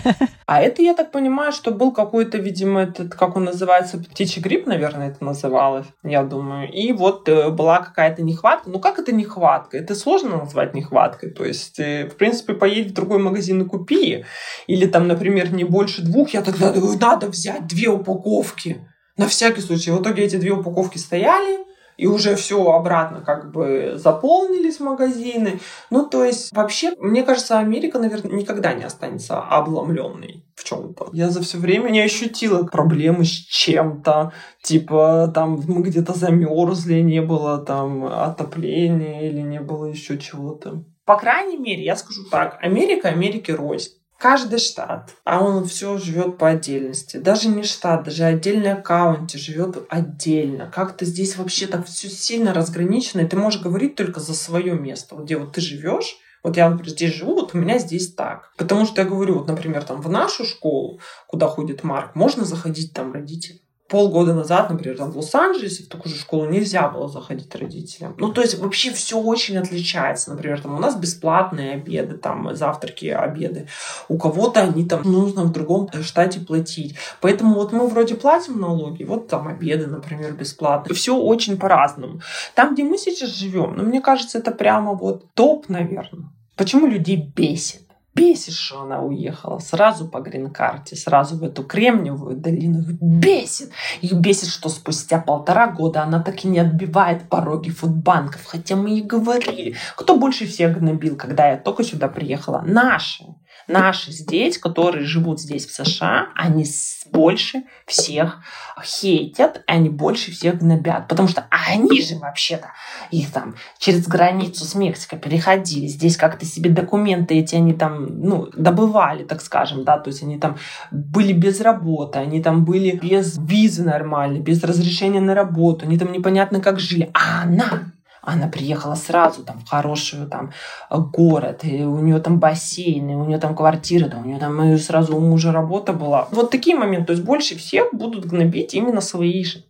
А 0.46 0.62
это, 0.62 0.84
я 0.84 0.94
так 0.94 1.12
понимаю, 1.12 1.52
что 1.52 1.72
был 1.72 1.92
какой-то, 1.92 2.38
видимо, 2.38 2.82
этот, 2.82 3.16
как 3.16 3.36
он 3.38 3.46
называется, 3.46 3.98
птичий 3.98 4.42
грипп, 4.42 4.68
наверное, 4.68 5.10
это 5.10 5.24
называлось, 5.24 5.88
я 6.04 6.24
думаю. 6.24 6.72
И 6.72 6.92
вот 6.92 7.28
э, 7.28 7.50
была 7.50 7.80
какая-то 7.80 8.22
нехватка. 8.22 8.70
Ну, 8.70 8.80
как 8.80 9.00
это 9.00 9.14
нехватка? 9.14 9.78
Это 9.78 9.96
сложно 9.96 10.38
назвать 10.38 10.76
нехваткой. 10.76 11.32
То 11.32 11.46
есть, 11.46 11.80
э, 11.80 12.08
в 12.08 12.18
принципе, 12.18 12.54
поедь 12.54 12.92
в 12.92 12.94
другой 12.94 13.20
магазин 13.20 13.62
и 13.62 13.66
купи. 13.66 14.26
Или 14.68 14.86
там, 14.86 15.08
например, 15.08 15.54
не 15.54 15.64
больше 15.64 16.04
двух. 16.04 16.34
Я 16.34 16.42
тогда 16.42 16.74
надо 17.00 17.28
взять 17.30 17.66
две 17.66 17.88
упаковки. 17.88 18.86
На 19.18 19.28
всякий 19.28 19.62
случай. 19.62 19.92
В 19.92 20.02
итоге 20.02 20.24
эти 20.24 20.36
две 20.36 20.52
упаковки 20.52 20.98
стояли, 20.98 21.60
и 21.98 22.08
уже 22.08 22.36
все 22.36 22.72
обратно 22.72 23.22
как 23.22 23.52
бы 23.52 23.94
заполнились 23.96 24.80
магазины. 24.80 25.60
Ну, 25.89 26.06
то 26.06 26.24
есть, 26.24 26.52
вообще, 26.54 26.94
мне 27.00 27.24
кажется, 27.24 27.60
Америка, 27.60 28.00
наверное, 28.00 28.32
никогда 28.32 28.74
не 28.74 28.84
останется 28.84 29.39
обломленной 29.39 30.46
в 30.56 30.64
чем-то. 30.64 31.10
Я 31.14 31.30
за 31.30 31.41
все 31.41 31.58
время 31.58 31.89
не 31.89 32.02
ощутила 32.02 32.64
проблемы 32.64 33.26
с 33.26 33.30
чем-то. 33.30 34.32
Типа, 34.62 35.32
там 35.34 35.62
мы 35.68 35.82
где-то 35.82 36.14
замерзли, 36.14 37.02
не 37.02 37.22
было 37.22 37.58
там 37.58 38.06
отопления 38.06 39.30
или 39.30 39.41
не 39.41 39.60
было 39.60 39.86
еще 39.86 40.18
чего-то. 40.18 40.84
По 41.06 41.18
крайней 41.18 41.58
мере, 41.58 41.84
я 41.84 41.96
скажу 41.96 42.24
так, 42.32 42.58
Америка 42.62 43.10
Америке 43.10 43.54
рознь 43.54 43.91
каждый 44.24 44.60
штат, 44.60 45.16
а 45.26 45.44
он 45.44 45.66
все 45.66 45.98
живет 45.98 46.38
по 46.38 46.48
отдельности. 46.48 47.18
Даже 47.18 47.50
не 47.50 47.64
штат, 47.64 48.06
даже 48.06 48.24
отдельный 48.24 48.72
аккаунт 48.72 49.32
живет 49.32 49.86
отдельно. 49.90 50.72
Как-то 50.74 51.04
здесь 51.04 51.36
вообще 51.36 51.68
так 51.68 51.86
все 51.86 52.08
сильно 52.08 52.54
разграничено, 52.54 53.20
и 53.20 53.28
ты 53.28 53.36
можешь 53.36 53.62
говорить 53.62 53.96
только 53.96 54.22
за 54.22 54.34
свое 54.34 54.80
место, 54.80 55.18
где 55.18 55.36
вот 55.36 55.52
ты 55.52 55.60
живешь, 55.60 56.16
вот 56.42 56.56
я, 56.56 56.70
например, 56.70 56.92
здесь 56.92 57.14
живу, 57.14 57.36
вот 57.36 57.54
у 57.54 57.58
меня 57.58 57.80
здесь 57.80 58.14
так. 58.14 58.54
Потому 58.56 58.86
что 58.86 59.02
я 59.02 59.08
говорю, 59.08 59.40
вот, 59.40 59.48
например, 59.50 59.84
там 59.84 60.02
в 60.02 60.10
нашу 60.10 60.46
школу, 60.46 61.02
куда 61.28 61.50
ходит 61.50 61.84
Марк, 61.84 62.16
можно 62.16 62.46
заходить 62.46 62.94
там 62.94 63.12
родителям. 63.12 63.60
Полгода 63.88 64.34
назад, 64.34 64.70
например, 64.70 64.98
там 64.98 65.12
в 65.12 65.18
Лос-Анджелесе 65.18 65.84
в 65.84 65.90
такую 65.90 66.14
же 66.14 66.20
школу 66.20 66.46
нельзя 66.50 66.88
было 66.90 67.08
заходить 67.08 67.54
родителям. 67.56 68.16
Ну, 68.18 68.32
то 68.32 68.42
есть 68.42 68.58
вообще 68.60 68.92
все 68.92 69.20
очень 69.20 69.58
отличается. 69.58 70.32
Например, 70.32 70.60
там 70.62 70.76
у 70.76 70.80
нас 70.80 70.96
бесплатные 70.96 71.74
обеды, 71.74 72.18
там 72.18 72.56
завтраки, 72.56 73.06
обеды. 73.06 73.68
У 74.08 74.18
кого-то 74.18 74.62
они 74.62 74.86
там 74.86 75.04
нужно 75.04 75.44
в 75.44 75.52
другом 75.52 75.90
штате 76.02 76.40
платить. 76.40 76.96
Поэтому 77.22 77.56
вот 77.56 77.72
мы 77.72 77.88
вроде 77.88 78.16
платим 78.16 78.60
налоги, 78.60 79.04
вот 79.04 79.28
там 79.28 79.48
обеды, 79.48 79.88
например, 79.88 80.34
бесплатные. 80.34 80.96
Все 80.96 81.16
очень 81.16 81.58
по-разному. 81.58 82.22
Там, 82.56 82.74
где 82.74 82.84
мы 82.84 82.98
сейчас 82.98 83.30
живем, 83.30 83.76
ну, 83.78 83.84
мне 83.84 84.02
кажется, 84.02 84.40
это 84.40 84.52
прямо 84.52 84.94
вот 84.94 85.34
топ, 85.34 85.70
наверное. 85.70 86.30
Почему 86.56 86.88
людей 86.88 87.32
бесит? 87.36 87.83
Бесит, 88.16 88.53
что 88.53 88.82
она 88.82 89.01
уехала 89.01 89.59
сразу 89.59 90.07
по 90.07 90.20
грин-карте, 90.20 90.95
сразу 90.95 91.38
в 91.38 91.43
эту 91.43 91.64
Кремниевую 91.64 92.38
долину. 92.38 92.82
Их 92.82 93.01
бесит. 93.01 93.72
Их 94.01 94.14
бесит, 94.14 94.49
что 94.49 94.70
спустя 94.70 95.20
полтора 95.20 95.68
года 95.68 96.03
она 96.03 96.22
так 96.22 96.43
и 96.45 96.47
не 96.47 96.59
отбивает 96.59 97.30
пороги 97.30 97.70
фудбанков. 97.70 98.45
Хотя 98.45 98.76
мы 98.76 98.97
и 98.97 99.01
говорили, 99.01 99.76
кто 99.95 100.18
больше 100.18 100.45
всех 100.45 100.78
гнобил, 100.78 101.16
когда 101.16 101.49
я 101.49 101.57
только 101.57 101.84
сюда 101.84 102.07
приехала? 102.07 102.64
Наши. 102.66 103.26
Наши 103.68 104.11
здесь, 104.11 104.57
которые 104.57 105.05
живут 105.05 105.39
здесь 105.39 105.66
в 105.66 105.74
США, 105.74 106.30
они 106.36 106.66
больше 107.11 107.64
всех 107.86 108.39
хейтят, 108.84 109.64
они 109.68 109.89
больше 109.89 110.32
всех 110.32 110.59
гнобят. 110.59 111.07
Потому 111.07 111.28
что 111.28 111.47
они 111.49 112.01
же 112.01 112.18
вообще-то 112.18 112.70
их 113.11 113.32
там 113.32 113.55
через 113.78 114.07
границу 114.07 114.66
с 114.66 114.76
Мексикой 114.76 115.20
переходили. 115.20 115.88
Здесь 115.88 116.18
как-то 116.18 116.45
себе 116.45 116.70
документы 116.70 117.36
эти 117.36 117.55
они 117.55 117.74
там, 117.74 118.22
ну, 118.22 118.49
добывали, 118.55 119.24
так 119.24 119.41
скажем, 119.41 119.84
да, 119.84 119.97
то 119.97 120.09
есть 120.09 120.24
они 120.24 120.38
там 120.39 120.57
были 120.91 121.34
без 121.34 121.61
работы, 121.61 122.20
они 122.20 122.41
там 122.41 122.66
были 122.66 122.97
без 122.97 123.38
визы 123.38 123.84
нормальной, 123.84 124.39
без 124.39 124.64
разрешения 124.64 125.22
на 125.22 125.36
работу, 125.36 125.86
они 125.86 125.97
там 125.97 126.11
непонятно 126.11 126.59
как 126.59 126.80
жили. 126.80 127.09
А 127.14 127.43
она 127.43 127.93
она 128.26 128.48
приехала 128.48 128.96
сразу 128.96 129.44
там 129.44 129.60
в 129.60 129.68
хорошую 129.68 130.28
там 130.28 130.52
город, 130.90 131.60
и 131.64 131.84
у 131.84 132.00
нее 132.00 132.20
там 132.20 132.40
бассейн, 132.40 133.10
и 133.10 133.16
у 133.16 133.26
нее 133.26 133.38
там 133.38 133.56
квартира, 133.56 134.08
да, 134.08 134.20
у 134.20 134.26
нее 134.26 134.40
там 134.40 134.62
и 134.64 134.78
сразу 134.78 135.18
у 135.18 135.20
мужа 135.20 135.52
работа 135.52 135.94
была. 135.94 136.28
Вот 136.32 136.50
такие 136.50 136.76
моменты, 136.76 137.08
то 137.08 137.14
есть 137.14 137.24
больше 137.24 137.58
всех 137.58 137.94
будут 137.94 138.26
гнобить 138.26 138.74
именно 138.74 139.02
свои 139.02 139.44
же. 139.44 139.66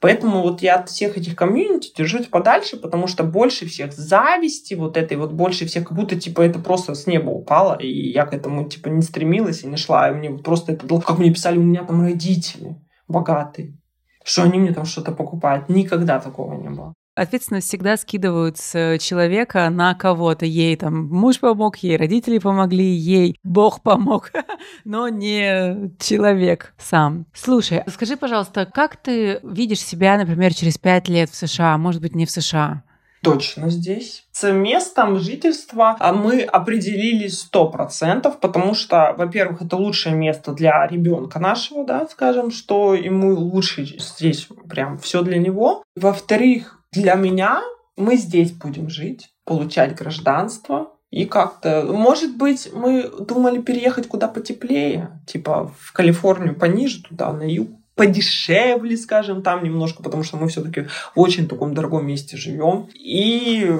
Поэтому 0.00 0.42
вот 0.42 0.62
я 0.62 0.76
от 0.76 0.90
всех 0.90 1.16
этих 1.16 1.34
комьюнити 1.34 1.92
держусь 1.96 2.26
подальше, 2.26 2.76
потому 2.76 3.08
что 3.08 3.24
больше 3.24 3.66
всех 3.66 3.92
зависти 3.92 4.74
вот 4.74 4.96
этой 4.96 5.16
вот 5.16 5.32
больше 5.32 5.66
всех, 5.66 5.88
как 5.88 5.96
будто 5.96 6.14
типа 6.14 6.42
это 6.42 6.60
просто 6.60 6.94
с 6.94 7.06
неба 7.06 7.30
упало, 7.30 7.74
и 7.74 8.12
я 8.12 8.24
к 8.26 8.34
этому 8.34 8.68
типа 8.68 8.88
не 8.88 9.02
стремилась 9.02 9.64
и 9.64 9.66
не 9.66 9.76
шла, 9.76 10.10
и 10.10 10.14
мне 10.14 10.30
просто 10.30 10.72
это, 10.72 10.86
как 11.00 11.18
мне 11.18 11.32
писали, 11.32 11.58
у 11.58 11.62
меня 11.62 11.84
там 11.84 12.02
родители 12.02 12.76
богатые, 13.08 13.76
что 14.22 14.42
они 14.42 14.58
мне 14.58 14.72
там 14.72 14.84
что-то 14.84 15.10
покупают. 15.10 15.68
Никогда 15.68 16.20
такого 16.20 16.54
не 16.54 16.68
было 16.68 16.94
ответственность 17.18 17.68
всегда 17.68 17.96
скидывают 17.96 18.58
с 18.58 18.98
человека 18.98 19.68
на 19.70 19.94
кого-то. 19.94 20.46
Ей 20.46 20.76
там 20.76 21.08
муж 21.08 21.40
помог, 21.40 21.76
ей 21.78 21.96
родители 21.96 22.38
помогли, 22.38 22.84
ей 22.84 23.38
Бог 23.42 23.82
помог, 23.82 24.32
но 24.84 25.08
не 25.08 25.90
человек 25.98 26.74
сам. 26.78 27.26
Слушай, 27.34 27.82
скажи, 27.88 28.16
пожалуйста, 28.16 28.66
как 28.66 28.96
ты 28.96 29.40
видишь 29.42 29.80
себя, 29.80 30.16
например, 30.16 30.54
через 30.54 30.78
пять 30.78 31.08
лет 31.08 31.30
в 31.30 31.34
США, 31.34 31.76
может 31.78 32.00
быть, 32.00 32.14
не 32.14 32.26
в 32.26 32.30
США? 32.30 32.82
точно 33.22 33.70
здесь. 33.70 34.24
С 34.32 34.50
местом 34.52 35.18
жительства 35.18 35.96
а, 35.98 36.12
мы 36.12 36.42
определили 36.42 37.28
сто 37.28 37.68
процентов, 37.68 38.40
потому 38.40 38.74
что, 38.74 39.14
во-первых, 39.16 39.62
это 39.62 39.76
лучшее 39.76 40.14
место 40.14 40.52
для 40.52 40.86
ребенка 40.86 41.38
нашего, 41.38 41.84
да, 41.84 42.06
скажем, 42.10 42.50
что 42.50 42.94
ему 42.94 43.34
лучше 43.34 43.84
здесь 43.84 44.48
прям 44.68 44.98
все 44.98 45.22
для 45.22 45.38
него. 45.38 45.82
Во-вторых, 45.96 46.77
для 46.92 47.14
меня 47.14 47.62
мы 47.96 48.16
здесь 48.16 48.52
будем 48.52 48.88
жить, 48.88 49.28
получать 49.44 49.94
гражданство, 49.94 50.92
и 51.10 51.24
как-то, 51.24 51.84
может 51.88 52.36
быть, 52.36 52.70
мы 52.72 53.10
думали 53.20 53.60
переехать 53.60 54.08
куда 54.08 54.28
потеплее, 54.28 55.22
типа 55.26 55.72
в 55.78 55.92
Калифорнию 55.92 56.54
пониже, 56.54 57.02
туда, 57.02 57.32
на 57.32 57.42
юг, 57.42 57.70
подешевле, 57.94 58.96
скажем, 58.96 59.42
там 59.42 59.64
немножко, 59.64 60.02
потому 60.02 60.22
что 60.22 60.36
мы 60.36 60.48
все-таки 60.48 60.82
в 61.14 61.20
очень 61.20 61.48
таком 61.48 61.74
дорогом 61.74 62.06
месте 62.06 62.36
живем. 62.36 62.88
И 62.94 63.70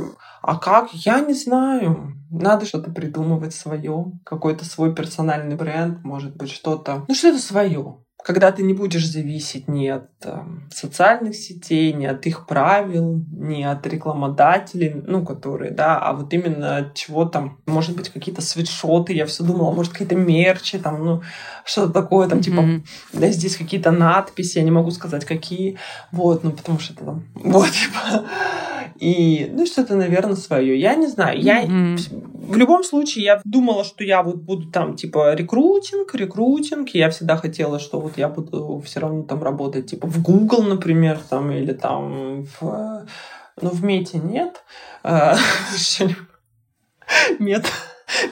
а 0.42 0.56
как? 0.56 0.92
Я 0.92 1.20
не 1.20 1.34
знаю. 1.34 2.14
Надо 2.30 2.66
что-то 2.66 2.90
придумывать 2.90 3.54
свое, 3.54 4.12
какой-то 4.24 4.64
свой 4.64 4.94
персональный 4.94 5.56
бренд, 5.56 6.02
может 6.04 6.36
быть, 6.36 6.50
что-то. 6.50 7.04
Ну, 7.06 7.14
что-то 7.14 7.38
свое 7.38 7.98
когда 8.28 8.52
ты 8.52 8.62
не 8.62 8.74
будешь 8.74 9.10
зависеть 9.10 9.68
ни 9.68 9.86
от 9.88 10.10
э, 10.22 10.38
социальных 10.70 11.34
сетей, 11.34 11.94
ни 11.94 12.04
от 12.04 12.26
их 12.26 12.46
правил, 12.46 13.24
ни 13.32 13.62
от 13.62 13.86
рекламодателей, 13.86 15.02
ну, 15.06 15.24
которые, 15.24 15.70
да, 15.70 15.98
а 15.98 16.12
вот 16.12 16.34
именно 16.34 16.76
от 16.76 16.92
чего 16.92 17.24
там, 17.24 17.58
может 17.64 17.96
быть, 17.96 18.10
какие-то 18.10 18.42
свитшоты, 18.42 19.14
я 19.14 19.24
все 19.24 19.44
думала, 19.44 19.72
может, 19.72 19.92
какие-то 19.92 20.14
мерчи, 20.14 20.76
там, 20.78 21.02
ну, 21.02 21.22
что-то 21.64 21.90
такое, 21.90 22.28
там, 22.28 22.40
mm-hmm. 22.40 22.42
типа, 22.42 22.86
да, 23.14 23.30
здесь 23.30 23.56
какие-то 23.56 23.92
надписи, 23.92 24.58
я 24.58 24.64
не 24.64 24.70
могу 24.70 24.90
сказать, 24.90 25.24
какие, 25.24 25.78
вот, 26.12 26.44
ну, 26.44 26.50
потому 26.50 26.78
что 26.80 26.92
это 26.92 27.06
там, 27.06 27.24
вот, 27.34 27.70
типа, 27.70 28.26
и, 29.00 29.48
ну, 29.52 29.64
что-то, 29.64 29.94
наверное, 29.94 30.34
свое. 30.34 30.78
Я 30.78 30.96
не 30.96 31.06
знаю. 31.06 31.40
Я 31.40 31.64
mm-hmm. 31.64 32.30
в 32.32 32.56
любом 32.56 32.82
случае 32.82 33.24
я 33.24 33.40
думала, 33.44 33.84
что 33.84 34.02
я 34.02 34.22
вот 34.22 34.36
буду 34.36 34.70
там 34.70 34.96
типа 34.96 35.34
рекрутинг, 35.34 36.14
рекрутинг. 36.14 36.94
И 36.94 36.98
я 36.98 37.10
всегда 37.10 37.36
хотела, 37.36 37.78
что 37.78 38.00
вот 38.00 38.18
я 38.18 38.28
буду 38.28 38.82
все 38.84 39.00
равно 39.00 39.22
там 39.22 39.42
работать 39.42 39.90
типа 39.90 40.08
в 40.08 40.22
Google, 40.22 40.62
например, 40.62 41.20
там 41.30 41.52
или 41.52 41.72
там 41.72 42.42
в, 42.42 43.06
ну 43.60 43.70
в 43.70 43.84
Мете 43.84 44.18
нет. 44.18 44.64
А, 45.04 45.36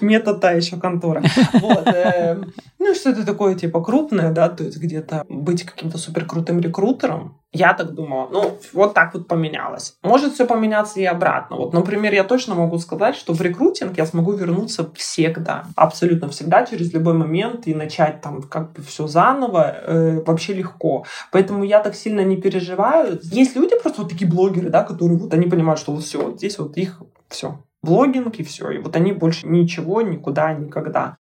Мета 0.00 0.34
та 0.34 0.52
еще 0.52 0.76
контора. 0.76 1.22
Вот. 1.54 1.86
Э, 1.86 2.36
ну, 2.78 2.94
что-то 2.94 3.26
такое, 3.26 3.54
типа, 3.54 3.82
крупное, 3.82 4.30
да, 4.30 4.48
то 4.48 4.64
есть 4.64 4.78
где-то 4.78 5.24
быть 5.28 5.64
каким-то 5.64 5.98
супер 5.98 6.24
крутым 6.24 6.60
рекрутером. 6.60 7.38
Я 7.52 7.72
так 7.74 7.94
думала. 7.94 8.28
Ну, 8.30 8.58
вот 8.72 8.94
так 8.94 9.14
вот 9.14 9.28
поменялось. 9.28 9.96
Может 10.02 10.34
все 10.34 10.46
поменяться 10.46 11.00
и 11.00 11.04
обратно. 11.04 11.56
Вот, 11.56 11.72
например, 11.72 12.12
я 12.12 12.22
точно 12.22 12.54
могу 12.54 12.78
сказать, 12.78 13.16
что 13.16 13.32
в 13.32 13.40
рекрутинг 13.40 13.96
я 13.96 14.06
смогу 14.06 14.32
вернуться 14.32 14.90
всегда. 14.94 15.64
Абсолютно 15.74 16.28
всегда, 16.28 16.66
через 16.66 16.92
любой 16.92 17.14
момент 17.14 17.66
и 17.66 17.74
начать 17.74 18.20
там 18.20 18.42
как 18.42 18.72
бы 18.72 18.82
все 18.82 19.06
заново 19.06 19.74
э, 19.74 20.22
вообще 20.26 20.52
легко. 20.52 21.04
Поэтому 21.32 21.64
я 21.64 21.80
так 21.80 21.94
сильно 21.94 22.20
не 22.20 22.36
переживаю. 22.36 23.18
Есть 23.22 23.56
люди 23.56 23.74
просто 23.80 24.02
вот 24.02 24.10
такие 24.10 24.30
блогеры, 24.30 24.68
да, 24.68 24.84
которые 24.84 25.18
вот 25.18 25.32
они 25.32 25.46
понимают, 25.46 25.80
что 25.80 25.92
вот 25.92 26.04
все, 26.04 26.22
вот 26.22 26.36
здесь 26.36 26.58
вот 26.58 26.76
их 26.76 27.02
все, 27.28 27.58
блогинг 27.86 28.34
и 28.36 28.42
все. 28.42 28.70
И 28.70 28.78
вот 28.78 28.96
они 28.96 29.12
больше 29.12 29.46
ничего, 29.46 30.02
никуда, 30.02 30.52
никогда. 30.52 31.16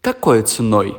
Какой 0.00 0.42
ценой? 0.42 0.96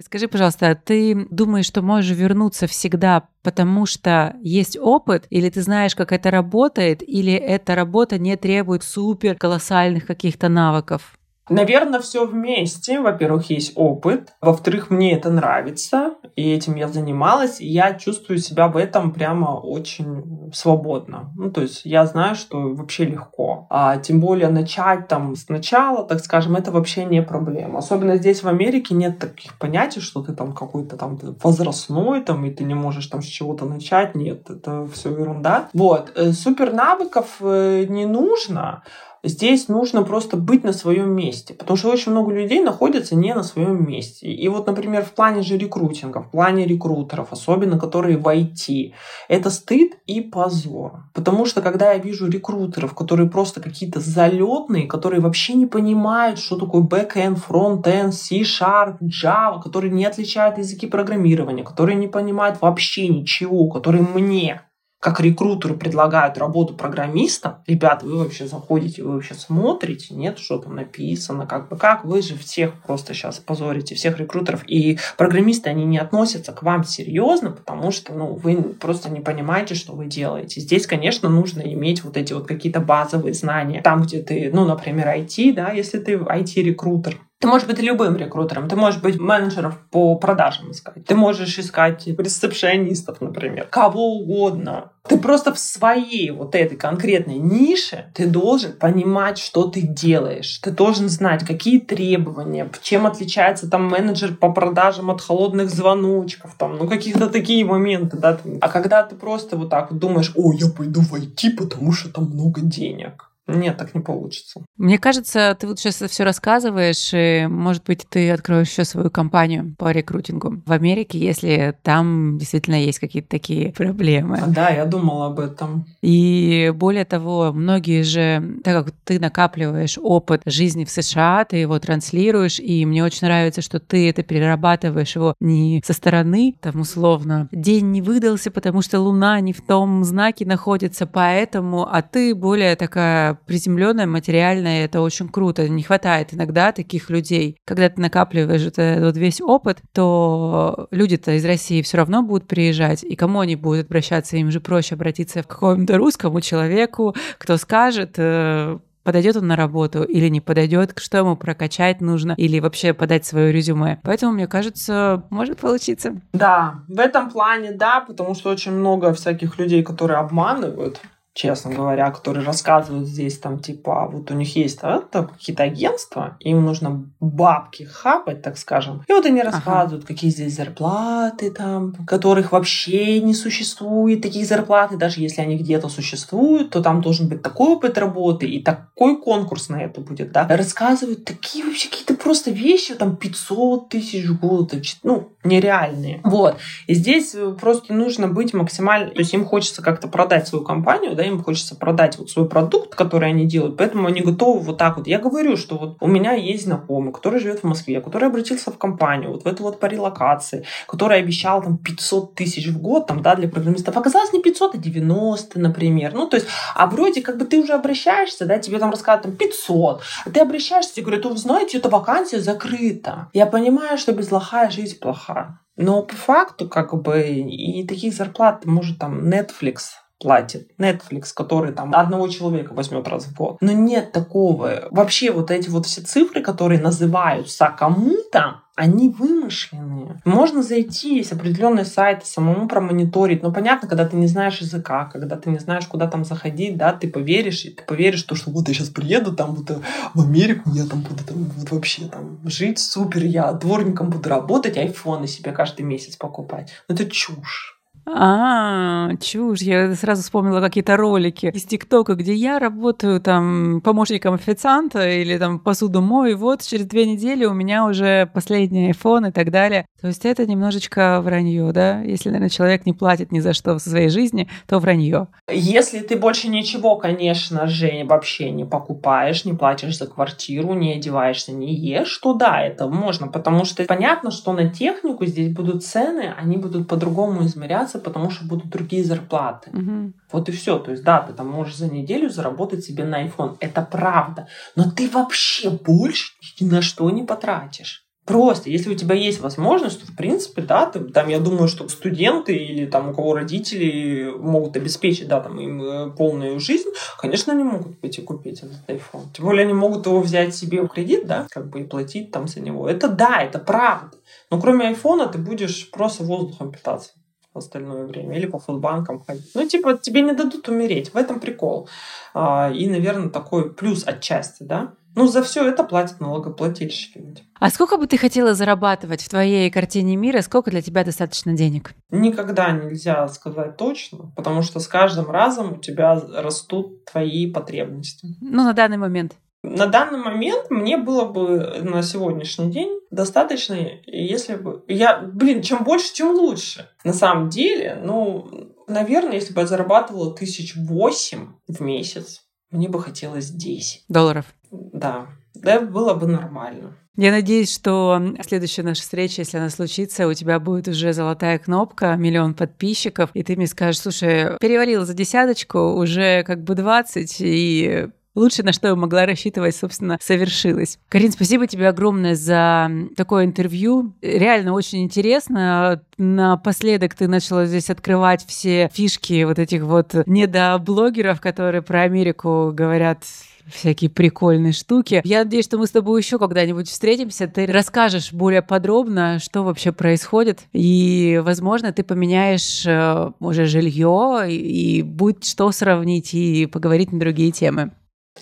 Скажи, 0.00 0.28
пожалуйста, 0.28 0.70
а 0.70 0.74
ты 0.76 1.26
думаешь, 1.30 1.66
что 1.66 1.82
можешь 1.82 2.16
вернуться 2.16 2.68
всегда, 2.68 3.28
потому 3.42 3.84
что 3.84 4.36
есть 4.40 4.78
опыт, 4.78 5.26
или 5.28 5.50
ты 5.50 5.60
знаешь, 5.60 5.96
как 5.96 6.12
это 6.12 6.30
работает, 6.30 7.02
или 7.02 7.32
эта 7.32 7.74
работа 7.74 8.16
не 8.16 8.36
требует 8.36 8.84
супер 8.84 9.34
колоссальных 9.34 10.06
каких-то 10.06 10.48
навыков? 10.48 11.17
Наверное, 11.48 12.00
все 12.00 12.26
вместе. 12.26 13.00
Во-первых, 13.00 13.50
есть 13.50 13.72
опыт. 13.76 14.34
Во-вторых, 14.40 14.90
мне 14.90 15.12
это 15.12 15.30
нравится, 15.30 16.14
и 16.36 16.52
этим 16.52 16.76
я 16.76 16.88
занималась. 16.88 17.60
И 17.60 17.66
я 17.66 17.94
чувствую 17.94 18.38
себя 18.38 18.68
в 18.68 18.76
этом 18.76 19.12
прямо 19.12 19.60
очень 19.60 20.50
свободно. 20.52 21.32
Ну, 21.36 21.50
то 21.50 21.62
есть 21.62 21.82
я 21.84 22.06
знаю, 22.06 22.34
что 22.34 22.74
вообще 22.74 23.04
легко. 23.04 23.66
А 23.70 23.96
тем 23.96 24.20
более 24.20 24.48
начать 24.48 25.08
там 25.08 25.36
сначала, 25.36 26.04
так 26.04 26.20
скажем, 26.20 26.56
это 26.56 26.70
вообще 26.70 27.04
не 27.04 27.22
проблема. 27.22 27.78
Особенно 27.78 28.16
здесь 28.16 28.42
в 28.42 28.48
Америке 28.48 28.94
нет 28.94 29.18
таких 29.18 29.58
понятий, 29.58 30.00
что 30.00 30.22
ты 30.22 30.32
там 30.32 30.52
какой-то 30.52 30.96
там 30.96 31.18
возрастной, 31.42 32.22
там, 32.22 32.44
и 32.44 32.50
ты 32.50 32.64
не 32.64 32.74
можешь 32.74 33.06
там 33.06 33.22
с 33.22 33.26
чего-то 33.26 33.64
начать. 33.64 34.14
Нет, 34.14 34.50
это 34.50 34.86
все 34.92 35.10
ерунда. 35.10 35.68
Вот. 35.72 36.12
Э, 36.16 36.32
супер 36.32 36.72
навыков 36.72 37.36
э, 37.40 37.86
не 37.88 38.06
нужно. 38.06 38.82
Здесь 39.28 39.68
нужно 39.68 40.04
просто 40.04 40.38
быть 40.38 40.64
на 40.64 40.72
своем 40.72 41.10
месте, 41.10 41.52
потому 41.52 41.76
что 41.76 41.90
очень 41.90 42.12
много 42.12 42.32
людей 42.32 42.60
находятся 42.60 43.14
не 43.14 43.34
на 43.34 43.42
своем 43.42 43.86
месте. 43.86 44.26
И 44.26 44.48
вот, 44.48 44.66
например, 44.66 45.04
в 45.04 45.12
плане 45.12 45.42
же 45.42 45.58
рекрутинга, 45.58 46.22
в 46.22 46.30
плане 46.30 46.64
рекрутеров, 46.64 47.28
особенно 47.30 47.78
которые 47.78 48.16
в 48.16 48.26
IT, 48.26 48.92
это 49.28 49.50
стыд 49.50 49.98
и 50.06 50.22
позор. 50.22 51.04
Потому 51.12 51.44
что 51.44 51.60
когда 51.60 51.92
я 51.92 51.98
вижу 51.98 52.26
рекрутеров, 52.26 52.94
которые 52.94 53.28
просто 53.28 53.60
какие-то 53.60 54.00
залетные, 54.00 54.86
которые 54.86 55.20
вообще 55.20 55.52
не 55.52 55.66
понимают, 55.66 56.38
что 56.38 56.56
такое 56.56 56.82
back-end, 56.82 57.38
front-end, 57.46 58.12
C-Sharp, 58.12 58.96
Java, 59.02 59.62
которые 59.62 59.92
не 59.92 60.06
отличают 60.06 60.56
языки 60.56 60.86
программирования, 60.86 61.64
которые 61.64 61.96
не 61.96 62.08
понимают 62.08 62.62
вообще 62.62 63.08
ничего, 63.08 63.68
которые 63.68 64.02
мне 64.02 64.62
как 65.00 65.20
рекрутеры 65.20 65.74
предлагают 65.74 66.38
работу 66.38 66.74
программистам, 66.74 67.62
ребята, 67.66 68.04
вы 68.04 68.18
вообще 68.18 68.46
заходите, 68.46 69.02
вы 69.04 69.14
вообще 69.14 69.34
смотрите, 69.34 70.14
нет, 70.14 70.38
что 70.38 70.58
там 70.58 70.74
написано, 70.74 71.46
как 71.46 71.68
бы 71.68 71.76
как, 71.76 72.04
вы 72.04 72.20
же 72.20 72.36
всех 72.36 72.74
просто 72.82 73.14
сейчас 73.14 73.38
позорите, 73.38 73.94
всех 73.94 74.18
рекрутеров, 74.18 74.64
и 74.66 74.98
программисты, 75.16 75.70
они 75.70 75.84
не 75.84 75.98
относятся 75.98 76.52
к 76.52 76.62
вам 76.62 76.84
серьезно, 76.84 77.50
потому 77.50 77.90
что, 77.92 78.12
ну, 78.12 78.34
вы 78.34 78.56
просто 78.56 79.10
не 79.10 79.20
понимаете, 79.20 79.74
что 79.74 79.92
вы 79.92 80.06
делаете. 80.06 80.60
Здесь, 80.60 80.86
конечно, 80.86 81.28
нужно 81.28 81.60
иметь 81.60 82.02
вот 82.02 82.16
эти 82.16 82.32
вот 82.32 82.46
какие-то 82.48 82.80
базовые 82.80 83.34
знания. 83.34 83.82
Там, 83.82 84.02
где 84.02 84.22
ты, 84.22 84.50
ну, 84.52 84.64
например, 84.64 85.06
IT, 85.08 85.54
да, 85.54 85.70
если 85.70 85.98
ты 85.98 86.16
IT-рекрутер, 86.16 87.18
ты 87.40 87.46
можешь 87.46 87.68
быть 87.68 87.78
любым 87.78 88.16
рекрутером, 88.16 88.68
ты 88.68 88.74
можешь 88.74 89.00
быть 89.00 89.18
менеджером 89.18 89.74
по 89.90 90.16
продажам 90.16 90.72
искать, 90.72 91.04
ты 91.04 91.14
можешь 91.14 91.58
искать 91.58 92.06
ресепшионистов, 92.06 93.20
например, 93.20 93.66
кого 93.70 94.18
угодно. 94.18 94.90
Ты 95.08 95.16
просто 95.16 95.54
в 95.54 95.58
своей 95.58 96.30
вот 96.30 96.54
этой 96.54 96.76
конкретной 96.76 97.38
нише 97.38 98.10
ты 98.14 98.26
должен 98.26 98.72
понимать, 98.72 99.38
что 99.38 99.64
ты 99.64 99.80
делаешь. 99.80 100.58
Ты 100.58 100.70
должен 100.70 101.08
знать, 101.08 101.46
какие 101.46 101.78
требования, 101.78 102.70
чем 102.82 103.06
отличается 103.06 103.70
там 103.70 103.84
менеджер 103.88 104.34
по 104.34 104.52
продажам 104.52 105.10
от 105.10 105.22
холодных 105.22 105.70
звоночков, 105.70 106.56
там, 106.58 106.76
ну 106.76 106.86
каких-то 106.86 107.28
такие 107.28 107.64
моменты, 107.64 108.18
да. 108.18 108.38
А 108.60 108.68
когда 108.68 109.02
ты 109.02 109.14
просто 109.14 109.56
вот 109.56 109.70
так 109.70 109.90
вот 109.90 110.00
думаешь, 110.00 110.32
о, 110.34 110.52
я 110.52 110.66
пойду 110.68 111.00
в 111.00 111.14
IT, 111.14 111.56
потому 111.56 111.92
что 111.92 112.12
там 112.12 112.24
много 112.24 112.60
денег 112.60 113.27
нет, 113.48 113.78
так 113.78 113.94
не 113.94 114.00
получится. 114.00 114.60
Мне 114.76 114.98
кажется, 114.98 115.56
ты 115.58 115.66
вот 115.66 115.78
сейчас 115.78 115.96
это 115.96 116.08
все 116.08 116.24
рассказываешь, 116.24 117.10
и, 117.14 117.46
может 117.48 117.84
быть, 117.84 118.06
ты 118.08 118.30
откроешь 118.30 118.68
еще 118.68 118.84
свою 118.84 119.10
компанию 119.10 119.74
по 119.78 119.90
рекрутингу 119.90 120.62
в 120.64 120.72
Америке, 120.72 121.18
если 121.18 121.74
там 121.82 122.36
действительно 122.38 122.76
есть 122.76 122.98
какие-то 122.98 123.28
такие 123.28 123.72
проблемы. 123.72 124.42
Да, 124.48 124.68
я 124.68 124.84
думала 124.84 125.26
об 125.26 125.40
этом. 125.40 125.86
И 126.02 126.72
более 126.74 127.06
того, 127.06 127.52
многие 127.52 128.02
же, 128.02 128.60
так 128.62 128.84
как 128.84 128.94
ты 129.04 129.18
накапливаешь 129.18 129.98
опыт 130.00 130.42
жизни 130.44 130.84
в 130.84 130.90
США, 130.90 131.46
ты 131.48 131.56
его 131.56 131.78
транслируешь, 131.78 132.60
и 132.60 132.84
мне 132.84 133.02
очень 133.02 133.26
нравится, 133.26 133.62
что 133.62 133.80
ты 133.80 134.08
это 134.10 134.22
перерабатываешь 134.22 135.16
его 135.16 135.34
не 135.40 135.82
со 135.84 135.94
стороны, 135.94 136.54
там 136.60 136.80
условно, 136.80 137.48
день 137.52 137.90
не 137.92 138.02
выдался, 138.02 138.50
потому 138.50 138.82
что 138.82 139.00
Луна 139.00 139.40
не 139.40 139.52
в 139.52 139.62
том 139.62 140.04
знаке 140.04 140.44
находится, 140.44 141.06
поэтому, 141.06 141.88
а 141.90 142.02
ты 142.02 142.34
более 142.34 142.76
такая 142.76 143.37
приземленное, 143.46 144.06
материальное, 144.06 144.84
это 144.84 145.00
очень 145.00 145.28
круто. 145.28 145.68
Не 145.68 145.82
хватает 145.82 146.34
иногда 146.34 146.72
таких 146.72 147.10
людей. 147.10 147.56
Когда 147.64 147.88
ты 147.88 148.00
накапливаешь 148.00 148.66
этот 148.66 149.02
вот 149.02 149.16
весь 149.16 149.40
опыт, 149.40 149.78
то 149.92 150.88
люди-то 150.90 151.32
из 151.32 151.44
России 151.44 151.82
все 151.82 151.98
равно 151.98 152.22
будут 152.22 152.46
приезжать, 152.46 153.04
и 153.04 153.16
кому 153.16 153.40
они 153.40 153.56
будут 153.56 153.86
обращаться? 153.86 154.36
Им 154.36 154.50
же 154.50 154.60
проще 154.60 154.94
обратиться 154.94 155.42
к 155.42 155.48
какому-то 155.48 155.96
русскому 155.96 156.40
человеку, 156.40 157.14
кто 157.38 157.56
скажет, 157.56 158.14
э, 158.16 158.78
подойдет 159.08 159.36
он 159.36 159.46
на 159.46 159.56
работу 159.56 160.02
или 160.02 160.28
не 160.28 160.42
подойдет, 160.42 160.92
что 160.98 161.16
ему 161.16 161.34
прокачать 161.34 162.02
нужно, 162.02 162.34
или 162.36 162.60
вообще 162.60 162.92
подать 162.92 163.24
свое 163.24 163.50
резюме. 163.50 164.00
Поэтому, 164.02 164.32
мне 164.32 164.46
кажется, 164.46 165.24
может 165.30 165.58
получиться. 165.60 166.20
Да, 166.34 166.82
в 166.88 167.00
этом 167.00 167.30
плане 167.30 167.72
да, 167.72 168.00
потому 168.00 168.34
что 168.34 168.50
очень 168.50 168.72
много 168.72 169.14
всяких 169.14 169.58
людей, 169.58 169.82
которые 169.82 170.18
обманывают 170.18 171.00
честно 171.34 171.72
говоря, 171.72 172.10
которые 172.10 172.44
рассказывают 172.44 173.06
здесь 173.06 173.38
там, 173.38 173.60
типа, 173.60 174.08
вот 174.10 174.30
у 174.30 174.34
них 174.34 174.56
есть 174.56 174.80
там 174.80 175.28
какие-то 175.28 175.62
агентства, 175.62 176.36
им 176.40 176.64
нужно 176.64 177.08
бабки 177.20 177.84
хапать, 177.84 178.42
так 178.42 178.58
скажем. 178.58 179.04
И 179.06 179.12
вот 179.12 179.24
они 179.24 179.40
рассказывают, 179.42 180.04
ага. 180.04 180.14
какие 180.14 180.30
здесь 180.30 180.56
зарплаты 180.56 181.50
там, 181.50 181.94
которых 182.06 182.52
вообще 182.52 183.20
не 183.20 183.34
существует, 183.34 184.20
такие 184.20 184.44
зарплаты, 184.44 184.96
даже 184.96 185.20
если 185.20 185.40
они 185.40 185.56
где-то 185.56 185.88
существуют, 185.88 186.70
то 186.70 186.82
там 186.82 187.00
должен 187.00 187.28
быть 187.28 187.42
такой 187.42 187.74
опыт 187.74 187.98
работы 187.98 188.46
и 188.46 188.62
такой 188.62 189.20
конкурс 189.20 189.68
на 189.68 189.80
это 189.80 190.00
будет, 190.00 190.32
да. 190.32 190.46
Рассказывают 190.48 191.24
такие 191.24 191.64
вообще 191.64 191.88
какие-то 191.88 192.14
просто 192.14 192.50
вещи, 192.50 192.94
там 192.94 193.16
500 193.16 193.88
тысяч 193.88 194.26
в 194.26 194.40
год, 194.40 194.74
ну, 195.04 195.28
нереальные. 195.44 196.20
Вот. 196.24 196.56
И 196.86 196.94
здесь 196.94 197.36
просто 197.60 197.94
нужно 197.94 198.28
быть 198.28 198.54
максимально, 198.54 199.10
то 199.10 199.20
есть 199.20 199.32
им 199.34 199.44
хочется 199.44 199.82
как-то 199.82 200.08
продать 200.08 200.48
свою 200.48 200.64
компанию, 200.64 201.14
да, 201.14 201.27
им 201.28 201.42
хочется 201.42 201.76
продать 201.76 202.18
вот 202.18 202.30
свой 202.30 202.48
продукт, 202.48 202.94
который 202.94 203.28
они 203.28 203.46
делают, 203.46 203.76
поэтому 203.76 204.08
они 204.08 204.20
готовы 204.20 204.60
вот 204.60 204.78
так 204.78 204.96
вот. 204.96 205.06
Я 205.06 205.18
говорю, 205.18 205.56
что 205.56 205.78
вот 205.78 205.96
у 206.00 206.06
меня 206.06 206.32
есть 206.32 206.64
знакомый, 206.64 207.12
который 207.12 207.40
живет 207.40 207.60
в 207.60 207.64
Москве, 207.64 208.00
который 208.00 208.28
обратился 208.28 208.70
в 208.70 208.78
компанию, 208.78 209.30
вот 209.30 209.44
в 209.44 209.46
эту 209.46 209.62
вот 209.62 209.80
по 209.80 209.86
релокации, 209.86 210.64
который 210.86 211.18
обещал 211.18 211.62
там 211.62 211.78
500 211.78 212.34
тысяч 212.34 212.66
в 212.66 212.80
год, 212.80 213.06
там, 213.06 213.22
да, 213.22 213.34
для 213.34 213.48
программистов. 213.48 213.96
Оказалось 213.96 214.32
не 214.32 214.42
500, 214.42 214.74
а 214.74 214.78
90, 214.78 215.58
например. 215.58 216.14
Ну, 216.14 216.28
то 216.28 216.36
есть, 216.36 216.48
а 216.74 216.86
вроде 216.86 217.22
как 217.22 217.38
бы 217.38 217.44
ты 217.44 217.60
уже 217.60 217.72
обращаешься, 217.72 218.46
да, 218.46 218.58
тебе 218.58 218.78
там 218.78 218.90
рассказывают 218.90 219.38
там 219.38 219.48
500, 219.48 220.02
а 220.24 220.30
ты 220.30 220.40
обращаешься 220.40 221.00
и 221.00 221.02
говорят, 221.02 221.24
вы 221.24 221.36
знаете, 221.36 221.78
эта 221.78 221.88
вакансия 221.88 222.40
закрыта. 222.40 223.28
Я 223.32 223.46
понимаю, 223.46 223.98
что 223.98 224.12
без 224.12 224.30
лоха 224.30 224.70
жизнь 224.70 224.98
плоха. 224.98 225.60
Но 225.76 226.02
по 226.02 226.16
факту, 226.16 226.68
как 226.68 226.92
бы, 227.02 227.22
и 227.22 227.86
таких 227.86 228.12
зарплат, 228.12 228.64
может, 228.64 228.98
там, 228.98 229.28
Netflix 229.28 229.76
платит 230.18 230.70
Netflix, 230.78 231.32
который 231.34 231.72
там 231.72 231.94
одного 231.94 232.28
человека 232.28 232.74
возьмет 232.74 233.06
раз 233.08 233.24
в 233.26 233.34
год. 233.36 233.58
Но 233.60 233.72
нет 233.72 234.12
такого. 234.12 234.88
Вообще 234.90 235.30
вот 235.30 235.50
эти 235.50 235.68
вот 235.68 235.86
все 235.86 236.00
цифры, 236.00 236.42
которые 236.42 236.80
называются 236.80 237.72
кому-то, 237.76 238.62
они 238.74 239.08
вымышленные. 239.08 240.20
Можно 240.24 240.62
зайти, 240.62 241.16
есть 241.16 241.32
определенные 241.32 241.84
сайты, 241.84 242.24
самому 242.26 242.68
промониторить. 242.68 243.42
Но 243.42 243.52
понятно, 243.52 243.88
когда 243.88 244.06
ты 244.06 244.16
не 244.16 244.28
знаешь 244.28 244.60
языка, 244.60 245.06
когда 245.06 245.36
ты 245.36 245.50
не 245.50 245.58
знаешь, 245.58 245.86
куда 245.86 246.06
там 246.06 246.24
заходить, 246.24 246.76
да, 246.76 246.92
ты 246.92 247.08
поверишь, 247.08 247.64
и 247.64 247.70
ты 247.70 247.82
поверишь, 247.82 248.22
то, 248.22 248.36
что 248.36 248.52
вот 248.52 248.68
я 248.68 248.74
сейчас 248.74 248.88
приеду 248.88 249.34
там 249.34 249.56
вот 249.56 249.82
в 250.14 250.20
Америку, 250.20 250.70
я 250.74 250.86
там 250.86 251.00
буду 251.00 251.24
там 251.24 251.44
вот 251.56 251.70
вообще 251.72 252.06
там 252.06 252.38
жить 252.44 252.78
супер, 252.78 253.24
я 253.24 253.52
дворником 253.52 254.10
буду 254.10 254.28
работать, 254.28 254.76
айфоны 254.76 255.26
себе 255.26 255.50
каждый 255.50 255.82
месяц 255.82 256.14
покупать. 256.14 256.70
Но 256.88 256.94
это 256.94 257.10
чушь. 257.10 257.77
А, 258.14 259.14
чушь. 259.20 259.60
Я 259.60 259.94
сразу 259.94 260.22
вспомнила 260.22 260.60
какие-то 260.60 260.96
ролики 260.96 261.46
из 261.46 261.64
ТикТока, 261.64 262.14
где 262.14 262.34
я 262.34 262.58
работаю 262.58 263.20
там 263.20 263.80
помощником 263.82 264.34
официанта 264.34 265.08
или 265.08 265.36
там 265.38 265.58
посуду 265.58 266.00
мою, 266.00 266.32
и 266.32 266.34
вот 266.34 266.62
через 266.62 266.86
две 266.86 267.06
недели 267.06 267.44
у 267.44 267.52
меня 267.52 267.84
уже 267.84 268.30
последний 268.32 268.90
iPhone 268.90 269.28
и 269.28 269.32
так 269.32 269.50
далее. 269.50 269.86
То 270.00 270.08
есть 270.08 270.24
это 270.24 270.46
немножечко 270.46 271.20
вранье, 271.20 271.72
да? 271.72 272.00
Если, 272.00 272.28
наверное, 272.28 272.50
человек 272.50 272.86
не 272.86 272.92
платит 272.92 273.32
ни 273.32 273.40
за 273.40 273.52
что 273.52 273.74
в 273.74 273.80
своей 273.80 274.08
жизни, 274.08 274.48
то 274.66 274.78
вранье. 274.78 275.28
Если 275.50 276.00
ты 276.00 276.16
больше 276.16 276.48
ничего, 276.48 276.96
конечно 276.96 277.66
же, 277.66 278.04
вообще 278.04 278.50
не 278.50 278.64
покупаешь, 278.64 279.44
не 279.44 279.52
платишь 279.52 279.98
за 279.98 280.06
квартиру, 280.06 280.74
не 280.74 280.94
одеваешься, 280.94 281.52
не 281.52 281.74
ешь, 281.74 282.16
то 282.18 282.34
да, 282.34 282.62
это 282.62 282.88
можно, 282.88 283.28
потому 283.28 283.64
что 283.64 283.84
понятно, 283.84 284.30
что 284.30 284.52
на 284.52 284.68
технику 284.68 285.26
здесь 285.26 285.52
будут 285.52 285.84
цены, 285.84 286.34
они 286.36 286.56
будут 286.56 286.88
по-другому 286.88 287.44
измеряться, 287.44 287.97
меняться, 287.98 288.10
потому 288.10 288.30
что 288.30 288.44
будут 288.44 288.68
другие 288.68 289.04
зарплаты. 289.04 289.70
Угу. 289.70 290.12
Вот 290.32 290.48
и 290.48 290.52
все. 290.52 290.78
То 290.78 290.90
есть, 290.90 291.04
да, 291.04 291.20
ты 291.20 291.32
там 291.32 291.48
можешь 291.48 291.76
за 291.76 291.88
неделю 291.88 292.30
заработать 292.30 292.84
себе 292.84 293.04
на 293.04 293.26
iPhone. 293.26 293.56
Это 293.60 293.82
правда. 293.82 294.46
Но 294.76 294.90
ты 294.90 295.08
вообще 295.08 295.70
больше 295.70 296.32
ни 296.60 296.68
на 296.68 296.82
что 296.82 297.10
не 297.10 297.24
потратишь. 297.24 298.04
Просто, 298.26 298.68
если 298.68 298.92
у 298.92 298.94
тебя 298.94 299.14
есть 299.14 299.40
возможность, 299.40 300.00
то, 300.00 300.12
в 300.12 300.14
принципе, 300.14 300.60
да, 300.60 300.84
ты, 300.84 301.00
там, 301.00 301.30
я 301.30 301.38
думаю, 301.38 301.66
что 301.66 301.88
студенты 301.88 302.54
или 302.54 302.84
там 302.84 303.08
у 303.08 303.14
кого 303.14 303.32
родители 303.34 304.30
могут 304.38 304.76
обеспечить, 304.76 305.28
да, 305.28 305.40
там, 305.40 305.58
им 305.58 305.82
э, 305.82 306.10
полную 306.10 306.60
жизнь, 306.60 306.90
конечно, 307.18 307.54
они 307.54 307.64
могут 307.64 307.98
пойти 308.02 308.20
купить 308.20 308.62
этот 308.62 308.86
iPhone. 308.86 309.32
Тем 309.34 309.46
более, 309.46 309.64
они 309.64 309.72
могут 309.72 310.04
его 310.04 310.20
взять 310.20 310.54
себе 310.54 310.82
в 310.82 310.88
кредит, 310.88 311.26
да, 311.26 311.46
как 311.50 311.70
бы 311.70 311.80
и 311.80 311.84
платить 311.84 312.30
там 312.30 312.48
за 312.48 312.60
него. 312.60 312.86
Это 312.86 313.08
да, 313.08 313.40
это 313.40 313.58
правда. 313.58 314.18
Но 314.50 314.60
кроме 314.60 314.88
айфона 314.88 315.26
ты 315.26 315.38
будешь 315.38 315.90
просто 315.90 316.22
воздухом 316.22 316.70
питаться 316.70 317.12
остальное 317.58 318.06
время, 318.06 318.36
или 318.36 318.46
по 318.46 318.58
фудбанкам 318.58 319.22
ходить. 319.24 319.50
Ну, 319.54 319.66
типа, 319.66 319.94
тебе 319.94 320.22
не 320.22 320.32
дадут 320.32 320.68
умереть, 320.68 321.12
в 321.12 321.16
этом 321.16 321.40
прикол. 321.40 321.88
А, 322.34 322.70
и, 322.70 322.88
наверное, 322.88 323.30
такой 323.30 323.72
плюс 323.72 324.06
отчасти, 324.06 324.62
да. 324.62 324.94
Ну, 325.14 325.26
за 325.26 325.42
все 325.42 325.68
это 325.68 325.82
платят 325.82 326.20
налогоплательщики. 326.20 327.34
А 327.58 327.70
сколько 327.70 327.96
бы 327.96 328.06
ты 328.06 328.16
хотела 328.16 328.54
зарабатывать 328.54 329.20
в 329.22 329.28
твоей 329.28 329.68
картине 329.68 330.14
мира? 330.14 330.42
Сколько 330.42 330.70
для 330.70 330.80
тебя 330.80 331.02
достаточно 331.02 331.54
денег? 331.54 331.92
Никогда 332.10 332.70
нельзя 332.70 333.26
сказать 333.26 333.76
точно, 333.76 334.30
потому 334.36 334.62
что 334.62 334.78
с 334.78 334.86
каждым 334.86 335.28
разом 335.28 335.72
у 335.72 335.76
тебя 335.78 336.14
растут 336.14 337.04
твои 337.04 337.50
потребности. 337.50 338.36
Ну, 338.40 338.62
на 338.62 338.74
данный 338.74 338.96
момент. 338.96 339.34
На 339.62 339.86
данный 339.86 340.18
момент 340.18 340.70
мне 340.70 340.96
было 340.96 341.24
бы 341.24 341.80
на 341.82 342.02
сегодняшний 342.02 342.70
день 342.70 343.00
достаточно, 343.10 343.76
если 344.06 344.54
бы... 344.54 344.84
Я, 344.86 345.18
блин, 345.18 345.62
чем 345.62 345.84
больше, 345.84 346.12
тем 346.12 346.30
лучше. 346.30 346.88
На 347.04 347.12
самом 347.12 347.48
деле, 347.48 348.00
ну, 348.02 348.48
наверное, 348.86 349.34
если 349.34 349.52
бы 349.52 349.62
я 349.62 349.66
зарабатывала 349.66 350.34
тысяч 350.34 350.76
восемь 350.76 351.54
в 351.66 351.80
месяц, 351.80 352.42
мне 352.70 352.88
бы 352.88 353.02
хотелось 353.02 353.50
10. 353.50 354.04
Долларов? 354.08 354.46
Да. 354.70 355.26
Да, 355.54 355.80
было 355.80 356.14
бы 356.14 356.26
нормально. 356.26 356.96
Я 357.16 357.32
надеюсь, 357.32 357.74
что 357.74 358.22
следующая 358.46 358.84
наша 358.84 359.02
встреча, 359.02 359.40
если 359.40 359.58
она 359.58 359.70
случится, 359.70 360.28
у 360.28 360.34
тебя 360.34 360.60
будет 360.60 360.86
уже 360.86 361.12
золотая 361.12 361.58
кнопка, 361.58 362.14
миллион 362.14 362.54
подписчиков, 362.54 363.30
и 363.34 363.42
ты 363.42 363.56
мне 363.56 363.66
скажешь, 363.66 364.02
слушай, 364.02 364.56
перевалил 364.60 365.04
за 365.04 365.14
десяточку, 365.14 365.94
уже 365.94 366.44
как 366.44 366.62
бы 366.62 366.76
20, 366.76 367.36
и 367.40 368.08
лучше, 368.38 368.62
на 368.62 368.72
что 368.72 368.88
я 368.88 368.94
могла 368.94 369.26
рассчитывать, 369.26 369.76
собственно, 369.76 370.18
совершилось. 370.20 370.98
Карин, 371.08 371.32
спасибо 371.32 371.66
тебе 371.66 371.88
огромное 371.88 372.34
за 372.34 372.90
такое 373.16 373.44
интервью. 373.44 374.14
Реально 374.22 374.72
очень 374.72 375.02
интересно. 375.02 376.02
Напоследок 376.16 377.14
ты 377.14 377.28
начала 377.28 377.66
здесь 377.66 377.90
открывать 377.90 378.44
все 378.46 378.90
фишки 378.92 379.44
вот 379.44 379.58
этих 379.58 379.82
вот 379.82 380.14
недоблогеров, 380.26 381.40
которые 381.40 381.82
про 381.82 382.02
Америку 382.02 382.70
говорят 382.72 383.24
всякие 383.68 384.10
прикольные 384.10 384.72
штуки. 384.72 385.20
Я 385.24 385.44
надеюсь, 385.44 385.66
что 385.66 385.78
мы 385.78 385.86
с 385.86 385.90
тобой 385.90 386.20
еще 386.20 386.38
когда-нибудь 386.38 386.88
встретимся, 386.88 387.46
ты 387.46 387.66
расскажешь 387.66 388.32
более 388.32 388.62
подробно, 388.62 389.38
что 389.38 389.62
вообще 389.62 389.92
происходит, 389.92 390.60
и, 390.72 391.40
возможно, 391.44 391.92
ты 391.92 392.02
поменяешь 392.02 392.84
э, 392.86 393.30
уже 393.40 393.66
жилье, 393.66 394.46
и, 394.48 395.02
будет 395.02 395.44
что 395.44 395.70
сравнить, 395.72 396.34
и 396.34 396.66
поговорить 396.66 397.12
на 397.12 397.20
другие 397.20 397.52
темы. 397.52 397.92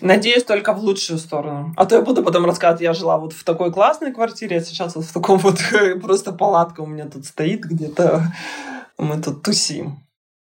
Надеюсь, 0.01 0.43
только 0.43 0.73
в 0.73 0.79
лучшую 0.79 1.19
сторону. 1.19 1.73
А 1.75 1.85
то 1.85 1.95
я 1.95 2.01
буду 2.01 2.23
потом 2.23 2.45
рассказывать, 2.45 2.81
я 2.81 2.93
жила 2.93 3.17
вот 3.17 3.33
в 3.33 3.43
такой 3.43 3.71
классной 3.71 4.13
квартире, 4.13 4.57
а 4.57 4.61
сейчас 4.61 4.95
вот 4.95 5.05
в 5.05 5.13
таком 5.13 5.37
вот 5.39 5.59
просто 6.01 6.31
палатка 6.31 6.81
у 6.81 6.85
меня 6.85 7.05
тут 7.05 7.25
стоит 7.25 7.61
где-то. 7.61 8.23
Мы 8.97 9.21
тут 9.21 9.43
тусим. 9.43 9.99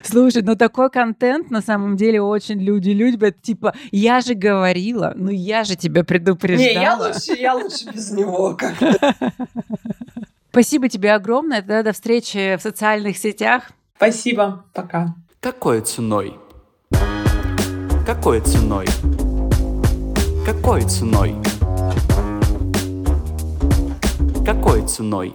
Слушай, 0.03 0.43
ну 0.43 0.55
такой 0.55 0.91
контент 0.91 1.51
на 1.51 1.61
самом 1.61 1.97
деле 1.97 2.23
очень 2.23 2.61
люди 2.61 2.91
любят. 2.91 3.43
Типа, 3.43 3.75
я 3.91 4.20
же 4.20 4.35
говорила, 4.35 5.12
ну 5.16 5.31
я 5.31 5.65
же 5.65 5.77
тебя 5.77 6.05
предупреждала. 6.05 6.69
Не, 6.69 6.75
я 6.75 6.97
лучше, 6.97 7.33
я 7.33 7.55
лучше 7.55 7.91
без 7.93 8.11
него 8.12 8.57
как 8.57 8.75
Спасибо 10.51 10.89
тебе 10.89 11.12
огромное. 11.12 11.59
Тогда 11.59 11.83
до 11.83 11.93
встречи 11.93 12.57
в 12.57 12.62
социальных 12.62 13.19
сетях. 13.19 13.70
Спасибо. 13.97 14.65
Пока. 14.73 15.15
Какой 15.41 15.81
ценой? 15.83 16.37
Какой 18.07 18.41
ценой? 18.41 18.87
Какой 20.49 20.81
ценой? 20.81 21.37
Какой 24.47 24.81
ценой? 24.89 25.35